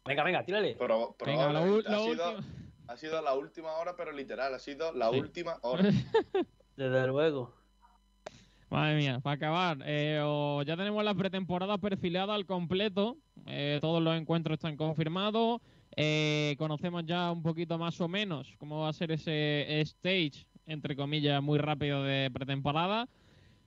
Venga, 0.05 0.25
venga, 0.25 0.45
tírale. 0.45 0.75
Pero, 0.79 1.15
Venga, 1.25 1.53
la, 1.53 1.61
la 1.61 1.61
ha, 1.61 1.99
sido, 2.01 2.31
última. 2.33 2.55
ha 2.89 2.97
sido 2.97 3.23
la 3.23 3.35
última 3.35 3.73
hora, 3.75 3.95
pero 3.97 4.11
literal, 4.13 4.53
ha 4.55 4.59
sido 4.59 4.93
la 4.93 5.11
Sí. 5.11 5.21
última 5.21 5.59
hora. 5.63 5.85
Desde 6.77 7.07
luego. 7.07 7.55
Madre 8.71 8.97
mía, 8.97 9.19
para 9.19 9.35
acabar, 9.35 9.79
eh, 9.85 10.23
ya 10.65 10.77
tenemos 10.77 11.03
la 11.05 11.15
pretemporada 11.15 11.77
perfilada 11.79 12.35
al 12.35 12.47
completo. 12.47 13.17
eh, 13.47 13.79
todos 13.81 14.01
los 14.01 14.17
encuentros 14.17 14.55
están 14.55 14.77
confirmados. 14.77 15.61
eh, 15.97 16.55
conocemos 16.57 17.05
ya 17.05 17.33
un 17.33 17.43
poquito 17.43 17.77
más 17.79 18.01
o 18.01 18.07
menos 18.07 18.55
cómo 18.59 18.81
va 18.81 18.89
a 18.91 18.93
ser 18.93 19.11
ese 19.11 19.81
stage, 19.81 20.47
entre 20.67 20.95
comillas, 20.95 21.43
muy 21.43 21.59
rápido 21.59 22.05
de 22.05 22.31
pretemporada. 22.33 23.09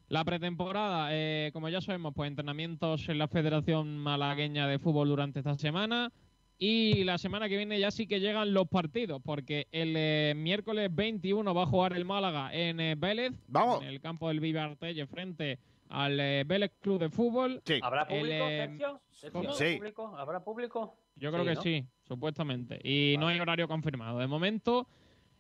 La 0.08 0.24
pretemporada, 0.24 1.10
como 1.52 1.68
ya 1.70 1.82
sabemos, 1.82 2.14
pues 2.16 2.30
entrenamientos 2.30 3.10
en 3.10 3.18
la 3.18 3.28
Federación 3.28 3.98
Malagueña 3.98 4.68
de 4.68 4.80
Fútbol 4.80 5.10
durante 5.10 5.40
esta 5.40 5.58
semana. 5.58 6.12
Y 6.58 7.04
la 7.04 7.18
semana 7.18 7.50
que 7.50 7.58
viene 7.58 7.80
ya 7.80 7.92
sí 7.92 8.08
que 8.08 8.20
llegan 8.20 8.54
los 8.54 8.68
partidos, 8.68 9.22
porque 9.24 9.68
el 9.72 9.94
eh, 9.98 10.34
miércoles 10.36 10.90
21 10.94 11.54
va 11.54 11.64
a 11.64 11.66
jugar 11.66 11.94
el 11.94 12.06
Málaga 12.06 12.54
en 12.54 12.80
eh, 12.80 12.96
Vélez, 12.98 13.34
Vamos. 13.48 13.82
en 13.82 13.90
el 13.90 14.00
campo 14.00 14.28
del 14.30 14.40
Viva 14.40 14.64
Artelle, 14.64 15.06
frente 15.08 15.60
al 15.90 16.20
eh, 16.20 16.44
Vélez 16.46 16.72
Club 16.80 17.00
de 17.00 17.10
Fútbol. 17.10 17.62
sí. 17.66 17.80
¿Habrá 17.82 18.08
público, 18.08 18.28
eh, 18.48 18.68
Sergio? 18.68 19.02
Sergio, 19.12 19.32
¿cómo? 19.42 19.50
¿habrá 19.52 19.68
Sí. 19.68 19.76
público? 19.78 20.16
¿Habrá 20.18 20.44
público? 20.44 20.96
Yo 21.16 21.32
creo 21.32 21.44
Sí, 21.44 21.50
que 21.50 21.56
¿no? 21.56 21.62
sí, 21.62 21.86
supuestamente. 22.08 22.80
Y 22.84 23.16
no 23.18 23.28
hay 23.28 23.40
horario 23.40 23.68
confirmado. 23.68 24.20
De 24.20 24.28
momento, 24.28 24.88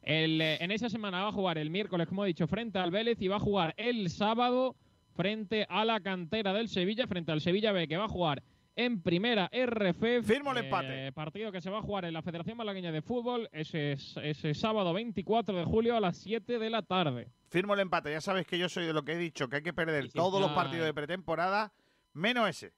el, 0.01 0.41
eh, 0.41 0.57
en 0.61 0.71
esa 0.71 0.89
semana 0.89 1.21
va 1.23 1.29
a 1.29 1.31
jugar 1.31 1.57
el 1.57 1.69
miércoles, 1.69 2.07
como 2.07 2.23
he 2.25 2.27
dicho, 2.27 2.47
frente 2.47 2.79
al 2.79 2.91
Vélez 2.91 3.21
y 3.21 3.27
va 3.27 3.37
a 3.37 3.39
jugar 3.39 3.73
el 3.77 4.09
sábado 4.09 4.75
frente 5.15 5.65
a 5.69 5.85
la 5.85 5.99
cantera 6.01 6.53
del 6.53 6.67
Sevilla, 6.67 7.07
frente 7.07 7.31
al 7.31 7.39
Sevilla 7.41 7.71
B, 7.71 7.87
que 7.87 7.97
va 7.97 8.05
a 8.05 8.09
jugar 8.09 8.43
en 8.75 9.01
primera 9.01 9.49
RF. 9.51 10.23
Firmo 10.23 10.51
el 10.51 10.57
empate. 10.59 11.11
Partido 11.11 11.51
que 11.51 11.61
se 11.61 11.69
va 11.69 11.79
a 11.79 11.81
jugar 11.81 12.05
en 12.05 12.13
la 12.13 12.21
Federación 12.21 12.57
Malagueña 12.57 12.91
de 12.91 13.01
Fútbol 13.01 13.49
ese, 13.51 13.93
ese 13.93 14.53
sábado 14.53 14.93
24 14.93 15.57
de 15.57 15.65
julio 15.65 15.95
a 15.95 15.99
las 15.99 16.17
7 16.17 16.59
de 16.59 16.69
la 16.69 16.81
tarde. 16.81 17.29
Firmo 17.49 17.73
el 17.73 17.81
empate. 17.81 18.11
Ya 18.11 18.21
sabes 18.21 18.47
que 18.47 18.57
yo 18.57 18.69
soy 18.69 18.85
de 18.85 18.93
lo 18.93 19.03
que 19.03 19.13
he 19.13 19.17
dicho, 19.17 19.47
que 19.47 19.57
hay 19.57 19.63
que 19.63 19.73
perder 19.73 20.11
todos 20.11 20.41
los 20.41 20.51
partidos 20.51 20.85
de 20.85 20.93
pretemporada, 20.93 21.73
menos 22.13 22.49
ese. 22.49 22.73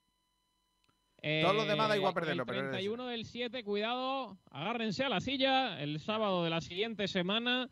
Todos 1.42 1.56
los 1.56 1.68
demás 1.68 1.90
da 1.90 1.98
igual 1.98 2.14
perderlo, 2.14 2.44
El 2.44 2.48
pero 2.48 2.60
ese. 2.60 2.70
31 2.70 3.08
del 3.08 3.26
7, 3.26 3.64
cuidado, 3.64 4.38
agárrense 4.52 5.04
a 5.04 5.10
la 5.10 5.22
silla. 5.22 5.82
El 5.82 6.00
sábado 6.00 6.44
de 6.44 6.52
la 6.52 6.62
siguiente 6.62 7.08
semana, 7.08 7.70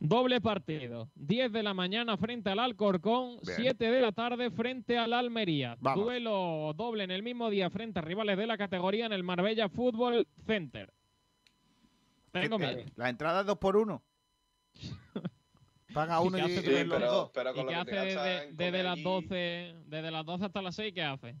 doble 0.00 0.40
partido. 0.40 1.08
10 1.14 1.52
de 1.52 1.62
la 1.62 1.72
mañana 1.74 2.16
frente 2.16 2.50
al 2.50 2.58
Alcorcón, 2.58 3.36
Bien. 3.44 3.56
7 3.56 3.90
de 3.90 4.00
la 4.00 4.10
tarde 4.12 4.50
frente 4.50 4.98
al 4.98 5.12
Almería. 5.12 5.76
Vamos. 5.80 6.04
Duelo 6.04 6.72
doble 6.74 7.04
en 7.04 7.10
el 7.12 7.22
mismo 7.22 7.48
día 7.50 7.70
frente 7.70 8.00
a 8.00 8.02
rivales 8.02 8.36
de 8.36 8.46
la 8.46 8.58
categoría 8.58 9.06
en 9.06 9.12
el 9.12 9.22
Marbella 9.22 9.68
Fútbol 9.68 10.26
Center. 10.46 10.92
Tengo 12.32 12.58
¿Qué- 12.58 12.66
miedo. 12.66 12.78
eh, 12.80 12.86
La 12.96 13.08
entrada 13.08 13.40
es 13.40 13.46
dos 13.46 13.58
por 13.58 13.76
uno. 13.76 14.02
Paga 15.94 16.20
uno 16.20 16.38
y, 16.38 16.40
hace 16.40 16.52
y 16.52 16.58
Sí, 16.58 16.68
ven 16.70 16.88
los 16.88 16.98
pero, 16.98 17.12
dos. 17.12 17.30
pero 17.34 17.50
¿Y 17.50 17.66
qué 17.66 17.74
hace 17.74 17.90
desde, 18.52 18.82
las 18.84 18.92
allí, 18.92 19.02
12, 19.02 19.74
desde 19.86 20.10
las 20.12 20.24
12 20.24 20.44
hasta 20.44 20.62
las 20.62 20.74
6? 20.76 20.92
¿Qué 20.94 21.02
hace? 21.02 21.34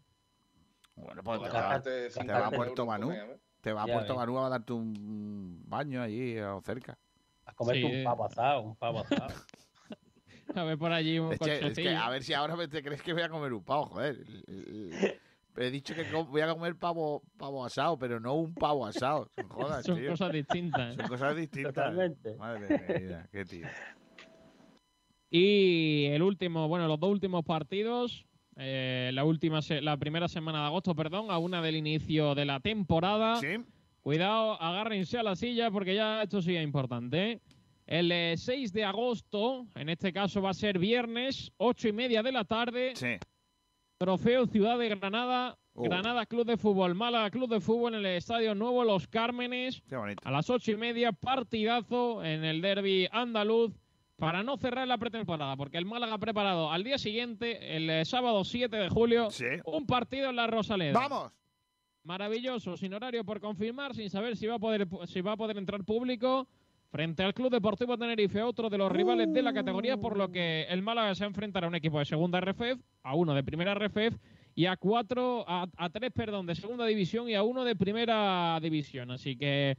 Bueno, 0.96 1.22
pues 1.22 1.40
te 1.42 1.48
va, 1.48 1.80
te 1.80 2.10
50 2.10 2.40
va 2.40 2.46
a 2.46 2.50
Puerto 2.50 2.82
¿eh? 3.12 3.38
Te 3.60 3.72
va 3.72 3.82
a 3.84 3.86
Puerto. 3.86 4.16
Banú 4.16 4.38
a 4.38 4.48
darte 4.48 4.72
un 4.72 5.62
baño 5.66 6.02
allí 6.02 6.36
o 6.40 6.60
cerca. 6.62 6.98
A 7.50 7.54
comerte 7.54 7.80
Sí. 7.88 7.96
un 7.98 8.04
pavo 8.04 8.24
asado, 8.24 8.60
un 8.62 8.76
pavo 8.76 9.00
asado. 9.00 9.34
A 10.54 10.64
ver 10.64 10.78
por 10.78 10.92
allí 10.92 11.18
un 11.18 11.32
Es 11.32 11.38
que, 11.38 11.52
es 11.52 11.58
que 11.60 11.68
cochecillo. 11.68 11.98
a 12.00 12.10
ver 12.10 12.22
si 12.24 12.32
ahora 12.34 12.56
me- 12.56 12.66
te 12.66 12.82
crees 12.82 13.02
que 13.02 13.12
voy 13.12 13.22
a 13.22 13.28
comer 13.28 13.52
un 13.52 13.62
pavo, 13.62 13.86
joder. 13.86 14.16
He 15.56 15.70
dicho 15.70 15.94
que 15.94 16.02
voy 16.24 16.40
a 16.40 16.52
comer 16.52 16.74
pavo, 16.76 17.22
pavo 17.36 17.64
asado, 17.64 17.96
pero 17.98 18.18
no 18.18 18.34
un 18.34 18.52
pavo 18.54 18.84
asado. 18.86 19.30
Son 19.36 19.48
jodas, 19.48 19.84
Son 19.84 19.96
tío. 19.98 20.10
cosas 20.10 20.32
distintas. 20.32 20.94
Son 20.96 21.06
cosas 21.08 21.36
distintas. 21.36 21.72
Totalmente. 21.74 22.34
Madre 22.36 23.00
mía, 23.00 23.28
qué 23.30 23.44
tío. 23.44 23.66
Y 25.30 26.06
el 26.06 26.22
último, 26.22 26.66
bueno, 26.68 26.88
los 26.88 26.98
dos 26.98 27.10
últimos 27.10 27.44
partidos, 27.44 28.26
eh, 28.56 29.10
la 29.14 29.22
última, 29.24 29.62
se- 29.62 29.80
la 29.80 29.96
primera 29.96 30.26
semana 30.28 30.60
de 30.60 30.66
agosto, 30.66 30.94
perdón, 30.94 31.30
a 31.30 31.38
una 31.38 31.62
del 31.62 31.76
inicio 31.76 32.34
de 32.34 32.44
la 32.44 32.58
temporada. 32.60 33.36
¿Sí? 33.36 33.58
Cuidado, 34.02 34.60
agárrense 34.60 35.18
a 35.18 35.22
la 35.22 35.36
silla 35.36 35.70
porque 35.70 35.94
ya 35.94 36.22
esto 36.22 36.40
sí 36.42 36.56
es 36.56 36.62
importante. 36.64 37.32
¿eh? 37.32 37.40
El 37.86 38.10
eh, 38.12 38.34
6 38.36 38.72
de 38.72 38.84
agosto, 38.84 39.66
en 39.74 39.88
este 39.88 40.12
caso 40.12 40.40
va 40.40 40.50
a 40.50 40.54
ser 40.54 40.78
viernes, 40.78 41.52
ocho 41.56 41.88
y 41.88 41.92
media 41.92 42.22
de 42.22 42.32
la 42.32 42.44
tarde, 42.44 42.92
Sí. 42.94 43.16
Trofeo 43.98 44.46
Ciudad 44.46 44.78
de 44.78 44.88
Granada, 44.88 45.56
Oh. 45.72 45.84
Granada 45.84 46.26
Club 46.26 46.44
de 46.46 46.56
Fútbol, 46.56 46.94
Málaga 46.96 47.30
Club 47.30 47.48
de 47.48 47.60
Fútbol 47.60 47.94
en 47.94 48.00
el 48.00 48.16
Estadio 48.16 48.54
Nuevo 48.56 48.82
Los 48.84 49.06
Cármenes. 49.06 49.82
Qué 49.88 49.96
bonito. 49.96 50.20
A 50.26 50.30
las 50.32 50.50
ocho 50.50 50.72
y 50.72 50.76
media, 50.76 51.12
partidazo 51.12 52.24
en 52.24 52.44
el 52.44 52.60
derby 52.60 53.08
andaluz 53.12 53.72
para 54.16 54.42
no 54.42 54.56
cerrar 54.56 54.88
la 54.88 54.98
pretemporada, 54.98 55.56
porque 55.56 55.78
el 55.78 55.86
Málaga 55.86 56.14
ha 56.14 56.18
preparado 56.18 56.70
al 56.72 56.82
día 56.84 56.98
siguiente, 56.98 57.76
el 57.76 57.88
eh, 57.88 58.04
sábado 58.04 58.42
7 58.44 58.76
de 58.76 58.88
julio, 58.88 59.30
Sí. 59.30 59.44
un 59.64 59.86
partido 59.86 60.28
en 60.30 60.36
la 60.36 60.48
Rosaleda. 60.48 60.92
¡Vamos! 60.98 61.32
Maravilloso, 62.04 62.76
sin 62.76 62.94
horario 62.94 63.24
por 63.24 63.40
confirmar, 63.40 63.94
sin 63.94 64.08
saber 64.08 64.36
si 64.36 64.46
va 64.46 64.54
a 64.54 64.58
poder, 64.58 64.88
si 65.06 65.20
va 65.20 65.32
a 65.32 65.36
poder 65.36 65.58
entrar 65.58 65.84
público, 65.84 66.48
frente 66.90 67.22
al 67.22 67.34
Club 67.34 67.50
Deportivo 67.50 67.96
Tenerife, 67.98 68.42
otro 68.42 68.70
de 68.70 68.78
los 68.78 68.90
rivales 68.90 69.32
de 69.32 69.42
la 69.42 69.52
categoría, 69.52 69.96
por 69.96 70.16
lo 70.16 70.30
que 70.30 70.62
el 70.68 70.82
Málaga 70.82 71.14
se 71.14 71.24
enfrentará 71.24 71.66
a 71.66 71.68
un 71.68 71.74
equipo 71.74 71.98
de 71.98 72.04
segunda 72.04 72.40
RFF, 72.40 72.80
a 73.02 73.14
uno 73.14 73.34
de 73.34 73.44
primera 73.44 73.74
RFF 73.74 74.16
y 74.54 74.66
a 74.66 74.76
cuatro, 74.76 75.44
a, 75.46 75.68
a 75.76 75.90
tres, 75.90 76.10
perdón, 76.12 76.46
de 76.46 76.54
segunda 76.54 76.86
división 76.86 77.28
y 77.28 77.34
a 77.34 77.42
uno 77.42 77.64
de 77.64 77.76
primera 77.76 78.58
división. 78.60 79.10
Así 79.10 79.36
que 79.36 79.76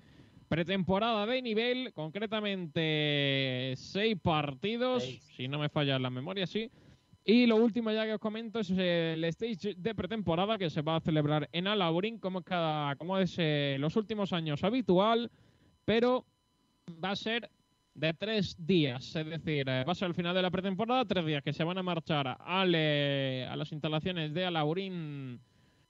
pretemporada 0.48 1.26
de 1.26 1.42
nivel, 1.42 1.92
concretamente 1.94 3.74
seis 3.78 4.18
partidos, 4.22 5.04
si 5.36 5.48
no 5.48 5.58
me 5.58 5.70
falla 5.70 5.98
la 5.98 6.10
memoria, 6.10 6.46
sí. 6.46 6.70
Y 7.24 7.46
lo 7.46 7.58
último 7.58 7.92
ya 7.92 8.06
que 8.06 8.14
os 8.14 8.20
comento 8.20 8.60
es 8.60 8.72
el 8.72 9.24
stage 9.26 9.76
de 9.76 9.96
pretemporada 9.96 10.58
que 10.58 10.70
se 10.70 10.82
va 10.82 10.96
a 10.96 11.02
celebrar 11.02 11.48
en 11.52 11.68
Alaurín, 11.68 12.18
como 12.18 12.40
es, 12.40 12.46
cada, 12.46 12.96
como 12.96 13.18
es 13.18 13.36
eh, 13.38 13.78
los 13.80 13.96
últimos 13.96 14.34
años 14.34 14.64
habitual, 14.64 15.30
pero 15.86 16.26
va 17.04 17.12
a 17.12 17.16
ser 17.16 17.50
de 17.94 18.14
tres 18.14 18.56
días, 18.66 19.16
es 19.16 19.26
decir, 19.26 19.70
eh, 19.70 19.84
va 19.84 19.92
a 19.92 19.96
ser 19.96 20.08
el 20.08 20.16
final 20.16 20.34
de 20.34 20.42
la 20.42 20.50
pretemporada, 20.50 21.06
tres 21.06 21.26
días 21.26 21.44
que 21.44 21.54
se 21.54 21.64
van 21.64 21.78
a 21.78 21.84
marchar 21.84 22.38
al, 22.40 22.74
eh, 22.74 23.48
a 23.50 23.56
las 23.56 23.72
instalaciones 23.72 24.34
de 24.34 24.46
Alaurín 24.46 25.40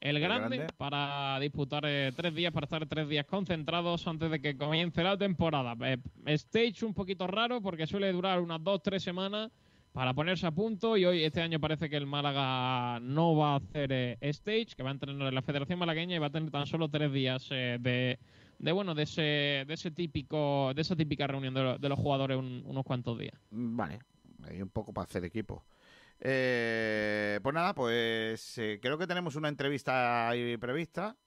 el 0.02 0.20
grande, 0.20 0.58
Grande. 0.58 0.74
para 0.78 1.40
disputar 1.40 1.84
eh, 1.86 2.12
tres 2.16 2.34
días, 2.34 2.52
para 2.52 2.66
estar 2.66 2.86
tres 2.88 3.08
días 3.08 3.26
concentrados 3.28 4.08
antes 4.08 4.32
de 4.32 4.42
que 4.42 4.58
comience 4.58 5.04
la 5.04 5.16
temporada. 5.16 5.76
Eh, 5.88 6.00
stage 6.26 6.84
un 6.84 6.96
poquito 6.96 7.28
raro 7.28 7.62
porque 7.62 7.86
suele 7.86 8.12
durar 8.12 8.42
unas 8.42 8.64
dos, 8.64 8.82
tres 8.82 9.04
semanas 9.04 9.52
para 9.94 10.14
ponerse 10.14 10.48
a 10.48 10.52
punto 10.52 10.96
y 10.96 11.06
hoy 11.06 11.24
este 11.24 11.42
año 11.42 11.60
parece 11.60 11.90
que 11.90 11.98
el 11.98 12.06
Málaga 12.08 13.00
no 13.02 13.36
va 13.36 13.54
a 13.54 13.58
hacer 13.58 13.92
eh, 13.92 14.18
stage, 14.22 14.68
que 14.76 14.84
va 14.84 14.90
a 14.90 14.94
entrenar 14.94 15.28
en 15.28 15.36
la 15.36 15.42
Federación 15.42 15.80
Malagueña 15.80 16.16
y 16.16 16.20
va 16.20 16.28
a 16.28 16.32
tener 16.32 16.50
tan 16.50 16.66
solo 16.66 16.88
tres 16.90 17.12
días 17.12 17.48
eh, 17.52 17.78
de, 17.80 18.72
bueno 18.72 18.96
de 18.96 19.04
ese 19.04 19.22
de 19.68 19.74
ese 19.74 19.92
típico 19.92 20.72
de 20.74 20.82
esa 20.82 20.96
típica 20.96 21.28
reunión 21.28 21.54
de, 21.54 21.62
lo- 21.62 21.78
de 21.78 21.90
los 21.90 22.00
jugadores 22.00 22.38
un- 22.38 22.64
unos 22.66 22.86
cuantos 22.86 23.18
días. 23.20 23.34
Vale, 23.50 24.00
hay 24.48 24.62
un 24.62 24.70
poco 24.70 24.94
para 24.94 25.06
hacer 25.06 25.26
equipo. 25.26 25.66
Eh, 26.20 27.40
pues 27.42 27.54
nada, 27.54 27.74
pues 27.76 28.58
eh, 28.60 28.80
creo 28.82 28.98
que 28.98 29.08
tenemos 29.08 29.36
una 29.36 29.50
entrevista 29.50 30.30
ahí 30.30 30.56
prevista. 30.58 31.18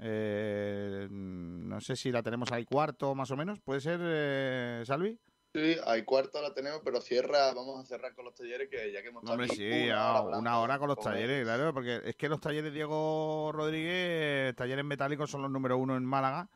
Eh, 0.00 1.08
no 1.10 1.80
sé 1.80 1.96
si 1.96 2.12
la 2.12 2.22
tenemos 2.22 2.52
ahí 2.52 2.64
cuarto 2.64 3.14
más 3.16 3.30
o 3.32 3.36
menos. 3.36 3.58
¿Puede 3.60 3.80
ser, 3.80 4.86
Salvi? 4.86 5.18
Sí, 5.54 5.76
hay 5.86 6.04
cuarto 6.04 6.42
la 6.42 6.52
tenemos, 6.52 6.82
pero 6.84 7.00
cierra, 7.00 7.54
vamos 7.54 7.80
a 7.80 7.86
cerrar 7.86 8.14
con 8.14 8.26
los 8.26 8.34
talleres 8.34 8.68
que 8.68 8.92
ya 8.92 9.00
que 9.00 9.08
hemos 9.08 9.22
estado 9.22 9.40
Hombre, 9.40 9.56
sí, 9.56 9.86
una 9.86 10.10
hora 10.10 10.18
hablando 10.18 10.38
una 10.38 10.60
hora 10.60 10.78
con 10.78 10.88
los 10.88 11.00
talleres, 11.00 11.44
claro, 11.44 11.72
porque 11.72 12.02
es 12.04 12.16
que 12.16 12.28
los 12.28 12.40
talleres 12.40 12.72
Diego 12.72 13.50
Rodríguez, 13.52 14.54
talleres 14.56 14.84
metálicos 14.84 15.30
son 15.30 15.42
los 15.42 15.50
número 15.50 15.78
uno 15.78 15.96
en 15.96 16.04
Málaga. 16.04 16.50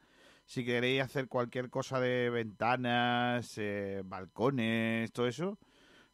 Si 0.45 0.65
queréis 0.65 1.03
hacer 1.03 1.29
cualquier 1.29 1.71
cosa 1.71 2.01
de 2.01 2.29
ventanas, 2.29 3.57
eh, 3.57 4.03
balcones, 4.05 5.11
todo 5.13 5.27
eso, 5.27 5.59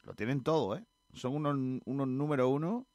lo 0.05 0.15
tienen 0.15 0.43
todo, 0.43 0.77
¿eh? 0.77 0.85
Son 1.15 1.35
unos, 1.35 1.83
unos 1.85 2.07
número 2.07 2.49
uno 2.49 2.87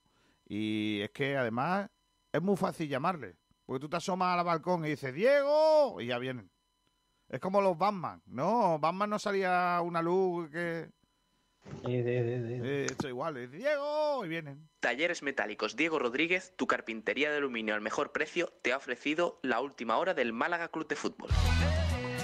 y 0.45 1.01
es 1.01 1.11
que 1.11 1.35
además 1.35 1.89
es 2.31 2.41
muy 2.41 2.55
fácil 2.55 2.87
llamarle. 2.87 3.35
Porque 3.65 3.81
tú 3.81 3.89
te 3.89 3.97
asomas 3.97 4.37
al 4.37 4.45
balcón 4.45 4.85
y 4.85 4.89
dices, 4.89 5.13
¡Diego! 5.13 5.99
Y 5.99 6.07
ya 6.07 6.19
vienen. 6.19 6.49
Es 7.33 7.39
como 7.39 7.61
los 7.61 7.75
Batman, 7.75 8.21
¿no? 8.27 8.77
Batman 8.77 9.09
no 9.09 9.17
salía 9.17 9.81
una 9.83 10.03
luz 10.03 10.51
que... 10.51 10.91
Eh, 11.83 12.85
esto 12.87 13.07
igual, 13.07 13.37
es 13.37 13.51
Diego 13.51 14.23
y 14.23 14.27
vienen. 14.27 14.69
Talleres 14.79 15.23
Metálicos 15.23 15.75
Diego 15.75 15.97
Rodríguez, 15.97 16.53
tu 16.57 16.67
carpintería 16.67 17.31
de 17.31 17.37
aluminio 17.37 17.73
al 17.73 17.81
mejor 17.81 18.11
precio, 18.11 18.53
te 18.61 18.71
ha 18.71 18.77
ofrecido 18.77 19.39
la 19.41 19.61
última 19.61 19.97
hora 19.97 20.13
del 20.13 20.31
Málaga 20.31 20.67
Club 20.67 20.87
de 20.87 20.95
Fútbol. 20.95 21.31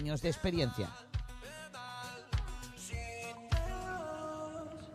de 0.00 0.28
experiencia. 0.28 0.88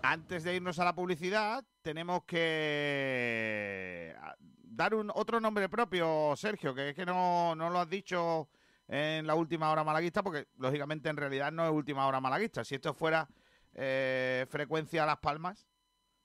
Antes 0.01 0.43
de 0.43 0.55
irnos 0.55 0.79
a 0.79 0.83
la 0.83 0.95
publicidad, 0.95 1.63
tenemos 1.83 2.23
que 2.23 4.15
ah, 4.19 4.35
dar 4.39 4.95
un 4.95 5.11
otro 5.13 5.39
nombre 5.39 5.69
propio, 5.69 6.33
Sergio, 6.35 6.73
que 6.73 6.89
es 6.89 6.95
que 6.95 7.05
no, 7.05 7.53
no 7.55 7.69
lo 7.69 7.79
has 7.79 7.89
dicho 7.89 8.49
en 8.87 9.27
la 9.27 9.35
última 9.35 9.69
hora 9.71 9.83
malaguista, 9.83 10.23
porque 10.23 10.47
lógicamente 10.57 11.09
en 11.09 11.17
realidad 11.17 11.51
no 11.51 11.65
es 11.65 11.71
última 11.71 12.07
hora 12.07 12.19
malaguista. 12.19 12.63
Si 12.63 12.73
esto 12.73 12.93
fuera 12.93 13.29
eh, 13.73 14.47
frecuencia 14.49 15.05
Las 15.05 15.19
Palmas, 15.19 15.67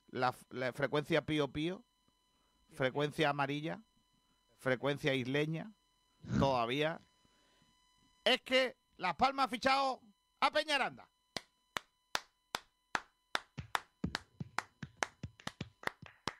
la 0.09 0.33
frecuencia 0.73 1.27
Pío 1.27 1.49
Pío, 1.53 1.85
frecuencia 2.73 3.29
amarilla, 3.29 3.83
frecuencia 4.57 5.15
isleña, 5.15 5.71
todavía. 6.39 7.01
Es 8.31 8.43
que 8.43 8.77
Las 8.99 9.17
Palmas 9.17 9.47
ha 9.47 9.49
fichado 9.49 10.01
a 10.41 10.53
Peñaranda. 10.53 11.05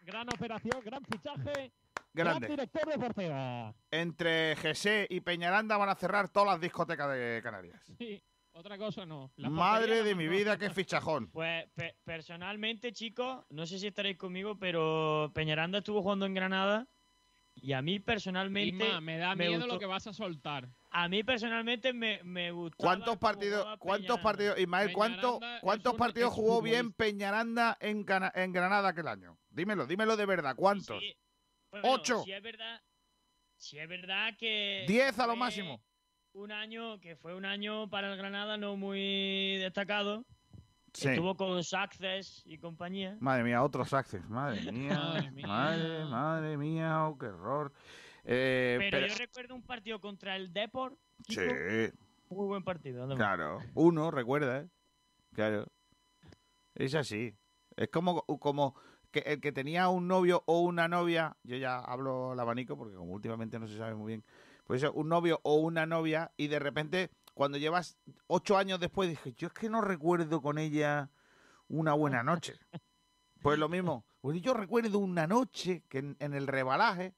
Gran 0.03 0.29
operación, 0.33 0.81
gran 0.85 1.05
fichaje, 1.05 1.73
Grande. 2.13 2.47
gran 2.47 2.57
director 2.57 2.87
deportivo. 2.87 3.75
Entre 3.91 4.57
GC 4.57 5.07
y 5.11 5.21
Peñaranda 5.21 5.77
van 5.77 5.89
a 5.89 5.95
cerrar 5.95 6.29
todas 6.29 6.49
las 6.49 6.61
discotecas 6.61 7.11
de 7.13 7.41
Canarias. 7.43 7.81
Sí, 7.99 8.21
otra 8.53 8.77
cosa 8.79 9.07
no. 9.07 9.31
La 9.37 9.51
Madre 9.51 10.03
de 10.03 10.13
no 10.13 10.17
mi 10.19 10.27
vida, 10.29 10.59
qué 10.59 10.71
fichajón. 10.71 11.29
Pues 11.31 11.67
pe- 11.75 11.97
personalmente, 12.05 12.93
chicos, 12.93 13.45
no 13.51 13.67
sé 13.67 13.79
si 13.79 13.87
estaréis 13.87 14.17
conmigo, 14.17 14.57
pero 14.59 15.31
Peñaranda 15.35 15.79
estuvo 15.79 16.03
jugando 16.03 16.27
en 16.27 16.35
Granada 16.35 16.89
y 17.55 17.73
a 17.75 17.83
mí 17.83 18.01
personalmente 18.01 18.87
Isma, 18.87 19.01
me 19.01 19.19
da 19.19 19.35
miedo 19.37 19.53
gustó- 19.59 19.75
lo 19.75 19.79
que 19.79 19.87
vas 19.87 20.07
a 20.07 20.13
soltar. 20.13 20.69
A 20.93 21.09
mí 21.09 21.23
personalmente 21.23 21.93
me, 21.93 22.21
me 22.25 22.51
gustó. 22.51 22.77
¿Cuántos 22.79 23.17
partidos, 23.19 23.65
cuántos 23.79 24.19
partidos, 24.21 24.59
Ismael, 24.59 24.93
cuánto- 24.93 25.39
cuántos 25.61 25.95
partidos 25.95 26.33
jugó 26.33 26.61
bien 26.63 26.93
Peñaranda 26.93 27.77
en, 27.81 28.05
en 28.35 28.53
Granada 28.53 28.89
aquel 28.89 29.07
año? 29.07 29.39
Dímelo, 29.51 29.87
dímelo 29.87 30.17
de 30.17 30.27
verdad, 30.27 30.55
¿cuántos? 30.57 31.01
Bueno, 31.71 31.89
Ocho. 31.93 32.23
Si 32.25 32.33
es 32.33 32.43
verdad, 32.43 32.81
si 33.57 33.79
es 33.79 33.89
verdad 33.89 34.35
que 34.37 34.85
Diez 34.89 35.17
a 35.19 35.27
lo 35.29 35.37
máximo. 35.37 35.81
Un 36.33 36.51
año 36.53 36.99
que 37.01 37.17
fue 37.17 37.35
un 37.35 37.45
año 37.45 37.89
para 37.89 38.11
el 38.13 38.17
Granada 38.17 38.57
no 38.57 38.77
muy 38.77 39.57
destacado. 39.59 40.25
Sí. 40.93 41.09
Estuvo 41.09 41.37
con 41.37 41.63
Success 41.63 42.43
y 42.45 42.59
compañía. 42.59 43.17
Madre 43.21 43.45
mía, 43.45 43.63
otros 43.63 43.93
access, 43.93 44.29
madre 44.29 44.61
mía, 44.73 44.97
Madre 44.99 45.31
mía. 45.31 45.47
madre, 45.47 46.05
madre 46.07 46.57
mía, 46.57 47.07
oh, 47.07 47.17
qué 47.17 47.27
error. 47.27 47.73
Eh, 48.25 48.77
pero, 48.79 48.99
pero- 48.99 49.07
yo 49.09 49.15
recuerdo 49.19 49.55
un 49.55 49.63
partido 49.63 50.01
contra 50.01 50.37
el 50.37 50.53
Deport. 50.53 50.97
sí, 51.29 51.41
Muy 52.29 52.47
buen 52.47 52.63
partido. 52.63 53.09
claro, 53.17 53.59
uno, 53.75 54.11
recuerda, 54.11 54.61
¿eh? 54.61 54.69
claro. 55.33 55.67
Es 56.75 56.95
así. 56.95 57.35
Es 57.77 57.89
como, 57.89 58.23
como 58.23 58.75
que 59.11 59.21
el 59.21 59.41
que 59.41 59.53
tenía 59.53 59.89
un 59.89 60.07
novio 60.07 60.43
o 60.47 60.61
una 60.61 60.87
novia, 60.89 61.37
yo 61.43 61.57
ya 61.57 61.79
hablo 61.79 62.33
el 62.33 62.41
abanico 62.41 62.77
porque 62.77 62.95
como 62.97 63.13
últimamente 63.13 63.59
no 63.59 63.67
se 63.67 63.77
sabe 63.77 63.95
muy 63.95 64.09
bien, 64.09 64.25
pues 64.65 64.83
eso, 64.83 64.93
un 64.93 65.09
novio 65.09 65.41
o 65.43 65.57
una 65.57 65.87
novia 65.87 66.31
y 66.37 66.47
de 66.49 66.59
repente 66.59 67.11
cuando 67.35 67.59
llevas 67.59 67.99
ocho 68.29 68.57
años 68.57 68.79
después 68.81 69.09
dije, 69.09 69.33
yo 69.35 69.49
es 69.49 69.53
que 69.53 69.69
no 69.69 69.81
recuerdo 69.81 70.41
con 70.41 70.59
ella 70.59 71.11
una 71.69 71.93
buena 71.95 72.23
noche. 72.23 72.55
Pues 73.43 73.59
lo 73.59 73.69
mismo, 73.69 74.05
pues 74.21 74.41
yo 74.43 74.53
recuerdo 74.55 74.99
una 74.99 75.27
noche 75.27 75.83
que 75.89 75.99
en, 75.99 76.17
en 76.21 76.35
el 76.35 76.47
rebalaje, 76.47 77.15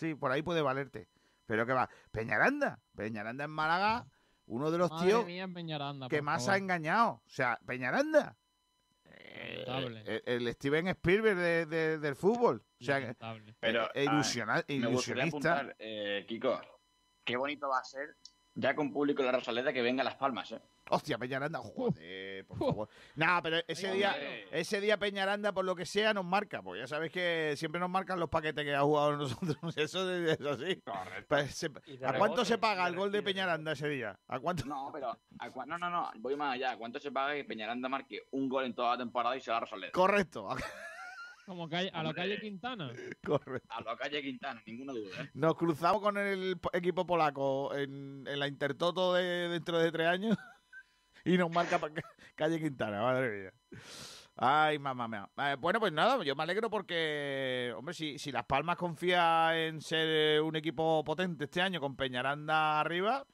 sí, 0.00 0.14
por 0.14 0.32
ahí 0.32 0.42
puede 0.42 0.62
valerte. 0.62 1.08
Pero 1.46 1.66
que 1.66 1.72
va, 1.72 1.88
Peñaranda, 2.10 2.80
Peñaranda 2.96 3.44
en 3.44 3.50
Málaga, 3.50 4.06
uno 4.46 4.70
de 4.70 4.78
los 4.78 4.90
Madre 4.90 5.06
tíos 5.08 5.26
mía, 5.26 5.46
Peñaranda, 5.52 6.08
que 6.08 6.22
más 6.22 6.42
favor. 6.44 6.54
ha 6.54 6.58
engañado. 6.58 7.10
O 7.10 7.22
sea, 7.28 7.58
Peñaranda. 7.66 8.36
Lamentable. 9.66 10.02
Eh, 10.06 10.22
El, 10.26 10.46
el 10.48 10.54
Steven 10.54 10.88
Spielberg 10.88 11.36
de- 11.36 11.66
de- 11.66 11.98
del 11.98 12.16
fútbol. 12.16 12.62
O 12.80 12.84
sea. 12.84 13.14
Pero 13.60 13.88
eh, 13.94 14.04
ilusiona- 14.04 14.56
ah, 14.58 14.64
me 14.68 14.74
ilusionista. 14.74 15.28
apuntar, 15.58 15.76
eh, 15.78 16.24
Kiko, 16.28 16.60
qué 17.24 17.36
bonito 17.36 17.68
va 17.68 17.78
a 17.78 17.84
ser 17.84 18.16
Ya 18.54 18.74
con 18.74 18.92
público 18.92 19.22
en 19.22 19.26
la 19.26 19.32
Rosaleda 19.32 19.72
que 19.72 19.82
venga 19.82 20.02
a 20.02 20.04
Las 20.04 20.16
Palmas, 20.16 20.50
¿eh? 20.52 20.60
Hostia, 20.88 21.18
Peñaranda, 21.18 21.60
joder, 21.60 22.44
por 22.46 22.58
favor. 22.58 22.88
Nada, 23.14 23.40
pero 23.42 23.56
ese 23.68 23.92
día, 23.92 24.16
ese 24.50 24.80
día 24.80 24.98
Peñaranda, 24.98 25.52
por 25.52 25.64
lo 25.64 25.76
que 25.76 25.86
sea, 25.86 26.12
nos 26.12 26.24
marca. 26.24 26.62
Pues 26.62 26.80
ya 26.80 26.86
sabes 26.88 27.12
que 27.12 27.54
siempre 27.56 27.80
nos 27.80 27.88
marcan 27.90 28.18
los 28.18 28.28
paquetes 28.28 28.64
que 28.64 28.74
ha 28.74 28.80
jugado 28.82 29.16
nosotros. 29.16 29.56
Eso 29.76 30.10
es 30.10 30.40
así. 30.40 30.82
Pues 31.28 31.70
¿A 32.04 32.14
cuánto 32.14 32.44
se 32.44 32.58
paga 32.58 32.88
el 32.88 32.96
gol 32.96 33.12
de 33.12 33.22
Peñaranda 33.22 33.72
ese 33.72 33.88
día? 33.88 34.18
¿A 34.26 34.40
cuánto? 34.40 34.64
No, 34.66 34.90
pero. 34.92 35.16
¿a 35.38 35.48
cua- 35.50 35.66
no, 35.66 35.78
no, 35.78 35.90
no. 35.90 36.10
Voy 36.18 36.34
más 36.34 36.54
allá. 36.54 36.76
¿Cuánto 36.76 36.98
se 36.98 37.12
paga 37.12 37.34
que 37.34 37.44
Peñaranda 37.44 37.88
marque 37.88 38.22
un 38.32 38.48
gol 38.48 38.64
en 38.64 38.74
toda 38.74 38.92
la 38.92 38.98
temporada 38.98 39.36
y 39.36 39.40
se 39.40 39.50
va 39.52 39.58
a 39.58 39.60
Rosaleda? 39.60 39.92
Correcto, 39.92 40.48
Como 41.46 41.68
calle- 41.68 41.90
a 41.92 42.02
la 42.02 42.12
calle 42.14 42.38
Quintana. 42.40 42.92
correcto. 43.24 43.68
A 43.72 43.80
la 43.80 43.96
calle 43.96 44.22
Quintana, 44.22 44.62
ninguna 44.66 44.92
duda, 44.92 45.22
¿eh? 45.22 45.30
Nos 45.34 45.54
cruzamos 45.56 46.00
con 46.00 46.16
el 46.18 46.58
po- 46.58 46.70
equipo 46.72 47.04
polaco 47.06 47.74
en, 47.74 48.24
en 48.26 48.38
la 48.38 48.46
Intertoto 48.46 49.14
de 49.14 49.48
dentro 49.48 49.78
de 49.78 49.90
tres 49.90 50.06
años 50.06 50.36
y 51.24 51.36
nos 51.36 51.50
marca 51.50 51.78
pa- 51.78 51.90
calle 52.34 52.58
Quintana, 52.60 53.00
madre 53.02 53.40
mía. 53.42 53.52
Ay, 54.36 54.78
mamá 54.78 55.06
mía. 55.08 55.28
Eh, 55.36 55.56
bueno, 55.58 55.80
pues 55.80 55.92
nada, 55.92 56.22
yo 56.24 56.34
me 56.34 56.42
alegro 56.42 56.70
porque, 56.70 57.74
hombre, 57.76 57.92
si, 57.94 58.18
si 58.18 58.32
Las 58.32 58.44
Palmas 58.46 58.76
confía 58.76 59.50
en 59.66 59.80
ser 59.82 60.06
eh, 60.36 60.40
un 60.40 60.56
equipo 60.56 61.04
potente 61.04 61.44
este 61.44 61.60
año 61.60 61.78
con 61.80 61.94
Peñaranda 61.96 62.80
arriba, 62.80 63.26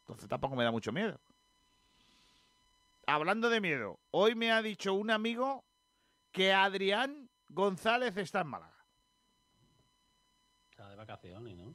entonces 0.00 0.28
tampoco 0.28 0.56
me 0.56 0.64
da 0.64 0.72
mucho 0.72 0.90
miedo. 0.90 1.20
Hablando 3.06 3.50
de 3.50 3.60
miedo, 3.60 4.00
hoy 4.10 4.34
me 4.34 4.50
ha 4.52 4.62
dicho 4.62 4.94
un 4.94 5.10
amigo 5.10 5.64
que 6.30 6.52
Adrián 6.52 7.28
González 7.48 8.16
está 8.16 8.40
en 8.40 8.46
Málaga. 8.48 8.84
Está 10.70 10.88
de 10.88 10.96
vacaciones, 10.96 11.56
¿no? 11.56 11.74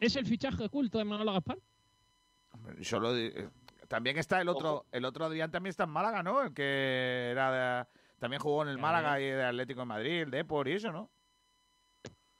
¿Es 0.00 0.16
el 0.16 0.26
fichaje 0.26 0.64
oculto 0.64 0.98
de 0.98 1.04
Manolo 1.04 1.32
Gaspar? 1.32 1.58
Hombre, 2.52 2.82
Solo 2.84 3.14
di- 3.14 3.32
eh, 3.34 3.48
también 3.92 4.16
está 4.16 4.40
el 4.40 4.48
otro, 4.48 4.86
el 4.90 5.04
otro 5.04 5.26
Adrián 5.26 5.50
también 5.50 5.70
está 5.70 5.84
en 5.84 5.90
Málaga, 5.90 6.22
¿no? 6.22 6.42
El 6.42 6.54
que 6.54 7.28
era 7.30 7.82
de- 7.82 7.86
también 8.18 8.40
jugó 8.40 8.62
en 8.62 8.68
el 8.70 8.78
Málaga 8.78 9.20
y 9.20 9.24
de 9.24 9.44
Atlético 9.44 9.80
de 9.80 9.86
Madrid, 9.86 10.22
el 10.22 10.30
Depor 10.30 10.66
y 10.68 10.72
eso, 10.72 10.90
¿no? 10.92 11.10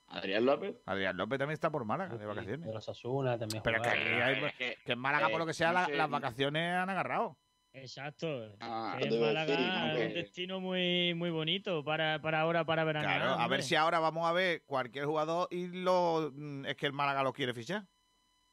Adrián 0.08 0.44
López. 0.46 0.76
Adrián 0.86 1.16
López 1.16 1.38
también 1.38 1.54
está 1.54 1.70
por 1.70 1.84
Málaga, 1.84 2.16
de 2.16 2.24
vacaciones. 2.26 2.66
De 2.66 2.72
los 2.72 2.88
Asuna 2.88 3.38
también 3.38 3.62
Pero 3.62 3.82
que, 3.82 3.88
hay- 3.90 4.52
que 4.84 4.92
en 4.92 4.98
Málaga, 4.98 5.28
por 5.28 5.40
lo 5.40 5.46
que 5.46 5.52
sea, 5.54 5.68
no 5.68 5.74
la- 5.74 5.86
sé, 5.86 5.94
las 5.94 6.08
vacaciones 6.10 6.74
han 6.74 6.88
agarrado. 6.90 7.36
Exacto. 7.74 8.54
Ah, 8.60 8.96
Que 8.98 9.08
debo 9.08 9.24
Málaga 9.26 9.46
decir, 9.46 9.66
es 9.66 9.76
hombre. 9.82 10.06
un 10.08 10.14
destino 10.14 10.60
muy, 10.60 11.14
muy 11.14 11.30
bonito 11.30 11.82
para, 11.84 12.20
para 12.20 12.40
ahora, 12.40 12.64
para 12.64 12.84
verano. 12.84 13.06
Claro, 13.08 13.30
a 13.40 13.48
ver 13.48 13.62
si 13.62 13.74
ahora 13.76 13.98
vamos 13.98 14.26
a 14.28 14.32
ver 14.32 14.62
cualquier 14.64 15.06
jugador 15.06 15.48
y 15.50 15.68
lo 15.68 16.30
mm, 16.34 16.66
es 16.66 16.76
que 16.76 16.86
el 16.86 16.92
Málaga 16.92 17.22
lo 17.22 17.32
quiere 17.32 17.54
fichar. 17.54 17.84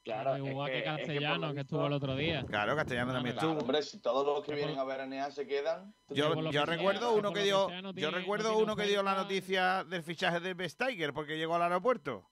Claro, 0.02 0.36
igual 0.38 0.70
es 0.70 0.76
que, 0.76 0.82
que- 0.82 0.88
es 0.90 0.96
que 0.96 1.04
por 1.04 1.14
Castellano, 1.14 1.54
que, 1.54 1.60
estuvo 1.60 1.86
el 1.86 1.92
otro 1.92 2.16
día. 2.16 2.44
Claro, 2.46 2.74
Castellano 2.74 3.12
también 3.12 3.34
Claro, 3.34 3.48
estuvo. 3.50 3.60
hombre, 3.62 3.82
si 3.82 4.00
todos 4.00 4.26
los 4.26 4.44
que 4.44 4.54
vienen 4.54 4.78
a 4.78 4.84
veranear 4.84 5.30
se 5.30 5.46
quedan. 5.46 5.94
Yo, 6.08 6.50
yo 6.50 6.64
recuerdo 6.64 7.12
uno 7.12 7.32
que 7.32 7.42
dio, 7.42 7.68
no 7.82 7.92
tiene- 7.92 8.10
recuerdo 8.10 8.56
uno 8.58 8.74
que 8.76 8.84
dio 8.84 9.02
la 9.02 9.14
noticia 9.14 9.84
del 9.84 10.02
fichaje 10.02 10.40
de 10.40 10.54
Vestager 10.54 11.12
porque 11.12 11.36
llegó 11.36 11.54
al 11.56 11.62
aeropuerto. 11.62 12.30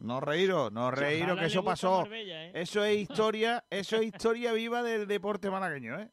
No 0.00 0.20
reíros, 0.20 0.70
no 0.72 0.90
reíros, 0.90 1.38
que 1.38 1.46
eso 1.46 1.64
pasó. 1.64 2.02
Marbella, 2.02 2.46
¿eh? 2.46 2.52
Eso 2.54 2.84
es 2.84 2.96
historia, 2.98 3.64
eso 3.68 3.96
es 3.96 4.02
historia 4.04 4.52
viva 4.52 4.82
del 4.82 5.06
deporte 5.08 5.50
malagueño, 5.50 5.98
¿eh? 6.00 6.10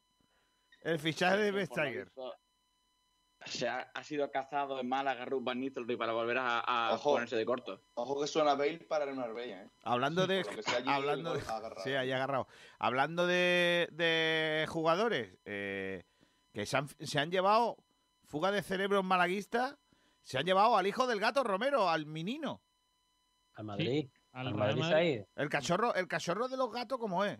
El 0.82 0.98
fichaje 0.98 1.36
de 1.38 1.50
Vestager. 1.52 2.04
visto 2.06 2.34
Se 3.46 3.68
ha, 3.68 3.90
ha 3.94 4.02
sido 4.04 4.30
cazado 4.30 4.80
en 4.80 4.88
Málaga 4.88 5.24
Ruth 5.24 5.44
Van 5.44 5.60
Nistelrooy 5.60 5.96
para 5.96 6.12
volver 6.12 6.38
a, 6.38 6.58
a 6.60 6.94
Ojo. 6.94 7.12
ponerse 7.14 7.36
de 7.36 7.46
corto. 7.46 7.80
Ojo 7.94 8.20
que 8.20 8.26
suena 8.26 8.54
Bale 8.54 8.78
para 8.80 9.04
el 9.04 9.14
Marbella, 9.14 9.62
¿eh? 9.62 9.70
Hablando 9.84 10.26
de, 10.26 10.42
sea 10.44 10.82
hablando 10.94 11.32
de, 11.34 11.40
agarrado. 11.42 11.82
sí, 11.84 11.90
ahí 11.94 12.10
agarrado. 12.12 12.48
Hablando 12.78 13.26
de, 13.26 13.88
de 13.92 14.66
jugadores 14.68 15.38
eh, 15.44 16.04
que 16.52 16.66
se 16.66 16.76
han, 16.76 16.88
se 16.88 17.18
han 17.20 17.30
llevado 17.30 17.76
fuga 18.24 18.50
de 18.50 18.62
cerebros 18.62 19.04
malaguistas, 19.04 19.76
se 20.22 20.38
han 20.38 20.44
llevado 20.44 20.76
al 20.76 20.86
hijo 20.88 21.06
del 21.06 21.20
gato 21.20 21.44
Romero, 21.44 21.88
al 21.88 22.04
menino. 22.06 22.62
Al 23.54 23.64
Madrid. 23.64 24.10
Al 24.32 24.54
Madrid. 24.54 25.22
El 25.36 25.48
cachorro, 25.48 25.94
el 25.94 26.08
cachorro 26.08 26.48
de 26.48 26.56
los 26.56 26.70
gatos, 26.72 26.98
¿cómo 26.98 27.24
es? 27.24 27.38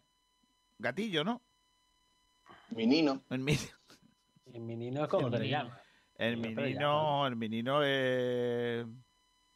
Gatillo, 0.78 1.24
¿no? 1.24 1.42
Menino. 2.70 3.22
El, 3.30 3.40
mi- 3.40 3.58
El 4.52 4.60
menino 4.60 5.02
es 5.04 5.08
como 5.10 5.24
se 5.28 5.30
le 5.32 5.38
menino. 5.40 5.58
llama. 5.64 5.80
El 6.18 6.36
menino, 6.38 7.26
el 7.26 7.36
menino 7.36 7.80
eh, 7.84 8.86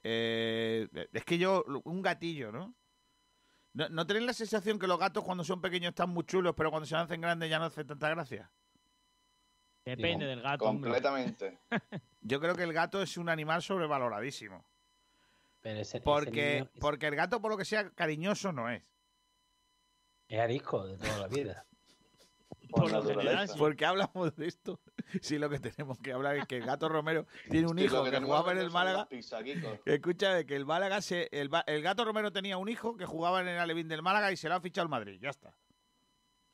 eh, 0.02 0.88
es 1.12 1.24
que 1.24 1.38
yo, 1.38 1.64
un 1.84 2.02
gatillo, 2.02 2.52
¿no? 2.52 2.74
¿no? 3.72 3.88
¿No 3.88 4.06
tenéis 4.06 4.26
la 4.26 4.32
sensación 4.32 4.78
que 4.78 4.86
los 4.86 4.98
gatos 4.98 5.24
cuando 5.24 5.44
son 5.44 5.60
pequeños 5.60 5.90
están 5.90 6.10
muy 6.10 6.24
chulos, 6.24 6.54
pero 6.56 6.70
cuando 6.70 6.86
se 6.86 6.96
hacen 6.96 7.20
grandes 7.20 7.48
ya 7.50 7.58
no 7.58 7.66
hacen 7.66 7.86
tanta 7.86 8.08
gracia? 8.10 8.50
Depende 9.84 10.26
del 10.26 10.42
gato. 10.42 10.64
hombre. 10.66 10.90
Completamente. 10.90 11.58
Yo 12.20 12.38
creo 12.40 12.54
que 12.54 12.62
el 12.64 12.72
gato 12.72 13.00
es 13.02 13.16
un 13.16 13.28
animal 13.28 13.62
sobrevaloradísimo. 13.62 14.64
Pero 15.62 15.80
ese, 15.80 15.98
ese 15.98 16.04
Porque, 16.04 16.52
niño 16.54 16.70
es- 16.74 16.80
porque 16.80 17.06
el 17.06 17.16
gato, 17.16 17.40
por 17.40 17.50
lo 17.50 17.56
que 17.56 17.64
sea, 17.64 17.90
cariñoso 17.90 18.52
no 18.52 18.68
es. 18.70 18.82
es 20.28 20.38
arisco 20.40 20.86
de 20.86 20.96
toda 20.98 21.18
la 21.18 21.28
vida. 21.28 21.66
Por, 22.70 22.82
Por 22.82 22.92
lo 22.92 23.02
general, 23.02 23.16
naturaleza. 23.24 23.52
sí. 23.54 23.58
¿Por 23.58 23.76
qué 23.76 23.84
hablamos 23.86 24.36
de 24.36 24.46
esto? 24.46 24.80
Si 25.22 25.38
lo 25.38 25.48
que 25.50 25.58
tenemos 25.58 25.98
que 25.98 26.12
hablar 26.12 26.36
es 26.36 26.46
que 26.46 26.56
el 26.56 26.64
gato 26.64 26.88
Romero 26.88 27.26
tiene 27.50 27.66
un 27.68 27.76
Sí, 27.78 27.84
hijo 27.84 28.04
que 28.04 28.18
jugaba 28.20 28.52
en 28.52 28.58
el 28.58 28.70
Málaga. 28.70 29.08
Escucha, 29.84 30.34
de 30.34 30.46
que 30.46 30.56
el 30.56 30.66
Málaga 30.66 31.00
se, 31.00 31.28
el, 31.32 31.52
va- 31.52 31.64
el 31.66 31.82
gato 31.82 32.04
Romero 32.04 32.32
tenía 32.32 32.56
un 32.58 32.68
hijo 32.68 32.96
que 32.96 33.06
jugaba 33.06 33.40
en 33.40 33.48
el 33.48 33.58
Alevín 33.58 33.88
del 33.88 34.02
Málaga 34.02 34.30
y 34.32 34.36
se 34.36 34.48
lo 34.48 34.54
ha 34.54 34.60
fichado 34.60 34.84
el 34.84 34.88
Madrid. 34.90 35.18
Ya 35.20 35.30
está. 35.30 35.52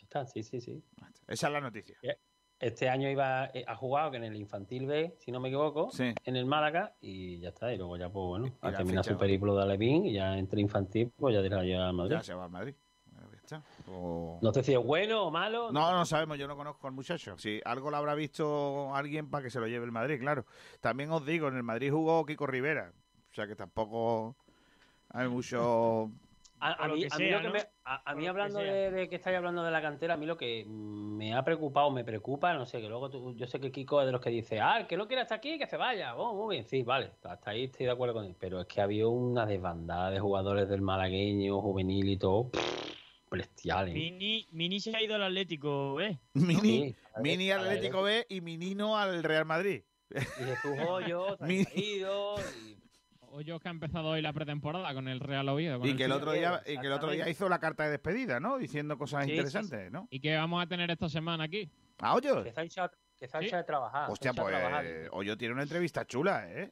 Está, 0.01 0.26
sí, 0.26 0.43
sí, 0.43 0.60
sí. 0.60 0.82
Esa 1.26 1.47
es 1.48 1.52
la 1.52 1.60
noticia. 1.60 1.97
Este 2.59 2.88
año 2.88 3.10
iba 3.10 3.51
eh, 3.52 3.64
ha 3.66 3.76
jugado 3.76 4.10
que 4.12 4.16
en 4.16 4.24
el 4.24 4.36
infantil 4.36 4.86
B, 4.86 5.14
si 5.18 5.30
no 5.30 5.40
me 5.40 5.48
equivoco, 5.48 5.90
Sí. 5.90 6.14
en 6.24 6.36
el 6.36 6.47
Málaga 6.47 6.94
y 7.02 7.38
ya 7.40 7.51
está. 7.51 7.70
Y 7.72 7.76
luego 7.76 7.98
ya, 7.98 8.09
pues 8.09 8.24
bueno, 8.26 8.47
Y 8.47 8.66
a 8.66 8.70
la 8.70 8.78
terminar 8.78 9.05
ficha. 9.05 9.12
su 9.14 9.18
periplo 9.20 9.55
de 9.56 9.62
Alevín 9.64 10.06
y 10.06 10.14
ya 10.14 10.38
entre 10.38 10.62
infantil, 10.62 11.12
pues 11.16 11.34
ya 11.34 11.43
dirá 11.43 11.62
ya 11.66 11.88
al 11.88 11.93
Madrid. 11.94 12.16
Ya 12.16 12.22
se 12.22 12.32
va 12.32 12.44
al 12.44 12.51
Madrid. 12.51 12.74
Está. 13.47 13.62
O- 13.89 14.39
No 14.43 14.52
sé 14.52 14.62
si 14.64 14.73
es 14.74 14.82
bueno 14.82 15.23
o 15.24 15.31
malo. 15.31 15.70
No, 15.70 15.93
no 15.93 16.05
sabemos, 16.05 16.36
yo 16.36 16.48
no 16.48 16.56
conozco 16.56 16.86
al 16.89 16.93
muchacho. 16.93 17.39
Si 17.39 17.60
algo 17.64 17.90
lo 17.90 17.97
habrá 17.97 18.14
visto 18.14 18.93
alguien 18.94 19.31
para 19.31 19.44
que 19.44 19.51
se 19.51 19.60
lo 19.60 19.68
lleve 19.68 19.85
el 19.85 19.93
Madrid, 19.93 20.18
claro. 20.18 20.44
También 20.81 21.10
os 21.12 21.24
digo, 21.24 21.47
en 21.48 21.56
el 21.56 21.62
Madrid 21.62 21.93
jugó 21.93 22.27
Kiko 22.27 22.47
Rivera. 22.47 22.93
O 23.31 23.35
sea 23.35 23.47
que 23.47 23.55
tampoco 23.55 24.35
hay 25.10 25.28
mucho... 25.28 26.10
A, 26.59 28.14
mí, 28.14 28.27
hablando 28.27 28.59
de, 28.60 28.90
de 28.90 29.09
que 29.10 29.16
estáis 29.16 29.36
hablando 29.36 29.62
de 29.62 29.70
la 29.70 29.82
cantera, 29.82 30.14
a 30.14 30.16
mí 30.16 30.24
lo 30.27 30.36
que 30.39 30.64
me 30.66 31.35
ha 31.35 31.44
preocupado, 31.44 31.90
me 31.90 32.02
preocupa, 32.02 32.55
no 32.55 32.64
sé, 32.64 32.81
que 32.81 32.89
luego 32.89 33.10
tú- 33.10 33.35
yo 33.36 33.47
sé 33.47 33.60
que 33.60 33.70
Kiko 33.70 34.01
es 34.01 34.06
de 34.06 34.12
los 34.12 34.20
que 34.23 34.31
dice, 34.31 34.59
ah, 34.59 34.81
el 34.81 34.86
que 34.86 34.97
no 34.97 35.06
quiera 35.06 35.23
estar 35.23 35.36
aquí, 35.39 35.59
que 35.59 35.66
se 35.66 35.77
vaya. 35.77 36.16
Oh, 36.16 36.35
muy 36.35 36.56
bien, 36.56 36.66
sí, 36.66 36.82
vale, 36.82 37.10
hasta 37.23 37.51
ahí 37.51 37.64
estoy 37.64 37.85
de 37.86 37.93
acuerdo 37.93 38.14
con 38.14 38.24
él. 38.24 38.35
Pero 38.40 38.60
es 38.62 38.66
que 38.66 38.81
había 38.81 39.06
una 39.06 39.44
desbandada 39.47 40.10
de 40.10 40.18
jugadores 40.18 40.66
del 40.68 40.81
malagueño, 40.81 41.60
juvenil 41.60 42.09
y 42.09 42.16
todo, 42.16 42.51
bestial. 43.31 43.89
¿eh? 43.89 43.93
Mini, 43.93 44.47
Mini 44.53 44.81
se 44.81 44.94
ha 44.97 45.03
ido 45.03 45.15
al 45.15 45.23
Atlético, 45.23 46.01
¿eh? 46.01 46.19
Mini, 46.35 46.61
Sí, 46.61 46.97
a 47.15 47.20
ver, 47.20 47.23
mini 47.23 47.51
a 47.51 47.59
ver, 47.59 47.66
Atlético 47.66 48.03
B 48.03 48.27
y 48.28 48.40
Minino 48.40 48.97
al 48.97 49.23
Real 49.23 49.44
Madrid. 49.44 49.82
Y 50.11 50.19
Jesús 50.44 50.73
Hoyos, 50.89 51.36
ido, 51.74 52.36
y 52.39 52.77
Hoyos 53.28 53.61
que 53.61 53.69
ha 53.69 53.70
empezado 53.70 54.09
hoy 54.11 54.23
la 54.23 54.32
pretemporada 54.32 54.94
con 54.94 55.09
el 55.09 55.20
Real 55.20 55.48
Oviedo. 55.48 55.85
Y 55.85 55.97
que 55.97 56.05
el 56.05 56.12
otro 56.12 56.32
día 56.32 56.62
y 56.66 56.78
que 56.78 56.86
el 56.86 56.93
otro 56.93 57.11
día 57.11 57.28
hizo 57.28 57.48
la 57.48 57.59
carta 57.59 57.85
de 57.85 57.90
despedida, 57.90 58.40
¿no? 58.40 58.57
Diciendo 58.59 58.97
cosas 58.97 59.24
Sí, 59.24 59.31
sí, 59.31 59.36
interesantes, 59.36 59.90
¿no? 59.90 60.07
¿Y 60.11 60.20
qué 60.20 60.36
vamos 60.36 60.62
a 60.62 60.66
tener 60.66 60.90
esta 60.90 61.09
semana 61.09 61.44
aquí? 61.44 61.70
¿A 61.98 62.15
Hoyos? 62.15 62.44
que 62.44 62.53
se 62.53 62.61
ha 62.61 62.65
hecho 62.65 62.82
a- 62.85 62.90
que 63.19 63.57
a 63.57 63.65
trabajar. 63.65 64.11
Hostia, 64.11 64.32
pues 64.32 64.48
trabajar. 64.48 64.85
Hoyo 65.12 65.36
tiene 65.36 65.55
una 65.55 65.62
entrevista 65.62 66.05
chula, 66.07 66.51
¿eh? 66.53 66.70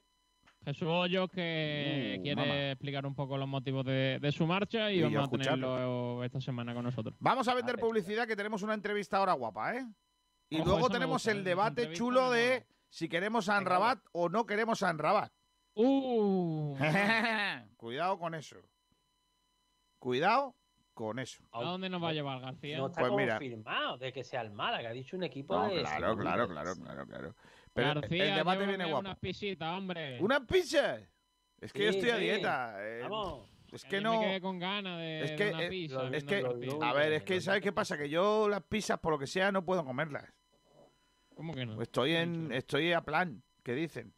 Jesús 0.65 0.89
Hoyos 0.89 1.31
que 1.31 2.17
Uh, 2.19 2.23
quiere 2.23 2.71
explicar 2.73 3.05
un 3.07 3.15
poco 3.15 3.37
los 3.37 3.49
motivos 3.49 3.85
de, 3.85 4.19
de 4.21 4.33
su 4.33 4.47
marcha 4.47 4.91
y, 4.91 5.03
vamos 5.03 5.19
a 5.19 5.23
escucharlo. 5.25 5.75
tenerlo 5.75 6.25
esta 6.25 6.41
semana 6.41 6.75
con 6.75 6.85
nosotros. 6.85 7.15
Vamos 7.19 7.47
a 7.49 7.55
vender 7.55 7.77
publicidad 7.79 8.27
que 8.27 8.37
tenemos 8.37 8.63
una 8.63 8.75
entrevista 8.75 9.19
ahora 9.19 9.33
guapa, 9.35 9.77
¿eh? 9.77 9.87
Y 10.51 10.57
Ojo, 10.61 10.71
luego 10.71 10.89
tenemos 10.91 11.17
gusta, 11.23 11.33
el 11.33 11.39
¿eh? 11.39 11.43
debate 11.43 11.93
chulo 11.93 12.31
de 12.31 12.67
si 12.89 13.09
queremos 13.09 13.49
a 13.49 13.57
Anrabat 13.57 13.99
o 14.13 14.29
no 14.29 14.47
queremos 14.47 14.83
a 14.83 14.89
Anrabat. 14.91 15.33
¡Uh! 15.75 16.77
Cuidado 17.77 18.19
con 18.19 18.35
eso. 18.35 18.57
Cuidado 19.99 20.55
con 20.93 21.19
eso. 21.19 21.43
¿A 21.51 21.63
dónde 21.63 21.89
nos 21.89 22.03
va 22.03 22.11
a 22.11 22.13
llevar 22.13 22.41
García? 22.41 22.79
No 22.79 22.87
está 22.87 23.01
Pues 23.01 23.13
mira. 23.15 23.39
confirmado 23.39 23.99
de 23.99 24.13
que 24.13 24.23
sea 24.23 24.43
el 24.43 24.53
Málaga, 24.53 24.91
ha 24.91 24.93
dicho 24.93 25.17
un 25.17 25.25
equipo 25.25 25.57
No, 25.57 25.69
de. 25.69 25.81
claro, 25.81 26.17
claro, 26.17 26.47
claro, 26.49 26.75
claro, 26.77 27.07
claro. 27.07 27.35
Pero 27.75 28.01
García, 28.01 28.29
el 28.31 28.35
debate 28.37 28.67
viene 28.67 28.85
guapo. 28.85 29.01
unas 29.01 29.19
pisitas, 29.19 29.77
hombre. 29.77 30.19
¿Una 30.21 30.47
pizza? 30.47 30.99
Es 31.61 31.73
que 31.73 31.85
yo 31.85 31.93
Sí, 31.93 31.99
estoy 31.99 32.11
a 32.11 32.17
sí. 32.17 32.23
dieta. 32.23 32.77
eh, 32.79 33.01
Vamos. 33.03 33.49
es 33.73 33.85
Que 33.85 34.01
no. 34.01 34.21
me 34.21 34.27
quedé 34.27 34.41
con 34.41 34.59
ganas 34.59 34.99
de, 34.99 35.25
es 35.25 35.31
de 35.31 35.37
que, 35.37 35.49
una 35.51 35.63
eh, 35.65 35.69
pizza. 35.69 36.09
Es 36.13 36.25
que, 36.25 36.45
a 36.83 36.93
ver, 36.93 37.13
es 37.13 37.23
que 37.25 37.41
¿sabes 37.41 37.63
qué 37.63 37.73
pasa? 37.73 37.99
Que 37.99 38.09
yo 38.09 38.49
las 38.49 38.63
pizzas, 38.63 38.99
por 39.01 39.13
lo 39.13 39.19
que 39.19 39.27
sea, 39.27 39.51
no 39.51 39.65
puedo 39.65 39.85
comerlas. 39.85 40.25
¿Cómo 41.35 41.53
que 41.53 41.67
no? 41.67 41.83
Estoy 41.83 42.15
en, 42.15 42.53
estoy 42.53 42.93
a 42.93 43.01
plan, 43.03 43.43
¿qué 43.65 43.73
dicen? 43.75 44.15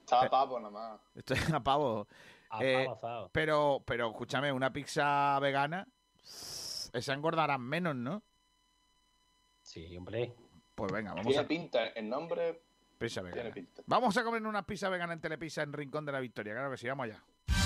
Está 0.00 0.22
a 0.22 0.28
pavo 0.30 0.58
nada 0.58 0.70
más. 0.72 1.00
Estoy 1.14 1.38
a 1.52 1.60
pavo. 1.60 2.08
Eh, 2.60 2.82
Apavazado. 2.82 3.30
pero, 3.32 3.82
pero 3.86 4.08
escúchame, 4.08 4.50
una 4.50 4.72
pizza 4.72 5.38
vegana, 5.38 5.86
esa 6.24 7.12
engordará 7.12 7.58
menos, 7.58 7.94
¿no? 7.94 8.22
Sí, 9.62 9.96
hombre. 9.96 10.34
Pues 10.74 10.90
venga, 10.90 11.10
vamos 11.10 11.26
Tiene 11.26 11.42
a 11.44 11.46
pinta, 11.46 11.86
el 11.88 12.08
nombre 12.08 12.62
pizza 12.98 13.22
vegana. 13.22 13.42
tiene 13.42 13.54
pinta. 13.54 13.82
Vamos 13.86 14.16
a 14.16 14.24
comer 14.24 14.42
una 14.42 14.66
pizza 14.66 14.88
vegana 14.88 15.12
en 15.12 15.20
Telepizza 15.20 15.62
en 15.62 15.72
Rincón 15.72 16.04
de 16.04 16.12
la 16.12 16.20
Victoria. 16.20 16.52
Claro 16.52 16.70
que 16.70 16.76
sí, 16.76 16.88
vamos 16.88 17.04
allá. 17.04 17.22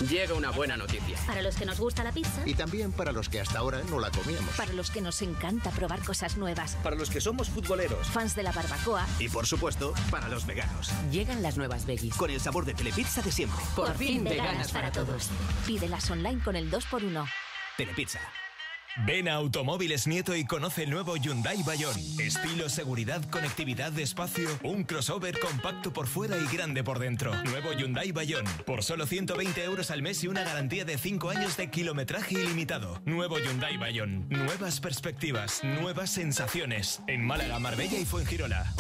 Llega 0.09 0.35
una 0.35 0.51
buena 0.51 0.77
noticia. 0.77 1.19
Para 1.27 1.43
los 1.43 1.57
que 1.57 1.67
nos 1.67 1.79
gusta 1.79 2.03
la 2.03 2.13
pizza. 2.13 2.43
Y 2.47 2.55
también 2.55 2.93
para 2.93 3.13
los 3.13 3.29
que 3.29 3.41
hasta 3.41 3.59
ahora 3.59 3.83
no 3.91 4.01
la 4.01 4.11
comíamos. 4.11 4.55
Para 4.57 4.73
los 4.73 4.91
que 4.91 5.01
nos 5.01 5.21
encanta 5.23 5.71
probar 5.71 6.03
cosas 6.03 6.37
nuevas. 6.37 6.77
Para 6.83 6.97
los 6.97 7.11
que 7.11 7.21
somos 7.21 7.51
futboleros. 7.51 8.09
Fans 8.09 8.35
de 8.35 8.43
la 8.43 8.53
barbacoa. 8.53 9.07
Y 9.19 9.29
por 9.29 9.47
supuesto, 9.47 9.93
para 10.11 10.29
los 10.29 10.47
veganos. 10.47 10.91
Llegan 11.11 11.43
las 11.43 11.57
nuevas 11.57 11.87
veggies. 11.87 12.17
Con 12.17 12.31
el 12.31 12.41
sabor 12.41 12.65
de 12.65 12.75
Telepizza 12.75 13.23
de 13.23 13.33
siempre. 13.33 13.59
Por, 13.77 13.95
fin, 13.95 14.25
veganas 14.25 14.73
para 14.73 14.91
todos. 14.91 15.31
Pídelas 15.67 16.11
online 16.11 16.43
con 16.43 16.57
el 16.57 16.71
2x1. 16.71 17.29
Telepizza. 17.77 18.21
Ven 18.99 19.27
a 19.27 19.35
Automóviles 19.35 20.07
Nieto 20.07 20.37
y 20.37 20.45
conoce 20.45 20.83
el 20.83 20.91
nuevo 20.91 21.17
Hyundai 21.17 21.63
Bayon. 21.63 21.95
Estilo, 22.19 22.69
seguridad, 22.69 23.25
conectividad, 23.31 23.99
espacio, 23.99 24.49
un 24.63 24.85
crossover 24.85 25.39
compacto 25.41 25.93
por 25.93 26.07
fuera 26.07 26.37
y 26.37 26.47
grande 26.55 26.85
por 26.85 26.99
dentro. 26.99 27.35
Nuevo 27.45 27.73
Hyundai 27.73 28.13
Bayon. 28.13 28.45
Por 28.67 28.83
solo 28.83 29.07
120 29.07 29.65
euros 29.65 29.91
al 29.91 30.03
mes 30.03 30.23
y 30.25 30.29
una 30.29 30.45
garantía 30.45 30.85
de 30.85 30.99
5 30.99 31.31
años 31.31 31.57
de 31.57 31.71
kilometraje 31.71 32.35
ilimitado. 32.35 33.01
Nuevo 33.07 33.39
Hyundai 33.39 33.79
Bayon. 33.79 34.29
Nuevas 34.29 34.81
perspectivas, 34.81 35.65
nuevas 35.65 36.11
sensaciones. 36.11 37.01
En 37.07 37.25
Málaga, 37.25 37.59
Marbella 37.59 37.99
y 37.99 38.05
Fuengirola. 38.05 38.75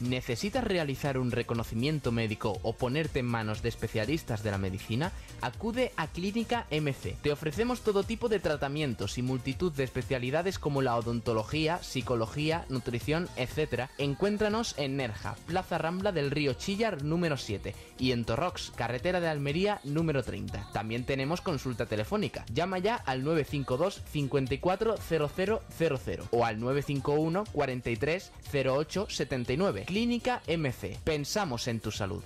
¿Necesitas 0.00 0.62
realizar 0.62 1.18
un 1.18 1.32
reconocimiento 1.32 2.12
médico 2.12 2.60
o 2.62 2.72
ponerte 2.72 3.18
en 3.18 3.26
manos 3.26 3.62
de 3.62 3.68
especialistas 3.68 4.44
de 4.44 4.52
la 4.52 4.58
medicina? 4.58 5.10
Acude 5.40 5.92
a 5.96 6.06
Clínica 6.06 6.66
MC. 6.70 7.16
Te 7.20 7.32
ofrecemos 7.32 7.80
todo 7.80 8.04
tipo 8.04 8.28
de 8.28 8.38
tratamientos 8.38 9.18
y 9.18 9.22
multitud 9.22 9.72
de 9.72 9.82
especialidades 9.82 10.60
como 10.60 10.82
la 10.82 10.96
odontología, 10.96 11.82
psicología, 11.82 12.64
nutrición, 12.68 13.28
etc. 13.36 13.88
Encuéntranos 13.98 14.76
en 14.78 14.96
Nerja, 14.96 15.36
Plaza 15.46 15.78
Rambla 15.78 16.12
del 16.12 16.30
Río 16.30 16.54
Chillar 16.54 17.02
número 17.02 17.36
7 17.36 17.74
y 17.98 18.12
en 18.12 18.24
Torrox, 18.24 18.70
carretera 18.76 19.20
de 19.20 19.28
Almería 19.28 19.80
número 19.82 20.22
30. 20.22 20.70
También 20.72 21.04
tenemos 21.04 21.40
consulta 21.40 21.86
telefónica. 21.86 22.44
Llama 22.52 22.78
ya 22.78 22.94
al 22.94 23.24
952 23.24 24.02
54 24.12 24.94
0000 24.96 26.22
o 26.30 26.44
al 26.44 26.60
951 26.60 27.44
43 27.52 28.32
08 28.52 29.06
79. 29.08 29.86
Clínica 29.88 30.42
MC. 30.46 30.98
Pensamos 31.02 31.66
en 31.66 31.80
tu 31.80 31.90
salud. 31.90 32.22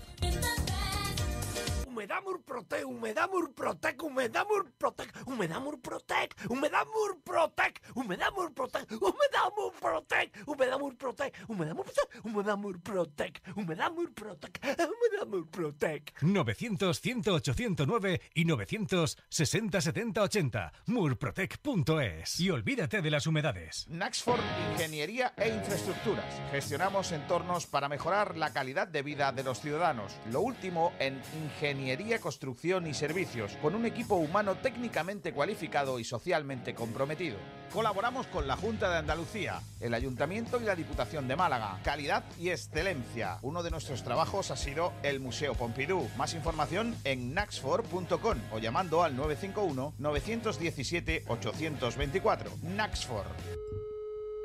Humedad 2.03 2.23
Murprotec, 2.25 2.85
Humedad 2.85 3.31
Murprotec, 3.31 4.03
Humedad 4.03 4.45
Murprotec, 4.45 5.13
Humedad 5.25 5.61
Murprotec, 5.61 6.35
Humedad 6.49 6.85
Murprotec, 6.93 7.81
Humedad 7.95 8.33
Murprotec, 8.35 8.91
Humedad 9.05 9.53
Murprotec, 9.57 10.33
Humedad 10.49 10.81
Murprotec, 10.81 11.33
Humedad 11.47 11.77
Murprotec, 11.77 12.25
Humedad 12.25 12.57
Murprotec, 12.57 13.41
Humedad 13.55 13.93
Murprotec, 13.93 14.59
Humedad 14.65 15.29
Murprotec. 15.29 16.13
900-108-109 16.23 18.21
y 18.35 18.47
960-70-80. 18.47 20.73
Murprotec.es. 20.87 22.41
Y 22.41 22.51
olvídate 22.51 23.01
de 23.01 23.13
las 23.13 23.29
humedades. 23.29 23.87
Naxford 23.89 24.41
Ingeniería 24.73 25.35
e 25.37 25.51
Infraestructuras. 25.51 26.27
Gestionamos 26.51 27.13
entornos 27.13 27.69
para 27.69 27.89
mejorar 27.89 28.37
la 28.37 28.53
calidad 28.53 28.89
de 28.89 29.03
vida 29.03 29.31
de 29.31 29.45
los 29.45 29.61
ciudadanos. 29.61 30.13
Lo 30.33 30.41
último 30.41 30.93
en 30.99 31.23
ingeniería, 31.45 31.92
construcción 32.21 32.87
y 32.87 32.95
servicios, 32.95 33.53
con 33.61 33.75
un 33.75 33.85
equipo 33.85 34.17
humano 34.17 34.57
técnicamente 34.57 35.33
cualificado 35.33 35.99
y 35.99 36.05
socialmente 36.05 36.75
comprometido. 36.75 37.37
Colaboramos 37.73 38.27
con 38.27 38.47
la 38.47 38.57
Junta 38.57 38.91
de 38.91 38.99
Andalucía, 38.99 39.61
el 39.81 39.95
Ayuntamiento 39.95 40.61
y 40.61 40.65
la 40.65 40.75
Diputación 40.75 41.29
de 41.29 41.37
Málaga. 41.37 41.81
Calidad 41.85 42.25
y 42.39 42.51
excelencia. 42.51 43.39
Uno 43.43 43.63
de 43.63 43.71
nuestros 43.71 44.03
trabajos 44.03 44.51
ha 44.51 44.57
sido 44.57 44.93
el 45.03 45.21
Museo 45.21 45.55
Pompidou. 45.55 46.09
Más 46.17 46.35
información 46.35 46.95
en 47.05 47.35
naxfor.com 47.35 48.39
o 48.53 48.59
llamando 48.59 49.03
al 49.03 49.17
951 49.17 49.95
917 49.99 51.25
824. 51.29 52.51
Naxfor. 52.63 53.25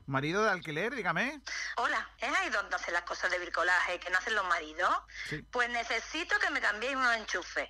Marido 0.08 0.42
de 0.42 0.52
alquiler, 0.52 0.96
dígame. 0.96 1.42
Hola, 1.76 2.10
¿es 2.20 2.34
ahí 2.34 2.50
donde 2.50 2.74
hacen 2.78 2.94
las 2.94 3.04
cosas 3.04 3.30
de 3.30 3.40
bricolaje 3.40 4.00
que 4.00 4.10
no 4.10 4.18
hacen 4.18 4.36
los 4.36 4.46
maridos? 4.48 4.90
Sí. 5.28 5.42
Pues 5.52 5.70
necesito 5.70 6.40
que 6.40 6.50
me 6.50 6.62
cambiéis 6.62 6.96
unos 6.96 7.14
enchufes. 7.18 7.70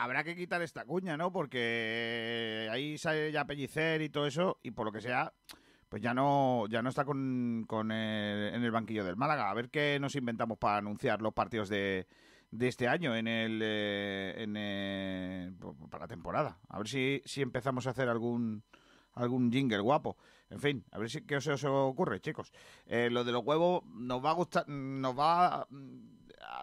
Habrá 0.00 0.22
que 0.24 0.36
quitar 0.36 0.62
esta 0.62 0.84
cuña, 0.84 1.16
¿no? 1.16 1.32
Porque 1.32 2.68
ahí 2.70 2.96
sale 2.98 3.32
ya 3.32 3.44
Pellicer 3.44 4.00
y 4.02 4.08
todo 4.08 4.26
eso, 4.26 4.58
y 4.62 4.70
por 4.70 4.86
lo 4.86 4.92
que 4.92 5.00
sea, 5.00 5.32
pues 5.88 6.00
ya 6.02 6.14
no, 6.14 6.66
ya 6.68 6.82
no 6.82 6.88
está 6.88 7.04
con, 7.04 7.64
con 7.66 7.90
el- 7.90 8.54
en 8.54 8.62
el 8.62 8.70
banquillo 8.70 9.04
del 9.04 9.16
Málaga. 9.16 9.50
A 9.50 9.54
ver 9.54 9.70
qué 9.70 9.98
nos 10.00 10.14
inventamos 10.14 10.58
para 10.58 10.76
anunciar 10.78 11.20
los 11.22 11.32
partidos 11.34 11.68
de, 11.68 12.06
de 12.50 12.68
este 12.68 12.86
año 12.86 13.16
en 13.16 13.26
el, 13.26 13.60
eh, 13.62 14.34
en, 14.38 14.54
eh, 14.56 15.52
para 15.90 16.04
la 16.04 16.08
temporada. 16.08 16.58
A 16.68 16.78
ver 16.78 16.88
si, 16.88 17.22
si 17.24 17.42
empezamos 17.42 17.86
a 17.86 17.90
hacer 17.90 18.08
algún 18.08 18.62
algún 19.14 19.50
jingle 19.50 19.80
guapo. 19.80 20.16
En 20.48 20.60
fin, 20.60 20.84
a 20.92 20.98
ver 20.98 21.10
si 21.10 21.22
qué 21.22 21.36
os 21.38 21.64
ocurre, 21.64 22.20
chicos. 22.20 22.52
Eh, 22.86 23.10
lo 23.10 23.24
de 23.24 23.32
los 23.32 23.42
huevos 23.44 23.82
nos 23.86 24.24
va 24.24 24.30
a 24.30 24.34
gustar, 24.34 24.68
nos 24.68 25.18
va 25.18 25.66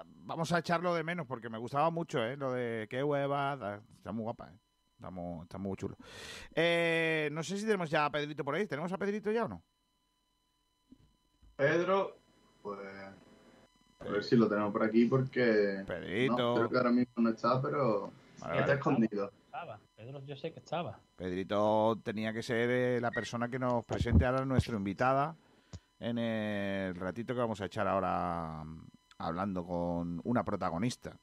vamos 0.05 0.51
a 0.51 0.59
echarlo 0.59 0.93
de 0.93 1.03
menos 1.03 1.25
porque 1.27 1.49
me 1.49 1.57
gustaba 1.57 1.89
mucho, 1.89 2.23
¿eh? 2.23 2.35
Lo 2.37 2.51
de 2.53 2.87
qué 2.89 3.03
hueva, 3.03 3.55
da- 3.57 3.81
está 3.97 4.11
muy 4.11 4.23
guapa, 4.23 4.49
¿eh? 4.51 4.57
Está 4.95 5.11
muy, 5.11 5.43
está 5.43 5.57
muy 5.57 5.75
chulo. 5.75 5.97
Eh, 6.53 7.29
no 7.31 7.43
sé 7.43 7.57
si 7.57 7.65
tenemos 7.65 7.89
ya 7.89 8.05
a 8.05 8.11
Pedrito 8.11 8.43
por 8.45 8.55
ahí. 8.55 8.65
¿Tenemos 8.65 8.91
a 8.93 8.97
Pedrito 8.97 9.31
ya 9.31 9.45
o 9.45 9.47
no? 9.47 9.61
Pedro, 11.55 12.17
pues. 12.61 12.79
A 13.99 14.03
ver 14.05 14.23
si 14.23 14.35
lo 14.35 14.47
tenemos 14.47 14.71
por 14.71 14.83
aquí 14.83 15.05
porque. 15.05 15.83
Pedrito. 15.85 16.37
No, 16.37 16.55
creo 16.55 16.69
que 16.69 16.77
ahora 16.77 16.91
mismo 16.91 17.13
no 17.17 17.29
está, 17.29 17.61
pero. 17.61 18.11
Vale, 18.39 18.53
está 18.55 18.61
vale. 18.61 18.73
escondido. 18.73 19.31
Estaba, 19.45 19.79
Pedro, 19.95 20.21
yo 20.25 20.35
sé 20.35 20.51
que 20.51 20.59
estaba. 20.59 20.99
Pedrito 21.15 21.99
tenía 22.03 22.33
que 22.33 22.43
ser 22.43 22.69
eh, 22.69 22.99
la 23.01 23.11
persona 23.11 23.47
que 23.49 23.57
nos 23.59 23.85
presente 23.85 24.25
ahora 24.25 24.43
nuestra 24.45 24.75
invitada 24.75 25.35
en 25.99 26.17
el 26.17 26.95
ratito 26.95 27.33
que 27.33 27.39
vamos 27.39 27.61
a 27.61 27.65
echar 27.65 27.87
ahora 27.87 28.63
hablando 29.17 29.65
con 29.65 30.21
una 30.23 30.43
protagonista. 30.43 31.17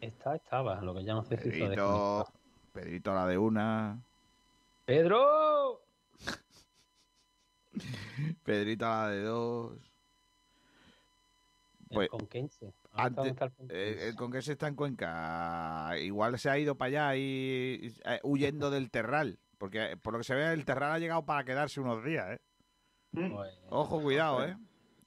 Está, 0.00 0.36
estaba, 0.36 0.80
lo 0.82 0.94
que 0.94 1.04
ya 1.04 1.14
no 1.14 1.24
sé 1.24 1.36
si 1.38 1.50
Pedrito, 1.50 2.26
Pedrito 2.72 3.12
a 3.12 3.14
la 3.14 3.26
de 3.26 3.38
una, 3.38 4.02
¡Pedro! 4.86 5.82
Pedrito 8.44 8.86
a 8.86 9.02
la 9.02 9.10
de 9.10 9.22
dos. 9.22 9.92
Pues, 11.88 12.08
Con 12.08 12.26
Kense. 12.28 12.72
antes, 12.92 13.34
eh, 13.68 14.08
el 14.08 14.16
Conquense 14.16 14.52
está 14.52 14.68
en 14.68 14.76
Cuenca. 14.76 15.90
Igual 15.98 16.38
se 16.38 16.50
ha 16.50 16.58
ido 16.58 16.76
para 16.76 17.10
allá 17.10 17.16
y 17.16 17.94
eh, 18.04 18.20
huyendo 18.22 18.70
del 18.70 18.90
Terral. 18.90 19.38
Porque 19.58 19.92
eh, 19.92 19.96
por 19.96 20.12
lo 20.12 20.18
que 20.20 20.24
se 20.24 20.34
ve, 20.34 20.52
el 20.52 20.64
Terral 20.64 20.92
ha 20.92 20.98
llegado 20.98 21.24
para 21.26 21.44
quedarse 21.44 21.80
unos 21.80 22.04
días, 22.04 22.30
¿eh? 22.30 22.40
Ojo, 23.70 24.00
cuidado, 24.00 24.44
¿eh? 24.44 24.56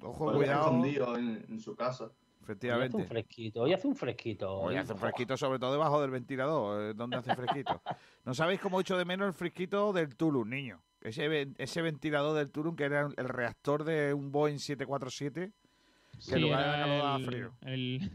Ojo, 0.01 0.25
Pues 0.25 0.37
cuidado. 0.37 0.61
escondido 0.65 1.17
en, 1.17 1.45
en 1.49 1.59
su 1.59 1.75
casa. 1.75 2.05
Hoy 2.05 2.11
hace 2.11 2.43
Efectivamente. 2.53 2.97
un 2.97 3.05
fresquito, 3.07 3.61
hoy 3.61 3.73
hace 3.73 3.87
un 3.87 3.95
fresquito. 3.95 4.51
Hoy 4.59 4.75
hace 4.75 4.93
un 4.93 4.99
fresquito, 4.99 5.37
sobre 5.37 5.59
todo 5.59 5.71
debajo 5.71 6.01
del 6.01 6.09
ventilador, 6.09 6.81
eh, 6.81 6.93
donde 6.95 7.17
hace 7.17 7.35
fresquito. 7.35 7.81
¿No 8.25 8.33
sabéis 8.33 8.59
cómo 8.59 8.81
echo 8.81 8.97
de 8.97 9.05
menos 9.05 9.27
el 9.27 9.33
fresquito 9.33 9.93
del 9.93 10.15
Tulum, 10.15 10.49
niño? 10.49 10.81
Ese, 11.01 11.27
ven- 11.27 11.55
ese 11.59 11.81
ventilador 11.81 12.35
del 12.37 12.51
Tulum 12.51 12.75
que 12.75 12.85
era 12.85 13.07
el 13.17 13.29
reactor 13.29 13.83
de 13.83 14.13
un 14.13 14.31
Boeing 14.31 14.57
747, 14.57 15.51
que 15.51 16.21
Sí, 16.21 16.33
en 16.33 16.41
lugar 16.41 16.87
de 16.89 16.99
el- 17.17 17.25
frío. 17.25 17.53
el- 17.61 18.11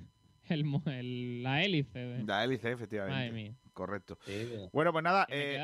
el 0.48 0.64
el- 0.86 1.42
la 1.42 1.62
hélice. 1.62 1.98
de- 1.98 2.24
La 2.24 2.44
hélice, 2.44 2.72
efectivamente. 2.72 3.56
Correcto. 3.72 4.18
Bueno, 4.72 4.92
pues 4.92 5.02
nada, 5.04 5.26
eh, 5.30 5.58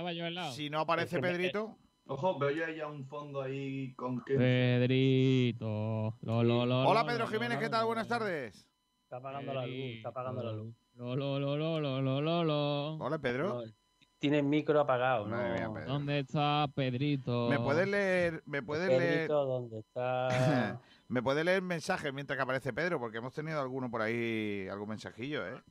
si 0.55 0.71
no 0.71 0.81
aparece 0.81 1.19
Pedrito, 1.21 1.77
Ojo, 2.13 2.37
veo 2.41 2.51
yo 2.51 2.67
ahí 2.67 2.75
ya 2.75 2.89
un 2.89 3.07
fondo 3.07 3.41
ahí 3.41 3.95
con 3.95 4.21
que. 4.25 4.35
Pedrito. 4.35 6.17
Lo, 6.23 6.43
lo, 6.43 6.67
lo, 6.67 6.89
Hola 6.89 7.03
lo, 7.03 7.07
Pedro 7.07 7.29
Jiménez, 7.29 7.59
¿qué 7.59 7.69
tal? 7.69 7.87
Buenas 7.87 8.09
tardes. 8.09 8.67
Está 9.05 9.19
apagando 9.19 9.55
la 9.55 9.65
luz, 9.65 9.77
está 9.77 10.09
apagando 10.09 10.43
la 10.43 10.53
luz. 10.53 10.75
Lo, 10.97 11.15
lo, 11.15 11.39
lo, 11.39 11.57
lo, 11.57 11.79
lo, 11.79 12.03
lo, 12.03 12.21
lo, 12.21 12.45
lo. 12.45 12.95
Hola 12.97 13.17
Pedro. 13.21 13.63
Tiene 14.19 14.41
el 14.41 14.45
micro 14.45 14.81
apagado, 14.81 15.29
¿no? 15.29 15.37
Madre 15.37 15.53
mía, 15.53 15.71
Pedro. 15.73 15.87
¿Dónde 15.87 16.19
está 16.19 16.67
Pedrito? 16.75 17.49
¿Me 17.49 17.61
puedes 17.61 17.87
leer, 17.87 18.43
me 18.45 18.61
puedes 18.61 18.89
leer, 18.89 19.13
Pedrito, 19.13 19.45
¿dónde 19.45 19.79
está? 19.79 20.81
me 21.09 21.23
puedes 21.23 21.45
leer 21.45 21.63
mensajes 21.63 22.13
mientras 22.13 22.37
que 22.37 22.43
aparece 22.43 22.73
Pedro? 22.73 22.99
Porque 22.99 23.19
hemos 23.19 23.35
tenido 23.35 23.61
alguno 23.61 23.89
por 23.89 24.03
ahí, 24.03 24.67
algún 24.69 24.89
mensajillo, 24.89 25.47
¿eh? 25.47 25.63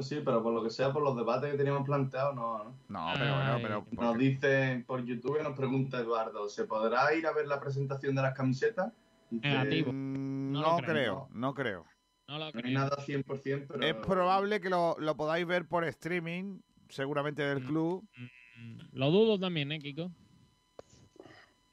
Sí, 0.00 0.22
pero 0.24 0.42
por 0.42 0.54
lo 0.54 0.62
que 0.62 0.70
sea, 0.70 0.92
por 0.92 1.02
los 1.02 1.14
debates 1.14 1.50
que 1.52 1.58
teníamos 1.58 1.84
planteados, 1.84 2.34
no, 2.34 2.64
¿no? 2.64 2.76
No, 2.88 3.12
pero 3.18 3.34
bueno, 3.34 3.84
pero 3.92 4.02
Nos 4.02 4.18
dice 4.18 4.82
por 4.86 5.04
YouTube, 5.04 5.42
nos 5.42 5.54
pregunta 5.56 5.98
Eduardo, 5.98 6.48
¿se 6.48 6.64
podrá 6.64 7.14
ir 7.14 7.26
a 7.26 7.32
ver 7.32 7.46
la 7.46 7.60
presentación 7.60 8.14
de 8.14 8.22
las 8.22 8.34
camisetas? 8.34 8.92
Dice, 9.30 9.46
Negativo. 9.46 9.92
Mm, 9.92 10.52
No 10.52 10.76
creo, 10.78 10.86
creo. 10.86 11.28
no 11.32 11.54
creo. 11.54 11.84
No 12.28 12.38
lo 12.38 12.50
creo. 12.52 12.72
nada 12.72 12.96
100%, 12.96 13.66
pero... 13.68 13.82
Es 13.82 13.94
probable 13.94 14.58
que 14.62 14.70
lo, 14.70 14.96
lo 14.98 15.16
podáis 15.16 15.46
ver 15.46 15.68
por 15.68 15.84
streaming, 15.84 16.60
seguramente 16.88 17.42
del 17.42 17.62
club. 17.62 18.08
Mm, 18.16 18.78
Lo 18.92 19.10
dudo 19.10 19.38
también, 19.38 19.70
¿eh, 19.72 19.78
Kiko? 19.80 20.10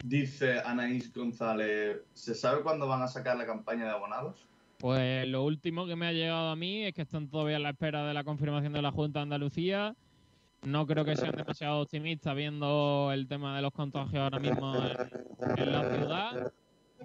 Dice 0.03 0.59
Anaís 0.59 1.13
González, 1.13 2.01
¿se 2.13 2.35
sabe 2.35 2.61
cuándo 2.61 2.87
van 2.87 3.03
a 3.03 3.07
sacar 3.07 3.37
la 3.37 3.45
campaña 3.45 3.85
de 3.85 3.91
abonados? 3.91 4.49
Pues 4.81 5.27
lo 5.27 5.43
último 5.45 5.85
que 5.85 5.95
me 5.95 6.07
ha 6.07 6.11
llegado 6.11 6.49
a 6.49 6.55
mí 6.55 6.83
es 6.83 6.93
que 6.95 7.03
están 7.03 7.29
todavía 7.29 7.57
a 7.57 7.59
la 7.59 7.69
espera 7.69 8.03
de 8.07 8.15
la 8.15 8.23
confirmación 8.23 8.73
de 8.73 8.81
la 8.81 8.91
Junta 8.91 9.19
de 9.19 9.23
Andalucía. 9.23 9.95
No 10.63 10.87
creo 10.87 11.05
que 11.05 11.15
sean 11.15 11.35
demasiado 11.35 11.81
optimistas 11.81 12.35
viendo 12.35 13.11
el 13.13 13.27
tema 13.27 13.55
de 13.55 13.61
los 13.61 13.71
contagios 13.71 14.23
ahora 14.23 14.39
mismo 14.39 14.75
en, 14.75 15.59
en 15.59 15.71
la 15.71 15.95
ciudad. 15.95 16.53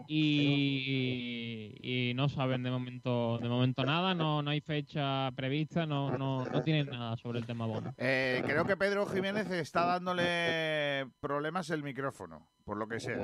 Y, 0.09 1.75
y 1.83 2.15
no 2.15 2.29
saben 2.29 2.63
de 2.63 2.71
momento 2.71 3.39
de 3.39 3.49
momento 3.49 3.85
nada, 3.85 4.15
no, 4.15 4.43
no 4.43 4.51
hay 4.51 4.61
fecha 4.61 5.31
prevista, 5.35 5.87
no, 5.87 6.17
no, 6.17 6.45
no 6.45 6.63
tienen 6.63 6.87
nada 6.91 7.17
sobre 7.17 7.39
el 7.41 7.47
tema 7.47 7.67
bono. 7.67 7.95
Eh, 7.99 8.43
creo 8.47 8.65
que 8.65 8.77
Pedro 8.77 9.07
Jiménez 9.07 9.51
está 9.51 9.87
dándole 9.87 11.07
problemas 11.21 11.71
el 11.71 11.83
micrófono, 11.83 12.49
por 12.65 12.77
lo 12.77 12.87
que 12.89 13.01
sea. 13.01 13.19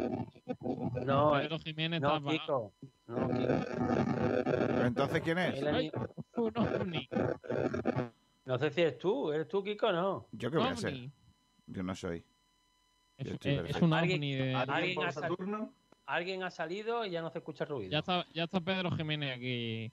No, 1.05 1.33
Pedro 1.33 1.59
Jiménez 1.59 2.01
no, 2.01 2.17
está. 2.17 2.31
Kiko. 2.31 2.73
No, 3.07 3.29
Kiko. 3.29 4.85
Entonces, 4.85 5.21
¿quién 5.23 5.39
es? 5.39 5.63
Ay, 5.63 5.91
un 6.37 6.53
ovni. 6.59 7.09
No 8.45 8.59
sé 8.59 8.71
si 8.71 8.81
eres 8.81 8.99
tú, 8.99 9.31
¿eres 9.33 9.49
tú, 9.49 9.63
Kiko 9.63 9.87
o 9.89 9.93
no? 9.93 10.29
¿Yo 10.33 10.51
qué 10.51 10.59
voy 10.59 10.69
a 10.69 10.77
ser? 10.77 11.11
Yo 11.67 11.83
no 11.83 11.95
soy. 11.95 12.25
Es, 13.17 13.29
estoy 13.29 13.61
es- 13.69 13.81
un 13.81 13.93
¿Alguien- 13.93 14.19
ovni 14.19 14.35
de... 14.35 14.55
¿Alguien 14.55 14.71
¿Alguien 14.77 15.13
Saturno? 15.13 15.75
Alguien 16.07 16.43
ha 16.43 16.51
salido 16.51 17.05
y 17.07 17.11
ya 17.11 17.23
no 17.23 17.31
se 17.31 17.39
escucha 17.39 17.65
ruido. 17.65 17.91
Ya 17.91 17.99
está, 18.01 18.27
ya 18.33 18.45
está 18.45 18.61
Pedro 18.61 18.91
Jiménez 18.93 19.37
aquí. 19.37 19.93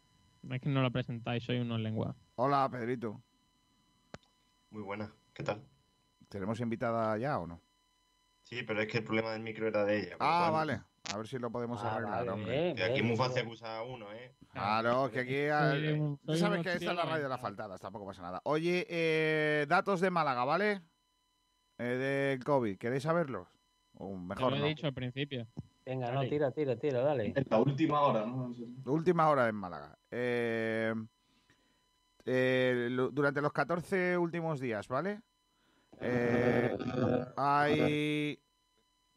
Es 0.50 0.62
que 0.62 0.70
no 0.70 0.82
lo 0.82 0.92
presentáis, 0.92 1.44
soy 1.44 1.60
unos 1.60 1.80
lenguas. 1.80 2.16
Hola, 2.36 2.68
Pedrito. 2.72 3.22
Muy 4.72 4.82
buena, 4.84 5.12
¿qué 5.34 5.44
tal? 5.44 5.62
¿Tenemos 6.30 6.60
invitada 6.60 7.18
ya 7.18 7.40
o 7.40 7.48
no? 7.48 7.62
Sí, 8.44 8.64
pero 8.64 8.82
es 8.82 8.88
que 8.88 9.00
el 9.00 9.04
problema 9.04 9.32
del 9.32 9.42
micro 9.42 9.68
era 9.68 9.84
de 9.86 10.00
ella. 10.00 10.16
Ah, 10.20 10.50
vale. 10.52 10.82
A 11.14 11.18
ver 11.18 11.28
si 11.28 11.38
lo 11.40 11.52
podemos 11.52 11.82
Ah, 11.84 11.96
arreglar, 11.96 12.18
vale, 12.20 12.30
hombre. 12.32 12.62
bien, 12.64 12.76
Que 12.76 12.84
aquí 12.84 12.94
bien, 12.96 13.08
muy 13.08 13.16
fácil 13.18 13.42
acusar 13.44 13.78
a 13.78 13.84
uno, 13.84 14.12
¿eh? 14.14 14.34
Claro, 14.52 15.10
que 15.12 15.20
aquí... 15.52 16.18
Tú 16.26 16.36
sabes 16.36 16.62
que 16.62 16.74
esta 16.74 16.92
es 16.92 16.96
la 16.96 17.04
radio 17.06 17.24
de 17.24 17.30
las 17.30 17.42
faltadas, 17.42 17.80
tampoco 17.80 18.06
pasa 18.06 18.22
nada. 18.22 18.42
Oye, 18.44 18.86
eh, 18.90 19.66
datos 19.68 20.02
de 20.02 20.10
Málaga, 20.12 20.44
¿vale? 20.46 20.82
Eh, 21.78 21.84
del 22.38 22.44
COVID, 22.44 22.78
¿queréis 22.78 23.04
saberlos? 23.04 23.48
O 23.96 24.10
Te 24.10 24.18
mejor 24.18 24.52
lo 24.52 24.58
he 24.58 24.60
no. 24.62 24.66
dicho 24.68 24.86
al 24.88 24.94
principio. 24.94 25.48
Venga, 25.90 26.12
no, 26.12 26.22
tira, 26.22 26.52
tira, 26.52 26.76
tira, 26.76 27.02
dale. 27.02 27.34
En 27.36 27.46
la 27.50 27.58
última 27.58 28.02
hora, 28.02 28.24
¿no? 28.24 28.54
Última 28.86 29.28
hora 29.28 29.48
en 29.50 29.56
Málaga. 29.56 29.98
Eh, 30.12 30.94
eh, 32.26 32.88
lo- 32.92 33.10
durante 33.10 33.42
los 33.42 33.52
14 33.52 34.16
últimos 34.16 34.60
días, 34.60 34.88
¿vale? 34.88 35.22
Eh, 36.00 36.78
hay 37.36 38.40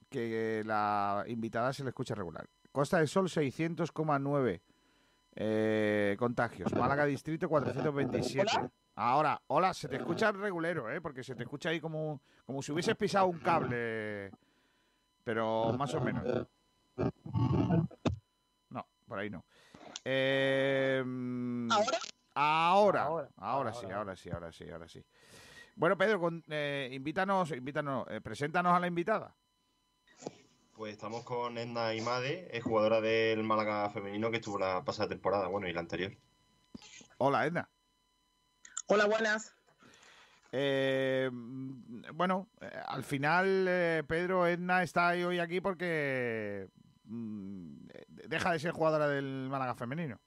que 0.08 0.62
la 0.64 1.24
invitada 1.26 1.74
se 1.74 1.82
le 1.84 1.90
escucha 1.90 2.14
regular. 2.14 2.48
Costa 2.72 2.96
del 2.98 3.08
Sol 3.08 3.28
600,9 3.28 4.62
eh, 5.34 6.16
contagios. 6.18 6.72
Málaga 6.74 7.04
Distrito 7.04 7.50
427. 7.50 8.50
Ahora, 8.94 9.42
hola, 9.48 9.74
se 9.74 9.88
te 9.88 9.96
escucha 9.96 10.32
regulero, 10.32 10.90
¿eh? 10.90 11.02
Porque 11.02 11.22
se 11.22 11.34
te 11.34 11.42
escucha 11.42 11.68
ahí 11.68 11.80
como, 11.80 12.22
como 12.46 12.62
si 12.62 12.72
hubieses 12.72 12.96
pisado 12.96 13.26
un 13.26 13.38
cable. 13.40 14.30
Pero 15.22 15.74
más 15.78 15.92
o 15.94 16.00
menos. 16.00 16.26
No, 18.70 18.86
por 19.06 19.18
ahí 19.18 19.30
no. 19.30 19.44
Eh, 20.04 21.02
¿Ahora? 21.70 21.98
Ahora, 22.34 23.02
ahora, 23.36 23.74
sí, 23.74 23.86
ahora 23.90 24.16
sí, 24.16 24.30
ahora 24.30 24.52
sí, 24.52 24.70
ahora 24.70 24.88
sí. 24.88 25.04
Bueno, 25.76 25.96
Pedro, 25.96 26.20
con- 26.20 26.42
eh, 26.48 26.88
invítanos, 26.92 27.50
invítanos, 27.50 28.06
eh, 28.10 28.20
preséntanos 28.20 28.74
a 28.74 28.80
la 28.80 28.86
invitada. 28.86 29.34
Pues 30.74 30.92
estamos 30.94 31.22
con 31.24 31.58
Edna 31.58 31.94
Imade, 31.94 32.48
es 32.56 32.64
jugadora 32.64 33.00
del 33.00 33.44
Málaga 33.44 33.90
femenino 33.90 34.30
que 34.30 34.38
estuvo 34.38 34.58
la 34.58 34.82
pasada 34.84 35.08
temporada, 35.10 35.46
bueno, 35.48 35.68
y 35.68 35.72
la 35.72 35.80
anterior. 35.80 36.12
Hola, 37.18 37.46
Edna. 37.46 37.68
Hola, 38.86 39.06
buenas. 39.06 39.54
Eh, 40.50 41.28
mm, 41.30 42.02
bueno, 42.14 42.48
eh, 42.60 42.70
al 42.86 43.04
final, 43.04 43.66
eh, 43.68 44.02
Pedro, 44.06 44.46
Edna 44.46 44.82
está 44.82 45.10
hoy 45.10 45.38
aquí 45.38 45.60
porque 45.60 46.68
deja 48.08 48.52
de 48.52 48.58
ser 48.58 48.72
jugadora 48.72 49.08
del 49.08 49.48
Málaga 49.50 49.74
femenino. 49.74 50.20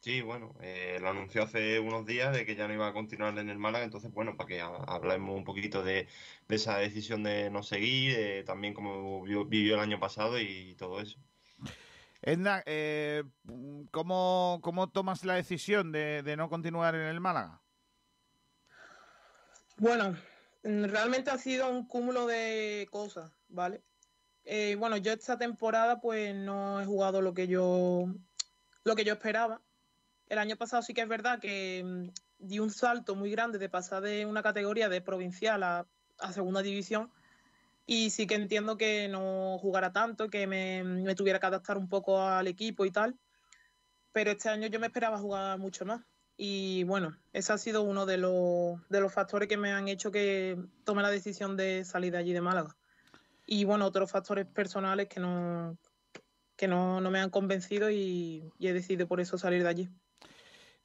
Sí, 0.00 0.20
bueno, 0.22 0.54
eh, 0.60 0.98
lo 1.00 1.08
anunció 1.10 1.42
hace 1.42 1.80
unos 1.80 2.06
días 2.06 2.32
de 2.32 2.46
que 2.46 2.54
ya 2.54 2.68
no 2.68 2.74
iba 2.74 2.86
a 2.88 2.92
continuar 2.92 3.36
en 3.38 3.48
el 3.50 3.58
Málaga, 3.58 3.84
entonces, 3.84 4.12
bueno, 4.12 4.36
para 4.36 4.46
que 4.48 4.60
ha- 4.60 4.66
hablemos 4.86 5.36
un 5.36 5.44
poquito 5.44 5.82
de, 5.82 6.08
de 6.48 6.56
esa 6.56 6.78
decisión 6.78 7.24
de 7.24 7.50
no 7.50 7.62
seguir, 7.64 8.44
también 8.44 8.72
cómo 8.74 9.22
vivió, 9.22 9.44
vivió 9.46 9.74
el 9.74 9.80
año 9.80 9.98
pasado 9.98 10.38
y 10.40 10.74
todo 10.76 11.00
eso. 11.00 11.18
Edna, 12.22 12.62
eh, 12.66 13.22
¿cómo, 13.90 14.60
¿cómo 14.62 14.90
tomas 14.90 15.24
la 15.24 15.34
decisión 15.34 15.92
de, 15.92 16.22
de 16.22 16.36
no 16.36 16.48
continuar 16.48 16.94
en 16.94 17.02
el 17.02 17.20
Málaga? 17.20 17.62
Bueno, 19.78 20.16
mm, 20.64 20.84
realmente 20.84 21.30
ha 21.30 21.38
sido 21.38 21.68
un 21.70 21.86
cúmulo 21.86 22.26
de 22.26 22.88
cosas, 22.90 23.32
¿vale? 23.48 23.82
Eh, 24.48 24.76
bueno, 24.76 24.96
yo 24.96 25.12
esta 25.12 25.36
temporada 25.36 26.00
pues 26.00 26.32
no 26.34 26.80
he 26.80 26.86
jugado 26.86 27.20
lo 27.20 27.34
que 27.34 27.48
yo 27.48 28.06
lo 28.84 28.96
que 28.96 29.04
yo 29.04 29.14
esperaba. 29.14 29.60
El 30.28 30.38
año 30.38 30.56
pasado 30.56 30.82
sí 30.82 30.94
que 30.94 31.02
es 31.02 31.08
verdad 31.08 31.40
que 31.40 31.82
mm, 31.84 32.08
di 32.38 32.60
un 32.60 32.70
salto 32.70 33.16
muy 33.16 33.30
grande 33.30 33.58
de 33.58 33.68
pasar 33.68 34.02
de 34.02 34.24
una 34.24 34.42
categoría 34.42 34.88
de 34.88 35.00
provincial 35.00 35.62
a, 35.64 35.86
a 36.18 36.32
segunda 36.32 36.62
división 36.62 37.10
y 37.86 38.10
sí 38.10 38.28
que 38.28 38.36
entiendo 38.36 38.76
que 38.76 39.08
no 39.08 39.58
jugara 39.58 39.92
tanto, 39.92 40.28
que 40.28 40.46
me, 40.46 40.84
me 40.84 41.14
tuviera 41.16 41.40
que 41.40 41.46
adaptar 41.46 41.76
un 41.76 41.88
poco 41.88 42.22
al 42.22 42.46
equipo 42.46 42.84
y 42.84 42.92
tal. 42.92 43.18
Pero 44.12 44.30
este 44.30 44.48
año 44.48 44.68
yo 44.68 44.78
me 44.80 44.86
esperaba 44.86 45.18
jugar 45.18 45.58
mucho 45.58 45.84
más. 45.84 46.02
Y 46.36 46.84
bueno, 46.84 47.16
ese 47.32 47.52
ha 47.52 47.58
sido 47.58 47.82
uno 47.82 48.06
de 48.06 48.18
los, 48.18 48.88
de 48.88 49.00
los 49.00 49.12
factores 49.12 49.48
que 49.48 49.56
me 49.56 49.72
han 49.72 49.88
hecho 49.88 50.10
que 50.12 50.56
tome 50.84 51.02
la 51.02 51.10
decisión 51.10 51.56
de 51.56 51.84
salir 51.84 52.12
de 52.12 52.18
allí 52.18 52.32
de 52.32 52.40
Málaga. 52.40 52.75
Y 53.46 53.64
bueno, 53.64 53.86
otros 53.86 54.10
factores 54.10 54.46
personales 54.46 55.08
que 55.08 55.20
no, 55.20 55.78
que 56.56 56.68
no, 56.68 57.00
no 57.00 57.10
me 57.10 57.20
han 57.20 57.30
convencido 57.30 57.90
y, 57.90 58.52
y 58.58 58.68
he 58.68 58.72
decidido 58.74 59.08
por 59.08 59.20
eso 59.20 59.38
salir 59.38 59.62
de 59.62 59.68
allí. 59.70 59.90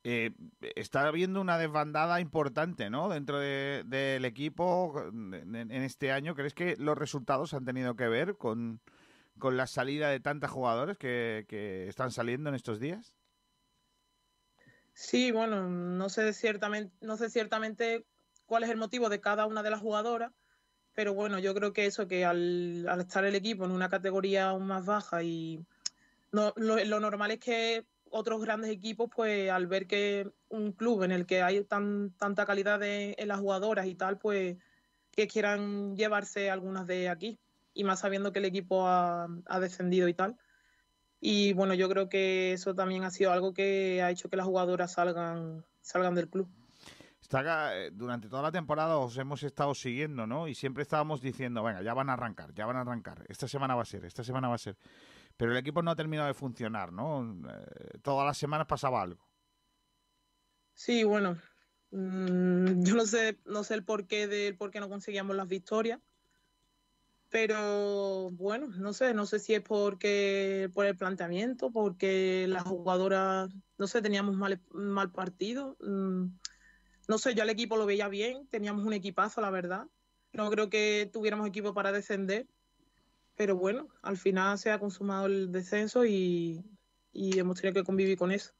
Eh, 0.04 0.32
está 0.76 1.08
habiendo 1.08 1.42
una 1.42 1.60
desbandada 1.60 2.22
importante, 2.22 2.90
¿no? 2.90 3.10
Dentro 3.10 3.40
de- 3.40 3.84
del 3.86 4.26
equipo 4.26 4.94
en, 5.10 5.56
en 5.56 5.72
este 5.72 6.12
año. 6.12 6.34
¿Crees 6.36 6.54
que 6.56 6.76
los 6.78 6.98
resultados 6.98 7.54
han 7.54 7.66
tenido 7.66 7.96
que 7.96 8.08
ver 8.08 8.36
con, 8.38 8.82
con 9.40 9.58
la 9.58 9.68
salida 9.68 10.10
de 10.10 10.20
tantos 10.20 10.52
jugadores 10.52 10.98
que, 10.98 11.46
que 11.50 11.88
están 11.88 12.12
saliendo 12.12 12.50
en 12.50 12.56
estos 12.56 12.80
días? 12.80 13.16
Sí, 14.94 15.32
bueno, 15.32 15.68
no 15.70 16.10
sé 16.10 16.34
ciertamente, 16.34 16.96
no 17.06 17.18
sé 17.18 17.30
ciertamente 17.30 18.08
cuál 18.46 18.64
es 18.64 18.70
el 18.70 18.78
motivo 18.78 19.10
de 19.10 19.22
cada 19.22 19.46
una 19.46 19.64
de 19.64 19.70
las 19.70 19.80
jugadoras, 19.82 20.32
pero 20.94 21.14
bueno, 21.14 21.40
yo 21.40 21.54
creo 21.54 21.74
que 21.74 21.86
eso, 21.86 22.08
que 22.08 22.26
al, 22.26 22.88
estar 23.00 23.26
el 23.26 23.36
equipo 23.36 23.66
en 23.66 23.72
una 23.72 23.90
categoría 23.90 24.50
aún 24.50 24.68
más 24.68 24.86
baja 24.86 25.24
y 25.24 25.64
no, 26.32 26.54
lo, 26.56 26.84
lo 26.84 27.00
normal 27.00 27.32
es 27.32 27.40
que 27.40 27.86
otros 28.10 28.42
grandes 28.42 28.72
equipos, 28.72 29.10
pues 29.14 29.50
al 29.50 29.68
ver 29.68 29.88
que 29.88 30.30
un 30.50 30.74
club 30.74 31.04
en 31.04 31.12
el 31.12 31.26
que 31.26 31.42
hay 31.42 31.64
tan, 31.64 32.12
tanta 32.18 32.46
calidad 32.46 32.80
de- 32.80 33.16
en 33.18 33.28
las 33.28 33.40
jugadoras 33.40 33.88
y 33.88 33.96
tal, 33.96 34.18
pues 34.18 34.58
que 35.12 35.28
quieran 35.28 35.96
llevarse 35.96 36.50
algunas 36.50 36.88
de 36.88 37.10
aquí, 37.10 37.40
y 37.74 37.84
más 37.84 38.00
sabiendo 38.00 38.32
que 38.32 38.40
el 38.40 38.46
equipo 38.46 38.88
ha, 38.88 39.28
ha 39.46 39.60
descendido 39.60 40.08
y 40.08 40.14
tal. 40.14 40.38
Y 41.20 41.54
bueno, 41.54 41.74
yo 41.74 41.88
creo 41.88 42.10
que 42.10 42.54
eso 42.54 42.74
también 42.74 43.04
ha 43.04 43.12
sido 43.12 43.32
algo 43.32 43.54
que 43.54 44.02
ha 44.02 44.10
hecho 44.10 44.30
que 44.30 44.38
las 44.38 44.46
jugadoras 44.46 44.94
salgan, 44.94 45.64
salgan 45.82 46.16
del 46.16 46.30
club. 46.30 46.50
Eh, 47.34 47.92
durante 47.94 48.28
toda 48.28 48.42
la 48.42 48.52
temporada 48.52 48.98
os 48.98 49.18
hemos 49.18 49.44
estado 49.44 49.74
siguiendo, 49.74 50.28
¿no? 50.28 50.50
Y 50.50 50.56
siempre 50.56 50.84
estábamos 50.84 51.22
diciendo, 51.22 51.64
venga, 51.64 51.82
ya 51.82 51.94
van 51.94 52.10
a 52.10 52.14
arrancar, 52.14 52.54
ya 52.54 52.66
van 52.66 52.76
a 52.76 52.82
arrancar. 52.82 53.26
Esta 53.30 53.48
semana 53.48 53.76
va 53.76 53.84
a 53.84 53.86
ser, 53.86 54.04
esta 54.04 54.24
semana 54.24 54.50
va 54.50 54.56
a 54.56 54.58
ser. 54.58 54.76
Pero 55.38 55.52
el 55.52 55.58
equipo 55.58 55.82
no 55.82 55.92
ha 55.92 55.96
terminado 55.96 56.28
de 56.28 56.34
funcionar, 56.34 56.92
¿no? 56.92 57.24
Eh, 57.50 58.00
todas 58.02 58.26
las 58.26 58.38
semanas 58.38 58.68
pasaba 58.68 59.02
algo. 59.02 59.26
Sí, 60.74 61.06
bueno, 61.06 61.38
mm, 61.92 62.84
yo 62.84 62.96
no 62.96 63.06
sé, 63.06 63.40
no 63.46 63.64
sé 63.64 63.76
el 63.76 63.86
porqué 63.86 64.28
del 64.28 64.58
por 64.58 64.72
qué 64.72 64.82
no 64.82 64.90
conseguíamos 64.90 65.36
las 65.36 65.48
victorias, 65.48 66.02
pero 67.30 68.30
bueno, 68.32 68.68
no 68.68 68.92
sé, 68.92 69.14
no 69.14 69.26
sé 69.26 69.40
si 69.40 69.54
es 69.54 69.62
porque 69.62 70.70
por 70.74 70.86
el 70.86 70.98
planteamiento, 70.98 71.72
porque 71.72 72.46
las 72.50 72.64
jugadoras, 72.64 73.50
no 73.78 73.88
sé, 73.88 74.02
teníamos 74.02 74.36
mal, 74.36 74.62
mal 74.74 75.14
partido. 75.14 75.78
mm, 75.80 76.26
no 77.12 77.18
sé, 77.18 77.36
yo 77.36 77.44
al 77.44 77.50
equipo 77.50 77.76
lo 77.76 77.86
veía 77.86 78.08
bien, 78.08 78.48
teníamos 78.48 78.86
un 78.86 78.94
equipazo, 78.94 79.42
la 79.42 79.50
verdad. 79.50 79.86
No 80.32 80.50
creo 80.50 80.70
que 80.70 81.10
tuviéramos 81.12 81.46
equipo 81.46 81.74
para 81.74 81.92
descender, 81.92 82.48
pero 83.36 83.58
bueno, 83.58 83.90
al 84.02 84.16
final 84.16 84.58
se 84.58 84.72
ha 84.72 84.80
consumado 84.80 85.26
el 85.26 85.52
descenso 85.52 86.06
y, 86.06 86.64
y 87.12 87.38
hemos 87.38 87.60
tenido 87.60 87.82
que 87.82 87.86
convivir 87.86 88.18
con 88.18 88.32
eso. 88.32 88.54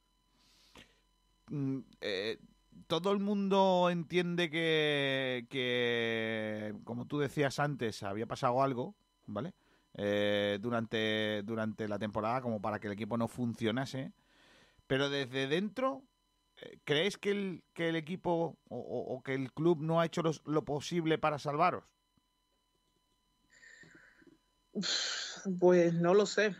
Mm, 1.48 1.78
eh, 2.02 2.36
todo 2.88 3.12
el 3.12 3.20
mundo 3.20 3.88
entiende 3.88 4.50
que, 4.50 5.46
que, 5.48 6.74
como 6.84 7.06
tú 7.06 7.20
decías 7.20 7.58
antes, 7.58 8.02
había 8.02 8.26
pasado 8.26 8.62
algo, 8.62 8.94
¿vale? 9.24 9.54
Eh, 9.94 10.58
durante, 10.60 11.42
durante 11.42 11.88
la 11.88 11.98
temporada 11.98 12.42
como 12.42 12.60
para 12.60 12.78
que 12.78 12.88
el 12.88 12.92
equipo 12.92 13.16
no 13.16 13.28
funcionase. 13.28 14.12
Pero 14.86 15.08
desde 15.08 15.46
dentro, 15.46 16.02
¿crees 16.84 17.16
que 17.18 17.30
el, 17.30 17.64
que 17.74 17.88
el 17.88 17.96
equipo 17.96 18.58
o, 18.68 18.76
o- 18.76 19.14
o 19.16 19.22
que 19.22 19.34
el 19.34 19.52
club 19.52 19.80
no 19.82 20.00
ha 20.00 20.06
hecho 20.06 20.22
los- 20.22 20.42
lo 20.46 20.64
posible 20.64 21.18
para 21.18 21.38
salvaros? 21.38 21.84
Pues 25.60 25.92
no 25.94 26.14
lo 26.14 26.26
sé. 26.26 26.56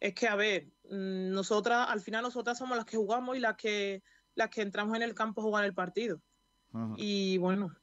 Es 0.00 0.14
que, 0.14 0.28
a 0.28 0.36
ver, 0.36 0.68
mm, 0.90 1.30
nosotras, 1.32 1.88
al 1.88 2.00
final 2.00 2.22
nosotras 2.22 2.58
somos 2.58 2.76
las 2.76 2.86
que 2.86 2.96
jugamos 2.96 3.36
y 3.36 3.40
las 3.40 3.56
que, 3.56 4.02
las 4.34 4.48
que 4.48 4.62
entramos 4.62 4.96
en 4.96 5.02
el 5.02 5.14
campo 5.14 5.40
a 5.40 5.44
jugar 5.44 5.64
el 5.64 5.74
partido. 5.74 6.20
Y 6.96 7.38
bueno, 7.38 7.74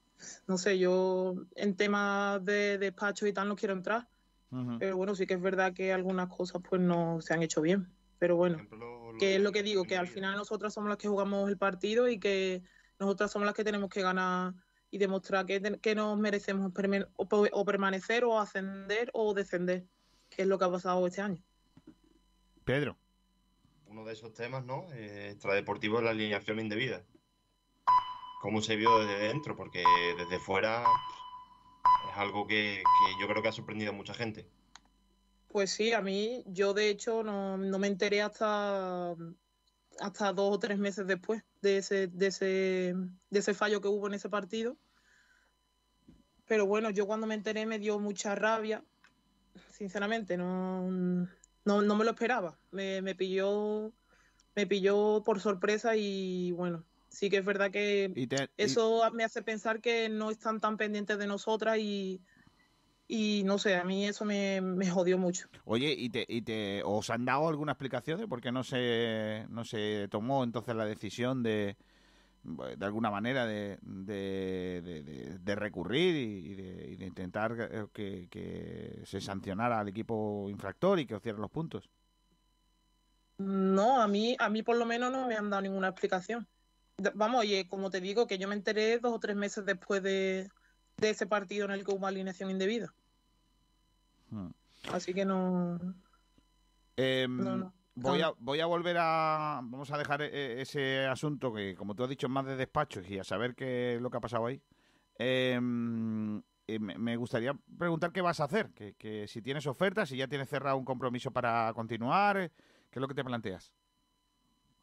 no 0.48 0.58
sé, 0.58 0.78
yo 0.80 1.36
en 1.56 1.76
temas 1.76 2.44
de 2.46 2.78
despacho 2.78 3.28
y 3.28 3.34
tal 3.34 3.48
no 3.50 3.56
quiero 3.56 3.74
entrar, 3.74 4.08
pero 4.80 4.96
bueno, 4.98 5.16
sí 5.16 5.26
que 5.28 5.34
es 5.36 5.42
verdad 5.42 5.74
que 5.74 5.92
algunas 5.92 6.30
cosas 6.30 6.62
pues 6.68 6.82
no 6.82 7.20
se 7.22 7.34
han 7.34 7.44
hecho 7.44 7.62
bien. 7.62 7.88
Pero 8.20 8.38
bueno, 8.38 8.58
que 9.18 9.36
es 9.36 9.42
lo 9.42 9.52
que 9.52 9.64
digo, 9.64 9.84
que 9.84 9.98
al 9.98 10.08
final 10.08 10.36
nosotras 10.36 10.74
somos 10.74 10.90
las 10.90 10.98
que 10.98 11.08
jugamos 11.08 11.50
el 11.50 11.58
partido 11.58 12.08
y 12.08 12.20
que 12.20 12.64
nosotras 13.00 13.32
somos 13.32 13.46
las 13.46 13.56
que 13.56 13.64
tenemos 13.64 13.90
que 13.90 14.02
ganar 14.02 14.54
y 14.92 14.98
demostrar 14.98 15.46
que, 15.46 15.80
que 15.82 15.96
nos 15.96 16.18
merecemos 16.18 16.72
o, 17.16 17.66
permanecer 17.66 18.24
o 18.24 18.40
ascender 18.40 19.10
o 19.14 19.34
descender, 19.34 19.86
que 20.30 20.44
es 20.44 20.48
lo 20.48 20.58
que 20.58 20.66
ha 20.66 20.72
pasado 20.72 21.06
este 21.06 21.22
año. 21.22 21.44
Pedro. 22.64 22.98
Uno 23.88 24.06
de 24.06 24.14
esos 24.14 24.34
temas, 24.34 24.66
¿no? 24.66 24.92
Eh, 24.94 25.32
extradeportivo 25.32 26.00
es 26.00 26.04
la 26.04 26.12
alineación 26.12 26.60
indebida. 26.60 27.04
¿Cómo 28.42 28.62
se 28.62 28.76
vio 28.76 29.00
desde 29.00 29.28
dentro? 29.28 29.56
Porque 29.56 29.84
desde 30.18 30.40
fuera 30.40 30.84
es 32.12 32.18
algo 32.18 32.48
que, 32.48 32.84
que 32.84 33.22
yo 33.22 33.28
creo 33.28 33.42
que 33.42 33.50
ha 33.50 33.54
sorprendido 33.54 33.92
a 33.92 33.96
mucha 33.96 34.14
gente. 34.14 34.48
Pues 35.56 35.72
sí, 35.72 35.94
a 35.94 36.02
mí, 36.02 36.44
yo 36.48 36.74
de 36.74 36.90
hecho 36.90 37.24
no, 37.24 37.58
no 37.58 37.80
me 37.80 37.88
enteré 37.88 38.22
hasta, 38.22 39.16
hasta 40.02 40.34
dos 40.34 40.54
o 40.54 40.60
tres 40.60 40.78
meses 40.78 41.08
después 41.08 41.44
de 41.62 41.78
ese, 41.78 42.08
de 42.08 42.28
ese, 42.28 42.94
de 43.30 43.40
ese 43.40 43.54
fallo 43.54 43.80
que 43.80 43.88
hubo 43.88 44.08
en 44.08 44.16
ese 44.16 44.28
partido. 44.28 44.76
Pero 46.46 46.66
bueno, 46.66 46.90
yo 46.90 47.08
cuando 47.08 47.26
me 47.26 47.36
enteré 47.36 47.66
me 47.66 47.80
dio 47.80 48.00
mucha 48.00 48.36
rabia, 48.36 48.84
sinceramente, 49.72 50.36
no, 50.36 50.90
no, 50.90 51.82
no 51.82 51.96
me 51.96 52.04
lo 52.04 52.12
esperaba. 52.12 52.60
Me, 52.72 53.02
me 53.02 53.16
pilló, 53.16 53.94
me 54.58 54.68
pilló 54.68 55.24
por 55.24 55.40
sorpresa 55.40 55.96
y 55.96 56.52
bueno, 56.52 56.84
sí 57.08 57.30
que 57.30 57.38
es 57.38 57.46
verdad 57.46 57.72
que 57.72 58.12
y- 58.14 58.28
eso 58.58 59.10
me 59.14 59.24
hace 59.24 59.42
pensar 59.42 59.80
que 59.80 60.10
no 60.10 60.32
están 60.32 60.60
tan 60.60 60.76
pendientes 60.76 61.18
de 61.18 61.28
nosotras 61.28 61.78
y, 61.78 62.20
y 63.08 63.44
no 63.44 63.58
sé, 63.58 63.76
a 63.76 63.84
mí 63.84 64.06
eso 64.08 64.26
me, 64.26 64.62
me 64.62 64.90
jodió 64.90 65.18
mucho. 65.18 65.48
Oye, 65.66 65.94
¿y 65.98 66.10
te, 66.10 66.26
y 66.28 66.42
te 66.44 66.84
os 66.84 67.10
han 67.10 67.26
dado 67.26 67.48
alguna 67.50 67.72
explicación 67.74 68.20
de 68.20 68.28
por 68.28 68.40
qué 68.42 68.52
no 68.52 68.64
se, 68.64 69.46
no 69.50 69.64
se 69.64 70.08
tomó 70.12 70.44
entonces 70.44 70.76
la 70.76 70.86
decisión 70.86 71.42
de, 71.44 71.76
de 72.44 72.86
alguna 72.86 73.12
manera 73.12 73.46
de, 73.48 73.80
de, 73.82 75.40
de- 75.42 75.56
recurrir 75.56 76.16
y, 76.16 76.52
y 76.54 76.56
de, 76.98 77.06
intentar 77.06 77.90
que, 77.94 78.28
que 78.30 79.02
se 79.06 79.22
sancionara 79.22 79.80
al 79.80 79.90
equipo 79.90 80.48
infractor 80.50 81.00
y 81.00 81.06
que 81.08 81.16
os 81.16 81.24
dieran 81.24 81.42
los 81.42 81.52
puntos? 81.52 81.90
No, 83.38 84.02
a 84.02 84.08
mí, 84.08 84.36
a 84.40 84.50
mí 84.50 84.64
por 84.64 84.78
lo 84.78 84.86
menos 84.86 85.12
no 85.12 85.28
me 85.28 85.36
han 85.36 85.50
dado 85.50 85.62
ninguna 85.62 85.90
explicación. 85.90 86.48
vamos, 87.16 87.46
y 87.46 87.68
como 87.68 87.90
te 87.90 88.02
digo, 88.02 88.28
que 88.28 88.38
yo 88.38 88.48
me 88.48 88.56
enteré 88.56 89.00
dos 89.00 89.14
o 89.14 89.20
tres 89.20 89.36
meses 89.36 89.66
después 89.66 90.02
de, 90.04 90.50
de 90.98 91.10
ese 91.10 91.28
partido 91.28 91.66
en 91.66 91.72
el 91.72 91.86
que 91.86 91.92
hubo 91.94 92.08
alineación 92.08 92.50
indebida. 92.50 92.94
Hmm. 94.30 94.50
Así 94.92 95.14
que 95.14 95.26
no. 95.26 95.78
Em, 96.98 97.38
No, 97.38 97.58
no. 97.58 97.74
Voy, 97.98 98.22
a, 98.22 98.34
voy 98.40 98.60
a 98.60 98.66
volver 98.66 98.98
a. 99.00 99.62
Vamos 99.64 99.90
a 99.92 99.98
dejar 99.98 100.22
eh, 100.22 100.62
ese 100.62 101.06
asunto 101.06 101.54
que, 101.54 101.76
como 101.76 101.96
tú 101.96 102.04
has 102.04 102.10
dicho, 102.10 102.28
es 102.28 102.32
más 102.32 102.46
de 102.46 102.58
despachos 102.58 103.10
y 103.10 103.18
a 103.18 103.24
saber 103.24 103.56
qué 103.56 103.96
es 103.96 104.02
lo 104.02 104.10
que 104.10 104.18
ha 104.18 104.22
pasado 104.22 104.46
ahí. 104.48 104.62
Em, 105.18 106.40
eh, 106.68 106.80
me 106.80 107.16
gustaría 107.16 107.54
preguntar 107.78 108.12
qué 108.12 108.20
vas 108.22 108.42
a 108.42 108.46
hacer. 108.46 108.72
Que, 108.72 108.96
que 108.96 109.28
si 109.30 109.42
tienes 109.42 109.66
ofertas, 109.66 110.10
si 110.10 110.18
ya 110.18 110.28
tienes 110.28 110.50
cerrado 110.50 110.76
un 110.78 110.84
compromiso 110.84 111.32
para 111.32 111.72
continuar, 111.74 112.38
eh, 112.38 112.52
¿qué 112.92 113.00
es 113.00 113.02
lo 113.02 113.08
que 113.08 113.14
te 113.14 113.24
planteas? 113.24 113.72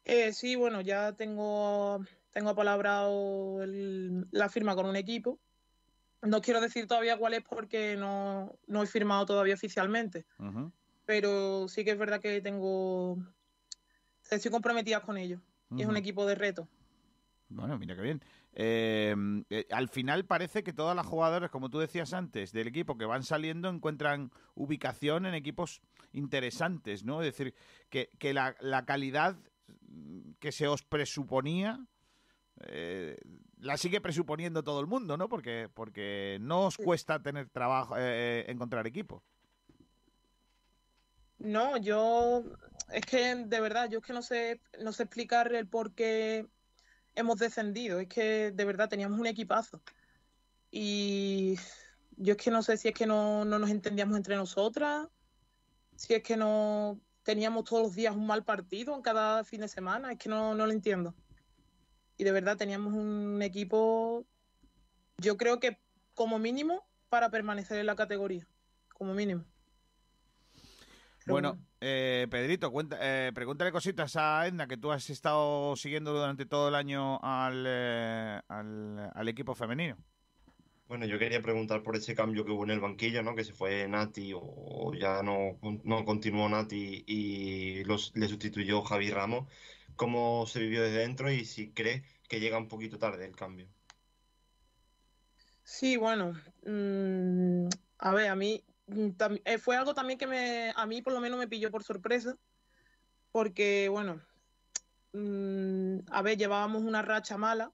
Eh, 0.05 0.33
sí, 0.33 0.55
bueno, 0.55 0.81
ya 0.81 1.13
tengo, 1.13 1.99
tengo 2.31 2.49
apalabrado 2.49 3.61
el- 3.61 4.27
la 4.31 4.49
firma 4.49 4.75
con 4.75 4.87
un 4.87 4.95
equipo. 4.95 5.39
No 6.23 6.41
quiero 6.41 6.61
decir 6.61 6.87
todavía 6.87 7.17
cuál 7.17 7.33
es 7.33 7.43
porque 7.43 7.95
no, 7.97 8.57
no 8.67 8.81
he 8.81 8.87
firmado 8.87 9.25
todavía 9.25 9.53
oficialmente, 9.53 10.25
pero 11.05 11.67
sí 11.67 11.83
que 11.83 11.91
es 11.91 11.97
verdad 11.97 12.21
que 12.21 12.41
tengo, 12.41 13.17
estoy 14.29 14.51
comprometida 14.51 15.01
con 15.01 15.17
ellos. 15.17 15.41
Y 15.75 15.81
es 15.81 15.87
un 15.87 15.97
equipo 15.97 16.25
de 16.25 16.35
reto. 16.35 16.67
Bueno, 17.49 17.77
mira 17.77 17.95
qué 17.95 18.01
bien. 18.01 18.23
Eh, 18.53 19.15
eh, 19.49 19.67
al 19.71 19.89
final 19.89 20.25
parece 20.25 20.63
que 20.63 20.73
todas 20.73 20.95
las 20.95 21.05
jugadoras, 21.05 21.49
como 21.49 21.69
tú 21.69 21.79
decías 21.79 22.13
antes, 22.13 22.51
del 22.51 22.67
equipo 22.67 22.97
que 22.97 23.05
van 23.05 23.23
saliendo 23.23 23.69
encuentran 23.69 24.31
ubicación 24.55 25.25
en 25.25 25.33
equipos 25.33 25.81
interesantes, 26.11 27.03
¿no? 27.03 27.21
Es 27.21 27.35
decir, 27.35 27.55
que, 27.89 28.09
que 28.19 28.33
la, 28.33 28.55
la 28.59 28.85
calidad 28.85 29.37
que 30.39 30.51
se 30.51 30.67
os 30.67 30.83
presuponía 30.83 31.79
eh, 32.61 33.17
la 33.59 33.77
sigue 33.77 34.01
presuponiendo 34.01 34.63
todo 34.63 34.79
el 34.79 34.87
mundo, 34.87 35.17
¿no? 35.17 35.29
Porque, 35.29 35.69
porque 35.73 36.37
no 36.41 36.67
os 36.67 36.77
cuesta 36.77 37.21
tener 37.21 37.49
trabajo, 37.49 37.95
eh, 37.97 38.45
encontrar 38.49 38.87
equipo. 38.87 39.23
No, 41.39 41.77
yo 41.77 42.43
es 42.91 43.05
que 43.05 43.35
de 43.35 43.59
verdad, 43.59 43.89
yo 43.89 43.99
es 43.99 44.05
que 44.05 44.13
no 44.13 44.21
sé, 44.21 44.61
no 44.79 44.91
sé 44.91 45.03
explicar 45.03 45.53
el 45.53 45.67
por 45.67 45.93
qué 45.93 46.47
hemos 47.15 47.39
descendido. 47.39 47.99
Es 47.99 48.07
que 48.07 48.51
de 48.51 48.65
verdad 48.65 48.89
teníamos 48.89 49.19
un 49.19 49.27
equipazo. 49.27 49.81
Y 50.71 51.55
yo 52.17 52.33
es 52.33 52.37
que 52.37 52.51
no 52.51 52.63
sé 52.63 52.77
si 52.77 52.87
es 52.87 52.93
que 52.93 53.05
no, 53.05 53.45
no 53.45 53.59
nos 53.59 53.69
entendíamos 53.69 54.17
entre 54.17 54.35
nosotras, 54.35 55.07
si 55.95 56.13
es 56.13 56.23
que 56.23 56.37
no 56.37 56.99
teníamos 57.23 57.63
todos 57.63 57.83
los 57.83 57.95
días 57.95 58.15
un 58.15 58.27
mal 58.27 58.43
partido 58.43 58.95
en 58.95 59.01
cada 59.01 59.43
fin 59.43 59.61
de 59.61 59.67
semana, 59.67 60.11
es 60.11 60.17
que 60.17 60.29
no, 60.29 60.55
no 60.55 60.65
lo 60.65 60.71
entiendo. 60.71 61.15
Y 62.17 62.23
de 62.23 62.31
verdad 62.31 62.57
teníamos 62.57 62.93
un 62.93 63.41
equipo, 63.41 64.25
yo 65.17 65.37
creo 65.37 65.59
que 65.59 65.79
como 66.13 66.39
mínimo 66.39 66.87
para 67.09 67.29
permanecer 67.31 67.79
en 67.79 67.87
la 67.87 67.95
categoría, 67.95 68.47
como 68.93 69.13
mínimo. 69.13 69.45
Pero 71.25 71.33
Bueno, 71.33 71.57
eh, 71.79 72.27
Pedrito, 72.29 72.71
cuenta, 72.71 72.97
eh, 73.01 73.31
pregúntale 73.33 73.71
cositas 73.71 74.15
a 74.17 74.45
Edna, 74.47 74.67
que 74.67 74.77
tú 74.77 74.91
has 74.91 75.09
estado 75.09 75.75
siguiendo 75.77 76.13
durante 76.13 76.45
todo 76.45 76.67
el 76.69 76.75
año 76.75 77.19
al, 77.23 77.65
eh, 77.67 78.41
al, 78.49 79.11
al 79.13 79.27
equipo 79.29 79.55
femenino. 79.55 79.97
Bueno, 80.87 81.05
yo 81.05 81.17
quería 81.17 81.41
preguntar 81.41 81.81
por 81.81 81.95
ese 81.95 82.13
cambio 82.13 82.45
que 82.45 82.51
hubo 82.51 82.65
en 82.65 82.71
el 82.71 82.79
banquillo, 82.79 83.23
¿no? 83.23 83.35
Que 83.35 83.43
se 83.43 83.53
fue 83.53 83.87
Nati 83.87 84.33
o 84.35 84.93
ya 84.93 85.23
no, 85.23 85.59
no 85.83 86.05
continuó 86.05 86.47
Nati 86.49 87.03
y 87.07 87.83
los, 87.85 88.11
le 88.15 88.27
sustituyó 88.27 88.81
Javi 88.83 89.09
Ramos. 89.09 89.47
¿Cómo 89.95 90.45
se 90.47 90.59
vivió 90.59 90.83
desde 90.83 90.99
dentro 90.99 91.31
y 91.31 91.45
si 91.45 91.73
crees 91.73 92.03
que 92.27 92.39
llega 92.39 92.57
un 92.57 92.67
poquito 92.67 92.97
tarde 92.97 93.25
el 93.25 93.35
cambio? 93.35 93.67
Sí, 95.63 95.97
bueno, 95.97 96.33
mm, 96.65 97.67
a 97.99 98.13
ver, 98.13 98.29
a 98.29 98.35
mí 98.35 98.63
mm, 98.87 99.09
eh, 99.45 99.57
fue 99.57 99.75
algo 99.77 99.93
también 99.93 100.19
que 100.19 100.27
me, 100.27 100.73
a 100.75 100.85
mí 100.85 101.01
por 101.01 101.13
lo 101.13 101.21
menos 101.21 101.39
me 101.39 101.47
pilló 101.47 101.71
por 101.71 101.83
sorpresa, 101.83 102.37
porque 103.31 103.89
bueno, 103.89 104.21
mm, 105.13 105.99
a 106.11 106.21
ver, 106.21 106.37
llevábamos 106.37 106.83
una 106.83 107.01
racha 107.01 107.37
mala, 107.37 107.71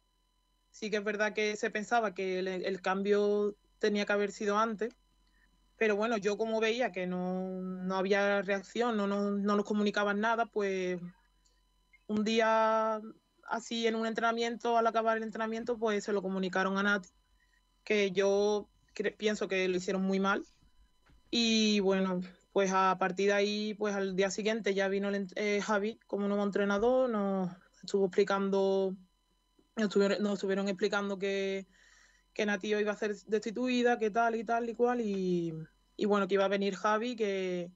sí 0.71 0.91
que 0.91 0.97
es 0.97 1.03
verdad 1.03 1.33
que 1.33 1.55
se 1.55 1.71
pensaba 1.71 2.13
que 2.13 2.39
el, 2.39 2.47
el 2.47 2.81
cambio 2.81 3.55
tenía 3.79 4.05
que 4.05 4.13
haber 4.13 4.31
sido 4.31 4.57
antes, 4.57 4.95
pero 5.77 5.95
bueno, 5.95 6.17
yo 6.17 6.37
como 6.37 6.59
veía 6.59 6.91
que 6.91 7.07
no, 7.07 7.61
no 7.61 7.95
había 7.95 8.41
reacción, 8.41 8.97
no, 8.97 9.07
no, 9.07 9.31
no 9.31 9.55
nos 9.55 9.65
comunicaban 9.65 10.19
nada, 10.19 10.45
pues 10.47 10.99
un 12.09 12.23
día 12.23 12.99
así 13.43 13.87
en 13.87 13.95
un 13.95 14.05
entrenamiento, 14.05 14.77
al 14.77 14.87
acabar 14.87 15.17
el 15.17 15.23
entrenamiento, 15.23 15.77
pues 15.77 16.03
se 16.03 16.11
lo 16.11 16.21
comunicaron 16.21 16.77
a 16.77 16.83
Nati 16.83 17.09
que 17.83 18.11
yo 18.11 18.69
pienso 19.17 19.47
que 19.47 19.67
lo 19.67 19.77
hicieron 19.77 20.03
muy 20.03 20.19
mal. 20.19 20.45
Y 21.31 21.79
bueno, 21.79 22.21
pues 22.51 22.71
a 22.73 22.97
partir 22.99 23.27
de 23.27 23.33
ahí, 23.33 23.73
pues 23.75 23.95
al 23.95 24.15
día 24.15 24.31
siguiente 24.31 24.73
ya 24.73 24.87
vino 24.87 25.09
el 25.09 25.27
eh, 25.35 25.61
Javi 25.61 25.99
como 26.07 26.27
nuevo 26.27 26.43
entrenador, 26.43 27.09
nos 27.09 27.51
estuvo 27.83 28.05
explicando, 28.05 28.95
nos 29.75 29.85
estuvieron, 29.85 30.21
nos 30.21 30.33
estuvieron 30.33 30.67
explicando 30.67 31.17
que, 31.17 31.67
que 32.33 32.45
Nati 32.45 32.75
iba 32.75 32.91
a 32.91 32.97
ser 32.97 33.15
destituida, 33.27 33.97
que 33.97 34.09
tal 34.11 34.35
y 34.35 34.43
tal 34.43 34.69
y 34.69 34.73
cual, 34.73 35.01
y, 35.01 35.53
y 35.95 36.05
bueno, 36.05 36.27
que 36.27 36.35
iba 36.35 36.45
a 36.45 36.49
venir 36.49 36.75
Javi, 36.75 37.15
que, 37.15 37.71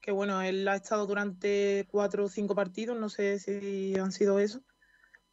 que 0.00 0.12
bueno, 0.12 0.40
él 0.42 0.66
ha 0.68 0.76
estado 0.76 1.06
durante 1.06 1.86
cuatro 1.90 2.24
o 2.24 2.28
cinco 2.28 2.54
partidos, 2.54 2.98
no 2.98 3.08
sé 3.08 3.38
si 3.38 3.94
han 3.98 4.12
sido 4.12 4.38
eso, 4.38 4.62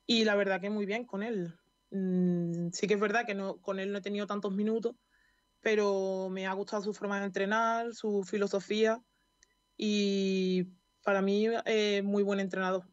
y 0.06 0.26
la 0.26 0.36
verdad 0.36 0.62
que 0.62 0.70
muy 0.70 0.86
bien 0.86 1.06
con 1.06 1.24
él. 1.24 1.54
Mm, 1.92 2.70
sí 2.72 2.88
que 2.88 2.96
es 2.96 3.00
verdad 3.00 3.26
que 3.26 3.36
no, 3.36 3.58
con 3.62 3.80
él 3.80 3.92
no 3.92 4.00
he 4.00 4.02
tenido 4.02 4.28
tantos 4.28 4.54
minutos, 4.54 4.96
pero 5.62 6.30
me 6.30 6.48
ha 6.48 6.54
gustado 6.54 6.84
su 6.84 6.94
forma 6.94 7.20
de 7.20 7.26
entrenar, 7.26 7.94
su 7.94 8.24
filosofía 8.24 9.02
y 9.78 10.66
para 11.04 11.22
mí 11.22 11.48
es 11.66 12.04
muy 12.04 12.24
buen 12.24 12.40
entrenador. 12.40 12.84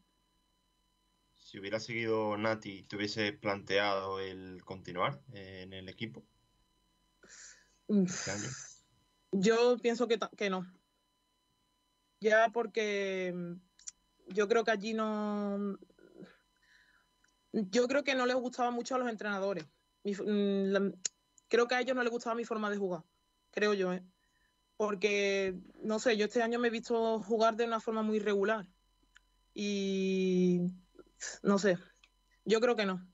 Si 1.33 1.59
hubiera 1.59 1.79
seguido 1.79 2.37
Nati, 2.37 2.83
¿te 2.83 2.95
hubiese 2.95 3.31
planteado 3.33 4.19
el 4.19 4.63
continuar 4.65 5.21
eh, 5.33 5.61
en 5.63 5.73
el 5.73 5.89
equipo 5.89 6.25
Mm, 7.87 8.05
este 8.05 8.31
año? 8.31 8.49
Yo 9.31 9.77
pienso 9.81 10.07
que, 10.07 10.19
que 10.37 10.49
no. 10.49 10.65
Ya 12.25 12.49
porque 12.51 13.31
mm, 13.35 13.53
yo 14.33 14.47
creo 14.47 14.63
que 14.63 14.71
allí 14.71 14.95
no... 14.95 15.77
Yo 17.51 17.87
creo 17.87 18.03
que 18.03 18.15
no 18.15 18.25
les 18.25 18.35
gustaba 18.35 18.71
mucho 18.71 18.95
a 18.95 18.97
los 18.97 19.09
entrenadores. 19.09 19.67
Mm, 20.03 20.89
creo 21.47 21.67
que 21.67 21.75
a 21.75 21.81
ellos 21.81 21.95
no 21.95 22.01
les 22.01 22.11
gustaba 22.11 22.35
mi 22.35 22.43
forma 22.43 22.71
de 22.71 22.77
jugar. 22.77 23.03
Creo 23.51 23.75
yo, 23.75 23.93
¿eh? 23.93 24.03
Porque, 24.75 25.55
no 25.83 25.99
sé, 25.99 26.17
yo 26.17 26.25
este 26.25 26.41
año 26.41 26.57
me 26.57 26.69
he 26.69 26.71
visto 26.71 27.19
jugar 27.19 27.57
de 27.57 27.65
una 27.65 27.79
forma 27.79 28.01
muy 28.01 28.17
regular. 28.17 28.67
Y 29.53 30.61
no 31.43 31.59
sé, 31.59 31.77
yo 32.43 32.59
creo 32.59 32.75
que 32.75 32.87
no. 32.87 33.07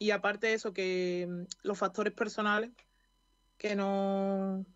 Y 0.00 0.10
aparte 0.10 0.48
de 0.48 0.54
eso, 0.54 0.72
que 0.72 1.28
mm, 1.28 1.42
los 1.62 1.78
factores 1.78 2.12
personales 2.12 2.72
que 3.56 3.76
no, 3.76 4.66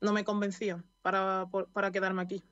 no 0.00 0.12
me 0.12 0.22
convencían 0.24 0.91
para, 1.02 1.48
para 1.72 1.90
quedarme 1.90 2.22
aquí. 2.22 2.42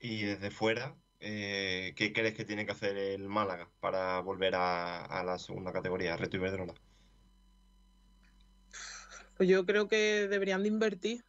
Y 0.00 0.22
desde 0.24 0.50
fuera, 0.50 0.96
eh, 1.20 1.92
¿qué 1.96 2.12
crees 2.12 2.34
que 2.34 2.44
tiene 2.44 2.64
que 2.64 2.72
hacer 2.72 2.96
el 2.96 3.28
Málaga 3.28 3.68
para 3.80 4.20
volver 4.20 4.54
a, 4.54 5.04
a 5.04 5.24
la 5.24 5.38
segunda 5.38 5.72
categoría, 5.72 6.16
Reto 6.16 6.36
Iberdrola? 6.36 6.74
Pues 9.36 9.48
yo 9.48 9.64
creo 9.64 9.86
que 9.88 10.26
deberían 10.28 10.62
de 10.62 10.68
invertir. 10.68 11.24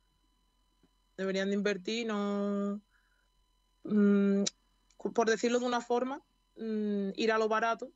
Deberían 1.16 1.50
de 1.50 1.56
invertir, 1.56 2.08
no. 2.08 2.82
mm, 3.84 4.44
por 5.14 5.30
decirlo 5.30 5.60
de 5.60 5.66
una 5.66 5.82
forma, 5.82 6.24
mm, 6.56 7.10
ir 7.16 7.32
a 7.32 7.38
lo 7.38 7.48
barato, 7.50 7.92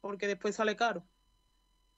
porque 0.00 0.26
después 0.26 0.54
sale 0.54 0.76
caro. 0.76 1.04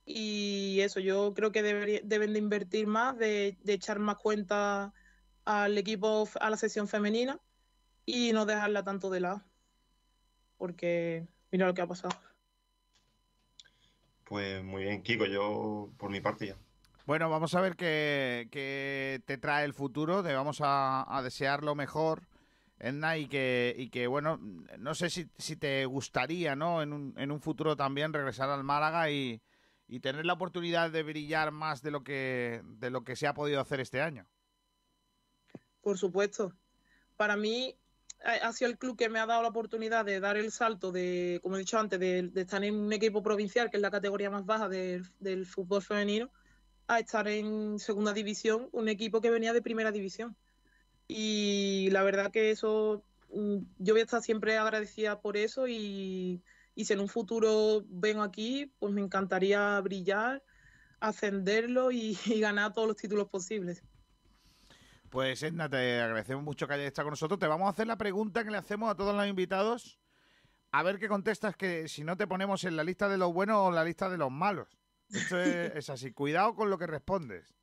Y 0.04 0.80
eso, 0.80 1.00
yo 1.00 1.32
creo 1.34 1.52
que 1.52 1.62
debería- 1.62 2.00
deben 2.02 2.32
de 2.32 2.38
invertir 2.40 2.86
más, 2.86 3.16
de, 3.18 3.56
de 3.62 3.72
echar 3.74 3.98
más 3.98 4.16
cuenta 4.16 4.92
al 5.44 5.78
equipo, 5.78 6.28
a 6.40 6.50
la 6.50 6.56
sección 6.56 6.88
femenina 6.88 7.40
y 8.04 8.32
no 8.32 8.46
dejarla 8.46 8.84
tanto 8.84 9.10
de 9.10 9.20
lado. 9.20 9.42
Porque 10.56 11.26
mira 11.50 11.66
lo 11.66 11.74
que 11.74 11.82
ha 11.82 11.86
pasado. 11.86 12.14
Pues 14.24 14.62
muy 14.64 14.84
bien, 14.84 15.02
Kiko, 15.02 15.26
yo 15.26 15.90
por 15.98 16.10
mi 16.10 16.20
parte 16.20 16.46
ya. 16.46 16.56
Bueno, 17.04 17.28
vamos 17.28 17.54
a 17.54 17.60
ver 17.60 17.76
qué, 17.76 18.48
qué 18.50 19.20
te 19.26 19.36
trae 19.38 19.64
el 19.64 19.74
futuro. 19.74 20.22
Te 20.22 20.32
vamos 20.34 20.60
a, 20.60 21.04
a 21.16 21.22
desear 21.22 21.64
lo 21.64 21.74
mejor, 21.74 22.22
Edna, 22.78 23.18
y 23.18 23.26
que, 23.26 23.74
y 23.76 23.88
que 23.90 24.06
bueno, 24.06 24.38
no 24.78 24.94
sé 24.94 25.10
si, 25.10 25.28
si 25.36 25.56
te 25.56 25.84
gustaría, 25.86 26.54
¿no? 26.56 26.80
En 26.80 26.92
un, 26.92 27.14
en 27.18 27.32
un 27.32 27.40
futuro 27.40 27.76
también 27.76 28.12
regresar 28.12 28.48
al 28.50 28.62
Málaga 28.64 29.10
y, 29.10 29.42
y 29.88 30.00
tener 30.00 30.24
la 30.24 30.32
oportunidad 30.34 30.90
de 30.90 31.02
brillar 31.02 31.50
más 31.52 31.82
de 31.82 31.90
lo 31.90 32.02
que 32.02 32.62
de 32.64 32.90
lo 32.90 33.04
que 33.04 33.16
se 33.16 33.26
ha 33.26 33.34
podido 33.34 33.60
hacer 33.60 33.80
este 33.80 34.00
año. 34.00 34.26
Por 35.82 35.98
supuesto. 35.98 36.52
Para 37.16 37.36
mí, 37.36 37.76
ha 38.24 38.48
ha 38.48 38.52
sido 38.52 38.70
el 38.70 38.78
club 38.78 38.96
que 38.96 39.08
me 39.08 39.18
ha 39.18 39.26
dado 39.26 39.42
la 39.42 39.48
oportunidad 39.48 40.04
de 40.04 40.20
dar 40.20 40.36
el 40.36 40.50
salto 40.52 40.92
de, 40.92 41.40
como 41.42 41.56
he 41.56 41.60
dicho 41.60 41.78
antes, 41.78 41.98
de, 41.98 42.22
de 42.22 42.40
estar 42.40 42.62
en 42.64 42.74
un 42.74 42.92
equipo 42.92 43.22
provincial, 43.22 43.70
que 43.70 43.76
es 43.76 43.82
la 43.82 43.90
categoría 43.90 44.30
más 44.30 44.46
baja 44.46 44.68
del, 44.68 45.06
del 45.18 45.46
fútbol 45.46 45.82
femenino, 45.82 46.30
a 46.86 47.00
estar 47.00 47.28
en 47.28 47.78
segunda 47.78 48.12
división, 48.12 48.68
un 48.72 48.88
equipo 48.88 49.20
que 49.20 49.30
venía 49.30 49.52
de 49.52 49.62
primera 49.62 49.92
división. 49.92 50.36
Y 51.08 51.90
la 51.90 52.02
verdad 52.02 52.30
que 52.30 52.50
eso, 52.50 53.04
mm, 53.30 53.58
yo 53.78 53.94
voy 53.94 54.00
a 54.00 54.04
estar 54.04 54.22
siempre 54.22 54.56
agradecida 54.56 55.20
por 55.20 55.36
eso 55.36 55.66
y, 55.68 56.42
y 56.74 56.84
si 56.84 56.92
en 56.92 57.00
un 57.00 57.08
futuro 57.08 57.84
vengo 57.88 58.22
aquí, 58.22 58.72
pues 58.78 58.92
me 58.92 59.00
encantaría 59.00 59.80
brillar, 59.80 60.42
ascenderlo 61.00 61.90
y, 61.90 62.18
y 62.26 62.40
ganar 62.40 62.72
todos 62.72 62.88
los 62.88 62.96
títulos 62.96 63.28
posibles. 63.28 63.82
Pues 65.10 65.42
Edna, 65.42 65.68
te 65.68 66.00
agradecemos 66.00 66.42
mucho 66.42 66.66
que 66.66 66.74
hayas 66.74 66.86
estado 66.86 67.06
con 67.06 67.12
nosotros. 67.12 67.38
Te 67.38 67.46
vamos 67.46 67.66
a 67.66 67.70
hacer 67.70 67.86
la 67.86 67.98
pregunta 67.98 68.44
que 68.44 68.50
le 68.50 68.56
hacemos 68.56 68.90
a 68.90 68.94
todos 68.94 69.14
los 69.14 69.26
invitados. 69.26 70.00
A 70.70 70.82
ver 70.82 70.98
qué 70.98 71.06
contestas 71.06 71.54
que 71.54 71.86
si 71.86 72.02
no 72.02 72.16
te 72.16 72.26
ponemos 72.26 72.64
en 72.64 72.76
la 72.76 72.84
lista 72.84 73.10
de 73.10 73.18
los 73.18 73.30
buenos 73.30 73.58
o 73.58 73.68
en 73.68 73.74
la 73.74 73.84
lista 73.84 74.08
de 74.08 74.16
los 74.16 74.30
malos. 74.30 74.68
Esto 75.10 75.38
es, 75.38 75.72
es 75.76 75.90
así. 75.90 76.12
Cuidado 76.12 76.54
con 76.54 76.70
lo 76.70 76.78
que 76.78 76.86
respondes. 76.86 77.54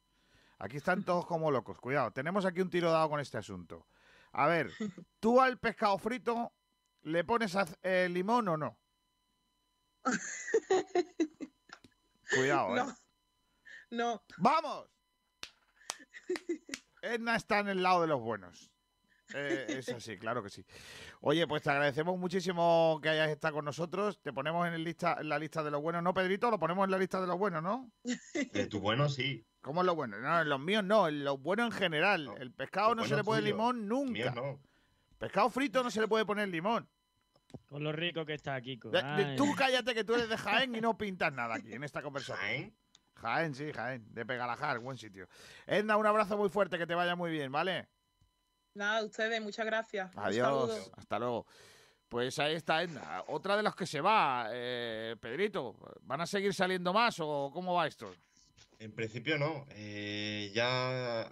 Aquí 0.60 0.78
están 0.78 1.04
todos 1.04 1.26
como 1.26 1.50
locos. 1.50 1.80
Cuidado. 1.80 2.12
Tenemos 2.12 2.46
aquí 2.46 2.62
un 2.62 2.70
tiro 2.70 2.92
dado 2.92 3.10
con 3.10 3.20
este 3.20 3.40
asunto. 3.40 3.88
A 4.32 4.48
ver, 4.48 4.70
¿tú 5.20 5.42
al 5.42 5.58
pescado 5.58 5.98
frito 5.98 6.54
le 7.02 7.24
pones 7.24 7.58
eh, 7.82 8.08
limón 8.12 8.48
o 8.48 8.58
no? 8.58 8.78
Cuidado, 12.36 12.76
¿eh? 12.76 12.80
No. 12.80 12.96
No. 13.92 14.24
¡Vamos! 14.38 14.88
Edna 17.02 17.36
está 17.36 17.60
en 17.60 17.70
el 17.70 17.84
lado 17.84 18.02
de 18.02 18.08
los 18.08 18.22
buenos. 18.22 18.72
Eh, 19.34 19.66
es 19.70 19.90
así, 19.90 20.18
claro 20.18 20.42
que 20.42 20.50
sí. 20.50 20.66
Oye, 21.22 21.46
pues 21.48 21.62
te 21.62 21.70
agradecemos 21.70 22.18
muchísimo 22.18 23.00
que 23.02 23.10
hayas 23.10 23.30
estado 23.30 23.56
con 23.56 23.66
nosotros. 23.66 24.20
Te 24.22 24.34
ponemos 24.34 24.68
en, 24.68 24.74
el 24.74 24.84
lista, 24.84 25.18
en 25.20 25.30
la 25.30 25.38
lista 25.38 25.64
de 25.64 25.72
los 25.72 25.82
buenos, 25.82 26.02
¿no, 26.02 26.14
Pedrito? 26.14 26.50
Lo 26.50 26.60
ponemos 26.60 26.86
en 26.86 26.92
la 26.92 26.98
lista 26.98 27.22
de 27.22 27.28
los 27.28 27.38
buenos, 27.38 27.62
¿no? 27.62 27.92
De 28.04 28.68
tu 28.68 28.80
bueno, 28.80 29.08
sí. 29.10 29.46
¿Cómo 29.62 29.82
es 29.82 29.86
lo 29.86 29.96
bueno? 29.96 30.18
No, 30.20 30.42
en 30.42 30.50
los 30.50 30.60
míos 30.60 30.84
no, 30.84 31.08
en 31.08 31.24
los 31.24 31.40
buenos 31.40 31.68
en 31.68 31.72
general. 31.74 32.30
El 32.40 32.54
pescado 32.54 32.96
no 32.96 33.06
se 33.06 33.16
le 33.16 33.24
pone 33.24 33.42
limón 33.42 33.88
nunca. 33.88 34.12
Míos 34.12 34.36
no. 34.36 34.60
Pescado 35.18 35.50
frito 35.50 35.84
no 35.84 35.92
se 35.92 36.02
le 36.02 36.08
puede 36.08 36.26
poner 36.26 36.48
limón. 36.48 36.90
Con 37.68 37.84
lo 37.84 37.92
rico 37.92 38.26
que 38.26 38.34
está 38.34 38.60
Kiko. 38.62 38.90
De- 38.90 39.02
de- 39.04 39.36
tú 39.36 39.54
cállate 39.56 39.94
que 39.94 40.04
tú 40.04 40.14
eres 40.16 40.30
de 40.30 40.38
Jaén 40.38 40.76
y 40.76 40.82
no 40.82 40.98
pintas 40.98 41.32
nada 41.34 41.56
aquí 41.56 41.74
en 41.74 41.84
esta 41.84 42.02
conversación. 42.02 42.38
¿Jaén? 42.40 42.76
Jaén, 43.16 43.54
sí, 43.56 43.72
Jaén. 43.74 44.06
De 44.14 44.26
Pegalajar, 44.26 44.80
buen 44.80 44.98
sitio. 44.98 45.28
Edna, 45.68 45.98
un 45.98 46.06
abrazo 46.06 46.38
muy 46.38 46.50
fuerte, 46.50 46.78
que 46.78 46.88
te 46.88 46.96
vaya 46.96 47.16
muy 47.16 47.32
bien, 47.32 47.52
¿vale? 47.52 47.88
Nada, 48.76 49.04
ustedes, 49.04 49.42
muchas 49.42 49.66
gracias. 49.66 50.12
Adiós, 50.16 50.92
hasta 50.96 51.20
luego. 51.20 51.46
Pues 52.08 52.40
ahí 52.40 52.56
está 52.56 52.82
Edna. 52.82 53.24
Otra 53.28 53.56
de 53.58 53.64
los 53.64 53.76
que 53.76 53.86
se 53.86 54.02
va, 54.02 54.48
eh, 54.52 55.16
Pedrito. 55.20 55.76
¿Van 56.02 56.22
a 56.22 56.26
seguir 56.26 56.54
saliendo 56.54 56.92
más 56.94 57.18
o 57.20 57.52
cómo 57.54 57.74
va 57.76 57.88
esto? 57.88 58.12
En 58.80 58.94
principio 58.94 59.38
no. 59.38 59.66
Eh, 59.72 60.52
ya 60.56 61.30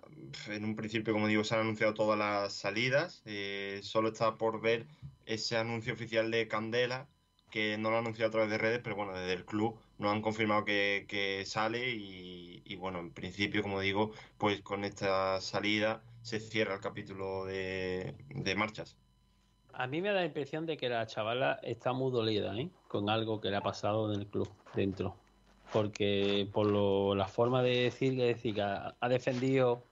en 0.48 0.66
un 0.66 0.76
principio, 0.76 1.14
como 1.14 1.28
digo, 1.28 1.44
se 1.44 1.56
han 1.56 1.62
anunciado 1.62 1.94
todas 1.94 2.20
las 2.20 2.54
salidas. 2.54 3.22
Eh, 3.26 3.80
solo 3.82 4.10
está 4.10 4.36
por 4.38 4.60
ver 4.62 4.86
ese 5.28 5.58
anuncio 5.58 5.94
oficial 5.94 6.32
de 6.32 6.48
Candela, 6.48 7.08
que 7.52 7.78
no 7.78 7.90
lo 7.90 7.98
han 7.98 8.04
anunciado 8.06 8.30
a 8.30 8.32
través 8.32 8.50
de 8.52 8.58
redes, 8.58 8.80
pero 8.84 8.96
bueno, 8.96 9.14
desde 9.14 9.34
el 9.34 9.46
club 9.46 9.80
nos 9.98 10.12
han 10.12 10.22
confirmado 10.22 10.66
que, 10.66 11.06
que 11.08 11.46
sale 11.46 11.90
y, 11.92 12.76
bueno, 12.76 13.00
en 13.00 13.14
principio, 13.14 13.62
como 13.64 13.80
digo, 13.80 14.12
pues 14.38 14.62
con 14.62 14.84
esta 14.84 15.40
salida 15.42 16.04
se 16.22 16.40
cierra 16.40 16.76
el 16.76 16.82
capítulo 16.82 17.46
de, 17.46 18.16
de 18.30 18.56
marchas. 18.56 18.98
A 19.74 19.88
mí 19.88 20.02
me 20.02 20.10
da 20.10 20.16
la 20.16 20.26
impresión 20.26 20.66
de 20.66 20.78
que 20.78 20.90
la 20.90 21.06
chavala 21.08 21.60
está 21.64 21.94
muy 21.94 22.12
dolida, 22.12 22.58
¿eh? 22.60 22.70
Con 22.88 23.10
algo 23.10 23.40
que 23.40 23.50
le 23.50 23.58
ha 23.58 23.62
pasado 23.62 24.12
en 24.14 24.20
el 24.22 24.28
club 24.28 24.50
dentro. 24.76 25.16
Porque 25.72 26.50
por 26.54 26.66
lo- 26.68 27.16
la 27.16 27.28
forma 27.28 27.62
de 27.62 27.84
decir 27.84 28.16
que 28.16 28.24
decir 28.24 28.62
ha, 28.62 28.98
ha 29.00 29.10
defendido 29.10 29.87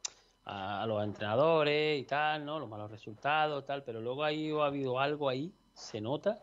a, 0.45 0.84
a 0.84 0.88
los 0.88 1.03
entrenadores 1.03 1.99
y 1.99 2.03
tal, 2.05 2.45
¿no? 2.45 2.59
Los 2.59 2.69
malos 2.69 2.91
resultados, 2.91 3.65
tal, 3.65 3.84
pero 3.84 3.99
luego 4.01 4.23
ahí 4.23 4.51
ha 4.51 4.65
habido 4.65 4.99
algo 4.99 5.30
ahí, 5.30 5.51
se 5.73 5.99
nota 6.01 6.39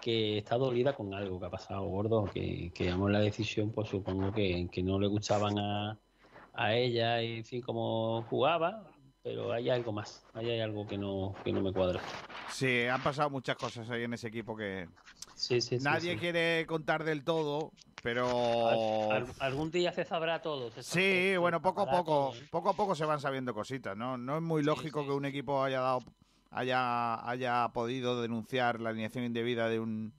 que 0.00 0.38
está 0.38 0.56
dolida 0.56 0.94
con 0.94 1.12
algo 1.12 1.40
que 1.40 1.46
ha 1.46 1.50
pasado, 1.50 1.82
gordo, 1.86 2.26
que, 2.32 2.70
que 2.72 2.84
llamó 2.86 3.08
la 3.08 3.18
decisión, 3.18 3.72
pues 3.72 3.88
supongo 3.88 4.32
que, 4.32 4.68
que 4.70 4.82
no 4.82 4.98
le 5.00 5.08
gustaban 5.08 5.58
a, 5.58 5.98
a 6.54 6.74
ella 6.74 7.20
y 7.22 7.38
en 7.38 7.44
fin 7.44 7.60
cómo 7.60 8.22
jugaba, 8.30 8.84
pero 9.22 9.52
hay 9.52 9.70
algo 9.70 9.92
más, 9.92 10.24
ahí 10.34 10.50
hay 10.50 10.60
algo 10.60 10.86
que 10.86 10.96
no, 10.96 11.34
que 11.42 11.52
no 11.52 11.60
me 11.60 11.72
cuadra. 11.72 12.00
Sí, 12.50 12.84
han 12.86 13.02
pasado 13.02 13.28
muchas 13.30 13.56
cosas 13.56 13.90
ahí 13.90 14.04
en 14.04 14.14
ese 14.14 14.28
equipo 14.28 14.56
que 14.56 14.88
Sí, 15.34 15.60
sí, 15.60 15.78
sí, 15.78 15.84
nadie 15.84 16.14
sí. 16.14 16.18
quiere 16.18 16.64
contar 16.66 17.04
del 17.04 17.24
todo, 17.24 17.72
pero... 18.02 19.10
Al- 19.10 19.26
algún 19.40 19.70
día 19.70 19.92
se 19.92 20.04
sabrá 20.04 20.40
todo. 20.40 20.70
se 20.70 20.82
Sí, 20.82 21.36
bueno, 21.36 21.60
poco 21.60 21.82
a 21.82 21.86
poco, 21.90 22.30
todo, 22.32 22.34
¿eh? 22.34 22.48
poco 22.50 22.70
a 22.70 22.74
poco 22.74 22.94
se 22.94 23.04
van 23.04 23.20
sabiendo 23.20 23.54
cositas, 23.54 23.96
¿no? 23.96 24.16
No 24.18 24.36
es 24.36 24.42
muy 24.42 24.62
lógico 24.62 25.04
que 25.04 25.12
un 25.12 25.24
equipo 25.24 25.62
haya 25.62 25.80
dado, 25.80 26.00
haya, 26.50 27.28
haya 27.28 27.68
podido 27.72 28.20
denunciar 28.22 28.80
la 28.80 28.90
alineación 28.90 29.24
indebida 29.24 29.68
de 29.68 29.80
un 29.80 30.12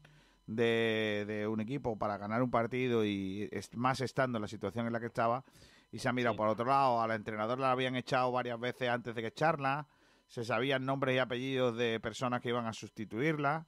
de, 0.47 1.25
de 1.27 1.47
un 1.47 1.59
equipo 1.59 1.95
para 1.97 2.17
ganar 2.17 2.41
un 2.41 2.49
partido 2.49 3.05
y 3.05 3.47
es- 3.51 3.75
más 3.75 4.01
estando 4.01 4.39
en 4.39 4.41
la 4.41 4.47
situación 4.47 4.87
en 4.87 4.93
la 4.93 4.99
que 4.99 5.05
estaba 5.05 5.43
y 5.91 5.99
se 5.99 6.09
ha 6.09 6.13
mirado 6.13 6.35
por 6.35 6.47
otro 6.47 6.65
lado, 6.65 7.01
a 7.01 7.07
la 7.07 7.13
entrenadora 7.13 7.61
la 7.61 7.71
habían 7.71 7.95
echado 7.95 8.31
varias 8.31 8.59
veces 8.59 8.89
antes 8.89 9.13
de 9.13 9.21
que 9.21 9.27
echarla, 9.27 9.87
se 10.27 10.43
sabían 10.43 10.85
nombres 10.85 11.15
y 11.15 11.19
apellidos 11.19 11.77
de 11.77 11.99
personas 11.99 12.41
que 12.41 12.49
iban 12.49 12.65
a 12.65 12.73
sustituirla, 12.73 13.67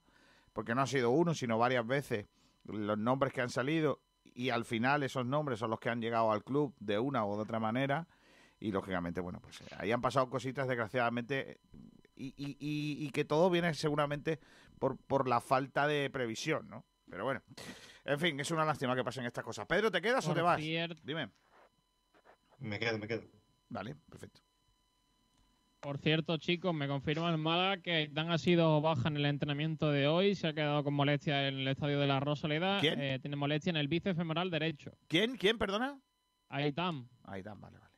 porque 0.52 0.74
no 0.74 0.82
ha 0.82 0.86
sido 0.88 1.10
uno, 1.10 1.34
sino 1.34 1.56
varias 1.56 1.86
veces 1.86 2.26
los 2.64 2.98
nombres 2.98 3.32
que 3.32 3.40
han 3.40 3.50
salido 3.50 4.00
y 4.24 4.50
al 4.50 4.64
final 4.64 5.02
esos 5.02 5.26
nombres 5.26 5.58
son 5.58 5.70
los 5.70 5.80
que 5.80 5.90
han 5.90 6.00
llegado 6.00 6.30
al 6.32 6.44
club 6.44 6.74
de 6.78 6.98
una 6.98 7.24
u 7.26 7.34
de 7.36 7.42
otra 7.42 7.58
manera 7.60 8.06
y 8.60 8.70
lógicamente, 8.72 9.20
bueno, 9.20 9.40
pues 9.40 9.60
eh, 9.62 9.66
ahí 9.78 9.90
han 9.92 10.00
pasado 10.00 10.30
cositas 10.30 10.68
desgraciadamente 10.68 11.58
y, 12.14 12.28
y- 12.36 12.56
y- 12.60 13.04
y 13.06 13.10
que 13.10 13.24
todo 13.24 13.50
viene 13.50 13.74
seguramente 13.74 14.38
por, 14.78 14.96
por 14.98 15.28
la 15.28 15.40
falta 15.40 15.86
de 15.86 16.08
previsión, 16.10 16.68
¿no? 16.68 16.84
Pero 17.10 17.24
bueno, 17.24 17.42
en 18.04 18.18
fin, 18.20 18.38
es 18.40 18.50
una 18.52 18.64
lástima 18.64 18.94
que 18.94 19.02
pasen 19.04 19.24
estas 19.26 19.44
cosas. 19.44 19.66
Pedro, 19.66 19.90
¿te 19.90 20.00
quedas 20.00 20.26
o 20.28 20.34
te 20.34 20.40
vas? 20.42 20.60
cier- 20.60 20.98
Dime. 21.02 21.30
Me 22.58 22.78
quedo, 22.78 22.98
me 22.98 23.08
quedo. 23.08 23.22
Vale, 23.68 23.96
perfecto. 24.08 24.40
Por 25.82 25.98
cierto, 25.98 26.36
chicos, 26.36 26.72
me 26.72 26.86
confirma 26.86 27.28
el 27.28 27.38
Málaga 27.38 27.82
que 27.82 28.08
Dan 28.12 28.30
ha 28.30 28.38
sido 28.38 28.80
baja 28.80 29.08
en 29.08 29.16
el 29.16 29.26
entrenamiento 29.26 29.90
de 29.90 30.06
hoy, 30.06 30.36
se 30.36 30.46
ha 30.46 30.52
quedado 30.52 30.84
con 30.84 30.94
molestia 30.94 31.48
en 31.48 31.58
el 31.58 31.66
estadio 31.66 31.98
de 31.98 32.06
la 32.06 32.20
Rosaleda, 32.20 32.78
¿Quién? 32.78 33.00
eh, 33.00 33.18
tiene 33.18 33.34
molestia 33.34 33.70
en 33.70 33.76
el 33.76 33.88
bíceps 33.88 34.16
femoral 34.16 34.48
derecho. 34.48 34.92
¿Quién? 35.08 35.36
¿Quién, 35.36 35.58
perdona? 35.58 35.98
Aitam. 36.50 37.08
Aitam, 37.24 37.60
vale, 37.60 37.78
vale. 37.78 37.92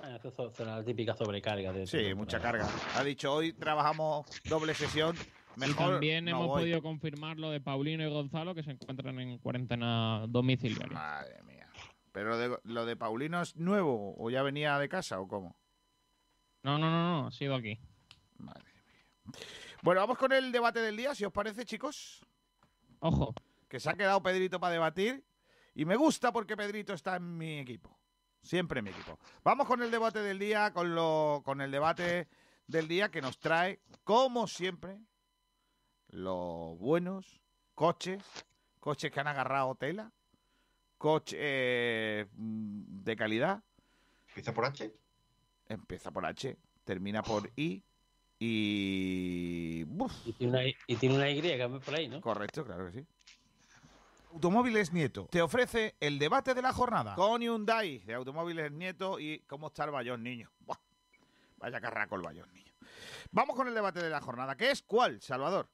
Ah, 0.00 0.18
eso 0.22 0.48
es 0.50 0.60
la 0.60 0.84
típica 0.84 1.14
sobrecarga. 1.16 1.72
De 1.72 1.86
Sí, 1.86 2.12
mucha 2.14 2.38
carga. 2.40 2.68
Ha 2.94 3.02
dicho, 3.02 3.32
hoy 3.32 3.54
trabajamos 3.54 4.26
doble 4.46 4.74
sesión, 4.74 5.16
Y 5.56 5.60
mejor 5.60 5.92
también 5.92 6.26
no 6.26 6.32
hemos 6.32 6.46
voy". 6.48 6.60
podido 6.64 6.82
confirmar 6.82 7.38
lo 7.38 7.50
de 7.50 7.62
Paulino 7.62 8.06
y 8.06 8.10
Gonzalo 8.10 8.54
que 8.54 8.62
se 8.62 8.72
encuentran 8.72 9.18
en 9.18 9.38
cuarentena 9.38 10.26
domiciliaria. 10.28 10.92
Madre 10.92 11.42
mía. 11.44 11.68
¿Pero 12.12 12.28
lo 12.28 12.36
de, 12.38 12.58
lo 12.64 12.84
de 12.84 12.96
Paulino 12.96 13.40
es 13.40 13.56
nuevo 13.56 14.14
o 14.18 14.28
ya 14.28 14.42
venía 14.42 14.78
de 14.78 14.90
casa 14.90 15.18
o 15.20 15.26
cómo? 15.26 15.56
No, 16.64 16.78
no, 16.78 16.90
no, 16.90 17.20
no, 17.20 17.26
ha 17.26 17.30
sido 17.30 17.54
aquí. 17.54 17.78
Bueno, 19.82 20.00
vamos 20.00 20.16
con 20.16 20.32
el 20.32 20.50
debate 20.50 20.80
del 20.80 20.96
día, 20.96 21.14
si 21.14 21.22
os 21.22 21.32
parece, 21.32 21.66
chicos. 21.66 22.24
Ojo. 23.00 23.34
Que 23.68 23.78
se 23.78 23.90
ha 23.90 23.94
quedado 23.94 24.22
Pedrito 24.22 24.58
para 24.58 24.72
debatir. 24.72 25.22
Y 25.74 25.84
me 25.84 25.94
gusta 25.96 26.32
porque 26.32 26.56
Pedrito 26.56 26.94
está 26.94 27.16
en 27.16 27.36
mi 27.36 27.58
equipo. 27.58 28.00
Siempre 28.42 28.78
en 28.78 28.84
mi 28.86 28.92
equipo. 28.92 29.18
Vamos 29.42 29.66
con 29.66 29.82
el 29.82 29.90
debate 29.90 30.20
del 30.20 30.38
día, 30.38 30.72
con, 30.72 30.94
lo, 30.94 31.42
con 31.44 31.60
el 31.60 31.70
debate 31.70 32.28
del 32.66 32.88
día 32.88 33.10
que 33.10 33.20
nos 33.20 33.38
trae, 33.38 33.80
como 34.02 34.46
siempre, 34.46 34.98
los 36.08 36.78
buenos 36.78 37.42
coches, 37.74 38.22
coches 38.80 39.12
que 39.12 39.20
han 39.20 39.28
agarrado 39.28 39.74
tela, 39.74 40.12
coches 40.96 41.38
eh, 41.42 42.26
de 42.32 43.16
calidad. 43.16 43.62
¿Empieza 44.28 44.54
por 44.54 44.64
H? 44.64 45.03
Empieza 45.74 46.10
por 46.10 46.24
H, 46.26 46.56
termina 46.84 47.22
por 47.22 47.50
I 47.56 47.82
y... 48.38 49.84
¡buf! 49.84 50.12
Y 50.26 50.32
tiene 50.32 50.52
una, 50.52 50.66
y 50.86 50.96
tiene 50.96 51.14
una 51.16 51.30
Y 51.30 51.40
por 51.84 51.94
ahí, 51.94 52.08
¿no? 52.08 52.20
Correcto, 52.20 52.64
claro 52.64 52.86
que 52.86 53.00
sí. 53.00 53.06
Automóviles 54.32 54.92
Nieto 54.92 55.28
te 55.30 55.40
ofrece 55.40 55.94
el 56.00 56.18
debate 56.18 56.54
de 56.54 56.62
la 56.62 56.72
jornada 56.72 57.14
con 57.14 57.40
Hyundai 57.40 58.00
de 58.00 58.14
Automóviles 58.14 58.72
Nieto 58.72 59.20
y 59.20 59.38
cómo 59.46 59.68
está 59.68 59.84
el 59.84 59.92
Bayón, 59.92 60.24
niño. 60.24 60.50
Buah, 60.60 60.78
Vaya 61.58 61.80
carraco 61.80 62.16
el 62.16 62.22
Bayón, 62.22 62.52
niño. 62.52 62.72
Vamos 63.30 63.54
con 63.56 63.68
el 63.68 63.74
debate 63.74 64.02
de 64.02 64.10
la 64.10 64.20
jornada. 64.20 64.56
¿Qué 64.56 64.70
es 64.70 64.82
cuál, 64.82 65.20
Salvador? 65.20 65.68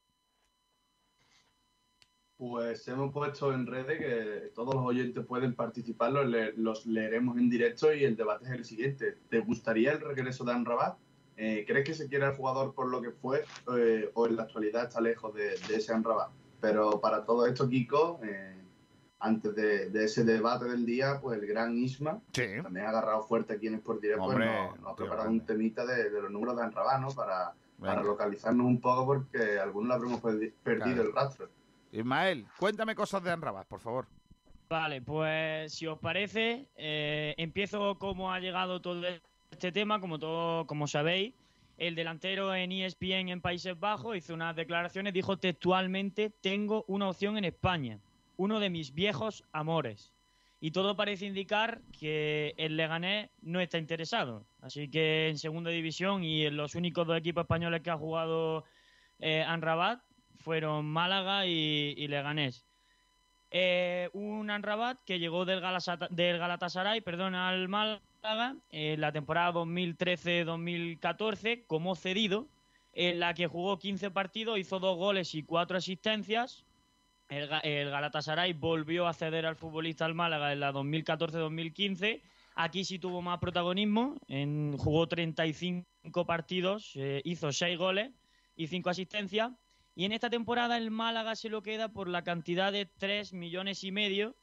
Pues 2.44 2.88
hemos 2.88 3.12
puesto 3.12 3.52
en 3.52 3.66
redes 3.66 3.98
que 3.98 4.50
todos 4.54 4.74
los 4.74 4.82
oyentes 4.82 5.26
pueden 5.26 5.54
participar, 5.54 6.10
los, 6.10 6.26
le- 6.26 6.54
los 6.54 6.86
leeremos 6.86 7.36
en 7.36 7.50
directo 7.50 7.92
y 7.92 8.02
el 8.04 8.16
debate 8.16 8.46
es 8.46 8.50
el 8.52 8.64
siguiente. 8.64 9.18
¿Te 9.28 9.40
gustaría 9.40 9.92
el 9.92 10.00
regreso 10.00 10.42
de 10.44 10.52
Anrabat? 10.52 10.96
Eh, 11.36 11.66
¿Crees 11.68 11.84
que 11.84 11.92
se 11.92 12.08
quiere 12.08 12.24
el 12.24 12.32
jugador 12.32 12.72
por 12.72 12.88
lo 12.88 13.02
que 13.02 13.10
fue 13.10 13.44
eh, 13.76 14.10
o 14.14 14.26
en 14.26 14.36
la 14.36 14.44
actualidad 14.44 14.84
está 14.84 15.02
lejos 15.02 15.34
de, 15.34 15.50
de 15.68 15.76
ese 15.76 15.92
Amrabat? 15.92 16.30
Pero 16.62 16.98
para 16.98 17.26
todo 17.26 17.44
esto, 17.46 17.68
Kiko, 17.68 18.20
eh, 18.24 18.56
antes 19.18 19.54
de, 19.54 19.90
de 19.90 20.04
ese 20.06 20.24
debate 20.24 20.64
del 20.64 20.86
día, 20.86 21.18
pues 21.20 21.38
el 21.38 21.46
gran 21.46 21.76
Isma, 21.76 22.22
también 22.62 22.86
ha 22.86 22.88
agarrado 22.88 23.22
fuerte 23.22 23.52
aquí 23.52 23.66
en 23.66 23.74
Sport 23.74 24.00
Direct, 24.00 24.18
pues 24.18 24.38
nos, 24.38 24.80
nos 24.80 24.92
ha 24.92 24.96
preparado 24.96 25.28
un 25.28 25.44
temita 25.44 25.84
de, 25.84 26.08
de 26.08 26.22
los 26.22 26.30
números 26.30 26.56
de 26.56 26.62
Amrabat, 26.62 27.00
¿no? 27.02 27.08
Para, 27.10 27.52
localizarnos 28.02 28.66
un 28.66 28.80
poco 28.80 29.04
porque 29.04 29.58
algunos 29.58 29.88
le 29.90 29.94
habremos 29.94 30.22
perdi- 30.22 30.52
perdido 30.62 30.96
Claro. 30.96 31.02
el 31.10 31.14
rastro. 31.14 31.48
Ismael, 31.92 32.46
cuéntame 32.58 32.94
cosas 32.94 33.22
de 33.22 33.30
Anrabat, 33.30 33.66
por 33.66 33.80
favor. 33.80 34.06
Vale, 34.68 35.02
pues 35.02 35.74
si 35.74 35.86
os 35.88 35.98
parece, 35.98 36.68
eh, 36.76 37.34
empiezo 37.38 37.98
cómo 37.98 38.32
ha 38.32 38.38
llegado 38.38 38.80
todo 38.80 39.02
este 39.50 39.72
tema, 39.72 40.00
como 40.00 40.18
todo, 40.18 40.66
como 40.66 40.86
sabéis. 40.86 41.34
El 41.76 41.94
delantero 41.94 42.54
en 42.54 42.70
ESPN 42.70 43.30
en 43.30 43.40
Países 43.40 43.78
Bajos 43.78 44.16
hizo 44.16 44.34
unas 44.34 44.54
declaraciones, 44.54 45.12
dijo 45.12 45.38
textualmente, 45.38 46.30
tengo 46.40 46.84
una 46.86 47.08
opción 47.08 47.36
en 47.38 47.46
España, 47.46 47.98
uno 48.36 48.60
de 48.60 48.70
mis 48.70 48.94
viejos 48.94 49.44
amores. 49.50 50.12
Y 50.60 50.72
todo 50.72 50.94
parece 50.94 51.26
indicar 51.26 51.80
que 51.98 52.54
el 52.58 52.76
Leganés 52.76 53.30
no 53.40 53.60
está 53.60 53.78
interesado. 53.78 54.44
Así 54.60 54.88
que 54.88 55.30
en 55.30 55.38
segunda 55.38 55.70
división 55.70 56.22
y 56.22 56.44
en 56.44 56.56
los 56.56 56.74
únicos 56.74 57.06
dos 57.06 57.16
equipos 57.16 57.42
españoles 57.42 57.80
que 57.80 57.90
ha 57.90 57.96
jugado 57.96 58.64
eh, 59.18 59.42
Anrabat 59.42 60.00
fueron 60.40 60.86
Málaga 60.86 61.46
y, 61.46 62.08
Leganés. 62.08 62.66
Eh, 63.52 64.10
un 64.12 64.50
Anrabat 64.50 64.98
que 65.04 65.18
llegó 65.18 65.44
del, 65.44 65.60
del 66.10 66.38
Galatasaray 66.38 67.00
perdón, 67.00 67.34
al 67.34 67.66
Málaga 67.68 68.54
en 68.70 69.00
la 69.00 69.10
temporada 69.12 69.52
2013-2014 69.52 71.66
como 71.66 71.96
cedido, 71.96 72.48
en 72.92 73.18
la 73.20 73.34
que 73.34 73.46
jugó 73.46 73.78
15 73.78 74.10
partidos, 74.10 74.58
hizo 74.58 74.78
dos 74.78 74.96
goles 74.96 75.34
y 75.34 75.42
cuatro 75.42 75.78
asistencias. 75.78 76.64
El 77.28 77.90
Galatasaray 77.90 78.52
volvió 78.54 79.06
a 79.06 79.14
ceder 79.14 79.46
al 79.46 79.54
futbolista 79.54 80.04
al 80.04 80.14
Málaga 80.14 80.52
en 80.52 80.58
la 80.60 80.72
2014-2015. 80.72 82.22
Aquí 82.56 82.84
sí 82.84 82.98
tuvo 82.98 83.22
más 83.22 83.38
protagonismo, 83.38 84.16
en, 84.26 84.76
jugó 84.76 85.06
35 85.06 86.26
partidos, 86.26 86.90
eh, 86.96 87.22
hizo 87.24 87.52
6 87.52 87.78
goles 87.78 88.10
y 88.56 88.66
5 88.66 88.90
asistencias. 88.90 89.52
Y 89.94 90.04
en 90.04 90.12
esta 90.12 90.30
temporada 90.30 90.76
el 90.76 90.90
Málaga 90.90 91.36
se 91.36 91.48
lo 91.48 91.62
queda 91.62 91.88
por 91.88 92.08
la 92.08 92.22
cantidad 92.22 92.72
de 92.72 92.86
3 92.86 93.32
millones 93.32 93.84
y 93.84 93.92
medio. 93.92 94.36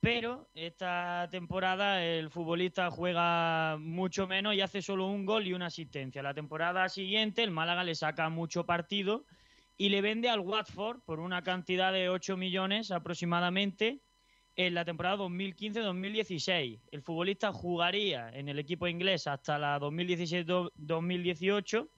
Pero 0.00 0.48
esta 0.54 1.28
temporada 1.30 2.02
el 2.02 2.30
futbolista 2.30 2.90
juega 2.90 3.76
mucho 3.78 4.26
menos 4.26 4.54
y 4.54 4.62
hace 4.62 4.80
solo 4.80 5.06
un 5.06 5.26
gol 5.26 5.46
y 5.46 5.52
una 5.52 5.66
asistencia. 5.66 6.22
La 6.22 6.32
temporada 6.32 6.88
siguiente 6.88 7.42
el 7.42 7.50
Málaga 7.50 7.84
le 7.84 7.94
saca 7.94 8.30
mucho 8.30 8.64
partido 8.64 9.26
y 9.76 9.90
le 9.90 10.00
vende 10.00 10.30
al 10.30 10.40
Watford 10.40 11.00
por 11.00 11.20
una 11.20 11.42
cantidad 11.42 11.92
de 11.92 12.08
8 12.08 12.38
millones 12.38 12.90
aproximadamente 12.90 14.00
en 14.56 14.74
la 14.74 14.86
temporada 14.86 15.18
2015-2016. 15.18 16.80
El 16.90 17.02
futbolista 17.02 17.52
jugaría 17.52 18.30
en 18.30 18.48
el 18.48 18.58
equipo 18.58 18.86
inglés 18.86 19.26
hasta 19.26 19.58
la 19.58 19.78
2017-2018 19.80 21.88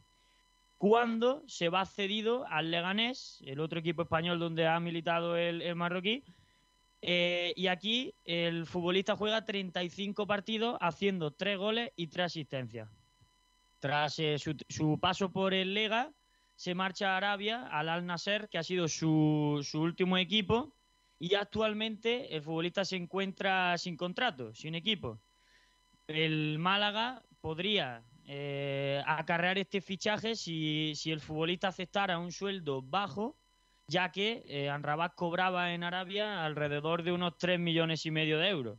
cuando 0.82 1.44
se 1.46 1.68
va 1.68 1.86
cedido 1.86 2.44
al 2.48 2.72
Leganés, 2.72 3.40
el 3.46 3.60
otro 3.60 3.78
equipo 3.78 4.02
español 4.02 4.40
donde 4.40 4.66
ha 4.66 4.80
militado 4.80 5.36
el, 5.36 5.76
marroquí. 5.76 6.24
Eh, 7.00 7.52
y 7.54 7.68
aquí 7.68 8.16
el 8.24 8.66
futbolista 8.66 9.14
juega 9.14 9.44
35 9.44 10.26
partidos 10.26 10.76
haciendo 10.80 11.30
3 11.30 11.56
goles 11.56 11.92
y 11.94 12.09
3 12.09 12.26
asistencias. 12.26 12.88
Tras 13.78 14.18
eh, 14.18 14.38
su, 14.40 14.98
paso 14.98 15.30
por 15.30 15.54
el 15.54 15.72
Lega, 15.72 16.10
se 16.56 16.74
marcha 16.74 17.14
a 17.14 17.16
Arabia, 17.18 17.68
al 17.68 17.88
Al 17.88 18.04
Nasser, 18.04 18.48
que 18.48 18.59
ha 18.59 18.64
sido 18.64 18.88
su 18.88 19.64
último 19.74 20.18
equipo. 20.18 20.74
Y 21.20 21.36
actualmente 21.36 22.34
el 22.34 22.42
futbolista 22.42 22.84
se 22.84 22.96
encuentra 22.96 23.78
sin 23.78 23.96
contrato, 23.96 24.52
sin 24.52 24.74
equipo. 24.74 25.20
El 26.09 26.59
Málaga 26.59 27.22
podría 27.40 28.02
eh, 28.34 29.02
acarrear 29.06 29.59
este 29.59 29.82
fichaje 29.82 30.34
si, 30.36 30.94
si 30.96 31.10
el 31.12 31.20
futbolista 31.20 31.68
aceptara 31.68 32.18
un 32.18 32.32
sueldo 32.32 32.80
bajo, 32.80 33.36
ya 33.86 34.10
que 34.10 34.42
eh, 34.46 34.70
Anrabat 34.70 35.14
cobraba 35.14 35.74
en 35.74 35.84
Arabia 35.84 36.46
alrededor 36.46 37.02
de 37.02 37.12
unos 37.12 37.36
3 37.36 37.60
millones 37.60 38.06
y 38.06 38.10
medio 38.10 38.38
de 38.38 38.48
euros. 38.48 38.78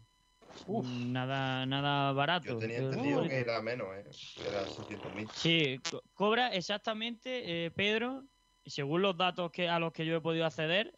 Nada, 0.67 1.67
nada 1.67 2.13
barato. 2.13 2.47
Yo 2.47 2.57
tenía 2.57 2.79
entendido 2.79 3.21
que 3.21 3.41
era 3.41 3.61
menos, 3.61 3.89
¿eh? 3.95 4.05
Que 4.41 4.47
era 4.47 4.65
600.000. 4.65 5.27
Sí, 5.27 5.79
co- 5.91 6.01
cobra 6.15 6.51
exactamente, 6.53 7.65
eh, 7.65 7.69
Pedro, 7.71 8.23
según 8.65 9.03
los 9.03 9.15
datos 9.15 9.51
que, 9.51 9.69
a 9.69 9.77
los 9.77 9.93
que 9.93 10.07
yo 10.07 10.15
he 10.15 10.21
podido 10.21 10.47
acceder, 10.47 10.91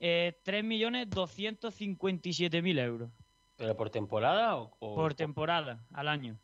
eh, 0.00 0.38
3.257.000 0.44 2.78
euros 2.78 3.10
¿Pero 3.56 3.74
por 3.74 3.88
temporada 3.88 4.56
o, 4.56 4.76
o- 4.80 4.94
por 4.94 5.14
temporada 5.14 5.86
al 5.94 6.08
año. 6.08 6.38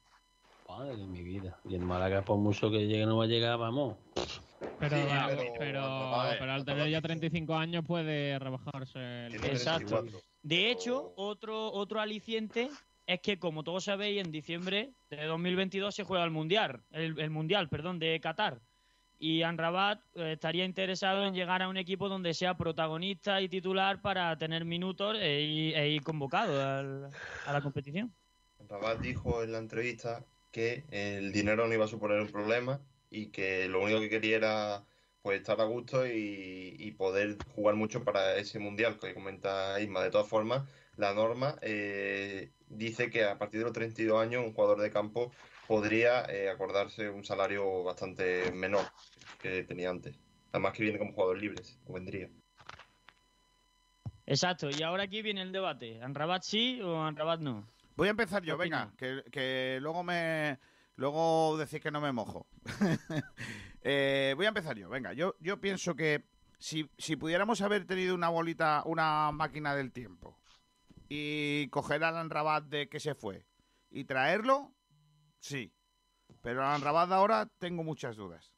Madre 0.79 0.97
de 0.97 1.07
mi 1.07 1.23
vida. 1.23 1.59
Y 1.65 1.75
en 1.75 1.85
Málaga, 1.85 2.23
por 2.23 2.39
mucho 2.39 2.71
que 2.71 2.87
llegue, 2.87 3.05
no 3.07 3.19
va 3.19 3.25
a 3.25 3.29
llegar, 3.29 3.59
vamos. 3.59 3.97
Pero, 4.79 4.97
Sí, 4.97 5.03
pero, 5.07 5.37
pero- 5.37 5.53
pero, 5.59 6.23
pero 6.39 6.53
al 6.53 6.65
tener 6.65 6.89
ya 6.89 7.01
35 7.01 7.55
años 7.55 7.85
puede 7.87 8.39
rebajarse 8.39 9.27
el 9.27 9.35
Exacto. 9.45 10.05
De 10.43 10.71
hecho, 10.71 11.13
otro, 11.17 11.71
otro 11.73 12.01
aliciente 12.01 12.69
es 13.07 13.21
que, 13.21 13.39
como 13.39 13.63
todos 13.65 13.85
sabéis, 13.85 14.25
en 14.25 14.33
diciembre 14.33 14.91
de 15.11 15.25
2022 15.27 15.95
se 15.95 16.05
juega 16.05 16.25
el 16.25 16.31
Mundial, 16.31 16.81
el, 16.91 17.19
el 17.21 17.31
Mundial, 17.31 17.69
perdón, 17.69 17.99
de 17.99 18.19
Qatar. 18.21 18.61
Y 19.19 19.43
Anrabat 19.43 20.01
eh, 20.15 20.33
estaría 20.33 20.65
interesado 20.65 21.25
en 21.25 21.35
llegar 21.35 21.63
a 21.63 21.69
un 21.69 21.77
equipo 21.77 22.09
donde 22.09 22.35
sea 22.35 22.57
protagonista 22.57 23.41
y 23.41 23.49
titular 23.49 24.01
para 24.03 24.37
tener 24.37 24.65
minutos 24.65 25.17
e, 25.21 25.41
ir- 25.43 25.77
e 25.77 25.91
ir 25.91 26.03
convocado 26.03 26.61
al- 26.61 27.11
a 27.47 27.53
la 27.53 27.61
competición. 27.61 28.13
Rabat 28.69 28.99
dijo 29.01 29.43
en 29.45 29.53
la 29.53 29.59
entrevista 29.59 30.25
que 30.53 30.85
el 30.91 31.33
dinero 31.33 31.67
no 31.67 31.75
iba 31.75 31.87
a 31.87 31.89
suponer 31.89 32.21
un 32.21 32.29
problema 32.29 32.81
y 33.11 33.27
que 33.29 33.69
lo 33.69 33.83
único 33.83 34.01
que 34.01 34.11
quería 34.11 34.37
era 34.37 34.85
pues 35.23 35.41
estar 35.41 35.61
a 35.61 35.65
gusto 35.65 36.07
y, 36.07 36.95
poder 36.99 37.37
jugar 37.55 37.75
mucho 37.75 38.05
para 38.05 38.37
ese 38.37 38.59
mundial 38.59 38.99
que 39.01 39.15
comenta 39.15 39.81
Isma. 39.81 40.03
De 40.03 40.11
todas 40.11 40.29
formas, 40.29 40.69
la 40.97 41.15
norma 41.15 41.57
eh, 41.63 42.53
dice 42.69 43.11
que 43.11 43.25
a 43.25 43.39
partir 43.39 43.61
de 43.61 43.65
los 43.65 43.73
32 43.73 44.21
años 44.21 44.45
un 44.45 44.53
jugador 44.53 44.81
de 44.81 44.91
campo 44.91 45.33
podría 45.67 46.25
eh, 46.27 46.51
acordarse 46.51 47.09
un 47.09 47.25
salario 47.25 47.83
bastante 47.83 48.53
menor 48.53 48.85
que 49.41 49.63
tenía 49.65 49.91
antes. 49.91 50.17
Además 50.53 50.75
que 50.75 50.83
viene 50.83 50.99
como 50.99 51.13
jugador 51.13 51.39
libre, 51.39 51.63
o 51.87 51.95
vendría. 51.95 52.29
Exacto, 54.27 54.69
y 54.71 54.83
ahora 54.83 55.05
aquí 55.05 55.23
viene 55.23 55.43
el 55.43 55.53
debate. 55.53 56.01
¿Anrabat 56.03 56.43
sí 56.43 56.81
o 56.83 57.03
Anrabat 57.03 57.41
no? 57.41 57.67
Voy 57.97 58.09
a 58.09 58.13
empezar 58.13 58.43
yo, 58.43 58.57
venga, 58.57 58.93
que, 58.97 59.23
que 59.31 59.79
luego 59.81 60.03
me 60.03 60.59
luego 60.97 61.57
decís 61.57 61.81
que 61.81 61.91
no 61.91 62.01
me 62.01 62.13
mojo. 62.13 62.47
Eh, 63.85 64.35
voy 64.37 64.47
a 64.47 64.51
empezar 64.51 64.77
yo, 64.77 64.89
venga. 64.89 65.13
Yo, 65.13 65.35
yo 65.41 65.61
pienso 65.61 65.97
que 65.97 66.25
si, 66.61 66.89
si 66.99 67.17
pudiéramos 67.17 67.63
haber 67.63 67.85
tenido 67.85 68.15
una 68.15 68.29
bolita, 68.29 68.85
una 68.87 69.33
máquina 69.33 69.75
del 69.75 69.91
tiempo 69.91 70.39
y 71.09 71.67
coger 71.71 72.05
al 72.05 72.17
Anrabat 72.17 72.63
de 72.67 72.89
que 72.89 73.01
se 73.01 73.17
fue 73.17 73.45
y 73.91 74.05
traerlo, 74.05 74.73
sí. 75.41 75.75
Pero 76.43 76.65
al 76.65 76.77
Anrabat 76.77 77.09
de 77.09 77.15
ahora 77.17 77.49
tengo 77.59 77.83
muchas 77.83 78.15
dudas. 78.15 78.52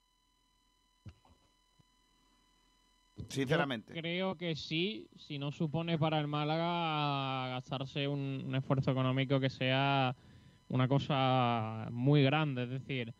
Sinceramente. 3.34 3.94
Yo 3.94 4.00
creo 4.00 4.34
que 4.36 4.56
sí, 4.56 5.06
si 5.16 5.38
no 5.38 5.52
supone 5.52 5.98
para 5.98 6.20
el 6.20 6.26
Málaga 6.26 7.48
gastarse 7.50 8.08
un, 8.08 8.44
un 8.46 8.54
esfuerzo 8.54 8.90
económico 8.90 9.40
que 9.40 9.50
sea 9.50 10.14
una 10.68 10.88
cosa 10.88 11.88
muy 11.90 12.22
grande. 12.22 12.64
Es 12.64 12.70
decir, 12.70 13.12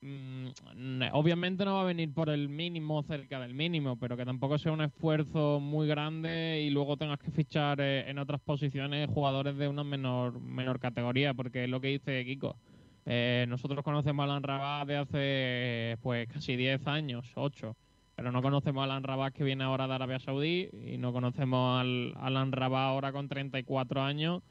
mm, 0.00 0.46
n- 0.76 1.10
obviamente 1.12 1.64
no 1.64 1.74
va 1.74 1.82
a 1.82 1.84
venir 1.84 2.12
por 2.12 2.30
el 2.30 2.48
mínimo 2.48 3.02
cerca 3.02 3.40
del 3.40 3.54
mínimo, 3.54 3.96
pero 3.98 4.16
que 4.16 4.24
tampoco 4.24 4.58
sea 4.58 4.72
un 4.72 4.80
esfuerzo 4.82 5.60
muy 5.60 5.86
grande 5.86 6.62
y 6.62 6.70
luego 6.70 6.96
tengas 6.96 7.18
que 7.18 7.30
fichar 7.30 7.80
eh, 7.80 8.08
en 8.08 8.18
otras 8.18 8.40
posiciones 8.40 9.08
jugadores 9.08 9.56
de 9.56 9.68
una 9.68 9.84
menor, 9.84 10.40
menor 10.40 10.80
categoría, 10.80 11.34
porque 11.34 11.64
es 11.64 11.70
lo 11.70 11.80
que 11.80 11.88
dice 11.88 12.24
Kiko. 12.24 12.56
Eh, 13.08 13.46
nosotros 13.48 13.84
conocemos 13.84 14.22
a 14.22 14.24
Alan 14.24 14.42
Rabat 14.42 14.88
de 14.88 14.96
hace 14.96 15.98
pues 16.02 16.26
casi 16.28 16.56
10 16.56 16.84
años, 16.88 17.30
8 17.36 17.76
pero 18.16 18.32
no 18.32 18.42
conocemos 18.42 18.80
a 18.80 18.84
Alan 18.84 19.02
Rabat 19.02 19.32
que 19.34 19.44
viene 19.44 19.62
ahora 19.62 19.86
de 19.86 19.94
Arabia 19.94 20.18
Saudí 20.18 20.68
y 20.86 20.96
no 20.98 21.12
conocemos 21.12 21.80
al 21.80 22.14
Alan 22.16 22.50
Rabat 22.50 22.88
ahora 22.88 23.12
con 23.12 23.28
34 23.28 24.02
años. 24.02 24.42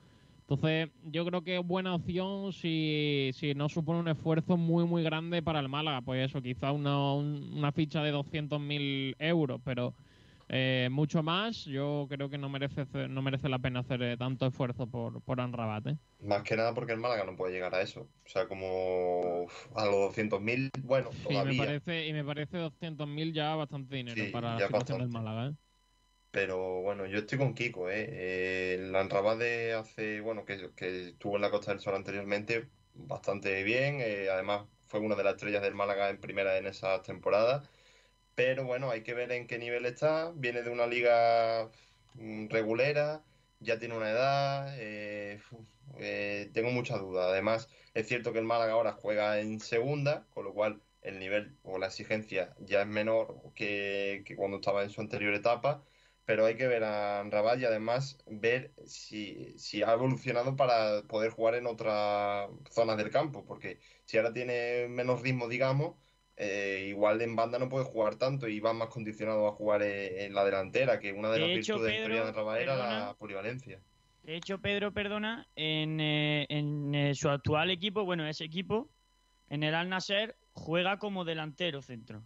Entonces, 0.47 0.89
yo 1.11 1.25
creo 1.25 1.41
que 1.41 1.57
es 1.57 1.65
buena 1.65 1.95
opción 1.95 2.53
si, 2.53 3.31
si 3.33 3.55
no 3.55 3.67
supone 3.67 3.99
un 3.99 4.07
esfuerzo 4.07 4.57
muy, 4.57 4.85
muy 4.85 5.01
grande 5.01 5.41
para 5.41 5.59
el 5.59 5.67
Málaga. 5.69 6.01
Pues 6.01 6.29
eso, 6.29 6.39
quizá 6.43 6.71
una, 6.71 7.13
un- 7.13 7.53
una 7.57 7.71
ficha 7.71 8.03
de 8.03 8.11
200.000 8.11 9.15
euros, 9.17 9.59
pero 9.65 9.95
eh, 10.49 10.89
mucho 10.91 11.23
más, 11.23 11.65
yo 11.65 12.07
creo 12.09 12.29
que 12.29 12.37
no 12.37 12.49
merece 12.49 12.85
no 13.09 13.21
merece 13.21 13.49
la 13.49 13.59
pena 13.59 13.79
hacer 13.81 14.01
eh, 14.03 14.17
tanto 14.17 14.45
esfuerzo 14.47 14.89
por, 14.89 15.21
por 15.23 15.41
Anrabat. 15.41 15.87
¿eh? 15.87 15.97
Más 16.19 16.43
que 16.43 16.55
nada 16.55 16.73
porque 16.73 16.93
el 16.93 16.99
Málaga 16.99 17.25
no 17.25 17.35
puede 17.35 17.53
llegar 17.53 17.75
a 17.75 17.81
eso. 17.81 18.01
O 18.25 18.29
sea, 18.29 18.47
como 18.47 19.47
a 19.75 19.85
los 19.85 19.95
200.000, 19.95 20.69
bueno, 20.83 21.09
Y 21.27 21.41
me 21.41 21.53
todavía. 21.53 21.55
parece, 21.55 22.07
y 22.07 22.13
me 22.13 22.23
parece 22.23 22.57
200.000 22.57 23.33
ya 23.33 23.55
bastante 23.55 23.95
dinero 23.95 24.25
Sí, 24.25 24.31
para 24.31 24.55
la 24.55 24.61
situación 24.61 24.97
del. 24.99 25.09
Málaga. 25.09 25.49
¿eh? 25.49 25.55
Pero 26.31 26.81
bueno, 26.81 27.05
yo 27.05 27.19
estoy 27.19 27.37
con 27.37 27.53
Kiko, 27.55 27.89
¿eh? 27.89 28.05
Eh, 28.09 28.73
el 28.75 28.95
Anrabat 28.95 29.37
de 29.39 29.73
hace, 29.73 30.19
bueno, 30.19 30.43
que, 30.45 30.73
que 30.75 31.09
estuvo 31.09 31.35
en 31.37 31.41
la 31.41 31.49
Costa 31.51 31.71
del 31.71 31.79
Sol 31.79 31.95
anteriormente, 31.95 32.71
bastante 32.93 33.63
bien. 33.63 34.01
eh, 34.01 34.27
además, 34.29 34.67
fue 34.81 34.99
una 34.99 35.15
de 35.15 35.23
las 35.23 35.35
estrellas 35.35 35.61
del 35.61 35.75
Málaga 35.75 36.09
en 36.09 36.19
primera 36.19 36.57
en 36.57 36.67
esas 36.67 37.01
temporadas. 37.03 37.69
Pero 38.35 38.65
bueno, 38.65 38.89
hay 38.91 39.03
que 39.03 39.13
ver 39.13 39.31
en 39.31 39.47
qué 39.47 39.57
nivel 39.57 39.85
está. 39.85 40.31
Viene 40.35 40.61
de 40.61 40.69
una 40.69 40.87
liga 40.87 41.71
mm, 42.13 42.49
regulera, 42.49 43.25
ya 43.59 43.79
tiene 43.79 43.95
una 43.95 44.09
edad. 44.11 44.75
eh, 44.79 45.39
eh, 45.99 46.51
tengo 46.53 46.71
muchas 46.71 46.99
dudas. 46.99 47.27
Además, 47.27 47.69
es 47.93 48.07
cierto 48.07 48.33
que 48.33 48.39
el 48.39 48.45
Málaga 48.45 48.73
ahora 48.73 48.93
juega 48.93 49.39
en 49.39 49.59
segunda, 49.59 50.27
con 50.31 50.43
lo 50.45 50.53
cual 50.53 50.83
el 51.01 51.19
nivel 51.19 51.57
o 51.63 51.77
la 51.77 51.87
exigencia 51.87 52.55
ya 52.59 52.81
es 52.81 52.87
menor 52.87 53.53
que, 53.53 54.23
que 54.25 54.35
cuando 54.35 54.57
estaba 54.57 54.83
en 54.83 54.89
su 54.89 54.99
anterior 55.01 55.33
etapa. 55.33 55.85
Pero 56.25 56.45
hay 56.45 56.55
que 56.57 56.67
ver 56.67 56.83
a 56.83 57.23
Rabat 57.23 57.59
y 57.59 57.65
además 57.65 58.17
ver 58.25 58.73
si, 58.87 59.57
si 59.59 59.83
ha 59.83 59.93
evolucionado 59.93 60.55
para 60.55 61.03
poder 61.07 61.29
jugar 61.31 61.53
en 61.55 61.67
otras 61.67 62.49
zonas 62.71 62.97
del 62.97 63.11
campo. 63.11 63.45
Porque 63.45 63.79
si 64.05 64.17
ahora 64.17 64.33
tiene 64.33 64.87
menos 64.89 65.21
ritmo, 65.21 65.47
digamos, 65.47 65.97
eh, 66.37 66.87
igual 66.89 67.21
en 67.21 67.35
banda 67.35 67.57
no 67.59 67.69
puede 67.69 67.85
jugar 67.85 68.15
tanto 68.15 68.47
y 68.47 68.59
va 68.59 68.73
más 68.73 68.89
condicionado 68.89 69.47
a 69.47 69.51
jugar 69.51 69.81
en, 69.83 70.19
en 70.19 70.33
la 70.33 70.43
delantera, 70.43 70.99
que 70.99 71.13
una 71.13 71.29
de, 71.29 71.39
De 71.39 71.47
las 71.47 71.57
hecho, 71.57 71.73
virtudes 71.75 71.93
Pedro, 71.93 72.03
historias 72.03 72.25
de 72.25 72.31
Rabat 72.33 72.59
era 72.61 72.75
la 72.75 73.13
polivalencia. 73.17 73.79
De 74.23 74.35
hecho, 74.35 74.59
Pedro, 74.59 74.91
perdona, 74.91 75.47
en, 75.55 75.99
eh, 76.01 76.45
en, 76.49 76.95
eh, 76.95 77.15
su 77.15 77.29
actual 77.29 77.69
equipo, 77.69 78.03
bueno, 78.05 78.27
ese 78.27 78.43
equipo, 78.43 78.89
en 79.49 79.63
el 79.63 79.75
Al 79.75 79.87
Nasser, 79.87 80.35
juega 80.51 80.97
como 80.97 81.25
delantero 81.25 81.81
centro. 81.81 82.21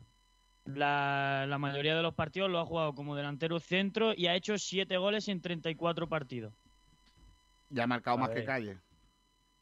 La, 0.65 1.45
la 1.47 1.57
mayoría 1.57 1.95
de 1.95 2.01
los 2.01 2.13
partidos 2.13 2.49
lo 2.49 2.59
ha 2.59 2.65
jugado 2.65 2.93
como 2.93 3.15
delantero 3.15 3.59
centro 3.59 4.13
y 4.15 4.27
ha 4.27 4.35
hecho 4.35 4.57
7 4.57 4.97
goles 4.97 5.27
en 5.27 5.41
34 5.41 6.07
partidos. 6.07 6.53
Ya 7.69 7.83
ha 7.83 7.87
marcado 7.87 8.17
A 8.17 8.19
más 8.21 8.29
que 8.29 8.43
calle. 8.45 8.77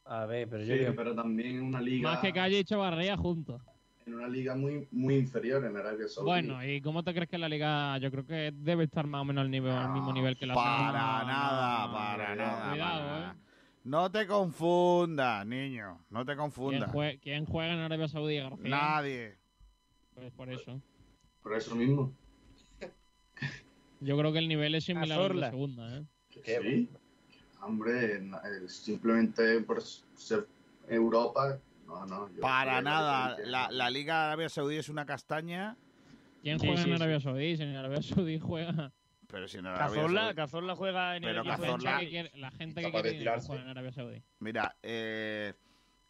A 0.06 0.26
ver, 0.26 0.48
pero 0.48 0.64
Sí, 0.64 0.94
pero 0.95 1.14
también 1.15 1.61
una 1.61 1.82
liga, 1.82 2.11
Más 2.11 2.19
que 2.19 2.32
Calle 2.32 2.60
y 2.60 2.64
Chavarría 2.64 3.18
juntos. 3.18 3.61
En 4.07 4.13
una 4.15 4.27
liga 4.27 4.55
muy, 4.55 4.88
muy 4.91 5.15
inferior 5.17 5.63
en 5.65 5.75
Arabia 5.75 6.07
Saudí. 6.07 6.25
Bueno, 6.29 6.65
¿y 6.65 6.81
cómo 6.81 7.03
te 7.03 7.13
crees 7.13 7.29
que 7.29 7.38
la 7.38 7.49
liga? 7.49 7.97
Yo 7.97 8.09
creo 8.09 8.25
que 8.25 8.53
debe 8.55 8.85
estar 8.85 9.05
más 9.05 9.21
o 9.21 9.25
menos 9.25 9.41
al, 9.43 9.51
nivel, 9.51 9.71
al 9.73 9.91
mismo 9.91 10.13
nivel 10.13 10.38
que 10.38 10.45
la 10.45 10.53
Para 10.55 10.77
segunda. 10.77 10.93
nada, 11.25 11.91
para 11.91 12.35
nada. 12.35 12.69
Cuidado, 12.71 12.99
para 13.03 13.17
¿eh? 13.17 13.21
nada. 13.21 13.35
No 13.84 14.11
te 14.11 14.25
confundas, 14.27 15.45
niño. 15.45 15.99
No 16.09 16.21
te 16.21 16.25
¿Quién, 16.31 16.38
confundas. 16.38 16.91
jue- 16.91 17.19
quién 17.21 17.45
juega 17.45 17.73
en 17.73 17.79
Arabia 17.79 18.07
Saudí, 18.07 18.38
García? 18.38 18.69
Nadie. 18.69 19.38
Pues 20.15 20.31
por 20.34 20.49
eso. 20.49 20.81
Por 21.43 21.53
eso 21.55 21.75
mismo. 21.75 22.11
Yo 23.99 24.17
creo 24.17 24.31
que 24.31 24.39
el 24.39 24.47
nivel 24.47 24.75
es 24.75 24.85
similar 24.85 25.19
al 25.19 25.27
de 25.35 25.41
Cazorla. 25.41 25.49
segunda, 25.51 25.97
¿eh? 25.97 26.05
Sí. 26.45 26.89
Hombre, 27.61 28.15
eh, 28.17 28.21
simplemente 28.67 29.59
por 29.61 29.81
ser 29.81 30.47
Europa. 30.88 31.57
No, 31.88 32.05
no. 32.05 32.30
yo 32.34 32.41
Para 32.41 32.81
nada. 32.81 33.38
La, 33.45 33.69
la 33.72 33.89
Liga 33.89 34.15
de 34.19 34.26
Arabia 34.27 34.49
Saudí 34.49 34.76
es 34.76 34.89
una 34.89 35.05
castaña. 35.05 35.76
¿Quién 36.43 36.59
juega 36.59 36.84
sí, 36.84 36.89
en. 36.89 36.95
Arabia 36.95 37.19
Saudí? 37.19 37.57
Si 37.57 37.64
en 37.64 37.76
Arabia 37.76 38.01
Saudí 38.01 38.39
juega... 38.39 38.91
Pero 39.30 39.47
si 39.47 39.61
no 39.61 39.69
Arabia 39.69 39.88
Cazorla, 39.88 40.22
Saudí- 40.22 40.35
Cazorla 40.35 40.76
juega 40.76 41.18
en 41.18 41.23
el 41.26 41.30
Pero 41.30 41.41
equipo 41.41 41.61
de 41.61 41.68
Cazorla- 41.68 41.99
que 41.99 42.09
quiere- 42.09 42.31
la 42.35 42.51
gente 42.51 42.81
que 42.81 42.91
quiere 42.91 43.39
juega 43.41 43.61
en 43.64 43.68
Arabia 43.69 43.91
Saudí. 43.91 44.23
Mira, 44.39 44.76
eh, 44.84 45.53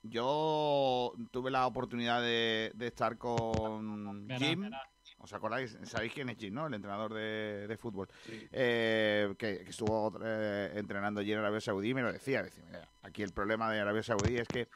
yo 0.03 1.13
tuve 1.31 1.51
la 1.51 1.65
oportunidad 1.67 2.21
de, 2.21 2.71
de 2.75 2.87
estar 2.87 3.17
con 3.17 4.27
Verá, 4.27 4.39
Jim. 4.39 4.61
verá. 4.61 4.81
¿Os 5.19 5.33
acordáis? 5.33 5.75
¿Sabéis 5.83 6.13
quién 6.13 6.29
es 6.29 6.37
Jim, 6.37 6.53
no? 6.53 6.67
El 6.67 6.75
entrenador 6.75 7.13
de, 7.13 7.65
de 7.67 7.77
fútbol. 7.77 8.07
Eh, 8.51 9.33
que, 9.39 9.63
que 9.63 9.69
estuvo 9.71 10.13
eh, 10.23 10.73
entrenando 10.75 11.21
allí 11.21 11.31
en 11.33 11.39
Arabia 11.39 11.59
Saudí 11.59 11.89
y 11.89 11.93
me 11.95 12.03
lo 12.03 12.13
decía. 12.13 12.43
decía 12.43 12.63
"Mira, 12.67 12.87
aquí 13.01 13.23
el 13.23 13.31
problema 13.33 13.71
de 13.71 13.79
Arabia 13.79 14.03
Saudí 14.03 14.37
es 14.37 14.47
que 14.47 14.67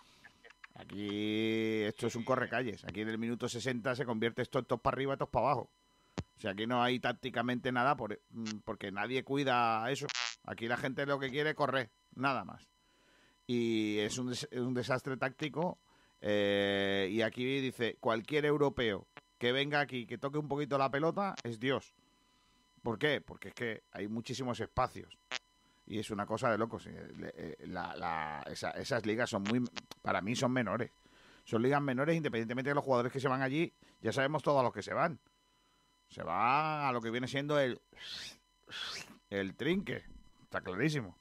aquí 0.75 1.81
esto 1.83 2.07
es 2.07 2.15
un 2.15 2.23
correcalles. 2.23 2.83
Aquí 2.85 3.01
en 3.01 3.09
el 3.09 3.17
minuto 3.17 3.47
60 3.47 3.95
se 3.95 4.05
convierte 4.05 4.41
esto 4.41 4.59
estos 4.59 4.79
para 4.81 4.95
arriba, 4.95 5.13
estos 5.13 5.29
para 5.29 5.47
abajo. 5.47 5.69
O 6.37 6.41
sea, 6.41 6.51
aquí 6.51 6.65
no 6.65 6.81
hay 6.81 6.99
tácticamente 6.99 7.71
nada 7.71 7.95
mm, 7.95 8.59
porque 8.65 8.91
nadie 8.91 9.23
cuida 9.23 9.89
eso. 9.91 10.07
Aquí 10.45 10.67
la 10.67 10.77
gente 10.77 11.05
lo 11.05 11.19
que 11.19 11.29
quiere 11.29 11.51
es 11.51 11.55
correr, 11.55 11.91
nada 12.15 12.43
más. 12.43 12.67
Y 13.45 13.99
es 13.99 14.17
un 14.17 14.73
desastre 14.73 15.17
táctico. 15.17 15.79
eh, 16.21 17.09
y 17.11 17.21
aquí 17.21 17.61
dice, 17.61 17.97
cualquier 17.99 18.45
europeo 18.45 19.07
que 19.37 19.51
venga 19.51 19.79
aquí, 19.79 20.05
que 20.05 20.17
toque 20.19 20.37
un 20.37 20.47
poquito 20.47 20.77
la 20.77 20.91
pelota, 20.91 21.35
es 21.43 21.59
Dios. 21.59 21.95
¿Por 22.83 22.97
qué? 22.97 23.21
Porque 23.21 23.49
es 23.49 23.53
que 23.55 23.83
hay 23.91 24.07
muchísimos 24.07 24.59
espacios. 24.59 25.17
Y 25.91 25.99
es 25.99 26.09
una 26.09 26.25
cosa 26.25 26.49
de 26.49 26.57
locos. 26.57 26.87
eh, 26.87 27.05
eh, 27.35 27.55
la- 27.67 27.93
la- 27.97 28.43
esa- 28.49 28.71
esas 28.71 29.05
ligas 29.05 29.29
son 29.29 29.43
muy, 29.43 29.61
para 30.01 30.21
mí 30.21 30.37
son 30.37 30.53
menores. 30.53 30.89
Son 31.43 31.61
ligas 31.61 31.81
menores 31.81 32.15
independientemente 32.15 32.69
de 32.69 32.75
los 32.75 32.83
jugadores 32.85 33.11
que 33.11 33.19
se 33.19 33.27
van 33.27 33.41
allí. 33.41 33.73
Ya 33.99 34.13
sabemos 34.13 34.41
todos 34.41 34.61
a 34.61 34.63
los 34.63 34.71
que 34.73 34.81
se 34.83 34.93
van. 34.93 35.19
Se 36.07 36.23
va 36.23 36.87
a 36.87 36.93
lo 36.93 37.01
que 37.01 37.09
viene 37.11 37.27
siendo 37.27 37.59
el, 37.59 37.81
el 39.29 39.53
trinque. 39.55 40.03
Está 40.43 40.61
clarísimo. 40.61 41.17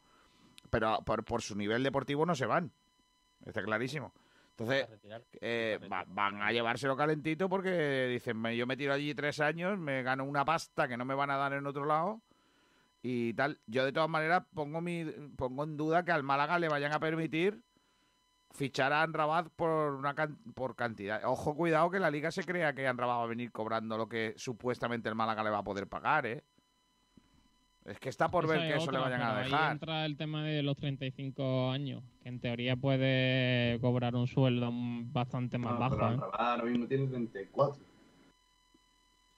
Pero 0.71 1.03
por, 1.05 1.25
por 1.25 1.43
su 1.43 1.57
nivel 1.57 1.83
deportivo 1.83 2.25
no 2.25 2.37
se 2.37 2.47
van. 2.47 2.71
Está 3.45 3.63
clarísimo. 3.65 4.13
Entonces, 4.51 4.87
eh, 5.41 5.81
va- 5.91 6.05
van 6.07 6.43
a 6.43 6.53
llevárselo 6.53 6.97
calentito 6.97 7.49
porque 7.49 8.07
dicen, 8.09 8.37
"Me- 8.41 8.57
yo 8.57 8.69
me 8.69 8.77
tiro 8.77 8.93
allí 8.93 9.15
tres 9.17 9.41
años, 9.41 9.77
me 9.81 10.05
gano 10.05 10.23
una 10.25 10.45
pasta 10.45 10.87
que 10.87 10.97
no 10.97 11.05
me 11.05 11.15
van 11.15 11.31
a 11.31 11.37
dar 11.37 11.55
en 11.55 11.67
otro 11.67 11.87
lado 11.87 12.21
y 13.03 13.33
tal. 13.35 13.59
Yo 13.67 13.85
de 13.85 13.93
todas 13.93 14.09
maneras 14.11 14.45
pongo 14.55 14.81
mi 14.81 15.05
pongo 15.37 15.65
en 15.65 15.77
duda 15.77 16.05
que 16.05 16.13
al 16.13 16.23
Málaga 16.23 16.59
le 16.59 16.69
vayan 16.69 16.93
a 16.93 17.01
permitir 17.01 17.63
fichar 18.53 18.93
a 18.93 19.03
Anrabat 19.03 19.49
por 19.57 19.95
una 19.95 20.15
can- 20.15 20.37
por 20.55 20.75
cantidad. 20.77 21.23
Ojo, 21.25 21.55
cuidado 21.55 21.91
que 21.91 22.01
la 22.01 22.11
liga 22.11 22.31
se 22.31 22.45
crea 22.45 22.75
que 22.75 22.87
Anrabat 22.87 23.19
va 23.19 23.23
a 23.25 23.27
venir 23.27 23.53
cobrando 23.53 23.97
lo 23.97 24.09
que 24.09 24.35
supuestamente 24.37 25.09
el 25.09 25.15
Málaga 25.15 25.43
le 25.45 25.51
va 25.51 25.59
a 25.59 25.65
poder 25.65 25.87
pagar, 25.87 26.27
¿eh? 26.27 26.43
Es 27.87 27.99
que 27.99 28.11
está 28.11 28.29
por 28.29 28.45
Esa 28.45 28.53
ver 28.55 28.63
es 28.65 28.73
que 28.75 28.83
eso 28.83 28.93
le 28.93 28.99
vayan 28.99 29.23
a 29.23 29.29
pero 29.31 29.39
Ahí 29.39 29.51
dejar. 29.51 29.73
entra 29.73 30.05
el 30.05 30.17
tema 30.19 30.45
de 30.45 30.63
los 30.63 30.77
35 30.77 31.71
años, 31.71 32.03
que 32.23 32.29
en 32.29 32.39
teoría 32.39 32.77
puede 32.77 33.81
cobrar 33.81 34.15
un 34.15 34.27
sueldo 34.27 34.69
bastante 34.73 35.57
más 35.57 35.73
No, 35.75 35.79
bajo. 35.79 35.95
pero 35.97 36.09
¿eh? 36.09 36.13
Anrabat 36.15 36.41
ahora 36.41 36.65
mismo 36.65 36.87
tiene 36.87 37.07
34. 37.07 37.83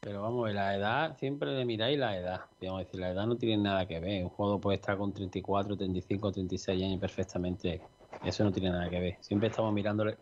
Pero 0.04 0.20
vamos, 0.20 0.52
la 0.52 0.74
edad, 0.74 1.16
siempre 1.16 1.54
le 1.56 1.64
miráis 1.64 1.96
la 1.96 2.16
edad. 2.18 2.40
A 2.68 2.78
decir, 2.78 2.98
la 2.98 3.10
edad 3.10 3.24
no 3.24 3.36
tiene 3.36 3.62
nada 3.62 3.86
que 3.86 4.00
ver. 4.00 4.24
Un 4.24 4.30
jugador 4.30 4.60
puede 4.60 4.74
estar 4.74 4.98
con 4.98 5.12
34, 5.12 5.76
35, 5.76 6.32
36 6.32 6.82
años 6.82 6.98
perfectamente. 7.00 7.80
Eso 8.24 8.42
no 8.42 8.50
tiene 8.50 8.70
nada 8.70 8.90
que 8.90 8.98
ver. 8.98 9.16
Siempre 9.20 9.48
estamos 9.50 9.72
mirando 9.72 10.02
el, 10.02 10.16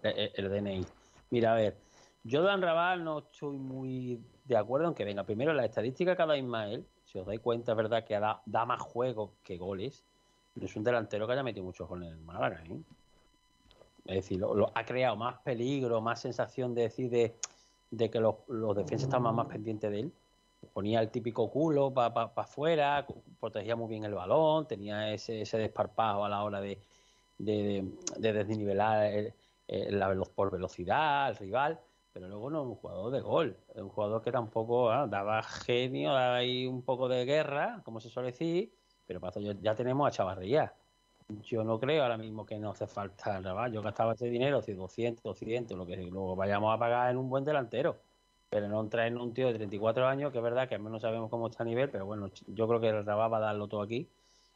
DNI. 0.51 0.85
Mira, 1.31 1.53
a 1.53 1.57
ver, 1.57 1.79
yo 2.25 2.43
de 2.43 2.55
Raval 2.59 3.03
no 3.03 3.21
estoy 3.21 3.57
muy 3.57 4.21
de 4.45 4.57
acuerdo, 4.59 4.87
aunque 4.87 5.07
venga, 5.07 5.25
primero 5.25 5.55
la 5.55 5.65
estadística 5.65 6.15
que 6.15 6.21
ha 6.21 6.27
dado 6.27 6.39
Ismael, 6.39 6.85
si 7.07 7.19
os 7.19 7.27
dais 7.27 7.41
cuenta, 7.41 7.73
es 7.73 7.77
verdad 7.79 8.05
que 8.05 8.21
da, 8.21 8.43
da 8.45 8.67
más 8.67 8.83
juego 8.83 9.33
que 9.43 9.57
goles. 9.57 10.05
No 10.57 10.67
es 10.67 10.77
un 10.77 10.85
delantero 10.85 11.27
que 11.27 11.33
haya 11.33 11.43
metido 11.43 11.65
muchos 11.65 11.89
goles 11.89 12.09
en 12.09 12.19
el 12.19 12.21
Málaga, 12.21 12.63
¿eh? 12.69 12.77
Es 14.05 14.15
decir, 14.17 14.41
lo- 14.41 14.55
lo- 14.55 14.73
ha 14.75 14.85
creado 14.85 15.17
más 15.17 15.39
peligro, 15.39 16.03
más 16.03 16.21
sensación 16.21 16.75
de 16.75 16.83
decir 16.83 17.09
de, 17.09 17.35
de 17.91 18.11
que 18.11 18.21
los, 18.21 18.37
los 18.49 18.77
defensas 18.77 19.05
estaban 19.09 19.35
más 19.35 19.47
pendientes 19.47 19.91
de 19.91 20.01
él. 20.01 20.13
Ponía 20.73 21.01
el 21.01 21.11
típico 21.11 21.51
culo 21.51 21.93
para 21.93 22.13
pa, 22.35 22.43
afuera, 22.43 23.07
protegía 23.41 23.77
muy 23.77 23.89
bien 23.89 24.05
el 24.05 24.15
balón, 24.15 24.67
tenía 24.67 25.13
ese, 25.13 25.41
ese 25.43 25.57
desparpajo 25.59 26.25
a 26.25 26.29
la 26.29 26.43
hora 26.45 26.61
de, 26.61 26.79
de, 27.39 27.85
de- 28.19 28.33
de 28.33 28.45
desnivelar 28.45 29.07
el- 29.07 29.35
la 29.99 30.15
por 30.35 30.51
velocidad 30.51 31.27
al 31.27 31.37
rival, 31.37 31.79
pero 32.13 32.29
luego 32.29 32.51
no 32.51 32.63
un 32.65 32.75
jugador 32.75 33.13
de 33.13 33.21
gol, 33.21 33.57
un 33.77 33.89
jugador 33.89 34.21
que 34.21 34.33
tampoco 34.33 34.91
ah, 34.91 35.07
daba 35.07 35.43
genio, 35.43 36.13
daba 36.13 36.37
ahí 36.37 36.67
un 36.67 36.83
poco 36.83 37.09
de 37.09 37.25
guerra, 37.25 37.81
como 37.85 38.01
se 38.01 38.11
suele 38.11 38.33
decir, 38.33 38.73
pero 39.07 39.21
para 39.21 39.31
eso 39.31 39.41
ya, 39.41 39.55
ya 39.61 39.75
tenemos 39.75 40.07
a 40.07 40.11
Chavarría. 40.11 40.75
Yo 41.45 41.65
no 41.65 41.79
creo 41.79 42.03
ahora 42.03 42.17
mismo 42.17 42.47
que 42.47 42.59
no 42.59 42.71
hace 42.71 42.87
falta 42.87 43.41
Rabat. 43.41 43.73
Yo 43.73 43.83
gastaba 43.83 44.15
ese 44.15 44.27
dinero, 44.27 44.63
si 44.63 44.73
200, 44.73 45.23
200, 45.23 45.77
lo 45.77 45.87
que 45.87 45.97
luego 45.97 46.37
vayamos 46.37 46.75
a 46.75 46.79
pagar 46.79 47.11
en 47.11 47.17
un 47.17 47.29
buen 47.29 47.45
delantero. 47.45 47.99
Pero 48.49 48.69
no 48.69 48.89
traen 48.89 49.17
un 49.19 49.33
tío 49.33 49.47
de 49.47 49.55
34 49.55 50.07
años, 50.07 50.33
que 50.33 50.39
es 50.39 50.45
verdad 50.45 50.69
que 50.69 50.75
al 50.75 50.81
menos 50.81 50.95
no 50.95 51.01
sabemos 51.01 51.31
cómo 51.31 51.49
está 51.49 51.63
a 51.63 51.67
nivel, 51.67 51.89
pero 51.91 52.07
bueno, 52.07 52.31
yo 52.49 52.67
creo 52.69 52.81
que 52.81 52.89
el 52.89 53.05
Rabat 53.05 53.33
va 53.33 53.37
a 53.37 53.41
darlo 53.41 53.69
todo 53.69 53.83
aquí 53.83 54.09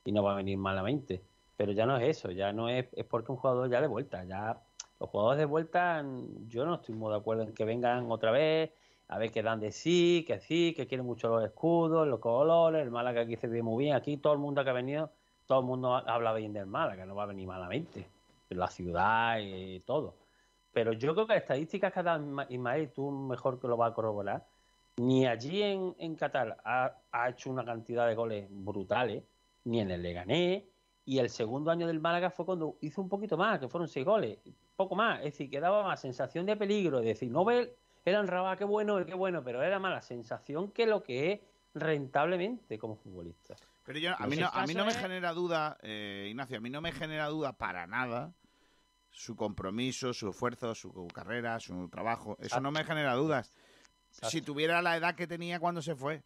y 0.05 0.13
no 0.13 0.23
va 0.23 0.33
a 0.33 0.37
venir 0.37 0.59
malamente. 0.59 1.23
Pero 1.57 1.73
ya 1.73 1.87
no 1.87 1.97
es 1.97 2.19
eso, 2.19 2.31
ya 2.31 2.53
no 2.53 2.69
es, 2.69 2.87
es 2.93 3.05
porque 3.05 3.31
un 3.33 3.39
jugador 3.39 3.71
ya 3.71 3.81
de 3.81 3.87
vuelta, 3.87 4.25
ya 4.25 4.61
los 4.99 5.11
jugadores 5.11 5.39
de 5.39 5.45
vuelta, 5.45 6.03
mm, 6.03 6.49
yo 6.49 6.65
no 6.65 6.75
estoy 6.75 6.95
muy 6.95 7.11
de 7.11 7.19
acuerdo 7.19 7.45
en 7.45 7.55
que 7.55 7.65
vengan 7.65 8.11
otra 8.11 8.33
vez 8.33 8.73
a 9.09 9.19
ver, 9.19 9.31
que 9.31 9.43
dan 9.43 9.61
de 9.61 9.71
sí, 9.71 10.25
que 10.27 10.41
sí, 10.41 10.75
que 10.75 10.87
quieren 10.87 11.07
mucho 11.07 11.29
los 11.29 11.45
escudos, 11.45 12.07
los 12.09 12.21
colores, 12.21 12.83
el 12.83 12.91
Málaga 12.91 13.23
aquí 13.23 13.37
se 13.37 13.47
ve 13.47 13.63
muy 13.63 13.85
bien. 13.85 13.95
Aquí 13.97 14.17
todo 14.17 14.33
el 14.33 14.39
mundo 14.39 14.65
que 14.65 14.71
ha 14.71 14.73
venido, 14.73 15.11
todo 15.47 15.61
el 15.61 15.67
mundo 15.67 15.95
habla 15.95 16.33
bien 16.35 16.53
del 16.53 16.67
Málaga, 16.67 17.07
no 17.07 17.15
va 17.15 17.25
a 17.25 17.27
venir 17.27 17.47
malamente. 17.47 18.07
La 18.51 18.69
ciudad 18.69 19.39
y 19.41 19.81
todo. 19.81 20.15
Pero 20.73 20.93
yo 20.93 21.15
creo 21.15 21.27
que 21.27 21.35
las 21.35 21.43
estadísticas 21.43 21.93
que 21.93 22.01
ha 22.01 22.03
dado 22.03 22.25
Isma- 22.25 22.47
Ismael, 22.49 22.93
tú 22.93 23.11
mejor 23.11 23.61
que 23.61 23.69
lo 23.69 23.77
vas 23.77 23.93
a 23.93 23.95
corroborar, 23.95 24.47
ni 24.97 25.27
allí 25.27 25.63
en, 25.63 25.95
en 25.99 26.15
Qatar 26.15 26.57
ha, 26.65 27.29
hecho 27.29 27.51
una 27.51 27.65
cantidad 27.65 28.07
de 28.07 28.15
goles 28.15 28.47
brutales, 28.51 29.23
ni 29.65 29.81
en 29.81 29.91
el 29.91 30.03
Leganés, 30.03 30.65
y 31.07 31.19
el 31.19 31.31
segundo 31.31 31.71
año 31.71 31.87
del 31.87 32.01
Málaga 32.01 32.31
fue 32.31 32.47
cuando 32.47 32.77
hizo 32.81 33.01
un 33.03 33.09
poquito 33.09 33.37
más, 33.37 33.59
que 33.59 33.69
fueron 33.69 33.89
seis 33.89 34.05
goles, 34.05 34.39
poco 34.77 34.95
más, 34.95 35.19
es 35.19 35.27
decir, 35.27 35.51
que 35.51 35.61
daba 35.61 35.83
más 35.85 36.01
sensación 36.01 36.47
de 36.47 36.57
peligro, 36.57 37.01
es 37.01 37.07
decir, 37.07 37.31
no 37.31 37.45
ver, 37.45 37.77
eran 38.05 38.27
Rabá, 38.27 38.57
qué 38.57 38.65
bueno, 38.65 39.05
qué 39.05 39.15
bueno, 39.15 39.43
pero 39.45 39.63
era 39.63 39.79
más 39.79 39.93
la 39.93 40.03
sensación 40.03 40.71
que 40.71 40.87
lo 40.87 41.03
que 41.03 41.33
es 41.33 41.41
rentablemente 41.75 42.79
como 42.79 42.97
futbolista. 42.97 43.57
Pero 43.85 43.99
yo, 43.99 44.15
a 44.19 44.27
mí 44.27 44.37
no, 44.37 44.47
a 44.49 44.67
mí 44.67 44.75
no 44.75 44.85
me 44.87 44.95
genera 44.95 45.33
duda, 45.33 45.79
eh, 45.83 46.27
Ignacio, 46.31 46.57
a 46.57 46.61
mí 46.61 46.71
no 46.71 46.81
me 46.81 46.93
genera 46.93 47.27
duda 47.29 47.53
para 47.59 47.87
nada 47.87 48.33
su 49.11 49.37
compromiso, 49.37 50.13
su 50.15 50.31
esfuerzo, 50.31 50.75
su 50.75 51.07
carrera, 51.15 51.61
su 51.61 51.89
trabajo. 51.89 52.37
Eso 52.41 52.61
no 52.61 52.71
me 52.73 52.83
genera 52.85 53.15
dudas. 53.15 53.53
Si 54.11 54.41
tuviera 54.43 54.81
la 54.83 54.97
edad 54.97 55.15
que 55.15 55.27
tenía 55.27 55.61
cuando 55.61 55.83
se 55.83 55.95
fue. 55.95 56.23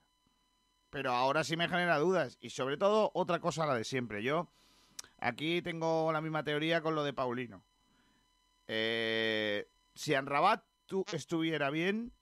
Pero 0.91 1.13
ahora 1.13 1.45
sí 1.45 1.57
me 1.57 1.69
genera 1.69 1.99
dudas. 1.99 2.39
Y 2.41 2.51
sobre 2.51 2.77
todo, 2.79 3.11
otra 3.15 3.41
cosa, 3.41 3.67
la 3.67 3.75
de 3.75 3.85
siempre. 3.85 4.23
Yo 4.23 4.49
aquí 5.19 5.61
tengo 5.61 6.11
la 6.13 6.21
misma 6.21 6.45
teoría 6.45 6.81
con 6.81 6.95
lo 6.95 7.03
de 7.05 7.13
Paulino. 7.13 7.63
Eh, 8.69 9.69
si 9.95 10.15
Anrabat 10.15 10.63
tu- 10.87 11.05
estuviera 11.13 11.71
bien, 11.71 12.13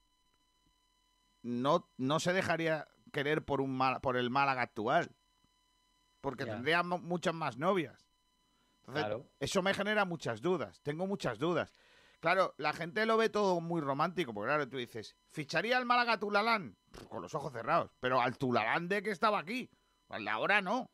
no, 1.43 1.89
no 1.97 2.19
se 2.19 2.33
dejaría 2.33 2.87
querer 3.13 3.43
por, 3.45 3.61
un 3.61 3.77
Mal- 3.77 4.01
por 4.01 4.17
el 4.17 4.29
Málaga 4.29 4.63
actual. 4.63 5.11
Porque 6.21 6.45
tendría 6.45 6.83
muchas 6.83 7.33
más 7.33 7.57
novias. 7.57 8.07
Entonces, 8.81 9.03
Claro. 9.05 9.25
eso 9.39 9.61
me 9.61 9.73
genera 9.73 10.05
muchas 10.05 10.41
dudas. 10.41 10.81
Tengo 10.81 11.07
muchas 11.07 11.37
dudas. 11.39 11.73
Claro, 12.19 12.55
la 12.57 12.73
gente 12.73 13.05
lo 13.05 13.15
ve 13.17 13.29
todo 13.29 13.59
muy 13.61 13.79
romántico, 13.81 14.33
porque 14.33 14.47
claro, 14.47 14.67
tú 14.67 14.77
dices, 14.77 15.15
¿ficharía 15.29 15.77
al 15.77 15.85
Málaga 15.85 16.13
a 16.13 16.19
Tulalán? 16.19 16.75
Con 17.09 17.21
los 17.21 17.35
ojos 17.35 17.51
cerrados. 17.53 17.91
Pero 17.99 18.19
al 18.21 18.37
Tulalán 18.37 18.87
de 18.87 19.03
que 19.03 19.11
estaba 19.11 19.39
aquí. 19.39 19.69
De 20.09 20.29
ahora 20.29 20.61
no. 20.61 20.89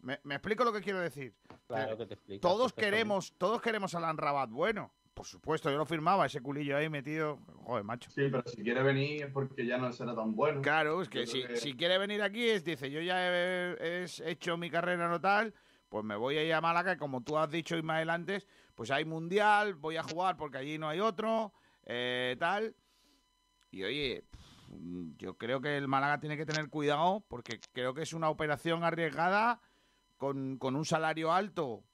¿Me, 0.00 0.20
me 0.24 0.34
explico 0.36 0.62
lo 0.64 0.72
que 0.72 0.80
quiero 0.82 1.00
decir? 1.00 1.34
Claro 1.66 1.94
Eh, 1.94 1.96
que 1.96 2.06
te 2.06 2.14
explico. 2.14 2.40
Todos 2.46 2.72
queremos, 2.72 3.34
todos 3.38 3.60
queremos 3.62 3.94
al 3.94 4.16
Rabat 4.16 4.50
bueno. 4.50 4.92
Por 5.22 5.28
supuesto, 5.28 5.70
yo 5.70 5.78
lo 5.78 5.86
firmaba, 5.86 6.26
ese 6.26 6.40
culillo 6.40 6.76
ahí 6.76 6.88
metido. 6.88 7.38
Joder, 7.58 7.84
macho. 7.84 8.10
Sí, 8.10 8.22
pero 8.28 8.42
si 8.44 8.60
quiere 8.60 8.82
venir 8.82 9.22
es 9.22 9.30
porque 9.30 9.64
ya 9.64 9.78
no 9.78 9.92
será 9.92 10.16
tan 10.16 10.34
bueno. 10.34 10.62
Claro, 10.62 11.00
es 11.00 11.08
que 11.08 11.26
si, 11.28 11.46
que- 11.46 11.54
si 11.54 11.74
quiere 11.74 11.96
venir 11.96 12.20
aquí, 12.22 12.48
es, 12.48 12.64
dice, 12.64 12.90
yo 12.90 13.00
ya 13.00 13.18
he, 13.30 13.76
he 14.02 14.30
hecho 14.32 14.56
mi 14.56 14.68
carrera 14.68 15.08
no 15.08 15.20
tal, 15.20 15.54
pues 15.88 16.04
me 16.04 16.16
voy 16.16 16.38
a 16.38 16.42
ir 16.44 16.52
a 16.52 16.60
Málaga, 16.60 16.94
y 16.94 16.96
como 16.96 17.22
tú 17.22 17.38
has 17.38 17.48
dicho 17.48 17.76
Ismael 17.76 18.10
antes, 18.10 18.48
pues 18.74 18.90
hay 18.90 19.04
mundial, 19.04 19.74
voy 19.76 19.96
a 19.96 20.02
jugar 20.02 20.36
porque 20.36 20.58
allí 20.58 20.76
no 20.76 20.88
hay 20.88 20.98
otro, 20.98 21.52
eh, 21.84 22.34
tal. 22.40 22.74
Y 23.70 23.84
oye, 23.84 24.24
yo 25.18 25.34
creo 25.38 25.60
que 25.60 25.76
el 25.76 25.86
Málaga 25.86 26.18
tiene 26.18 26.36
que 26.36 26.46
tener 26.46 26.68
cuidado 26.68 27.24
porque 27.28 27.60
creo 27.72 27.94
que 27.94 28.02
es 28.02 28.12
una 28.12 28.28
operación 28.28 28.82
arriesgada 28.82 29.60
con, 30.16 30.58
con 30.58 30.74
un 30.74 30.84
salario 30.84 31.32
alto 31.32 31.84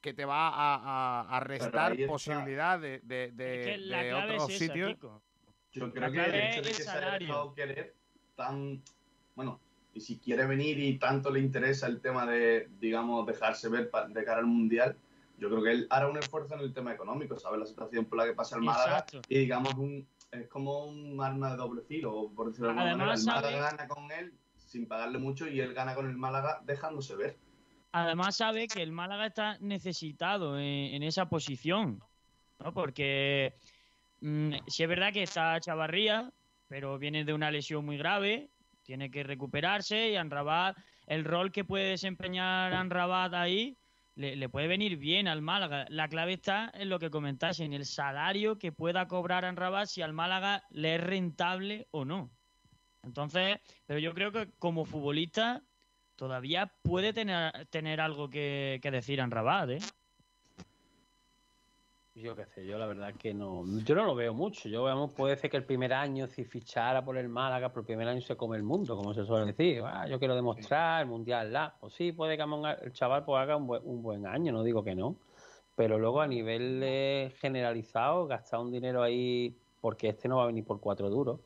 que 0.00 0.12
te 0.14 0.24
va 0.24 0.48
a, 0.48 0.74
a- 0.76 1.36
a 1.36 1.40
restar 1.40 1.96
posibilidad 2.06 2.78
de, 2.80 3.00
de, 3.00 3.30
de- 3.32 3.78
que 3.88 4.14
otros 4.14 4.48
es 4.50 4.54
esa, 4.56 4.58
sitios. 4.66 4.94
Kiko. 4.94 5.22
Yo 5.72 5.86
La 5.86 5.92
creo 5.92 6.12
que 6.12 6.24
el 6.24 6.34
hecho 6.34 6.62
de 6.62 6.68
que 6.68 6.74
se 6.74 6.90
haya 6.90 7.18
dejado 7.18 7.54
querer 7.54 7.94
tan. 8.36 8.82
Bueno, 9.34 9.60
y 9.94 10.00
si 10.00 10.18
quiere 10.18 10.46
venir 10.46 10.78
y 10.78 10.98
tanto 10.98 11.30
le 11.30 11.40
interesa 11.40 11.86
el 11.86 12.00
tema 12.00 12.26
de, 12.26 12.68
digamos, 12.78 13.26
dejarse 13.26 13.68
ver 13.68 13.88
pa- 13.90 14.06
de 14.06 14.24
cara 14.24 14.40
al 14.40 14.46
mundial, 14.46 14.96
yo 15.38 15.48
creo 15.48 15.62
que 15.62 15.70
él 15.70 15.86
hará 15.90 16.08
un 16.08 16.18
esfuerzo 16.18 16.54
en 16.54 16.60
el 16.60 16.72
tema 16.74 16.92
económico, 16.92 17.38
sabe 17.38 17.56
la 17.58 17.66
situación 17.66 18.04
por 18.04 18.18
la 18.18 18.26
que 18.26 18.34
pasa 18.34 18.56
el 18.56 18.62
Málaga 18.62 18.98
Exacto. 18.98 19.22
y, 19.28 19.38
digamos, 19.38 19.74
un, 19.74 20.06
es 20.30 20.46
como 20.48 20.84
un 20.84 21.22
arma 21.22 21.50
de 21.52 21.56
doble 21.56 21.82
filo, 21.82 22.30
por 22.36 22.48
decirlo 22.48 22.68
de 22.68 22.72
alguna 22.80 22.90
Además, 22.90 23.24
manera. 23.24 23.48
El 23.48 23.54
Málaga 23.54 23.68
sabe- 23.70 23.76
gana 23.78 23.88
con 23.88 24.12
él 24.12 24.34
sin 24.56 24.86
pagarle 24.86 25.18
mucho 25.18 25.48
y 25.48 25.60
él 25.60 25.72
gana 25.74 25.94
con 25.94 26.06
el 26.08 26.16
Málaga 26.16 26.60
dejándose 26.64 27.16
ver. 27.16 27.38
Además 27.92 28.36
sabe 28.36 28.68
que 28.68 28.82
el 28.82 28.90
Málaga 28.90 29.26
está 29.26 29.58
necesitado 29.60 30.58
en, 30.58 31.02
esa 31.02 31.28
posición, 31.28 32.02
¿no? 32.58 32.72
Porque 32.72 33.54
mm, 34.20 34.54
sí 34.66 34.82
es 34.82 34.88
verdad 34.88 35.12
que 35.12 35.22
está 35.22 35.60
Chavarría, 35.60 36.32
pero 36.68 36.98
viene 36.98 37.24
de 37.24 37.34
una 37.34 37.50
lesión 37.50 37.84
muy 37.84 37.98
grave, 37.98 38.48
tiene 38.82 39.10
que 39.10 39.22
recuperarse 39.22 40.10
y 40.10 40.16
Anrabat, 40.16 40.76
el 41.06 41.24
rol 41.24 41.52
que 41.52 41.64
puede 41.64 41.90
desempeñar 41.90 42.72
Anrabat 42.72 43.34
ahí, 43.34 43.76
le, 44.14 44.36
le 44.36 44.48
puede 44.48 44.68
venir 44.68 44.96
bien 44.96 45.28
al 45.28 45.42
Málaga. 45.42 45.84
La 45.90 46.08
clave 46.08 46.32
está 46.32 46.72
en 46.74 46.88
lo 46.88 46.98
que 46.98 47.10
comentáis, 47.10 47.60
en 47.60 47.74
el 47.74 47.84
salario 47.84 48.58
que 48.58 48.72
pueda 48.72 49.06
cobrar 49.06 49.44
Anrabat 49.44 49.86
si 49.86 50.00
al 50.00 50.14
Málaga 50.14 50.64
le 50.70 50.94
es 50.94 51.00
rentable 51.02 51.88
o 51.90 52.06
no. 52.06 52.30
Entonces, 53.02 53.58
pero 53.84 53.98
yo 53.98 54.14
creo 54.14 54.32
que 54.32 54.48
como 54.58 54.86
futbolista 54.86 55.62
todavía 56.16 56.72
puede 56.82 57.12
tener, 57.12 57.66
tener 57.66 58.00
algo 58.00 58.28
que, 58.28 58.80
que 58.82 58.90
decir 58.90 59.20
en 59.20 59.30
Rabat, 59.30 59.70
¿eh? 59.70 59.78
Yo 62.14 62.36
qué 62.36 62.44
sé, 62.44 62.66
yo 62.66 62.78
la 62.78 62.86
verdad 62.86 63.14
que 63.14 63.32
no. 63.32 63.64
Yo 63.84 63.94
no 63.94 64.04
lo 64.04 64.14
veo 64.14 64.34
mucho. 64.34 64.68
Yo, 64.68 64.82
vamos, 64.82 65.12
puede 65.12 65.34
ser 65.36 65.50
que 65.50 65.56
el 65.56 65.64
primer 65.64 65.94
año, 65.94 66.26
si 66.26 66.44
fichara 66.44 67.02
por 67.02 67.16
el 67.16 67.30
Málaga, 67.30 67.70
por 67.70 67.80
el 67.80 67.86
primer 67.86 68.06
año 68.06 68.20
se 68.20 68.36
come 68.36 68.58
el 68.58 68.62
mundo, 68.62 68.96
como 68.96 69.14
se 69.14 69.24
suele 69.24 69.46
decir. 69.46 69.82
Ah, 69.82 70.06
yo 70.06 70.18
quiero 70.18 70.34
demostrar, 70.34 71.02
el 71.02 71.08
mundial, 71.08 71.50
la. 71.50 71.74
Pues 71.80 71.94
sí, 71.94 72.12
puede 72.12 72.36
que 72.36 72.42
el 72.82 72.92
chaval 72.92 73.24
pues, 73.24 73.40
haga 73.40 73.56
un 73.56 73.66
buen, 73.66 73.82
un 73.86 74.02
buen 74.02 74.26
año, 74.26 74.52
no 74.52 74.62
digo 74.62 74.84
que 74.84 74.94
no. 74.94 75.16
Pero 75.74 75.98
luego 75.98 76.20
a 76.20 76.26
nivel 76.26 76.82
eh, 76.82 77.34
generalizado, 77.38 78.26
gastar 78.26 78.60
un 78.60 78.70
dinero 78.70 79.02
ahí, 79.02 79.56
porque 79.80 80.10
este 80.10 80.28
no 80.28 80.36
va 80.36 80.44
a 80.44 80.48
venir 80.48 80.64
por 80.64 80.80
cuatro 80.80 81.08
duros. 81.08 81.40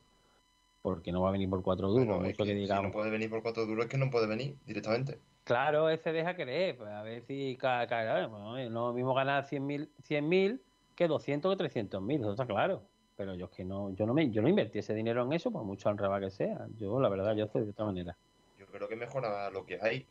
Porque 0.87 1.11
no 1.11 1.19
va 1.21 1.27
a 1.27 1.31
venir 1.33 1.49
por 1.49 1.61
cuatro 1.61 1.89
duros. 1.89 2.07
Bueno, 2.07 2.23
es 2.25 2.37
que 2.37 2.45
si 2.45 2.65
no 2.81 2.91
puede 2.93 3.11
venir 3.11 3.29
por 3.29 3.41
cuatro 3.41 3.65
duros 3.65 3.83
es 3.85 3.91
que 3.91 3.97
no 3.97 4.09
puede 4.09 4.25
venir 4.25 4.55
directamente. 4.65 5.19
Claro, 5.43 5.89
ese 5.89 6.13
deja 6.13 6.33
querer. 6.33 6.77
Pues 6.77 6.89
a 6.89 7.01
ver 7.03 7.23
si 7.23 7.57
ca- 7.59 7.85
ca- 7.87 8.25
bueno, 8.27 8.51
no 8.51 8.57
es 8.57 8.71
lo 8.71 8.93
mismo 8.93 9.13
ganar 9.13 9.43
100.000 9.45 9.89
100.000 10.01 10.61
que 10.95 11.09
200 11.09 11.53
o 11.53 11.57
300.000, 11.57 12.21
eso 12.21 12.31
está 12.31 12.45
claro. 12.45 12.83
Pero 13.17 13.35
yo 13.35 13.47
es 13.47 13.51
que 13.51 13.65
no, 13.65 13.93
yo 13.95 14.05
no 14.05 14.13
me, 14.13 14.29
yo 14.29 14.41
no 14.41 14.47
invertí 14.47 14.79
ese 14.79 14.93
dinero 14.93 15.25
en 15.25 15.33
eso, 15.33 15.51
por 15.51 15.65
mucho 15.65 15.89
honraba 15.89 16.21
que 16.21 16.29
sea. 16.31 16.67
Yo, 16.77 17.01
la 17.01 17.09
verdad, 17.09 17.35
yo 17.35 17.47
soy 17.47 17.65
de 17.65 17.71
otra 17.71 17.83
manera. 17.83 18.15
Yo 18.57 18.65
creo 18.67 18.87
que 18.87 18.95
mejora 18.95 19.49
lo 19.49 19.65
que 19.65 19.77
hay. 19.81 20.05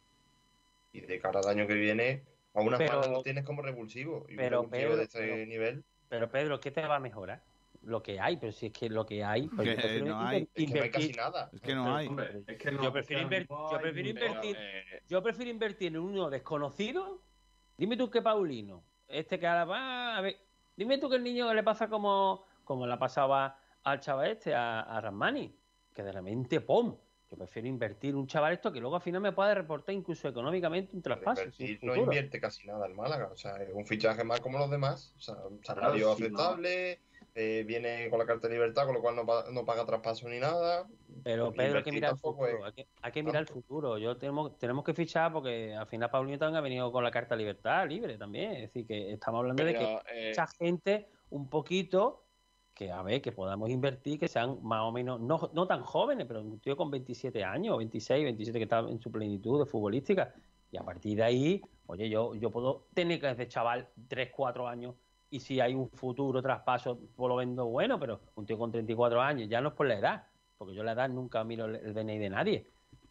Y 0.92 1.00
de 1.00 1.18
cara 1.20 1.40
al 1.40 1.48
año 1.48 1.66
que 1.66 1.72
viene, 1.74 2.22
a 2.52 2.60
una 2.60 2.76
Pero- 2.76 3.00
lo 3.10 3.22
tienes 3.22 3.44
como 3.44 3.62
revulsivo. 3.62 4.26
Y 4.28 4.32
un 4.32 4.36
pero, 4.36 4.60
revulsivo 4.60 4.70
Pedro, 4.90 4.96
de 4.98 5.02
este 5.04 5.18
pero- 5.20 5.46
nivel. 5.46 5.84
Pero 6.10 6.28
Pedro, 6.30 6.60
¿qué 6.60 6.70
te 6.70 6.86
va 6.86 6.96
a 6.96 7.00
mejorar? 7.00 7.40
Lo 7.86 8.02
que 8.02 8.18
hay, 8.18 8.36
pero 8.36 8.50
si 8.50 8.66
es 8.66 8.72
que 8.72 8.88
lo 8.90 9.06
que 9.06 9.22
hay, 9.22 9.46
pues 9.46 9.68
Que 9.68 9.74
yo 9.76 9.80
prefiero 9.80 10.06
no 10.06 10.20
hay. 10.26 10.42
Es 10.42 10.48
que 10.66 10.66
no 10.66 10.82
hay 10.82 10.88
invertir- 10.88 10.90
casi 10.90 11.12
nada. 11.12 11.50
Es 11.52 11.60
que 11.60 11.74
no 11.76 11.94
hay. 11.96 12.06
Hombre, 12.08 12.42
es 12.44 12.56
que 12.58 12.72
no, 12.72 12.82
yo 12.82 12.92
prefiero, 12.92 13.22
es 13.22 13.28
que 13.28 13.36
inver- 13.36 13.46
no 13.48 13.70
yo 13.70 13.78
prefiero 13.80 14.08
invertir, 14.08 14.56
Eh, 14.58 15.02
yo 15.06 15.22
prefiero 15.22 15.50
invertir 15.52 15.86
en 15.92 15.98
uno 16.00 16.28
desconocido. 16.28 17.22
Dime 17.78 17.96
tú 17.96 18.10
que 18.10 18.22
Paulino, 18.22 18.82
este 19.06 19.38
que 19.38 19.46
ahora 19.46 19.64
va, 19.66 20.16
a 20.16 20.20
ver, 20.20 20.36
dime 20.76 20.98
tú 20.98 21.08
que 21.08 21.14
el 21.14 21.22
niño 21.22 21.54
le 21.54 21.62
pasa 21.62 21.88
como, 21.88 22.44
como 22.64 22.88
la 22.88 22.98
pasaba 22.98 23.56
al 23.84 24.00
chaval 24.00 24.32
este, 24.32 24.52
a, 24.52 24.80
a 24.80 25.00
Ramani, 25.00 25.54
que 25.94 26.02
de 26.02 26.10
repente, 26.10 26.60
¡pum! 26.62 26.96
Yo 27.30 27.36
prefiero 27.36 27.68
invertir 27.68 28.16
un 28.16 28.26
chaval 28.26 28.54
esto 28.54 28.72
que 28.72 28.80
luego 28.80 28.96
al 28.96 29.02
final 29.02 29.20
me 29.20 29.30
puede 29.32 29.54
reportar 29.54 29.94
incluso 29.94 30.26
económicamente 30.28 30.96
un 30.96 31.02
traspaso. 31.02 31.42
Invertir 31.42 31.78
no 31.82 31.94
invierte 31.94 32.40
casi 32.40 32.66
nada 32.66 32.84
el 32.86 32.94
Málaga. 32.94 33.28
O 33.32 33.36
sea, 33.36 33.56
es 33.62 33.68
un 33.72 33.86
fichaje 33.86 34.24
más 34.24 34.40
como 34.40 34.58
los 34.58 34.70
demás. 34.70 35.12
O 35.16 35.20
sea, 35.20 35.34
un 35.48 35.62
salario 35.64 36.14
Claro, 36.14 36.16
sí, 36.16 36.22
no. 36.32 36.38
Eh, 37.36 37.64
viene 37.66 38.08
con 38.08 38.18
la 38.18 38.24
carta 38.26 38.48
de 38.48 38.54
libertad, 38.54 38.86
con 38.86 38.94
lo 38.94 39.02
cual 39.02 39.14
no, 39.14 39.26
pa- 39.26 39.44
no 39.52 39.64
paga 39.64 39.84
traspaso 39.84 40.28
ni 40.28 40.38
nada. 40.40 40.88
Pero 41.22 41.52
Pedro, 41.52 41.78
hay 41.78 41.84
que 41.84 41.92
mirar 41.92 42.12
el 42.12 42.18
futuro. 42.18 42.64
Hay 42.64 42.72
que, 42.72 42.86
hay 43.02 43.12
que 43.12 43.22
mirar 43.22 43.42
el 43.42 43.48
futuro. 43.48 43.98
Yo 43.98 44.16
tenemos, 44.16 44.58
tenemos 44.58 44.84
que 44.84 44.94
fichar 44.94 45.32
porque 45.32 45.74
al 45.74 45.86
final 45.86 46.10
Paulinho 46.10 46.38
también 46.38 46.56
ha 46.56 46.60
venido 46.62 46.90
con 46.90 47.04
la 47.04 47.10
carta 47.10 47.34
de 47.34 47.40
libertad 47.40 47.86
libre 47.88 48.16
también. 48.16 48.52
Es 48.52 48.60
decir, 48.62 48.86
que 48.86 49.12
estamos 49.12 49.40
hablando 49.40 49.62
de 49.64 49.74
que 49.74 49.84
eh, 50.14 50.28
mucha 50.30 50.46
gente 50.46 51.08
un 51.30 51.48
poquito 51.50 52.22
que 52.74 52.90
a 52.92 53.02
ver, 53.02 53.22
que 53.22 53.32
podamos 53.32 53.70
invertir, 53.70 54.18
que 54.20 54.28
sean 54.28 54.58
más 54.62 54.82
o 54.82 54.92
menos, 54.92 55.18
no, 55.20 55.50
no 55.54 55.66
tan 55.66 55.82
jóvenes, 55.82 56.26
pero 56.26 56.42
un 56.42 56.60
tío 56.60 56.76
con 56.76 56.90
27 56.90 57.42
años, 57.42 57.78
26, 57.78 58.24
27 58.24 58.58
que 58.58 58.62
está 58.64 58.80
en 58.80 59.00
su 59.00 59.10
plenitud 59.10 59.58
de 59.58 59.64
futbolística. 59.66 60.34
Y 60.70 60.76
a 60.76 60.82
partir 60.82 61.16
de 61.16 61.22
ahí, 61.22 61.62
oye, 61.86 62.08
yo, 62.10 62.34
yo 62.34 62.50
puedo 62.50 62.86
tener 62.92 63.18
que 63.18 63.28
desde 63.28 63.48
chaval 63.48 63.88
3, 64.08 64.30
4 64.30 64.68
años 64.68 64.94
y 65.30 65.40
si 65.40 65.60
hay 65.60 65.74
un 65.74 65.90
futuro 65.90 66.40
traspaso, 66.42 66.98
pues 67.16 67.28
lo 67.28 67.36
vendo 67.36 67.66
bueno, 67.66 67.98
pero 67.98 68.20
un 68.34 68.46
tío 68.46 68.58
con 68.58 68.70
34 68.70 69.20
años, 69.20 69.48
ya 69.48 69.60
no 69.60 69.68
es 69.68 69.74
por 69.74 69.86
la 69.86 69.98
edad, 69.98 70.24
porque 70.58 70.74
yo 70.74 70.82
la 70.82 70.92
edad 70.92 71.08
nunca 71.08 71.42
miro 71.44 71.66
el, 71.66 71.76
el 71.76 71.94
DNI 71.94 72.18
de 72.18 72.30
nadie. 72.30 72.66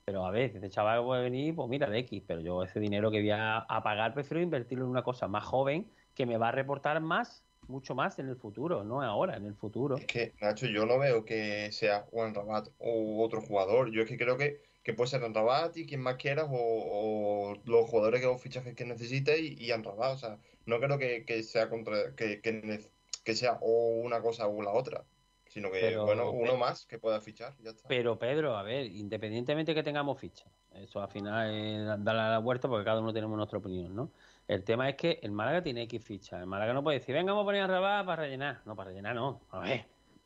Pero 0.05 0.25
a 0.25 0.31
ver, 0.31 0.51
este 0.55 0.69
chaval 0.69 1.03
puede 1.03 1.23
venir, 1.23 1.55
pues 1.55 1.67
mira, 1.67 1.89
de 1.89 1.99
X, 1.99 2.23
pero 2.27 2.39
yo 2.39 2.63
ese 2.63 2.79
dinero 2.79 3.09
que 3.09 3.19
voy 3.19 3.31
a, 3.31 3.57
a 3.57 3.83
pagar 3.83 4.13
prefiero 4.13 4.41
invertirlo 4.41 4.85
en 4.85 4.91
una 4.91 5.03
cosa 5.03 5.27
más 5.27 5.43
joven 5.43 5.87
que 6.13 6.25
me 6.25 6.37
va 6.37 6.49
a 6.49 6.51
reportar 6.51 7.01
más 7.01 7.43
mucho 7.67 7.95
más 7.95 8.19
en 8.19 8.29
el 8.29 8.35
futuro, 8.35 8.83
no 8.83 9.01
ahora, 9.01 9.37
en 9.37 9.45
el 9.45 9.55
futuro. 9.55 9.97
Es 9.97 10.05
que, 10.05 10.33
Nacho, 10.41 10.67
yo 10.67 10.85
no 10.85 10.99
veo 10.99 11.25
que 11.25 11.71
sea 11.71 12.01
Juan 12.11 12.33
Rabat 12.33 12.69
o 12.79 13.23
otro 13.23 13.41
jugador. 13.41 13.91
Yo 13.91 14.03
es 14.03 14.09
que 14.09 14.17
creo 14.17 14.37
que, 14.37 14.61
que 14.85 14.93
puede 14.93 15.09
ser 15.09 15.21
Rabat 15.21 15.75
y 15.77 15.87
quien 15.87 15.99
más 15.99 16.15
quieras, 16.17 16.45
o, 16.47 16.55
o 16.57 17.55
los 17.65 17.89
jugadores 17.89 18.21
que 18.21 18.27
o 18.27 18.37
fichajes 18.37 18.75
que 18.75 18.85
necesites 18.85 19.39
y, 19.39 19.57
y 19.59 19.71
Rabat. 19.71 20.13
O 20.13 20.17
sea, 20.17 20.37
no 20.67 20.79
creo 20.79 20.99
que, 20.99 21.25
que 21.25 21.41
sea 21.41 21.69
contra, 21.69 22.15
que, 22.15 22.39
que, 22.39 23.35
sea 23.35 23.57
o 23.61 23.99
una 24.03 24.21
cosa 24.21 24.47
o 24.47 24.61
la 24.61 24.71
otra. 24.71 25.03
Sino 25.47 25.71
que, 25.71 25.79
Pero- 25.79 26.05
bueno, 26.05 26.29
uno 26.29 26.55
más 26.55 26.85
que 26.85 26.99
pueda 26.99 27.19
fichar. 27.19 27.55
Ya 27.63 27.71
está. 27.71 27.87
Pero 27.87 28.19
Pedro, 28.19 28.55
a 28.55 28.61
ver, 28.61 28.85
independientemente 28.85 29.73
que 29.73 29.81
tengamos 29.81 30.19
ficha, 30.19 30.45
eso 30.75 31.01
al 31.01 31.09
final 31.09 31.51
es 31.51 31.85
darle 32.03 32.21
la 32.21 32.37
vuelta 32.39 32.67
porque 32.67 32.85
cada 32.85 32.99
uno 33.01 33.11
tenemos 33.11 33.35
nuestra 33.37 33.57
opinión, 33.57 33.95
¿no? 33.95 34.11
El 34.47 34.63
tema 34.63 34.87
es 34.87 34.95
que 34.95 35.19
el 35.23 35.31
Málaga 35.31 35.63
tiene 35.63 35.81
X 35.83 36.03
fichas. 36.03 36.39
El 36.41 36.45
Málaga 36.45 36.73
no 36.73 36.83
puede 36.83 36.99
decir, 36.99 37.15
venga, 37.15 37.31
vamos 37.31 37.45
a 37.45 37.47
poner 37.47 37.63
a 37.63 37.67
Rabat 37.67 38.05
para 38.05 38.21
rellenar. 38.23 38.61
No, 38.65 38.75
para 38.75 38.89
rellenar 38.91 39.15
no. 39.15 39.41
A 39.49 39.59
ver, 39.61 39.85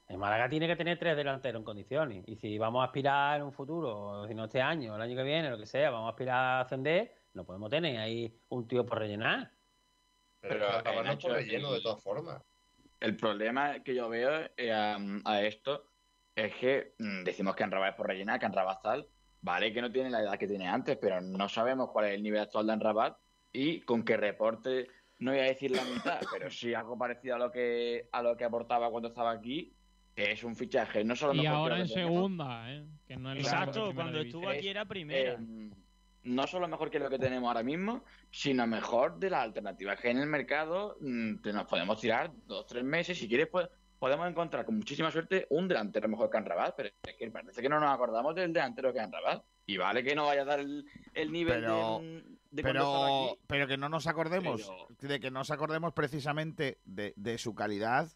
el 0.09 0.17
Málaga 0.17 0.49
tiene 0.49 0.67
que 0.67 0.75
tener 0.75 0.97
tres 0.97 1.15
delanteros 1.15 1.59
en 1.59 1.63
condiciones. 1.63 2.23
Y 2.27 2.35
si 2.35 2.57
vamos 2.57 2.81
a 2.81 2.85
aspirar 2.85 3.37
en 3.39 3.45
un 3.45 3.53
futuro, 3.53 4.27
si 4.27 4.33
no 4.33 4.45
este 4.45 4.59
año, 4.61 4.95
el 4.95 5.01
año 5.01 5.15
que 5.15 5.23
viene, 5.23 5.49
lo 5.51 5.57
que 5.57 5.67
sea, 5.67 5.91
vamos 5.91 6.07
a 6.07 6.09
aspirar 6.09 6.35
a 6.35 6.61
ascender, 6.61 7.13
no 7.33 7.45
podemos 7.45 7.69
tener 7.69 7.97
ahí 7.99 8.35
un 8.49 8.67
tío 8.67 8.85
por 8.85 8.97
rellenar. 8.97 9.51
Pero, 10.41 10.65
eh, 10.67 10.83
no 10.83 10.83
por 10.83 11.03
Nacho, 11.03 11.33
relleno, 11.33 11.69
el- 11.69 11.75
de 11.75 11.81
todas 11.81 12.03
formas. 12.03 12.41
El 12.99 13.15
problema 13.15 13.81
que 13.83 13.93
yo 13.95 14.09
veo 14.09 14.49
eh, 14.57 14.73
a, 14.73 14.97
a 15.25 15.41
esto 15.43 15.85
es 16.35 16.55
que 16.55 16.95
mm, 16.97 17.23
decimos 17.23 17.55
que 17.55 17.63
Anrabat 17.63 17.91
es 17.91 17.95
por 17.95 18.07
rellenar, 18.07 18.39
que 18.39 18.45
Anrabat 18.47 18.81
tal, 18.81 19.07
vale 19.41 19.71
que 19.71 19.81
no 19.81 19.91
tiene 19.91 20.09
la 20.09 20.21
edad 20.21 20.37
que 20.39 20.47
tiene 20.47 20.67
antes, 20.67 20.97
pero 20.99 21.21
no 21.21 21.47
sabemos 21.49 21.91
cuál 21.91 22.05
es 22.07 22.15
el 22.15 22.23
nivel 22.23 22.41
actual 22.41 22.65
de 22.65 22.73
Anrabat 22.73 23.17
y 23.53 23.81
con 23.81 24.03
que 24.03 24.17
reporte, 24.17 24.87
no 25.19 25.31
voy 25.31 25.39
a 25.41 25.43
decir 25.43 25.71
la 25.71 25.83
mitad, 25.83 26.19
pero 26.33 26.49
sí 26.49 26.73
algo 26.73 26.97
parecido 26.97 27.35
a 27.35 27.39
lo 27.39 27.51
que 27.51 28.09
a 28.11 28.23
lo 28.23 28.35
que 28.35 28.43
aportaba 28.45 28.89
cuando 28.89 29.09
estaba 29.09 29.31
aquí, 29.31 29.75
es 30.23 30.43
un 30.43 30.55
fichaje 30.55 31.03
no 31.03 31.15
solo 31.15 31.33
Y 31.33 31.37
mejor 31.37 31.51
que 31.51 31.55
ahora 31.57 31.75
lo 31.77 31.81
en 31.83 31.87
segunda, 31.89 32.71
¿eh? 32.73 32.85
Que 33.07 33.15
no 33.17 33.31
es 33.31 33.35
lo 33.37 33.41
Exacto, 33.41 33.91
cuando 33.93 34.19
división. 34.19 34.25
estuvo 34.43 34.49
aquí 34.49 34.67
era 34.67 34.85
primera. 34.85 35.33
eh, 35.33 35.69
no 36.23 36.45
solo 36.47 36.67
mejor 36.67 36.89
que 36.91 36.99
lo 36.99 37.09
que 37.09 37.17
tenemos 37.17 37.47
ahora 37.47 37.63
mismo, 37.63 38.03
sino 38.29 38.67
mejor 38.67 39.17
de 39.19 39.29
las 39.29 39.43
alternativas 39.43 39.99
que 39.99 40.09
en 40.09 40.17
el 40.19 40.27
mercado. 40.27 40.97
mm, 40.99 41.37
te 41.41 41.53
nos 41.53 41.65
podemos 41.65 41.99
tirar 41.99 42.31
dos, 42.45 42.65
tres 42.67 42.83
meses. 42.83 43.17
Si 43.17 43.27
quieres, 43.27 43.47
pues, 43.47 43.67
podemos 43.97 44.29
encontrar 44.29 44.65
con 44.65 44.75
muchísima 44.77 45.11
suerte 45.11 45.47
un 45.49 45.67
delantero 45.67 46.07
mejor 46.07 46.29
que 46.29 46.37
Anrabat, 46.37 46.73
pero 46.75 46.89
es 47.03 47.15
que 47.15 47.31
parece 47.31 47.61
que 47.61 47.69
no 47.69 47.79
nos 47.79 47.89
acordamos 47.91 48.35
del 48.35 48.51
delantero 48.53 48.93
que 48.93 48.99
Anrabat. 48.99 49.43
Y 49.65 49.77
vale 49.77 50.03
que 50.03 50.15
no 50.15 50.25
vaya 50.25 50.41
a 50.41 50.45
dar 50.45 50.59
el, 50.59 50.85
el 51.13 51.31
nivel 51.31 51.61
Pero- 51.61 51.99
de, 52.01 52.23
de 52.51 52.63
Pero, 52.63 53.29
aquí. 53.31 53.39
pero 53.47 53.67
que 53.67 53.77
no 53.77 53.87
nos 53.89 54.07
acordemos, 54.07 54.71
de 54.99 55.19
que 55.19 55.29
no 55.31 55.39
nos 55.39 55.51
acordemos 55.51 55.93
precisamente 55.93 56.79
de, 56.85 57.13
de 57.15 57.37
su 57.37 57.53
calidad, 57.53 58.11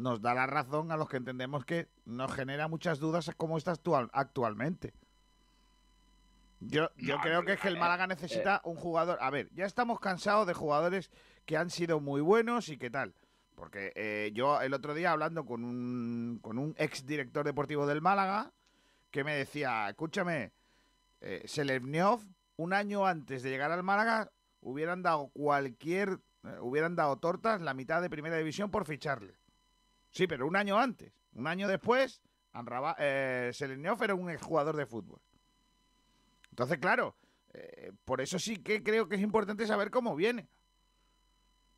nos 0.00 0.20
da 0.20 0.34
la 0.34 0.46
razón 0.46 0.90
a 0.92 0.96
los 0.96 1.08
que 1.08 1.18
entendemos 1.18 1.64
que 1.64 1.88
nos 2.04 2.32
genera 2.32 2.68
muchas 2.68 2.98
dudas 2.98 3.30
como 3.36 3.58
está 3.58 3.72
actual, 3.72 4.10
actualmente. 4.12 4.94
Yo, 6.60 6.88
yo 6.96 7.16
No, 7.16 7.22
creo 7.22 7.44
que 7.44 7.52
es 7.54 7.60
que 7.60 7.68
el 7.68 7.76
eh, 7.76 7.80
Málaga 7.80 8.06
necesita 8.06 8.60
un 8.64 8.76
jugador. 8.76 9.18
A 9.20 9.30
ver, 9.30 9.48
ya 9.54 9.64
estamos 9.64 9.98
cansados 10.00 10.46
de 10.46 10.54
jugadores 10.54 11.10
que 11.46 11.56
han 11.56 11.70
sido 11.70 12.00
muy 12.00 12.20
buenos 12.20 12.68
y 12.68 12.76
qué 12.76 12.90
tal. 12.90 13.14
Porque 13.54 13.92
eh, 13.94 14.30
yo 14.34 14.60
el 14.60 14.74
otro 14.74 14.94
día 14.94 15.12
hablando 15.12 15.44
con 15.44 15.64
un, 15.64 16.38
con 16.42 16.58
un 16.58 16.74
ex 16.78 17.06
director 17.06 17.44
deportivo 17.44 17.86
del 17.86 18.00
Málaga 18.00 18.52
que 19.10 19.24
me 19.24 19.34
decía, 19.34 19.88
escúchame, 19.88 20.52
eh, 21.20 21.42
Selevniov, 21.46 22.20
un 22.56 22.72
año 22.72 23.06
antes 23.06 23.42
de 23.42 23.50
llegar 23.50 23.72
al 23.72 23.82
Málaga, 23.82 24.30
hubieran 24.60 25.02
dado 25.02 25.28
cualquier, 25.28 26.20
eh, 26.44 26.56
hubieran 26.60 26.96
dado 26.96 27.18
tortas 27.18 27.60
la 27.60 27.74
mitad 27.74 28.00
de 28.02 28.10
primera 28.10 28.36
división 28.36 28.70
por 28.70 28.86
ficharle. 28.86 29.34
Sí, 30.10 30.26
pero 30.26 30.46
un 30.46 30.56
año 30.56 30.78
antes. 30.78 31.12
Un 31.32 31.46
año 31.46 31.68
después, 31.68 32.20
Anraba, 32.52 32.96
eh, 32.98 33.52
era 33.58 34.14
un 34.14 34.30
exjugador 34.30 34.76
de 34.76 34.86
fútbol. 34.86 35.20
Entonces, 36.50 36.78
claro, 36.78 37.16
eh, 37.52 37.92
por 38.04 38.20
eso 38.20 38.38
sí 38.38 38.62
que 38.62 38.82
creo 38.82 39.08
que 39.08 39.16
es 39.16 39.22
importante 39.22 39.66
saber 39.66 39.90
cómo 39.90 40.16
viene. 40.16 40.48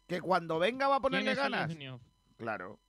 Que 0.07 0.21
cuando 0.21 0.59
venga 0.59 0.89
va 0.89 0.97
a 0.97 1.01
¿Quién 1.01 1.03
ponerle 1.03 1.35
ganas. 1.35 1.77
Claro. 2.37 2.81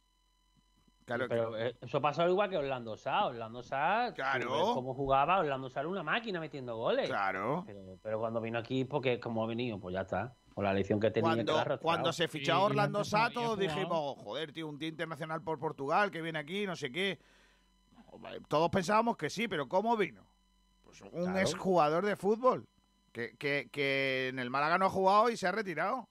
Claro, 1.05 1.27
Pero 1.27 1.57
eh, 1.57 1.75
eso 1.81 2.01
pasa 2.01 2.25
igual 2.27 2.49
que 2.49 2.57
Orlando 2.57 2.95
Sá. 2.95 3.25
Orlando 3.25 3.61
Sá, 3.61 4.13
Claro. 4.15 4.73
cómo 4.73 4.93
jugaba, 4.93 5.39
Orlando 5.39 5.69
Sá 5.69 5.81
era 5.81 5.89
una 5.89 6.03
máquina 6.03 6.39
metiendo 6.39 6.77
goles. 6.77 7.09
Claro. 7.09 7.63
Pero, 7.67 7.99
pero 8.01 8.19
cuando 8.19 8.39
vino 8.39 8.57
aquí, 8.57 8.85
porque 8.85 9.19
como 9.19 9.43
ha 9.43 9.47
venido, 9.47 9.79
pues 9.79 9.93
ya 9.93 10.01
está. 10.01 10.33
Por 10.53 10.63
la 10.65 10.73
lección 10.73 10.99
que 10.99 11.09
tenía 11.09 11.31
que 11.31 11.35
Cuando, 11.37 11.53
arrastrado. 11.53 11.81
cuando 11.81 12.13
se 12.13 12.27
fichó 12.27 12.53
a 12.53 12.59
Orlando 12.59 13.03
jugado. 13.03 13.55
dijimos, 13.57 14.15
joder, 14.19 14.51
tío, 14.51 14.67
un 14.67 14.77
tío 14.77 14.87
internacional 14.87 15.41
por 15.41 15.57
Portugal 15.59 16.11
que 16.11 16.21
viene 16.21 16.37
aquí, 16.39 16.65
no 16.67 16.75
sé 16.75 16.91
qué. 16.91 17.19
Todos 18.47 18.69
pensábamos 18.69 19.17
que 19.17 19.29
sí, 19.29 19.47
pero 19.47 19.67
¿cómo 19.67 19.97
vino? 19.97 20.25
Pues 20.83 21.01
un 21.01 21.09
Claro. 21.09 21.39
exjugador 21.39 22.05
de 22.05 22.15
fútbol 22.15 22.67
que, 23.11 23.35
que, 23.37 23.69
que 23.71 24.27
en 24.27 24.37
el 24.37 24.51
Málaga 24.51 24.77
no 24.77 24.85
ha 24.85 24.89
jugado 24.89 25.29
y 25.31 25.37
se 25.37 25.47
ha 25.47 25.51
retirado. 25.51 26.07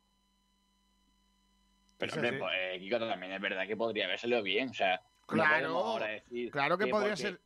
Pero, 1.98 2.14
hombre, 2.14 2.38
pues, 2.38 2.52
eh, 2.58 2.78
Kiko, 2.80 2.98
también 2.98 3.32
es 3.32 3.40
verdad 3.40 3.64
que 3.66 3.76
podría 3.76 4.06
haber 4.06 4.18
salido 4.18 4.42
bien. 4.42 4.70
O 4.70 4.74
sea, 4.74 5.00
Claro, 5.26 5.68
podemos 5.72 5.84
ahora 5.86 6.06
decir 6.08 6.50
claro 6.50 6.76
que 6.78 6.86
podría 6.88 7.10
porque- 7.10 7.22
ser. 7.22 7.40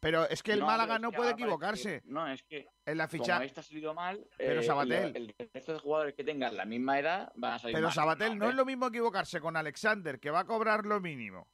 Pero 0.00 0.28
es 0.28 0.42
que 0.42 0.52
el 0.52 0.60
No, 0.60 0.66
Málaga 0.66 0.98
no 0.98 1.12
puede 1.12 1.30
equivocarse. 1.30 2.02
que- 2.02 2.10
no, 2.10 2.26
es 2.28 2.42
que 2.42 2.66
En 2.84 2.98
la 2.98 3.06
como 3.08 3.22
ficha. 3.22 3.44
este 3.44 3.60
ha 3.60 3.62
salido 3.62 3.94
mal, 3.94 4.26
Pero 4.36 4.60
eh, 4.60 4.64
Sabatel. 4.64 5.16
el 5.16 5.34
resto 5.54 5.72
de 5.74 5.78
jugadores 5.78 6.14
que 6.14 6.24
tengan 6.24 6.56
la 6.56 6.64
misma 6.64 6.98
edad 6.98 7.32
van 7.36 7.52
a 7.54 7.58
salir 7.60 7.74
Pero 7.76 7.86
mal. 7.86 7.94
Sabatel 7.94 8.28
no 8.30 8.32
hombre. 8.32 8.48
es 8.50 8.54
lo 8.56 8.64
mismo 8.64 8.86
equivocarse 8.88 9.40
con 9.40 9.56
Alexander, 9.56 10.18
que 10.18 10.30
va 10.30 10.40
a 10.40 10.44
cobrar 10.44 10.84
lo 10.84 11.00
mínimo, 11.00 11.46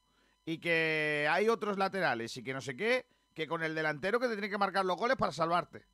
y 0.46 0.58
que 0.58 1.28
hay 1.30 1.48
otros 1.50 1.76
laterales 1.76 2.34
y 2.38 2.42
que 2.42 2.54
no 2.54 2.60
sé 2.62 2.74
qué, 2.74 3.06
que 3.34 3.46
con 3.46 3.62
el 3.62 3.74
delantero 3.74 4.18
que 4.18 4.26
te 4.26 4.32
tiene 4.34 4.48
que 4.50 4.58
marcar 4.58 4.84
los 4.86 4.96
goles 4.96 5.16
para 5.18 5.30
salvarte. 5.32 5.84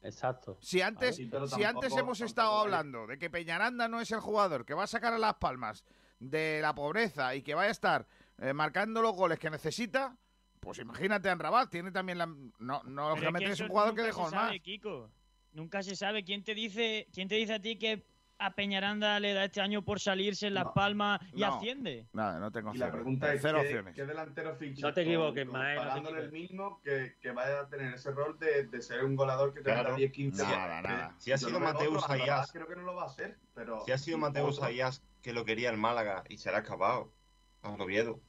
Exacto. 0.00 0.56
Si 0.60 0.80
antes, 0.80 1.16
Sí, 1.16 1.26
pero 1.26 1.46
si 1.46 1.64
antes 1.64 1.94
hemos 1.96 2.20
estado 2.20 2.58
hablando 2.60 3.06
de 3.06 3.18
que 3.18 3.28
Peñaranda 3.30 3.88
no 3.88 4.00
es 4.00 4.10
el 4.12 4.20
jugador 4.20 4.64
que 4.64 4.72
va 4.74 4.84
a 4.84 4.86
sacar 4.86 5.12
a 5.12 5.18
las 5.18 5.34
palmas 5.34 5.84
de 6.20 6.60
la 6.62 6.74
pobreza 6.74 7.34
y 7.34 7.42
que 7.42 7.54
vaya 7.54 7.68
a 7.68 7.72
estar 7.72 8.06
eh, 8.38 8.52
marcando 8.52 9.02
los 9.02 9.14
goles 9.14 9.38
que 9.38 9.50
necesita, 9.50 10.16
pues 10.60 10.78
imagínate 10.78 11.28
a 11.28 11.34
Rabat, 11.34 11.70
tiene 11.70 11.90
también 11.90 12.18
la... 12.18 12.26
No, 12.26 12.82
no 12.84 13.10
lógicamente 13.10 13.46
que 13.46 13.52
es, 13.52 13.60
un 13.60 13.68
jugador 13.68 13.94
que 13.94 14.02
dejó 14.02 14.28
se 14.28 14.36
más. 14.36 14.46
sabe, 14.46 14.60
Kiko. 14.60 15.10
Nunca 15.52 15.82
se 15.82 15.96
sabe 15.96 16.24
quién 16.24 16.44
te 16.44 16.54
dice, 16.54 17.06
quién 17.12 17.28
te 17.28 17.36
dice 17.36 17.54
a 17.54 17.60
ti 17.60 17.76
que 17.78 18.04
a 18.40 18.54
Peñaranda 18.54 19.18
le 19.18 19.34
da 19.34 19.46
este 19.46 19.60
año 19.60 19.82
por 19.84 19.98
salirse 19.98 20.46
en 20.46 20.54
Las 20.54 20.66
Palmas 20.72 21.20
y 21.32 21.40
no. 21.40 21.54
asciende. 21.56 22.06
Nada, 22.12 22.38
no 22.38 22.52
tengo 22.52 22.72
Y 22.72 22.78
la 22.78 22.86
cero, 22.86 22.96
pregunta 22.98 23.34
es, 23.34 23.42
cero 23.42 23.60
¿qué, 23.94 24.04
delantero 24.06 24.54
ficha? 24.54 24.86
No 24.86 24.94
te 24.94 25.02
equivoques, 25.02 25.44
con- 25.48 25.54
no 25.60 26.08
el 26.10 26.30
mínimo 26.30 26.80
que, 26.82 27.16
que 27.20 27.32
vaya 27.32 27.62
a 27.62 27.68
tener 27.68 27.94
ese 27.94 28.12
rol 28.12 28.38
de, 28.38 28.66
de 28.66 28.80
ser 28.82 29.04
un 29.04 29.16
goleador 29.16 29.52
que 29.52 29.60
te 29.60 29.72
Claro. 29.72 29.90
da 29.90 29.96
10, 29.96 30.12
15 30.12 30.42
Nada, 30.44 30.82
que- 30.82 30.88
nada. 30.88 31.14
Si 31.18 31.32
ha 31.32 31.38
sido 31.38 31.50
no 31.58 31.60
Mateus 31.60 32.08
Ayas. 32.08 32.52
Creo 32.52 32.68
que 32.68 32.76
no 32.76 32.82
lo 32.82 32.94
va 32.94 33.02
a 33.04 33.06
hacer, 33.06 33.36
pero... 33.54 33.84
Si 33.84 33.90
ha 33.90 33.98
sido 33.98 34.18
Mateus. 34.18 34.62
Ayas 34.62 35.02
que 35.22 35.32
lo 35.32 35.44
quería 35.44 35.70
el 35.70 35.76
Málaga 35.76 36.22
y 36.28 36.36
se 36.38 36.50
le 36.50 36.58
ha 36.58 36.60
escapado 36.60 37.10
a 37.62 37.70
Oviedo. 37.70 38.20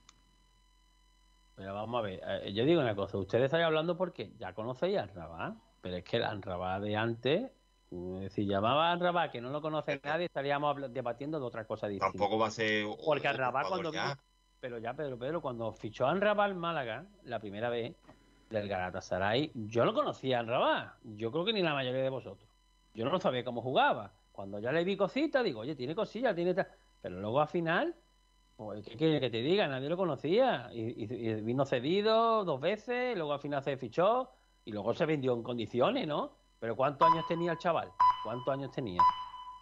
Pero 1.60 1.74
vamos 1.74 2.00
a 2.00 2.04
ver, 2.04 2.22
eh, 2.26 2.54
yo 2.54 2.64
digo 2.64 2.80
una 2.80 2.96
cosa, 2.96 3.18
ustedes 3.18 3.44
están 3.44 3.62
hablando 3.64 3.98
porque 3.98 4.32
ya 4.38 4.54
conocéis 4.54 4.98
a 4.98 5.08
Rabat, 5.08 5.56
pero 5.82 5.98
es 5.98 6.06
que 6.06 6.16
el 6.16 6.42
Rabat 6.42 6.82
de 6.82 6.96
antes, 6.96 7.52
eh, 7.92 8.30
si 8.30 8.46
llamaba 8.46 8.94
a 8.94 8.96
Rabat 8.96 9.30
que 9.30 9.42
no 9.42 9.50
lo 9.50 9.62
conoce 9.62 10.00
nadie, 10.02 10.28
estaríamos 10.28 10.78
debatiendo 10.94 11.38
de 11.38 11.46
otra 11.46 11.66
cosa 11.66 11.90
distinta. 11.90 12.14
Tampoco 12.14 12.40
va 12.40 12.48
a 12.48 12.52
ser. 12.52 12.86
Porque 13.06 13.28
Rabat 13.34 13.66
jugador 13.66 13.84
cuando 13.84 13.92
ya. 13.92 14.18
pero 14.62 14.78
ya 14.78 14.94
Pedro 14.94 15.20
Pedro, 15.20 15.42
cuando 15.42 15.74
fichó 15.74 16.08
a 16.08 16.16
Rabat 16.16 16.46
al 16.46 16.56
Málaga, 16.56 17.06
la 17.24 17.40
primera 17.42 17.70
vez 17.70 17.94
del 18.50 18.70
Galatasaray, 18.70 19.52
yo 19.54 19.84
no 19.84 19.94
conocía 19.94 20.40
a 20.40 20.44
Rabat, 20.44 20.94
yo 21.04 21.30
creo 21.30 21.44
que 21.44 21.52
ni 21.52 21.62
la 21.62 21.74
mayoría 21.74 22.04
de 22.04 22.10
vosotros. 22.10 22.50
Yo 22.94 23.04
no 23.04 23.20
sabía 23.20 23.44
cómo 23.44 23.62
jugaba. 23.62 24.14
Cuando 24.32 24.60
ya 24.60 24.72
le 24.72 24.86
vi 24.86 24.96
cositas, 24.96 25.44
digo, 25.44 25.60
oye, 25.60 25.76
tiene 25.76 25.94
cosillas, 25.94 26.34
tiene 26.34 26.54
tal. 26.54 26.70
Pero 27.02 27.20
luego 27.20 27.42
al 27.42 27.50
final, 27.50 27.96
pues, 28.60 28.86
¿qué 28.86 28.98
quiere 28.98 29.22
que 29.22 29.30
te 29.30 29.42
diga? 29.42 29.70
Nadie 29.70 29.88
lo 29.88 29.96
conocía. 29.96 30.70
Y, 30.74 30.82
y- 31.06 31.30
y 31.30 31.34
vino 31.36 31.64
cedido 31.64 32.44
dos 32.44 32.60
veces, 32.60 33.16
luego 33.16 33.32
al 33.32 33.40
final 33.40 33.64
se 33.64 33.78
fichó 33.78 34.32
y 34.66 34.74
luego 34.74 34.94
se 34.94 35.06
vendió 35.06 35.34
en 35.34 35.44
condiciones, 35.44 36.06
¿no? 36.06 36.36
Pero 36.60 36.76
¿cuántos 36.76 37.10
años 37.10 37.26
tenía 37.26 37.54
el 37.54 37.58
chaval? 37.58 37.90
¿Cuántos 38.22 38.54
años 38.54 38.70
tenía? 38.72 39.02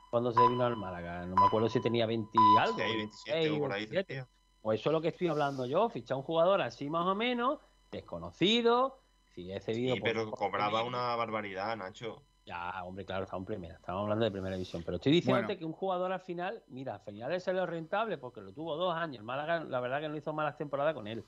Cuando 0.10 0.32
se 0.32 0.48
vino 0.48 0.66
al 0.66 0.78
Málaga, 0.78 1.28
no 1.28 1.36
me 1.36 1.46
acuerdo 1.46 1.70
si 1.70 1.80
tenía 1.80 2.08
20 2.08 2.28
y 2.34 2.58
algo. 2.58 2.76
26, 2.78 2.98
27 2.98 3.50
o 3.52 3.60
por 3.60 3.72
ahí 3.74 3.86
27. 3.86 4.14
decía. 4.14 4.28
Pues 4.64 4.80
eso 4.80 4.90
es 4.90 4.94
lo 4.94 5.02
que 5.02 5.10
estoy 5.10 5.28
hablando 5.28 5.68
yo, 5.68 5.90
fichar 5.90 6.18
un 6.18 6.24
jugador 6.24 6.60
así 6.64 6.90
más 6.90 7.06
o 7.06 7.14
menos, 7.14 7.60
desconocido, 7.92 9.04
si 9.36 9.52
es 9.52 9.64
cedido 9.64 9.94
Sí, 9.94 10.02
por- 10.02 10.10
pero 10.10 10.30
por- 10.32 10.40
cobraba 10.40 10.82
una 10.82 11.16
barbaridad, 11.16 11.78
Nacho. 11.78 12.24
Ya, 12.48 12.82
hombre, 12.86 13.04
claro, 13.04 13.26
estamos 13.26 13.42
en 13.42 13.46
primera, 13.46 13.76
estamos 13.76 14.04
hablando 14.04 14.24
de 14.24 14.32
primera 14.32 14.56
división, 14.56 14.82
pero 14.86 14.96
estoy 14.96 15.12
diciendo 15.12 15.42
Bueno. 15.44 15.60
que 15.60 15.66
un 15.66 15.74
jugador 15.74 16.14
al 16.14 16.22
final, 16.22 16.64
mira, 16.70 16.94
al 16.96 17.02
final 17.02 17.42
salió 17.42 17.66
rentable 17.66 18.18
porque 18.18 18.40
lo 18.40 18.54
tuvo 18.54 18.78
dos 18.78 18.96
años, 18.96 19.18
el 19.18 19.24
Málaga 19.26 19.66
la 19.66 19.82
verdad 19.82 20.00
que 20.00 20.08
no 20.08 20.16
hizo 20.16 20.32
malas 20.32 20.56
temporadas 20.56 20.94
con 20.94 21.08
él, 21.08 21.26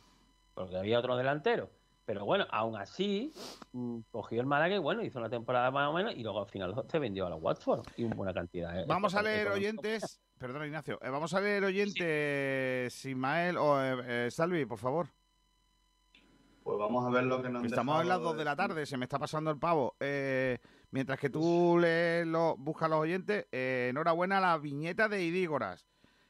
porque 0.54 0.78
había 0.78 0.98
otro 0.98 1.18
delantero, 1.18 1.70
Pero 2.06 2.24
bueno, 2.26 2.46
aún 2.52 2.76
así, 2.78 3.34
mm, 3.74 4.00
cogió 4.12 4.40
el 4.40 4.48
Málaga 4.48 4.76
y 4.76 4.80
bueno, 4.80 5.04
hizo 5.04 5.20
una 5.20 5.30
temporada 5.30 5.70
más 5.72 5.90
o 5.90 5.94
menos 5.94 6.16
y 6.16 6.24
luego 6.24 6.40
al 6.40 6.48
final 6.48 6.74
se 6.88 6.98
vendió 7.00 7.28
a 7.28 7.30
los 7.30 7.40
Watford 7.44 7.86
y 7.98 8.06
una 8.06 8.16
buena 8.16 8.34
cantidad. 8.34 8.80
¿eh? 8.80 8.86
Vamos 8.88 9.14
a 9.14 9.22
leer 9.22 9.50
oyentes. 9.50 10.20
Perdón, 10.40 10.66
Ignacio. 10.66 10.98
eh, 11.04 11.10
vamos 11.10 11.34
a 11.36 11.42
leer 11.42 11.66
oyentes. 11.66 13.06
Ismael 13.06 13.58
o 13.58 13.80
eh, 13.84 14.26
eh, 14.28 14.32
Salvi, 14.32 14.66
por 14.66 14.80
favor. 14.80 15.08
Pues 16.64 16.78
vamos 16.80 17.06
a 17.06 17.10
ver 17.10 17.26
lo 17.26 17.42
que 17.42 17.50
nos 17.50 17.64
Estamos 17.66 18.02
en 18.02 18.08
las 18.08 18.18
dejado 18.18 18.30
2 18.30 18.38
de 18.38 18.46
la 18.46 18.56
tarde, 18.56 18.86
se 18.86 18.98
me 18.98 19.06
está 19.06 19.20
pasando 19.20 19.52
el 19.52 19.58
pavo. 19.60 19.96
Eh, 20.00 20.58
mientras 20.92 21.20
que 21.20 21.30
tú 21.30 21.78
lees 21.80 22.26
lo, 22.28 22.56
buscas 22.58 22.90
los 22.90 23.00
oyentes, 23.00 23.48
eh, 23.52 23.88
enhorabuena 23.90 24.38
a 24.40 24.42
la 24.42 24.58
viñeta 24.58 25.08
de 25.08 25.24
Idígoras 25.24 25.88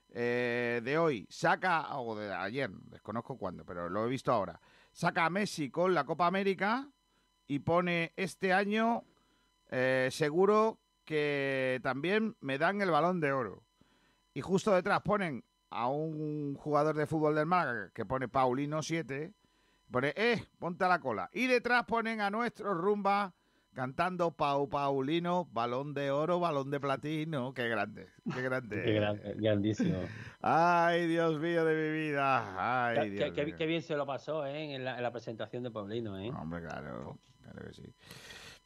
eh, 0.10 0.82
de 0.84 0.98
hoy. 0.98 1.28
Saca, 1.30 1.98
o 1.98 2.16
de 2.16 2.34
ayer, 2.34 2.70
desconozco 2.70 3.38
cuándo, 3.38 3.66
pero 3.66 3.90
lo 3.90 4.06
he 4.06 4.10
visto 4.10 4.32
ahora. 4.32 4.60
Saca 4.92 5.26
a 5.26 5.30
Messi 5.30 5.70
con 5.70 5.94
la 5.94 6.06
Copa 6.06 6.28
América 6.28 6.90
y 7.48 7.60
pone 7.60 8.14
este 8.16 8.54
año 8.54 9.04
eh, 9.70 10.10
seguro 10.12 10.80
que 11.06 11.80
también 11.84 12.36
me 12.42 12.58
dan 12.58 12.82
el 12.82 12.92
balón 12.92 13.20
de 13.20 13.32
oro. 13.32 13.64
Y 14.34 14.42
justo 14.42 14.74
detrás 14.74 15.02
ponen 15.02 15.44
a 15.70 15.88
un 15.88 16.56
jugador 16.56 16.96
de 16.96 17.08
fútbol 17.08 17.36
del 17.36 17.46
Málaga 17.46 17.92
que 17.94 18.06
pone 18.06 18.28
Paulino 18.28 18.82
7. 18.82 19.34
Pone, 19.92 20.14
eh, 20.16 20.46
ponte 20.60 20.86
a 20.86 20.88
la 20.88 21.00
cola. 21.00 21.30
Y 21.34 21.48
detrás 21.48 21.86
ponen 21.86 22.22
a 22.22 22.30
nuestro 22.30 22.74
rumba 22.74 23.34
cantando 23.74 24.32
Pau 24.32 24.68
Paulino, 24.68 25.48
balón 25.52 25.94
de 25.94 26.12
oro, 26.12 26.40
balón 26.40 26.70
de 26.72 26.80
platino. 26.80 27.54
Qué 27.54 27.68
grande, 27.70 28.10
qué 28.34 28.42
grande. 28.42 28.84
Qué 28.84 28.94
gran- 28.94 29.22
grandísimo. 29.38 30.00
Ay, 30.42 31.08
Dios 31.08 31.40
mío 31.40 31.64
de 31.66 31.76
mi 31.76 32.00
vida. 32.00 32.88
Ay, 32.90 32.98
Qué- 32.98 33.10
Dios 33.12 33.32
qué, 33.34 33.46
mío. 33.46 33.56
qué 33.58 33.66
bien 33.66 33.82
se 33.82 33.96
lo 33.96 34.06
pasó 34.06 34.46
¿eh? 34.46 34.76
en, 34.76 34.84
la, 34.84 34.98
en 34.98 35.04
la 35.04 35.12
presentación 35.12 35.64
de 35.64 35.72
Paulino. 35.72 36.20
¿eh? 36.20 36.30
Hombre, 36.32 36.62
claro, 36.62 37.18
claro 37.42 37.68
que 37.68 37.74
sí. 37.74 37.94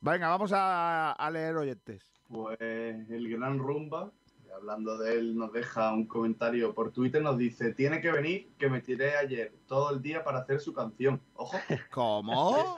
Venga, 0.02 0.30
vamos 0.30 0.52
a, 0.54 1.12
a 1.14 1.32
leer 1.32 1.56
oyentes. 1.56 2.04
Pues 2.28 2.58
el 2.60 3.30
gran 3.30 3.60
Rumba, 3.60 4.12
hablando 4.56 4.98
de 4.98 5.14
él, 5.14 5.36
nos 5.38 5.54
deja 5.54 5.94
un 5.94 6.08
comentario 6.08 6.74
por 6.74 6.92
Twitter, 6.92 7.22
nos 7.22 7.38
dice, 7.38 7.74
tiene 7.74 8.02
que 8.02 8.12
venir, 8.12 8.52
que 8.58 8.70
me 8.70 8.82
tiré 8.82 9.16
ayer 9.18 9.54
todo 9.68 9.92
el 9.94 10.02
día 10.02 10.24
para 10.24 10.40
hacer 10.40 10.60
su 10.60 10.74
canción. 10.74 11.22
Ojo. 11.36 11.56
¿Cómo? 11.92 12.78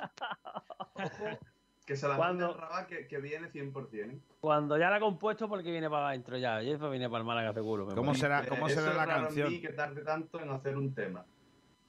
Que 1.85 1.95
se 1.95 2.07
la 2.07 2.15
a 2.15 2.33
Rabat, 2.33 2.87
que, 2.87 3.07
que 3.07 3.17
viene 3.19 3.51
100%. 3.51 3.87
¿eh? 3.93 4.19
Cuando 4.39 4.75
ya 4.77 4.89
la 4.89 4.95
ha 4.95 4.99
compuesto, 4.99 5.47
porque 5.47 5.69
viene 5.71 5.87
para 5.89 6.09
adentro 6.09 6.35
ya. 6.37 6.61
Y 6.63 6.71
eso 6.71 6.89
viene 6.89 7.07
para 7.07 7.19
el 7.19 7.25
Málaga 7.25 7.53
seguro. 7.53 7.85
me 7.85 7.93
¿Cómo 7.93 8.07
parece. 8.07 8.21
será, 8.21 8.43
Eh, 8.43 8.47
cómo 8.49 8.67
eso 8.67 8.79
será 8.79 8.91
es 8.91 8.97
la 8.97 9.05
canción? 9.05 9.49
mí 9.51 9.61
que 9.61 9.69
tarde 9.69 10.01
tanto 10.03 10.39
en 10.41 10.49
hacer 10.49 10.75
un 10.77 10.93
tema. 10.95 11.23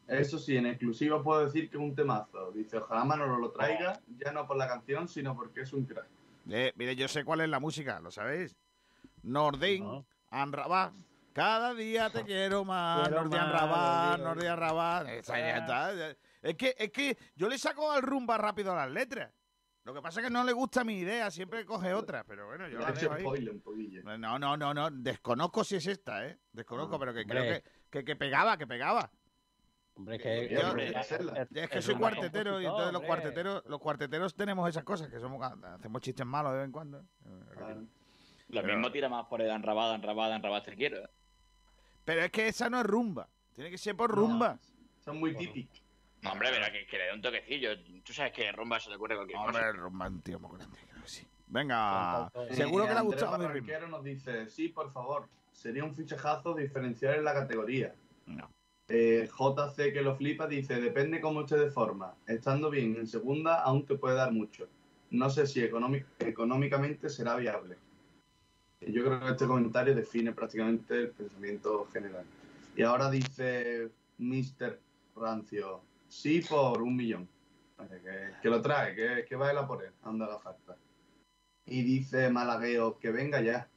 Eso 0.06 0.39
sí, 0.39 0.56
en 0.56 0.66
exclusiva 0.66 1.23
puedo 1.23 1.44
decir 1.47 1.70
que 1.70 1.78
es 1.78 1.82
un 1.82 1.94
temazo. 1.94 2.52
Dice, 2.52 2.77
ojalá 2.77 3.05
Manolo 3.05 3.39
lo 3.39 3.51
traiga, 3.51 3.98
ya 4.18 4.32
no 4.32 4.47
por 4.47 4.56
la 4.59 4.68
canción, 4.68 5.09
sino 5.09 5.35
porque 5.35 5.62
es 5.62 5.73
un 5.73 5.86
crack. 5.86 6.06
Eh, 6.51 6.73
mire, 6.77 6.94
yo 6.94 7.09
sé 7.09 7.24
cuál 7.24 7.40
es 7.40 7.48
la 7.48 7.59
música, 7.59 7.98
¿lo 7.98 8.10
sabéis? 8.10 8.55
Nordin, 9.23 10.05
Anrabat. 10.31 10.93
Cada 11.32 11.74
día 11.74 12.10
te 12.10 12.23
quiero 12.24 12.64
más. 12.64 13.09
Anrabat. 13.09 15.09
Esa 15.09 15.39
ya 15.39 15.59
está. 15.59 15.93
Es 16.43 16.55
que, 16.55 16.74
es 16.78 16.90
que 16.93 17.18
yo 17.35 17.48
le 17.48 17.59
saco 17.59 17.90
al 17.90 18.02
rumba 18.02 18.39
rápido 18.39 18.73
a 18.73 18.77
las 18.77 18.90
letras. 18.90 19.32
Lo 19.87 19.95
que 19.95 20.03
pasa 20.03 20.19
es 20.19 20.27
que 20.27 20.33
no 20.33 20.43
le 20.43 20.53
gusta 20.53 20.83
mi 20.83 20.99
idea, 20.99 21.31
siempre 21.31 21.65
coge 21.65 21.95
otra, 21.95 22.25
pero 22.25 22.49
bueno, 22.49 22.67
yo 22.67 22.81
la 22.81 22.91
dejo 22.91 23.13
ahí. 23.13 23.23
No, 24.03 24.37
no, 24.37 24.57
no, 24.57 24.75
no, 24.75 24.91
desconozco 24.91 25.63
si 25.63 25.77
es 25.77 25.87
esta, 25.87 26.27
¿eh? 26.27 26.41
Desconozco, 26.53 26.99
pero 26.99 27.15
que 27.15 27.25
creo 27.25 27.45
que, 27.45 27.63
que, 27.89 28.05
que 28.05 28.17
pegaba, 28.17 28.59
que 28.59 28.67
pegaba. 28.67 29.09
Hombre, 29.95 30.17
es 30.17 30.23
que, 30.23 30.49
Yo- 30.53 30.71
hombre, 30.71 30.93
es 30.93 31.71
que 31.71 31.81
soy 31.83 31.95
cuartetero 31.95 32.61
y 32.61 32.65
entonces 32.65 32.93
los 32.93 32.97
hombre. 33.01 33.07
cuarteteros, 33.07 33.63
los 33.67 33.79
cuarteteros 33.79 34.35
tenemos 34.35 34.69
esas 34.69 34.83
cosas, 34.83 35.09
que 35.09 35.21
somos 35.21 35.41
hacemos 35.63 36.03
chistes 36.03 36.27
malos 36.27 36.51
de 36.51 36.59
vez 36.59 36.67
en 36.67 36.73
cuando. 36.73 36.99
¿eh? 36.99 37.87
Lo 38.49 38.63
mismo 38.65 38.91
tira 38.91 39.09
más 39.09 39.27
por 39.27 39.41
el 39.41 39.51
enrabada, 39.51 39.95
enrabada, 39.95 40.35
enrabada 40.35 40.65
te 40.65 40.75
quiero. 40.75 41.09
Pero 42.05 42.23
es 42.23 42.33
que 42.33 42.49
esa 42.49 42.69
no 42.69 42.81
es 42.81 42.87
rumba. 42.87 43.29
Tiene 43.55 43.71
que 43.71 43.79
ser 43.79 43.97
por 43.97 44.11
rumba. 44.11 44.59
Son 45.05 45.21
muy 45.21 45.33
típicos. 45.37 45.81
No, 46.27 46.32
hombre, 46.32 46.48
pero 46.53 46.73
que, 46.73 46.86
que 46.86 46.98
le 46.98 47.05
dé 47.05 47.12
un 47.15 47.23
toquecillo. 47.23 47.70
Tú 48.05 48.12
sabes 48.12 48.32
que 48.32 48.51
rumba 48.53 48.78
se 48.81 48.90
le 48.90 48.97
ocurre 48.97 49.16
cualquier 49.16 49.39
Hombre, 49.39 49.53
cosa. 49.61 49.73
rumba 49.73 50.07
es 50.07 50.12
un 50.12 50.20
tío 50.23 50.39
muy 50.40 50.57
grande, 50.59 50.78
creo 50.90 51.03
que 51.03 51.09
sí. 51.09 51.27
Venga, 51.48 52.31
seguro 52.51 52.86
que 52.86 52.93
le 52.93 52.98
ha 52.98 53.03
gustado 53.03 53.39
mi 53.39 53.47
ritmo. 53.47 53.86
Nos 53.89 54.03
dice, 54.05 54.48
sí, 54.48 54.69
por 54.69 54.90
favor, 54.93 55.28
sería 55.53 55.85
un 55.85 55.94
fichajazo 55.94 56.55
diferencial 56.55 57.15
en 57.16 57.24
la 57.24 57.35
categoría. 57.35 57.94
No. 58.27 58.51
Eh, 58.89 59.28
JC 59.28 59.93
que 59.93 60.03
lo 60.03 60.15
flipa 60.16 60.47
dice, 60.47 60.81
depende 60.81 61.20
cómo 61.20 61.40
esté 61.43 61.57
de 61.57 61.70
forma. 61.70 62.15
Estando 62.27 62.70
bien 62.70 62.97
en 62.97 63.07
segunda 63.07 63.62
aún 63.62 63.85
te 63.86 63.97
puede 63.97 64.15
dar 64.16 64.32
mucho. 64.32 64.69
No 65.11 65.31
sé 65.31 65.47
si 65.47 65.61
económic- 65.62 66.07
económicamente 66.20 67.09
será 67.09 67.36
viable. 67.36 67.77
Yo 68.81 69.05
creo 69.05 69.20
que 69.20 69.31
este 69.31 69.47
comentario 69.47 69.94
define 69.94 70.32
prácticamente 70.32 70.94
el 70.97 71.11
pensamiento 71.11 71.89
general. 71.93 72.24
Y 72.77 72.82
ahora 72.82 73.11
dice 73.11 73.89
Mr. 74.19 74.78
Rancio, 75.16 75.81
sí 76.09 76.41
por 76.41 76.83
un 76.83 76.97
millón. 76.97 77.28
Que, 77.77 78.33
que 78.41 78.49
lo 78.49 78.62
trae, 78.62 78.95
que, 78.95 79.24
que 79.28 79.37
va 79.37 79.51
él 79.51 79.59
a 79.59 79.66
por 79.66 79.85
él, 79.85 79.93
a 80.03 80.07
donde 80.07 80.24
haga 80.24 80.39
falta. 80.39 80.77
Y 81.66 81.83
dice 81.83 82.31
Malagueo 82.31 82.99
que 82.99 83.11
venga 83.11 83.41
ya. 83.41 83.69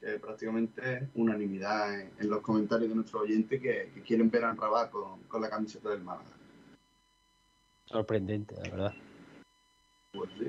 Que 0.00 0.18
prácticamente 0.20 1.08
unanimidad 1.14 1.92
en, 1.98 2.12
en 2.20 2.30
los 2.30 2.40
comentarios 2.40 2.88
de 2.88 2.94
nuestros 2.94 3.22
oyentes 3.22 3.60
que, 3.60 3.90
que 3.92 4.02
quieren 4.02 4.30
ver 4.30 4.44
a 4.44 4.52
Rabat 4.52 4.90
con, 4.90 5.22
con 5.24 5.40
la 5.42 5.50
camiseta 5.50 5.88
del 5.88 6.02
Málaga. 6.02 6.30
Sorprendente, 7.86 8.54
la 8.54 8.70
verdad. 8.70 8.94
Pues 10.12 10.30
sí. 10.38 10.46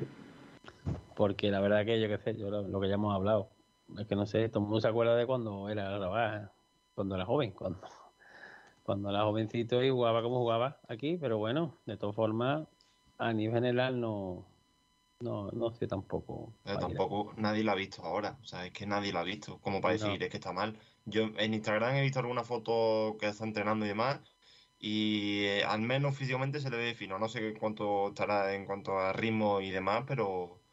Porque 1.16 1.50
la 1.50 1.62
verdad 1.62 1.84
que 1.84 2.00
yo 2.00 2.08
qué 2.08 2.18
sé, 2.20 2.38
yo 2.38 2.52
lo, 2.52 2.68
lo 2.68 2.80
que 2.80 2.90
ya 2.90 2.94
hemos 2.96 3.16
hablado. 3.16 3.50
Es 3.98 4.06
que 4.06 4.16
no 4.16 4.28
sé, 4.28 4.50
todo 4.50 4.60
el 4.60 4.66
mundo 4.66 4.82
se 4.82 4.88
acuerda 4.88 5.16
de 5.16 5.26
cuando 5.26 5.68
era 5.68 5.90
grabar, 5.90 6.52
cuando 6.94 7.16
era 7.16 7.26
joven, 7.26 7.52
cuando, 7.52 7.82
cuando 8.90 9.12
era 9.12 9.22
jovencito 9.24 9.84
y 9.84 9.92
jugaba 9.92 10.24
como 10.24 10.40
jugaba 10.40 10.82
aquí, 10.88 11.16
pero 11.18 11.38
bueno, 11.38 11.78
de 11.86 11.96
todas 11.96 12.16
formas, 12.16 12.68
a 13.20 13.34
nivel 13.34 13.54
general 13.54 14.02
no, 14.02 14.48
no, 15.20 15.52
no 15.52 15.72
sé 15.72 15.86
tampoco. 15.86 16.56
Pero 16.64 16.80
tampoco 16.80 17.34
nadie 17.38 17.64
lo 17.64 17.72
ha 17.72 17.76
visto 17.76 18.04
ahora. 18.04 18.40
O 18.42 18.46
sea, 18.46 18.66
es 18.66 18.74
que 18.74 18.86
nadie 18.88 19.12
lo 19.14 19.20
ha 19.20 19.24
visto. 19.24 19.60
Como 19.62 19.80
para 19.82 19.94
No. 19.94 20.06
decir, 20.06 20.24
es 20.24 20.30
que 20.30 20.38
está 20.38 20.52
mal. 20.54 20.80
Yo 21.06 21.24
en 21.38 21.54
Instagram 21.54 21.96
he 21.96 22.02
visto 22.02 22.20
alguna 22.20 22.44
foto 22.44 23.18
que 23.20 23.28
está 23.28 23.44
entrenando 23.46 23.86
y 23.86 23.90
demás. 23.90 24.22
Y 24.80 25.44
eh, 25.46 25.64
al 25.66 25.82
menos 25.82 26.18
físicamente 26.18 26.60
se 26.60 26.70
le 26.70 26.78
ve 26.78 26.96
fino. 26.96 27.20
No 27.20 27.30
sé 27.30 27.54
cuánto 27.60 28.10
estará 28.10 28.54
en 28.56 28.66
cuanto 28.66 28.98
a 28.98 29.14
ritmo 29.14 29.62
y 29.62 29.70
demás, 29.72 30.04
pero, 30.08 30.64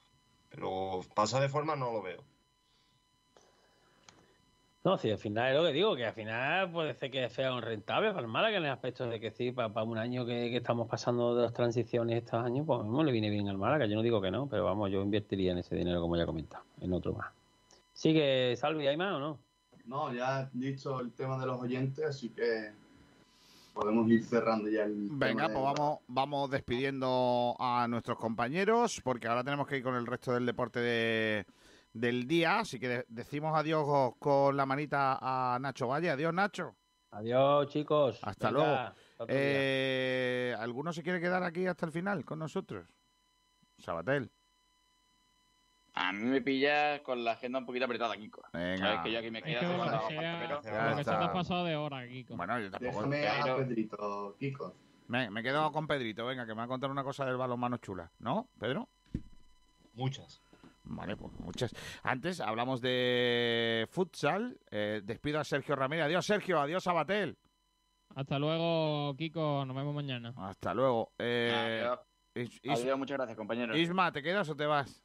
pero 0.48 1.02
pasa 1.14 1.40
de 1.40 1.48
forma 1.50 1.76
no 1.76 1.92
lo 1.92 2.02
veo. 2.02 2.24
No, 4.86 4.96
sí, 4.98 5.10
al 5.10 5.18
final 5.18 5.50
es 5.50 5.56
lo 5.56 5.66
que 5.66 5.72
digo, 5.72 5.96
que 5.96 6.06
al 6.06 6.14
final 6.14 6.70
puede 6.70 6.94
ser 6.94 7.10
que 7.10 7.28
sea 7.28 7.52
un 7.52 7.60
rentable 7.60 8.10
para 8.10 8.20
el 8.20 8.28
Málaga 8.28 8.58
en 8.58 8.66
el 8.66 8.70
aspecto 8.70 9.04
de 9.08 9.18
que 9.18 9.32
sí, 9.32 9.50
para, 9.50 9.82
un 9.82 9.98
año 9.98 10.24
que, 10.24 10.48
que 10.48 10.58
estamos 10.58 10.86
pasando 10.86 11.34
de 11.34 11.42
las 11.42 11.52
transiciones 11.52 12.18
estos 12.18 12.34
años, 12.34 12.64
pues 12.64 12.84
mismo 12.84 13.02
le 13.02 13.10
viene 13.10 13.28
bien 13.28 13.48
al 13.48 13.58
Málaga. 13.58 13.86
Yo 13.86 13.96
no 13.96 14.02
digo 14.02 14.20
que 14.22 14.30
no, 14.30 14.46
pero 14.46 14.64
vamos, 14.64 14.88
yo 14.92 15.02
invertiría 15.02 15.50
en 15.50 15.58
ese 15.58 15.74
dinero, 15.74 16.00
como 16.00 16.16
ya 16.16 16.22
he 16.22 16.26
comentado, 16.26 16.62
en 16.80 16.92
otro 16.92 17.14
más. 17.14 17.32
Sigue, 17.94 18.54
Salvi, 18.56 18.86
¿hay 18.86 18.96
más 18.96 19.14
o 19.14 19.18
no? 19.18 19.40
No, 19.86 20.14
ya 20.14 20.38
has 20.38 20.56
dicho 20.56 21.00
el 21.00 21.10
tema 21.10 21.36
de 21.36 21.46
los 21.46 21.60
oyentes, 21.60 22.04
así 22.04 22.28
que 22.28 22.70
podemos 23.74 24.08
ir 24.08 24.22
cerrando 24.22 24.68
ya 24.68 24.84
el 24.84 25.08
Venga, 25.10 25.48
tema 25.48 25.52
pues 25.52 25.74
de- 25.74 25.80
vamos, 25.80 25.98
vamos 26.06 26.50
despidiendo 26.52 27.56
a 27.58 27.88
nuestros 27.88 28.18
compañeros, 28.18 29.00
porque 29.02 29.26
ahora 29.26 29.42
tenemos 29.42 29.66
que 29.66 29.78
ir 29.78 29.82
con 29.82 29.96
el 29.96 30.06
resto 30.06 30.32
del 30.32 30.46
deporte 30.46 30.78
de- 30.78 31.44
del 32.00 32.26
día. 32.26 32.60
Así 32.60 32.78
que 32.78 32.88
de- 32.88 33.04
decimos 33.08 33.56
adiós 33.56 34.14
con 34.18 34.56
la 34.56 34.66
manita 34.66 35.18
a 35.20 35.58
Nacho 35.60 35.88
Valle. 35.88 36.10
Adiós, 36.10 36.32
Nacho. 36.34 36.76
Adiós, 37.10 37.68
chicos. 37.68 38.18
Hasta 38.22 38.50
Venga, 38.50 38.94
luego. 39.18 39.26
Eh, 39.28 40.54
¿Alguno 40.58 40.92
se 40.92 41.02
quiere 41.02 41.20
quedar 41.20 41.42
aquí 41.42 41.66
hasta 41.66 41.86
el 41.86 41.92
final 41.92 42.24
con 42.24 42.38
nosotros? 42.38 42.86
Sabatel. 43.78 44.30
A 45.94 46.12
mí 46.12 46.24
me 46.24 46.42
pilla 46.42 47.02
con 47.02 47.24
la 47.24 47.32
agenda 47.32 47.58
un 47.58 47.64
poquito 47.64 47.86
apretada, 47.86 48.14
Kiko. 48.18 48.42
Venga. 48.52 48.76
Sabes 48.76 49.00
que 49.02 49.12
yo 49.12 49.18
aquí 49.18 49.30
me 49.30 49.38
Es 49.38 49.44
quedo 49.46 49.60
que 49.60 49.66
hasta 49.66 49.76
bueno, 49.76 50.08
sea- 50.08 50.38
pero- 50.40 50.60
que 50.60 51.04
se 51.04 51.10
te 51.10 51.24
ha 51.24 51.32
pasado 51.32 51.64
de 51.64 51.76
hora, 51.76 52.06
Kiko. 52.06 52.36
Bueno, 52.36 52.60
yo 52.60 52.70
tampoco. 52.70 53.06
Déjame 53.08 53.28
a 53.28 53.42
Pero- 53.44 53.56
Pedrito, 53.56 54.36
Kiko. 54.38 54.74
Me, 55.08 55.30
me 55.30 55.42
quedo 55.42 55.72
con 55.72 55.86
Pedrito, 55.86 56.26
venga, 56.26 56.44
que 56.44 56.52
me 56.52 56.58
va 56.58 56.64
a 56.64 56.68
contar 56.68 56.90
una 56.90 57.02
cosa 57.04 57.24
del 57.24 57.36
balonmano 57.38 57.78
chula. 57.78 58.10
¿No, 58.18 58.48
Pedro? 58.58 58.88
Muchas. 59.94 60.42
Vale, 60.88 61.16
pues 61.16 61.32
muchas. 61.40 61.72
Antes 62.02 62.40
hablamos 62.40 62.80
de 62.80 63.86
futsal. 63.90 64.58
Eh, 64.70 65.00
despido 65.04 65.40
a 65.40 65.44
Sergio 65.44 65.74
Ramírez. 65.76 66.06
Adiós, 66.06 66.24
Sergio. 66.26 66.60
Adiós, 66.60 66.84
Sabatel. 66.84 67.36
Hasta 68.14 68.38
luego, 68.38 69.14
Kiko. 69.16 69.64
Nos 69.66 69.76
vemos 69.76 69.94
mañana. 69.94 70.32
Hasta 70.36 70.72
luego. 70.74 71.12
Eh, 71.18 71.52
Adiós. 71.84 71.98
Is- 72.34 72.60
Is- 72.62 72.80
Adiós, 72.82 72.98
muchas 72.98 73.16
gracias, 73.16 73.36
compañero. 73.36 73.76
Isma, 73.76 74.12
¿te 74.12 74.22
quedas 74.22 74.48
o 74.48 74.54
te 74.56 74.66
vas? 74.66 75.02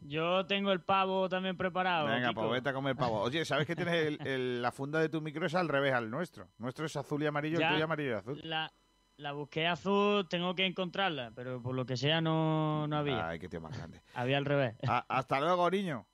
Yo 0.00 0.44
tengo 0.46 0.72
el 0.72 0.82
pavo 0.82 1.28
también 1.28 1.56
preparado. 1.56 2.06
Venga, 2.06 2.28
Kiko. 2.28 2.40
pues 2.42 2.52
vete 2.52 2.68
a 2.68 2.72
comer 2.72 2.96
pavo. 2.96 3.20
Oye, 3.22 3.44
¿sabes 3.44 3.66
que 3.66 3.74
tienes 3.74 3.94
el- 3.94 4.26
el- 4.26 4.62
la 4.62 4.70
funda 4.72 5.00
de 5.00 5.08
tu 5.08 5.20
micro 5.20 5.46
es 5.46 5.54
al 5.54 5.68
revés 5.68 5.94
al 5.94 6.10
nuestro? 6.10 6.48
Nuestro 6.58 6.86
es 6.86 6.96
azul 6.96 7.22
y 7.22 7.26
amarillo, 7.26 7.58
Ya, 7.58 7.68
el 7.68 7.72
tuyo 7.74 7.84
amarillo 7.84 8.10
y 8.10 8.14
azul. 8.14 8.40
La, 8.44 8.70
La 9.18 9.32
busqué 9.32 9.66
azul, 9.66 10.28
tengo 10.28 10.54
que 10.54 10.66
encontrarla, 10.66 11.32
pero 11.34 11.62
por 11.62 11.74
lo 11.74 11.86
que 11.86 11.96
sea 11.96 12.20
no, 12.20 12.86
no 12.86 12.96
había. 12.98 13.28
Ay, 13.28 13.38
qué 13.38 13.48
tío 13.48 13.62
más 13.62 13.76
grande. 13.76 14.02
Había 14.14 14.36
al 14.36 14.44
revés. 14.44 14.76
A- 14.86 15.06
hasta 15.08 15.40
luego, 15.40 15.70
niño. 15.70 16.06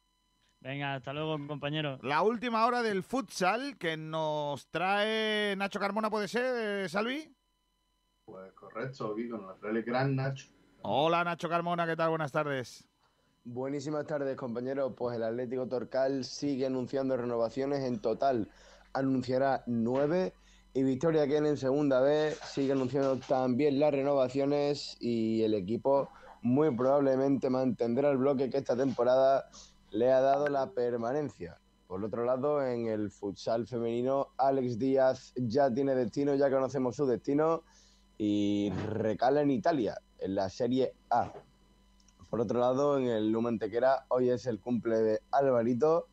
Venga, 0.60 0.94
hasta 0.94 1.12
luego, 1.12 1.36
compañero. 1.48 1.98
La 2.02 2.22
última 2.22 2.64
hora 2.64 2.80
del 2.82 3.02
futsal 3.02 3.76
que 3.76 3.96
nos 3.96 4.68
trae 4.68 5.56
Nacho 5.56 5.80
Carmona, 5.80 6.08
¿puede 6.10 6.28
ser, 6.28 6.84
eh, 6.84 6.88
Salvi? 6.88 7.34
Pues 8.24 8.52
correcto, 8.52 9.16
nos 9.16 9.58
trae 9.58 9.72
el 9.72 9.82
gran 9.82 10.14
Nacho. 10.14 10.46
Hola, 10.82 11.24
Nacho 11.24 11.48
Carmona, 11.48 11.84
¿qué 11.84 11.96
tal? 11.96 12.10
Buenas 12.10 12.30
tardes. 12.30 12.88
Buenísimas 13.42 14.06
tardes, 14.06 14.36
compañeros. 14.36 14.92
Pues 14.96 15.16
el 15.16 15.24
Atlético 15.24 15.66
Torcal 15.66 16.24
sigue 16.24 16.66
anunciando 16.66 17.16
renovaciones. 17.16 17.80
En 17.82 18.00
total 18.00 18.48
anunciará 18.92 19.64
nueve. 19.66 20.34
Y 20.74 20.82
Victoria 20.84 21.26
Ken 21.26 21.44
en 21.44 21.58
segunda 21.58 22.00
vez 22.00 22.38
sigue 22.44 22.72
anunciando 22.72 23.18
también 23.18 23.78
las 23.78 23.92
renovaciones. 23.92 24.96
Y 25.00 25.42
el 25.42 25.52
equipo 25.52 26.08
muy 26.40 26.74
probablemente 26.74 27.50
mantendrá 27.50 28.10
el 28.10 28.16
bloque 28.16 28.48
que 28.48 28.58
esta 28.58 28.74
temporada 28.74 29.50
le 29.90 30.10
ha 30.10 30.20
dado 30.22 30.46
la 30.48 30.70
permanencia. 30.70 31.60
Por 31.86 32.02
otro 32.02 32.24
lado, 32.24 32.66
en 32.66 32.86
el 32.86 33.10
futsal 33.10 33.66
femenino, 33.66 34.28
Alex 34.38 34.78
Díaz 34.78 35.34
ya 35.36 35.70
tiene 35.70 35.94
destino, 35.94 36.34
ya 36.36 36.50
conocemos 36.50 36.96
su 36.96 37.04
destino. 37.04 37.64
Y 38.16 38.70
recala 38.88 39.42
en 39.42 39.50
Italia, 39.50 40.00
en 40.20 40.34
la 40.34 40.48
Serie 40.48 40.94
A. 41.10 41.34
Por 42.30 42.40
otro 42.40 42.60
lado, 42.60 42.96
en 42.96 43.08
el 43.08 43.30
Lumantequera, 43.30 44.06
hoy 44.08 44.30
es 44.30 44.46
el 44.46 44.58
cumple 44.58 44.96
de 44.96 45.20
Alvarito 45.32 46.08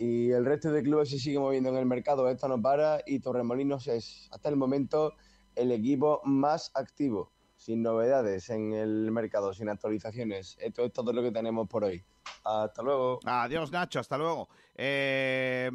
y 0.00 0.30
el 0.30 0.46
resto 0.46 0.72
de 0.72 0.82
clubes 0.82 1.10
se 1.10 1.18
sigue 1.18 1.38
moviendo 1.38 1.68
en 1.68 1.76
el 1.76 1.84
mercado. 1.84 2.26
Esto 2.30 2.48
no 2.48 2.60
para 2.60 3.02
y 3.04 3.20
Torremolinos 3.20 3.86
es 3.86 4.30
hasta 4.32 4.48
el 4.48 4.56
momento 4.56 5.12
el 5.54 5.70
equipo 5.72 6.22
más 6.24 6.72
activo, 6.74 7.30
sin 7.56 7.82
novedades 7.82 8.48
en 8.48 8.72
el 8.72 9.10
mercado, 9.10 9.52
sin 9.52 9.68
actualizaciones. 9.68 10.56
Esto 10.58 10.86
es 10.86 10.92
todo 10.94 11.12
lo 11.12 11.22
que 11.22 11.30
tenemos 11.30 11.68
por 11.68 11.84
hoy. 11.84 12.02
Hasta 12.44 12.82
luego. 12.82 13.20
Adiós, 13.26 13.70
Nacho, 13.72 14.00
hasta 14.00 14.16
luego. 14.16 14.48
Eh, 14.74 15.70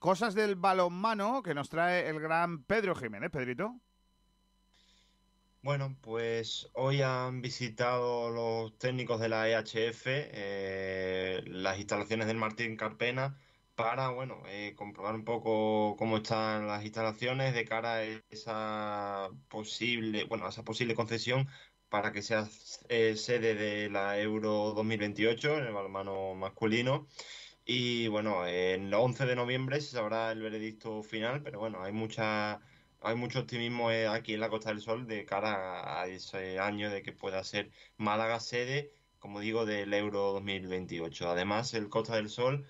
cosas 0.00 0.34
del 0.34 0.56
balonmano 0.56 1.40
que 1.40 1.54
nos 1.54 1.68
trae 1.68 2.08
el 2.08 2.18
gran 2.18 2.64
Pedro 2.64 2.96
Jiménez, 2.96 3.30
Pedrito. 3.30 3.76
Bueno, 5.62 5.96
pues 6.00 6.68
hoy 6.74 7.02
han 7.02 7.42
visitado 7.42 8.28
los 8.30 8.76
técnicos 8.76 9.20
de 9.20 9.28
la 9.28 9.48
EHF 9.48 10.02
eh, 10.06 11.44
las 11.46 11.78
instalaciones 11.78 12.26
del 12.26 12.38
Martín 12.38 12.76
Carpena 12.76 13.36
para, 13.78 14.10
bueno, 14.10 14.42
eh, 14.48 14.74
comprobar 14.76 15.14
un 15.14 15.24
poco 15.24 15.94
cómo 15.96 16.16
están 16.18 16.66
las 16.66 16.82
instalaciones 16.84 17.54
de 17.54 17.64
cara 17.64 17.94
a 17.98 18.02
esa 18.04 19.30
posible, 19.48 20.24
bueno, 20.24 20.46
a 20.46 20.48
esa 20.48 20.64
posible 20.64 20.96
concesión 20.96 21.48
para 21.88 22.10
que 22.12 22.22
sea 22.22 22.48
eh, 22.88 23.14
sede 23.16 23.54
de 23.54 23.88
la 23.88 24.18
Euro 24.20 24.72
2028 24.74 25.58
en 25.58 25.66
el 25.66 25.72
balonmano 25.72 26.34
masculino. 26.34 27.06
Y 27.64 28.08
bueno, 28.08 28.46
el 28.46 28.92
11 28.92 29.26
de 29.26 29.36
noviembre 29.36 29.80
se 29.80 29.92
sabrá 29.92 30.32
el 30.32 30.42
veredicto 30.42 31.02
final, 31.04 31.42
pero 31.44 31.60
bueno, 31.60 31.82
hay 31.84 31.92
mucha 31.92 32.60
hay 33.00 33.14
mucho 33.16 33.40
optimismo 33.40 33.90
eh, 33.92 34.08
aquí 34.08 34.34
en 34.34 34.40
la 34.40 34.50
Costa 34.50 34.70
del 34.70 34.80
Sol 34.80 35.06
de 35.06 35.24
cara 35.24 35.54
a, 35.82 36.02
a 36.02 36.06
ese 36.08 36.58
año 36.58 36.90
de 36.90 37.02
que 37.02 37.12
pueda 37.12 37.44
ser 37.44 37.70
Málaga 37.96 38.40
sede, 38.40 38.92
como 39.18 39.38
digo, 39.40 39.66
del 39.66 39.94
Euro 39.94 40.32
2028. 40.32 41.30
Además, 41.30 41.74
el 41.74 41.88
Costa 41.88 42.16
del 42.16 42.28
Sol 42.28 42.66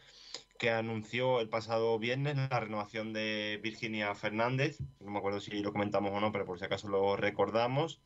que 0.59 0.71
anunció 0.71 1.41
el 1.41 1.49
pasado 1.49 1.99
viernes 1.99 2.37
la 2.37 2.61
renovación 2.61 3.13
de 3.13 3.61
Virginia 3.63 4.15
Fernández, 4.15 4.79
no 5.01 5.11
me 5.11 5.19
acuerdo 5.19 5.41
si 5.41 5.53
lo 5.63 5.73
comentamos 5.73 6.13
o 6.13 6.21
no, 6.21 6.33
pero 6.33 6.45
por 6.45 6.59
si 6.59 6.65
acaso 6.65 6.89
lo 6.89 7.17
recordamos. 7.17 8.01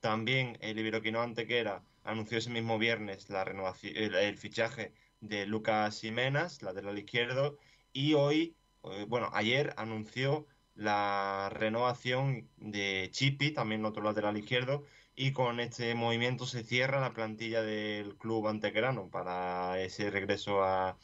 También 0.00 0.56
el 0.60 0.78
Iberoquino 0.78 1.20
Antequera 1.20 1.82
anunció 2.04 2.38
ese 2.38 2.50
mismo 2.50 2.78
viernes 2.78 3.28
la 3.30 3.44
renovación, 3.44 3.96
el, 3.96 4.14
el 4.14 4.38
fichaje 4.38 4.94
de 5.20 5.46
Lucas 5.46 6.00
Jiménez, 6.00 6.62
lateral 6.62 6.98
izquierdo, 6.98 7.58
y 7.92 8.14
hoy, 8.14 8.56
eh, 8.84 9.04
bueno, 9.08 9.30
ayer 9.32 9.74
anunció 9.76 10.46
la 10.76 11.50
renovación 11.52 12.48
de 12.56 13.08
Chipi, 13.10 13.50
también 13.50 13.84
otro 13.84 14.04
lateral 14.04 14.36
izquierdo, 14.36 14.84
y 15.16 15.32
con 15.32 15.58
este 15.58 15.96
movimiento 15.96 16.46
se 16.46 16.62
cierra 16.62 17.00
la 17.00 17.12
plantilla 17.12 17.60
del 17.62 18.16
club 18.16 18.46
antequerano 18.46 19.10
para 19.10 19.80
ese 19.80 20.10
regreso 20.10 20.62
a, 20.62 20.96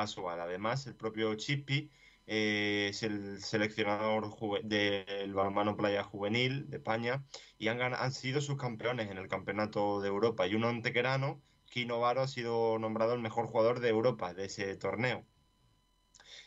Además, 0.00 0.86
el 0.86 0.94
propio 0.94 1.34
Chipi 1.34 1.90
eh, 2.26 2.88
es 2.90 3.02
el 3.02 3.42
seleccionador 3.42 4.30
del 4.64 5.34
balonmano 5.34 5.76
playa 5.76 6.02
juvenil 6.02 6.70
de 6.70 6.78
España 6.78 7.24
y 7.58 7.68
han, 7.68 7.80
han 7.82 8.12
sido 8.12 8.40
sus 8.40 8.56
campeones 8.56 9.10
en 9.10 9.18
el 9.18 9.28
campeonato 9.28 10.00
de 10.00 10.08
Europa. 10.08 10.46
Y 10.46 10.54
un 10.54 10.64
antequerano, 10.64 11.42
Kino 11.66 12.00
Varo, 12.00 12.22
ha 12.22 12.28
sido 12.28 12.78
nombrado 12.78 13.14
el 13.14 13.20
mejor 13.20 13.46
jugador 13.46 13.80
de 13.80 13.88
Europa 13.90 14.34
de 14.34 14.46
ese 14.46 14.76
torneo. 14.76 15.26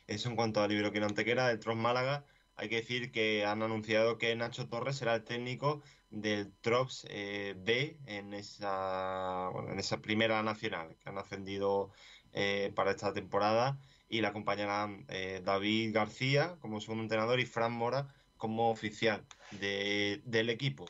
Eso 0.07 0.29
en 0.29 0.35
cuanto 0.35 0.61
al 0.61 0.71
Iberoquino 0.71 1.05
Antequera 1.05 1.47
del 1.47 1.59
Tros 1.59 1.75
Málaga. 1.75 2.25
Hay 2.55 2.69
que 2.69 2.77
decir 2.77 3.11
que 3.11 3.45
han 3.45 3.61
anunciado 3.63 4.17
que 4.17 4.35
Nacho 4.35 4.67
Torres 4.69 4.97
será 4.97 5.15
el 5.15 5.23
técnico 5.23 5.81
del 6.09 6.53
Trops 6.61 7.05
eh, 7.09 7.53
B 7.57 7.99
en 8.05 8.33
esa, 8.33 9.49
bueno, 9.51 9.71
en 9.71 9.79
esa 9.79 10.01
primera 10.01 10.41
nacional 10.41 10.95
que 10.97 11.09
han 11.09 11.17
ascendido 11.17 11.91
eh, 12.35 12.71
para 12.75 12.91
esta 12.91 13.11
temporada 13.13 13.79
y 14.07 14.21
la 14.21 14.27
acompañarán 14.27 15.05
eh, 15.09 15.41
David 15.43 15.91
García 15.93 16.57
como 16.59 16.79
segundo 16.79 17.01
entrenador 17.03 17.39
y 17.39 17.45
Fran 17.47 17.71
Mora 17.71 18.13
como 18.37 18.69
oficial 18.69 19.25
de- 19.59 20.21
del 20.25 20.51
equipo. 20.51 20.85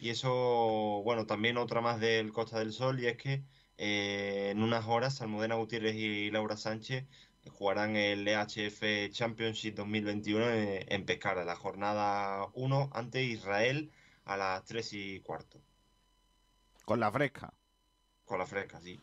Y 0.00 0.10
eso, 0.10 1.00
bueno, 1.04 1.24
también 1.26 1.56
otra 1.56 1.80
más 1.80 1.98
del 2.00 2.32
Costa 2.32 2.58
del 2.58 2.72
Sol 2.72 3.00
y 3.00 3.06
es 3.06 3.16
que 3.16 3.42
eh, 3.78 4.50
en 4.50 4.62
unas 4.62 4.86
horas 4.86 5.22
Almudena 5.22 5.54
Gutiérrez 5.54 5.94
y 5.94 6.30
Laura 6.30 6.56
Sánchez 6.56 7.06
jugarán 7.48 7.96
el 7.96 8.26
EHF 8.28 9.10
Championship 9.10 9.74
2021 9.74 10.50
en, 10.50 10.84
en 10.92 11.04
Pescara, 11.06 11.44
la 11.44 11.56
jornada 11.56 12.48
1 12.54 12.90
ante 12.92 13.22
Israel 13.24 13.90
a 14.26 14.36
las 14.36 14.64
3 14.66 14.92
y 14.92 15.20
cuarto, 15.20 15.58
Con 16.84 17.00
la 17.00 17.10
fresca. 17.10 17.52
con 18.26 18.38
la 18.38 18.46
fresca, 18.46 18.80
sí. 18.80 19.00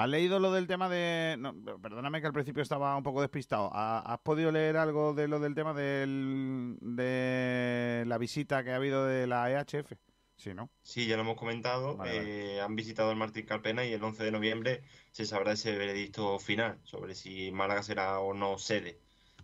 ¿Has 0.00 0.08
leído 0.08 0.38
lo 0.38 0.50
del 0.52 0.66
tema 0.66 0.88
de.? 0.88 1.36
no, 1.38 1.54
perdóname 1.80 2.20
que 2.20 2.26
al 2.26 2.32
principio 2.32 2.62
estaba 2.62 2.96
un 2.96 3.02
poco 3.02 3.20
despistado. 3.20 3.70
¿Ha- 3.72 4.00
¿Has 4.00 4.18
podido 4.20 4.50
leer 4.50 4.76
algo 4.76 5.12
de 5.14 5.28
lo 5.28 5.38
del 5.40 5.54
tema 5.54 5.74
del, 5.74 6.76
de 6.80 8.04
la 8.06 8.16
visita 8.18 8.64
que 8.64 8.72
ha 8.72 8.76
habido 8.76 9.04
de 9.04 9.26
la 9.26 9.50
EHF? 9.50 9.92
Sí, 10.36 10.54
¿no? 10.54 10.70
Sí, 10.82 11.06
ya 11.06 11.16
lo 11.16 11.22
hemos 11.22 11.36
comentado. 11.36 11.96
Vale, 11.98 12.54
eh, 12.56 12.60
han 12.62 12.74
visitado 12.74 13.10
el 13.10 13.18
Martín 13.18 13.44
Carpena 13.44 13.84
y 13.84 13.92
el 13.92 14.02
11 14.02 14.24
de 14.24 14.30
noviembre 14.32 14.82
se 15.12 15.26
sabrá 15.26 15.52
ese 15.52 15.76
veredicto 15.76 16.38
final 16.38 16.78
sobre 16.84 17.14
si 17.14 17.50
Málaga 17.52 17.82
será 17.82 18.20
o 18.20 18.32
no 18.32 18.56
sede 18.56 18.98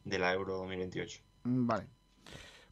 de 0.04 0.18
la 0.18 0.32
Euro 0.32 0.56
2028. 0.56 1.20
Mm, 1.44 1.66
Vale. 1.66 1.86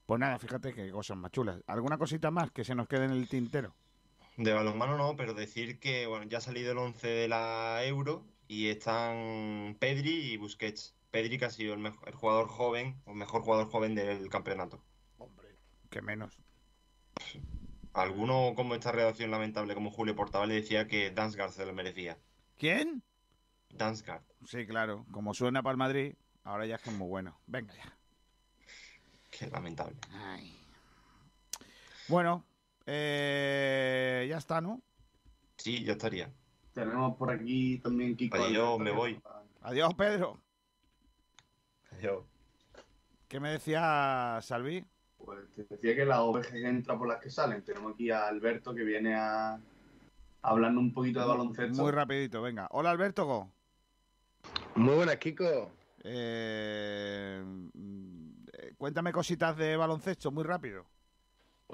Pues 0.07 0.21
nada, 0.21 0.39
fíjate 0.39 0.73
qué 0.73 0.91
cosas 0.91 1.17
más 1.19 1.33
chulas. 1.33 1.61
¿Alguna 1.67 1.99
cosita 1.99 2.31
más 2.31 2.51
que 2.51 2.65
se 2.65 2.75
nos 2.75 2.89
quede 2.89 3.05
en 3.07 3.11
el 3.13 3.29
tintero? 3.29 3.75
De 4.37 4.53
balonmano 4.53 4.97
no, 4.97 5.17
pero 5.17 5.35
decir 5.35 5.79
que 5.79 6.07
bueno, 6.07 6.27
ya 6.27 6.39
ha 6.39 6.41
salido 6.41 6.73
el 6.73 6.79
11 6.79 7.07
de 7.07 7.29
la 7.29 7.85
Euro 7.85 8.27
y 8.49 8.69
están 8.69 9.77
Pedri 9.79 10.33
y 10.33 10.37
Busquets. 10.37 10.97
Pedri 11.11 11.39
que 11.39 11.45
ha 11.45 11.51
sido 11.51 11.75
el, 11.75 11.81
mejor, 11.81 12.09
el 12.09 12.15
jugador 12.15 12.49
joven, 12.49 13.01
o 13.05 13.15
mejor 13.15 13.43
jugador 13.43 13.71
joven 13.71 13.95
del 13.95 14.29
campeonato. 14.29 14.83
Que 15.91 16.03
menos. 16.03 16.41
Alguno 17.93 18.55
como 18.57 18.75
esta 18.75 18.91
redacción 18.91 19.31
lamentable 19.31 19.75
como 19.75 19.93
Julio 19.93 20.17
Portavale 20.17 20.55
decía 20.55 20.89
que 20.89 21.13
Dansgaard 21.13 21.53
se 21.53 21.65
lo 21.65 21.73
merecía. 21.73 22.19
¿Quién? 22.59 23.05
Dansgaard. 23.71 24.25
Sí, 24.45 24.67
claro. 24.67 25.07
Como 25.13 25.33
suena 25.35 25.63
para 25.63 25.73
el 25.73 25.79
Madrid, 25.79 26.15
ahora 26.43 26.67
ya 26.67 26.75
es 26.75 26.83
que 26.83 26.91
es 26.91 26.97
muy 26.97 27.07
bueno. 27.07 27.41
Venga 27.47 27.73
ya. 27.75 27.97
Qué 29.31 29.47
lamentable. 29.47 29.97
Bueno, 32.09 32.45
eh, 32.87 34.27
ya 34.29 34.39
está, 34.39 34.61
¿no? 34.61 34.81
Sí, 35.57 35.85
ya 35.85 35.93
estaría. 35.93 36.31
Tenemos 36.73 37.17
por 37.17 37.31
aquí 37.31 37.79
también 37.79 38.17
Kiko. 38.17 38.37
Adiós, 38.37 38.79
me 38.81 38.91
voy. 38.91 39.21
Adiós, 39.63 39.95
Pedro. 39.95 40.41
Adiós. 41.93 42.25
¿Qué 43.29 43.41
me 43.41 43.51
decía 43.51 44.39
Salvi? 44.43 44.85
Pues 45.19 45.51
te 45.53 45.65
decía 45.65 45.95
que 45.95 46.05
las 46.05 46.19
ovejas 46.19 46.55
entran 46.55 46.99
por 46.99 47.09
las 47.09 47.21
que 47.21 47.31
salen. 47.31 47.63
Tenemos 47.63 47.95
aquí 47.95 48.11
a 48.11 48.27
Alberto 48.27 48.75
que 48.75 48.83
viene 48.83 49.15
a 49.15 49.59
hablando 50.43 50.81
un 50.81 50.93
poquito 50.93 51.21
de 51.21 51.27
baloncesto. 51.27 51.83
Muy 51.83 51.93
rapidito, 51.93 52.43
venga. 52.43 52.69
Hola, 52.73 52.91
Alberto. 52.91 53.25
Go. 53.25 53.53
Muy 54.75 54.95
buenas, 54.95 55.17
Kiko. 55.17 55.73
Eh, 56.03 57.43
mm, 57.43 58.31
eh, 58.53 58.75
cuéntame 58.77 59.13
cositas 59.13 59.57
de 59.57 59.77
baloncesto, 59.77 60.31
muy 60.31 60.45
rápido. 60.45 60.85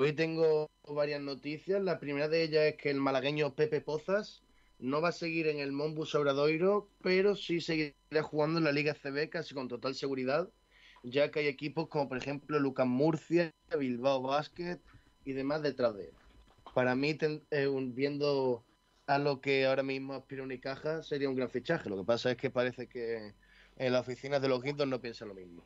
Hoy 0.01 0.15
tengo 0.15 0.71
varias 0.89 1.21
noticias. 1.21 1.83
La 1.83 2.01
primera 2.01 2.27
de 2.27 2.43
ellas 2.43 2.65
es 2.65 2.77
que 2.77 2.89
el 2.89 2.97
malagueño 2.97 3.55
Pepe 3.55 3.83
Pozas 3.83 4.41
no 4.79 5.03
va 5.03 5.11
a 5.11 5.13
seguir 5.13 5.47
en 5.47 5.59
el 5.59 5.73
Monbus 5.73 6.15
Obradoiro, 6.15 6.89
pero 7.03 7.37
sí 7.37 7.61
seguirá 7.61 8.23
jugando 8.23 8.57
en 8.61 8.65
la 8.65 8.73
Liga 8.73 8.95
CB 8.95 9.29
casi 9.29 9.53
con 9.53 9.69
total 9.69 9.95
seguridad, 9.95 10.49
ya 11.03 11.31
que 11.31 11.41
hay 11.41 11.49
equipos 11.49 11.89
como 11.89 12.09
por 12.09 12.17
ejemplo 12.17 12.59
Lucas 12.59 12.87
Murcia, 12.87 13.53
Bilbao 13.79 14.23
Basket, 14.23 14.79
y 15.27 15.35
demás 15.35 15.61
detrás 15.61 15.95
de 15.95 16.05
él. 16.05 16.13
Para 16.75 16.95
mí, 16.95 17.13
ten- 17.13 17.43
eh, 17.51 17.69
viendo 17.93 18.65
a 19.07 19.19
lo 19.19 19.43
que 19.43 19.67
ahora 19.67 19.83
mismo 19.83 20.15
aspira 20.15 20.43
Unicaja, 20.43 21.03
sería 21.03 21.29
un 21.29 21.37
gran 21.37 21.51
fichaje. 21.51 21.91
Lo 21.91 21.99
que 21.99 22.05
pasa 22.05 22.31
es 22.31 22.39
que 22.39 22.49
parece 22.49 22.87
que 22.87 23.35
en 23.77 23.93
las 23.93 24.01
oficinas 24.01 24.41
de 24.41 24.49
los 24.49 24.63
Guindos 24.63 24.89
no 24.89 24.99
piensan 24.99 25.29
lo 25.29 25.35
mismo. 25.35 25.63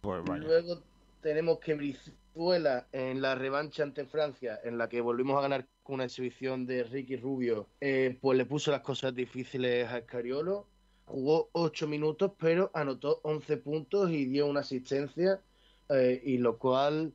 Pues 0.00 0.24
vaya. 0.24 0.42
Luego 0.42 0.95
tenemos 1.26 1.58
que 1.58 1.74
Brizuela 1.74 2.86
en 2.92 3.20
la 3.20 3.34
revancha 3.34 3.82
ante 3.82 4.04
Francia, 4.04 4.60
en 4.62 4.78
la 4.78 4.88
que 4.88 5.00
volvimos 5.00 5.36
a 5.36 5.40
ganar 5.40 5.66
con 5.82 5.96
una 5.96 6.04
exhibición 6.04 6.66
de 6.66 6.84
Ricky 6.84 7.16
Rubio, 7.16 7.68
eh, 7.80 8.16
pues 8.20 8.38
le 8.38 8.46
puso 8.46 8.70
las 8.70 8.82
cosas 8.82 9.12
difíciles 9.12 9.88
a 9.88 9.98
Escariolo. 9.98 10.68
Jugó 11.04 11.50
8 11.50 11.88
minutos, 11.88 12.30
pero 12.38 12.70
anotó 12.74 13.18
11 13.24 13.56
puntos 13.56 14.12
y 14.12 14.26
dio 14.26 14.46
una 14.46 14.60
asistencia, 14.60 15.42
eh, 15.88 16.22
y 16.24 16.38
lo 16.38 16.58
cual 16.58 17.12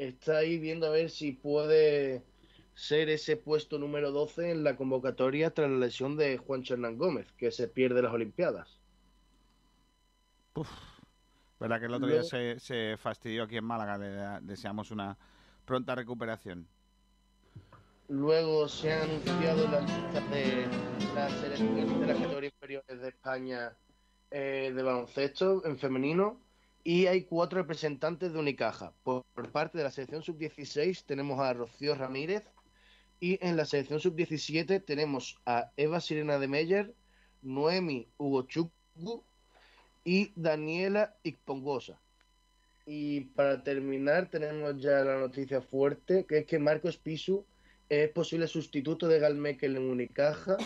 está 0.00 0.38
ahí 0.38 0.58
viendo 0.58 0.88
a 0.88 0.90
ver 0.90 1.08
si 1.08 1.30
puede 1.30 2.24
ser 2.74 3.10
ese 3.10 3.36
puesto 3.36 3.78
número 3.78 4.10
12 4.10 4.50
en 4.50 4.64
la 4.64 4.74
convocatoria 4.74 5.54
tras 5.54 5.70
la 5.70 5.78
lesión 5.78 6.16
de 6.16 6.36
Juan 6.36 6.64
Hernán 6.68 6.98
Gómez, 6.98 7.28
que 7.38 7.52
se 7.52 7.68
pierde 7.68 8.02
las 8.02 8.12
Olimpiadas. 8.12 8.80
¿Verdad 11.58 11.80
que 11.80 11.86
el 11.86 11.94
otro 11.94 12.08
día 12.08 12.22
se, 12.22 12.60
se 12.60 12.96
fastidió 12.98 13.44
aquí 13.44 13.56
en 13.56 13.64
Málaga? 13.64 13.96
Le 13.96 14.46
deseamos 14.46 14.90
una 14.90 15.16
pronta 15.64 15.94
recuperación. 15.94 16.68
Luego 18.08 18.68
se 18.68 18.92
han 18.92 19.10
anunciado 19.10 19.66
las 19.68 19.82
listas 19.82 20.30
de 20.30 20.66
las 21.14 21.32
selecciones 21.32 22.00
de 22.00 22.06
las 22.06 22.16
categorías 22.18 22.52
inferiores 22.52 23.00
de 23.00 23.08
España 23.08 23.76
eh, 24.30 24.72
de 24.74 24.82
baloncesto 24.82 25.64
en 25.66 25.78
femenino 25.78 26.40
y 26.84 27.06
hay 27.06 27.24
cuatro 27.24 27.58
representantes 27.60 28.32
de 28.32 28.38
Unicaja. 28.38 28.92
Por, 29.02 29.24
por 29.34 29.50
parte 29.50 29.78
de 29.78 29.84
la 29.84 29.90
selección 29.90 30.22
sub-16 30.22 31.04
tenemos 31.04 31.40
a 31.40 31.52
Rocío 31.52 31.96
Ramírez 31.96 32.44
y 33.18 33.44
en 33.44 33.56
la 33.56 33.64
selección 33.64 33.98
sub-17 33.98 34.84
tenemos 34.84 35.40
a 35.46 35.72
Eva 35.76 36.00
Sirena 36.00 36.38
de 36.38 36.46
Meyer, 36.46 36.94
Noemi 37.42 38.08
Ugochukwu 38.18 39.24
y 40.06 40.32
Daniela 40.36 41.16
Ikpongosa. 41.24 41.98
Y 42.86 43.22
para 43.22 43.64
terminar, 43.64 44.30
tenemos 44.30 44.80
ya 44.80 45.02
la 45.02 45.18
noticia 45.18 45.60
fuerte, 45.60 46.24
que 46.24 46.38
es 46.38 46.46
que 46.46 46.60
Marcos 46.60 46.96
Pisu 46.96 47.44
es 47.88 48.08
posible 48.10 48.46
sustituto 48.46 49.08
de 49.08 49.18
Galmekel 49.18 49.76
en 49.76 49.90
Unicaja, 49.90 50.56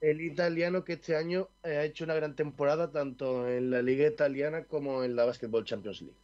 el 0.00 0.20
italiano 0.20 0.84
que 0.84 0.92
este 0.92 1.16
año 1.16 1.48
eh, 1.64 1.76
ha 1.76 1.84
hecho 1.84 2.04
una 2.04 2.14
gran 2.14 2.36
temporada 2.36 2.92
tanto 2.92 3.48
en 3.48 3.70
la 3.72 3.82
Liga 3.82 4.06
Italiana 4.06 4.62
como 4.64 5.02
en 5.02 5.16
la 5.16 5.24
Basketball 5.24 5.64
Champions 5.64 6.02
League. 6.02 6.16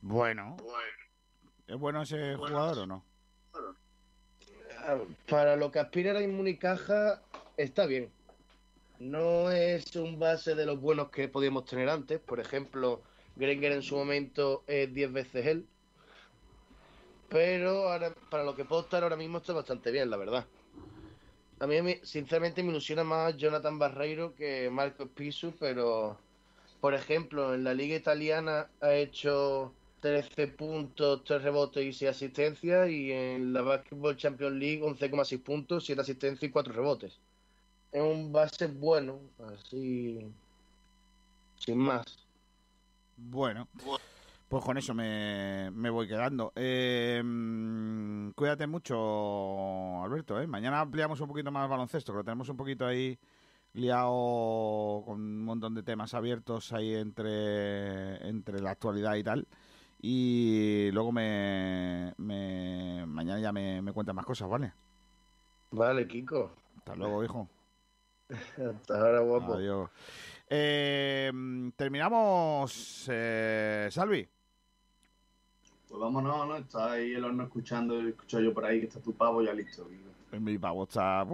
Bueno. 0.00 0.56
¿Es 1.66 1.76
bueno 1.76 2.02
ese 2.02 2.36
jugador 2.36 2.78
o 2.78 2.86
no? 2.86 3.04
Ah, 4.78 4.98
Para 5.28 5.56
lo 5.56 5.70
que 5.70 5.78
aspira 5.78 6.18
a 6.18 6.22
Unicaja, 6.22 7.20
está 7.58 7.84
bien. 7.84 8.10
No 9.06 9.50
es 9.50 9.96
un 9.96 10.18
base 10.18 10.54
de 10.54 10.64
los 10.66 10.80
buenos 10.80 11.10
que 11.10 11.28
podíamos 11.28 11.64
tener 11.66 11.88
antes. 11.88 12.20
Por 12.20 12.40
ejemplo, 12.40 13.02
Grenger 13.34 13.72
en 13.72 13.82
su 13.82 13.96
momento 13.96 14.64
es 14.66 14.92
10 14.94 15.12
veces 15.12 15.46
él. 15.46 15.70
Pero 17.28 17.88
ahora, 17.90 18.14
para 18.30 18.44
lo 18.44 18.54
que 18.54 18.64
puedo 18.64 18.82
estar 18.82 19.02
ahora 19.02 19.16
mismo 19.16 19.38
está 19.38 19.52
bastante 19.52 19.90
bien, 19.90 20.08
la 20.10 20.16
verdad. 20.16 20.52
A 21.60 21.66
mí, 21.66 21.80
me- 21.82 22.04
sinceramente, 22.04 22.62
me 22.62 22.70
ilusiona 22.70 23.04
más 23.04 23.36
Jonathan 23.36 23.78
Barreiro 23.78 24.34
que 24.34 24.68
Marco 24.70 25.14
Pisu, 25.14 25.56
pero, 25.58 26.26
por 26.80 26.94
ejemplo, 26.94 27.54
en 27.54 27.64
la 27.64 27.74
Liga 27.74 27.96
Italiana 27.96 28.74
ha 28.80 28.94
hecho 28.94 29.78
13 30.00 30.48
puntos, 30.48 31.24
3 31.24 31.42
rebotes 31.42 31.84
y 31.84 31.92
6 31.92 32.10
asistencias, 32.12 32.90
y 32.90 33.12
en 33.12 33.52
la 33.52 33.62
Basketball 33.62 34.16
Champions 34.16 34.56
League 34.56 34.82
11,6 34.82 35.42
puntos, 35.42 35.86
7 35.86 36.02
asistencias 36.02 36.48
y 36.50 36.52
4 36.52 36.74
rebotes. 36.74 37.22
Es 37.92 38.02
un 38.02 38.32
base 38.32 38.66
bueno, 38.68 39.20
así, 39.54 40.26
sin 41.56 41.78
más. 41.78 42.26
Bueno, 43.18 43.68
pues 44.48 44.64
con 44.64 44.78
eso 44.78 44.94
me, 44.94 45.70
me 45.72 45.90
voy 45.90 46.08
quedando. 46.08 46.52
Eh, 46.56 47.22
cuídate 48.34 48.66
mucho, 48.66 50.02
Alberto. 50.02 50.40
¿eh? 50.40 50.46
Mañana 50.46 50.80
ampliamos 50.80 51.20
un 51.20 51.28
poquito 51.28 51.52
más 51.52 51.64
el 51.64 51.70
baloncesto, 51.70 52.12
que 52.12 52.18
lo 52.18 52.24
tenemos 52.24 52.48
un 52.48 52.56
poquito 52.56 52.86
ahí 52.86 53.18
liado 53.74 55.02
con 55.04 55.20
un 55.20 55.44
montón 55.44 55.74
de 55.74 55.82
temas 55.82 56.14
abiertos 56.14 56.72
ahí 56.72 56.94
entre, 56.94 58.26
entre 58.26 58.60
la 58.60 58.70
actualidad 58.70 59.16
y 59.16 59.22
tal. 59.22 59.46
Y 60.00 60.90
luego 60.92 61.12
me, 61.12 62.14
me 62.16 63.04
mañana 63.06 63.38
ya 63.38 63.52
me, 63.52 63.82
me 63.82 63.92
cuentas 63.92 64.14
más 64.14 64.26
cosas, 64.26 64.48
¿vale? 64.48 64.72
Vale, 65.70 66.08
Kiko. 66.08 66.52
Hasta 66.78 66.96
luego, 66.96 67.22
hijo. 67.22 67.48
Hasta 68.32 68.94
ahora, 68.98 69.20
guapo. 69.20 69.54
Adiós. 69.54 69.90
Eh, 70.48 71.32
terminamos, 71.76 73.06
eh, 73.10 73.88
Salvi. 73.90 74.28
Pues 75.88 76.00
vámonos, 76.00 76.48
¿no? 76.48 76.56
Está 76.56 76.92
ahí 76.92 77.12
el 77.12 77.24
horno 77.24 77.44
escuchando, 77.44 78.00
escucho 78.00 78.40
yo 78.40 78.52
por 78.52 78.64
ahí 78.64 78.80
que 78.80 78.86
está 78.86 79.00
tu 79.00 79.12
pavo 79.14 79.42
ya 79.42 79.52
listo. 79.52 79.86
Mi 80.40 80.58
pavo 80.58 80.84
está. 80.84 81.26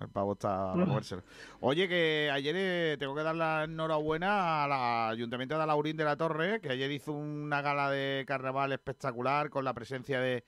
El 0.00 0.08
pavo 0.08 0.32
está. 0.32 0.72
a 0.72 0.74
movérselo. 0.76 1.22
Oye, 1.60 1.88
que 1.88 2.28
ayer 2.32 2.54
eh, 2.58 2.96
tengo 2.98 3.14
que 3.14 3.22
dar 3.22 3.36
la 3.36 3.64
enhorabuena 3.64 4.64
al 4.64 5.12
Ayuntamiento 5.12 5.56
de 5.56 5.62
Alaurín 5.62 5.96
de 5.96 6.04
la 6.04 6.16
Torre, 6.16 6.60
que 6.60 6.70
ayer 6.70 6.90
hizo 6.90 7.12
una 7.12 7.62
gala 7.62 7.90
de 7.90 8.24
carnaval 8.26 8.72
espectacular 8.72 9.50
con 9.50 9.64
la 9.64 9.74
presencia 9.74 10.20
de 10.20 10.42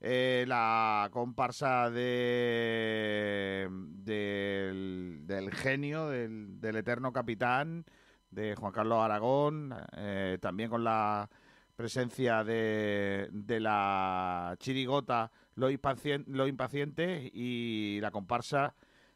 eh, 0.00 0.44
la 0.46 1.08
comparsa 1.12 1.90
de 1.90 3.68
del, 3.70 5.20
del 5.26 5.50
genio, 5.52 6.08
del, 6.08 6.60
del 6.60 6.76
eterno 6.76 7.12
capitán, 7.12 7.84
de 8.30 8.54
Juan 8.56 8.72
Carlos 8.72 8.98
Aragón, 9.00 9.74
eh, 9.96 10.38
también 10.40 10.70
con 10.70 10.84
la 10.84 11.28
presencia 11.74 12.42
de, 12.44 13.28
de 13.32 13.60
la 13.60 14.56
chirigota 14.58 15.30
Los, 15.54 15.70
Impacien- 15.72 16.24
Los 16.26 16.48
Impacientes 16.48 17.30
y 17.34 17.98
la 18.00 18.10
comparsa 18.10 18.74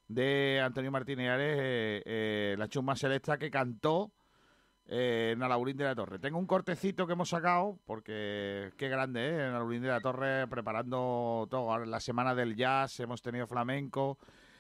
de 0.09 0.61
Antonio 0.63 0.91
Martínez 0.91 1.27
eh, 1.39 2.03
eh, 2.05 2.55
la 2.59 2.69
chusma 2.69 2.97
selecta 2.97 3.39
que 3.39 3.51
cantó 3.51 4.13
eh, 4.93 5.35
en 5.35 5.43
Alaurín 5.43 5.77
de 5.77 5.85
la 5.85 5.95
Torre. 5.95 6.19
Tengo 6.19 6.37
un 6.37 6.49
cortecito 6.49 7.07
que 7.07 7.13
hemos 7.13 7.29
sacado, 7.29 7.79
porque 7.87 8.73
qué 8.77 8.89
grande, 8.89 9.21
¿eh? 9.21 9.47
En 9.47 9.55
Alaurín 9.55 9.83
de 9.83 9.89
la 9.89 10.01
Torre, 10.01 10.49
preparando 10.49 11.47
todo. 11.49 11.85
La 11.85 12.01
semana 12.01 12.35
del 12.35 12.57
jazz, 12.57 12.99
hemos 12.99 13.23
tenido 13.23 13.47
flamenco, 13.47 14.19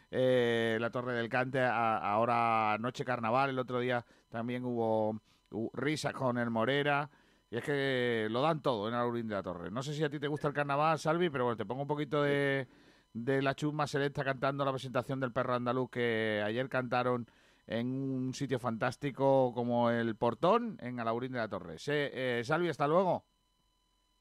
eh, 0.08 0.78
la 0.80 0.90
Torre 0.90 1.14
del 1.14 1.28
Cante, 1.28 1.60
ahora 1.60 2.76
Noche 2.78 3.04
Carnaval, 3.04 3.50
el 3.50 3.58
otro 3.58 3.80
día 3.80 4.06
también 4.28 4.64
hubo, 4.64 5.20
hubo 5.50 5.70
risas 5.74 6.12
con 6.12 6.38
el 6.38 6.48
Morera. 6.48 7.10
Y 7.50 7.56
es 7.56 7.64
que 7.64 8.28
lo 8.30 8.40
dan 8.40 8.62
todo 8.62 8.86
en 8.86 8.94
Alaurín 8.94 9.26
de 9.26 9.34
la 9.34 9.42
Torre. 9.42 9.72
No 9.72 9.82
sé 9.82 9.94
si 9.94 10.04
a 10.04 10.10
ti 10.10 10.20
te 10.20 10.28
gusta 10.28 10.46
el 10.46 10.54
carnaval, 10.54 11.00
Salvi, 11.00 11.28
pero 11.28 11.42
bueno, 11.42 11.56
te 11.56 11.66
pongo 11.66 11.82
un 11.82 11.88
poquito 11.88 12.22
de, 12.22 12.68
de 13.12 13.42
la 13.42 13.56
chusma 13.56 13.88
selecta 13.88 14.22
cantando 14.22 14.64
la 14.64 14.70
presentación 14.70 15.18
del 15.18 15.32
perro 15.32 15.56
andaluz 15.56 15.90
que 15.90 16.40
ayer 16.46 16.68
cantaron 16.68 17.26
en 17.70 17.86
un 17.86 18.34
sitio 18.34 18.58
fantástico 18.58 19.52
como 19.54 19.90
el 19.90 20.16
Portón 20.16 20.76
en 20.80 20.98
Alaurín 20.98 21.32
de 21.32 21.38
la 21.38 21.48
Torre. 21.48 21.76
Eh, 21.86 22.42
Salvi, 22.44 22.68
hasta 22.68 22.88
luego. 22.88 23.24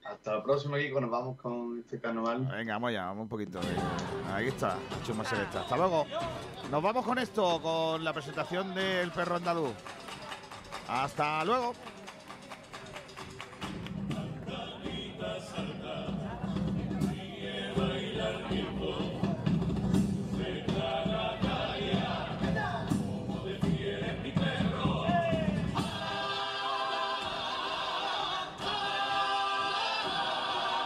Hasta 0.06 0.36
la 0.36 0.44
próxima, 0.44 0.78
Kiko. 0.78 1.02
Nos 1.02 1.10
vamos 1.10 1.36
con 1.42 1.80
este 1.80 2.00
carnaval. 2.00 2.46
Venga, 2.46 2.74
vamos 2.74 2.90
allá, 2.90 3.06
vamos 3.08 3.24
un 3.24 3.30
poquito. 3.30 3.60
eh. 3.60 4.32
Ahí 4.32 4.48
está, 4.48 4.78
la 4.90 5.04
chusma 5.04 5.26
selecta. 5.26 5.62
Hasta 5.62 5.76
luego. 5.76 6.06
Nos 6.72 6.82
vamos 6.84 7.04
con 7.04 7.18
esto, 7.18 7.60
con 7.62 8.04
la 8.04 8.14
presentación 8.14 8.74
del 8.76 9.12
perro 9.12 9.38
andaluz. 9.38 9.74
Hasta 10.88 11.44
luego. 11.44 11.74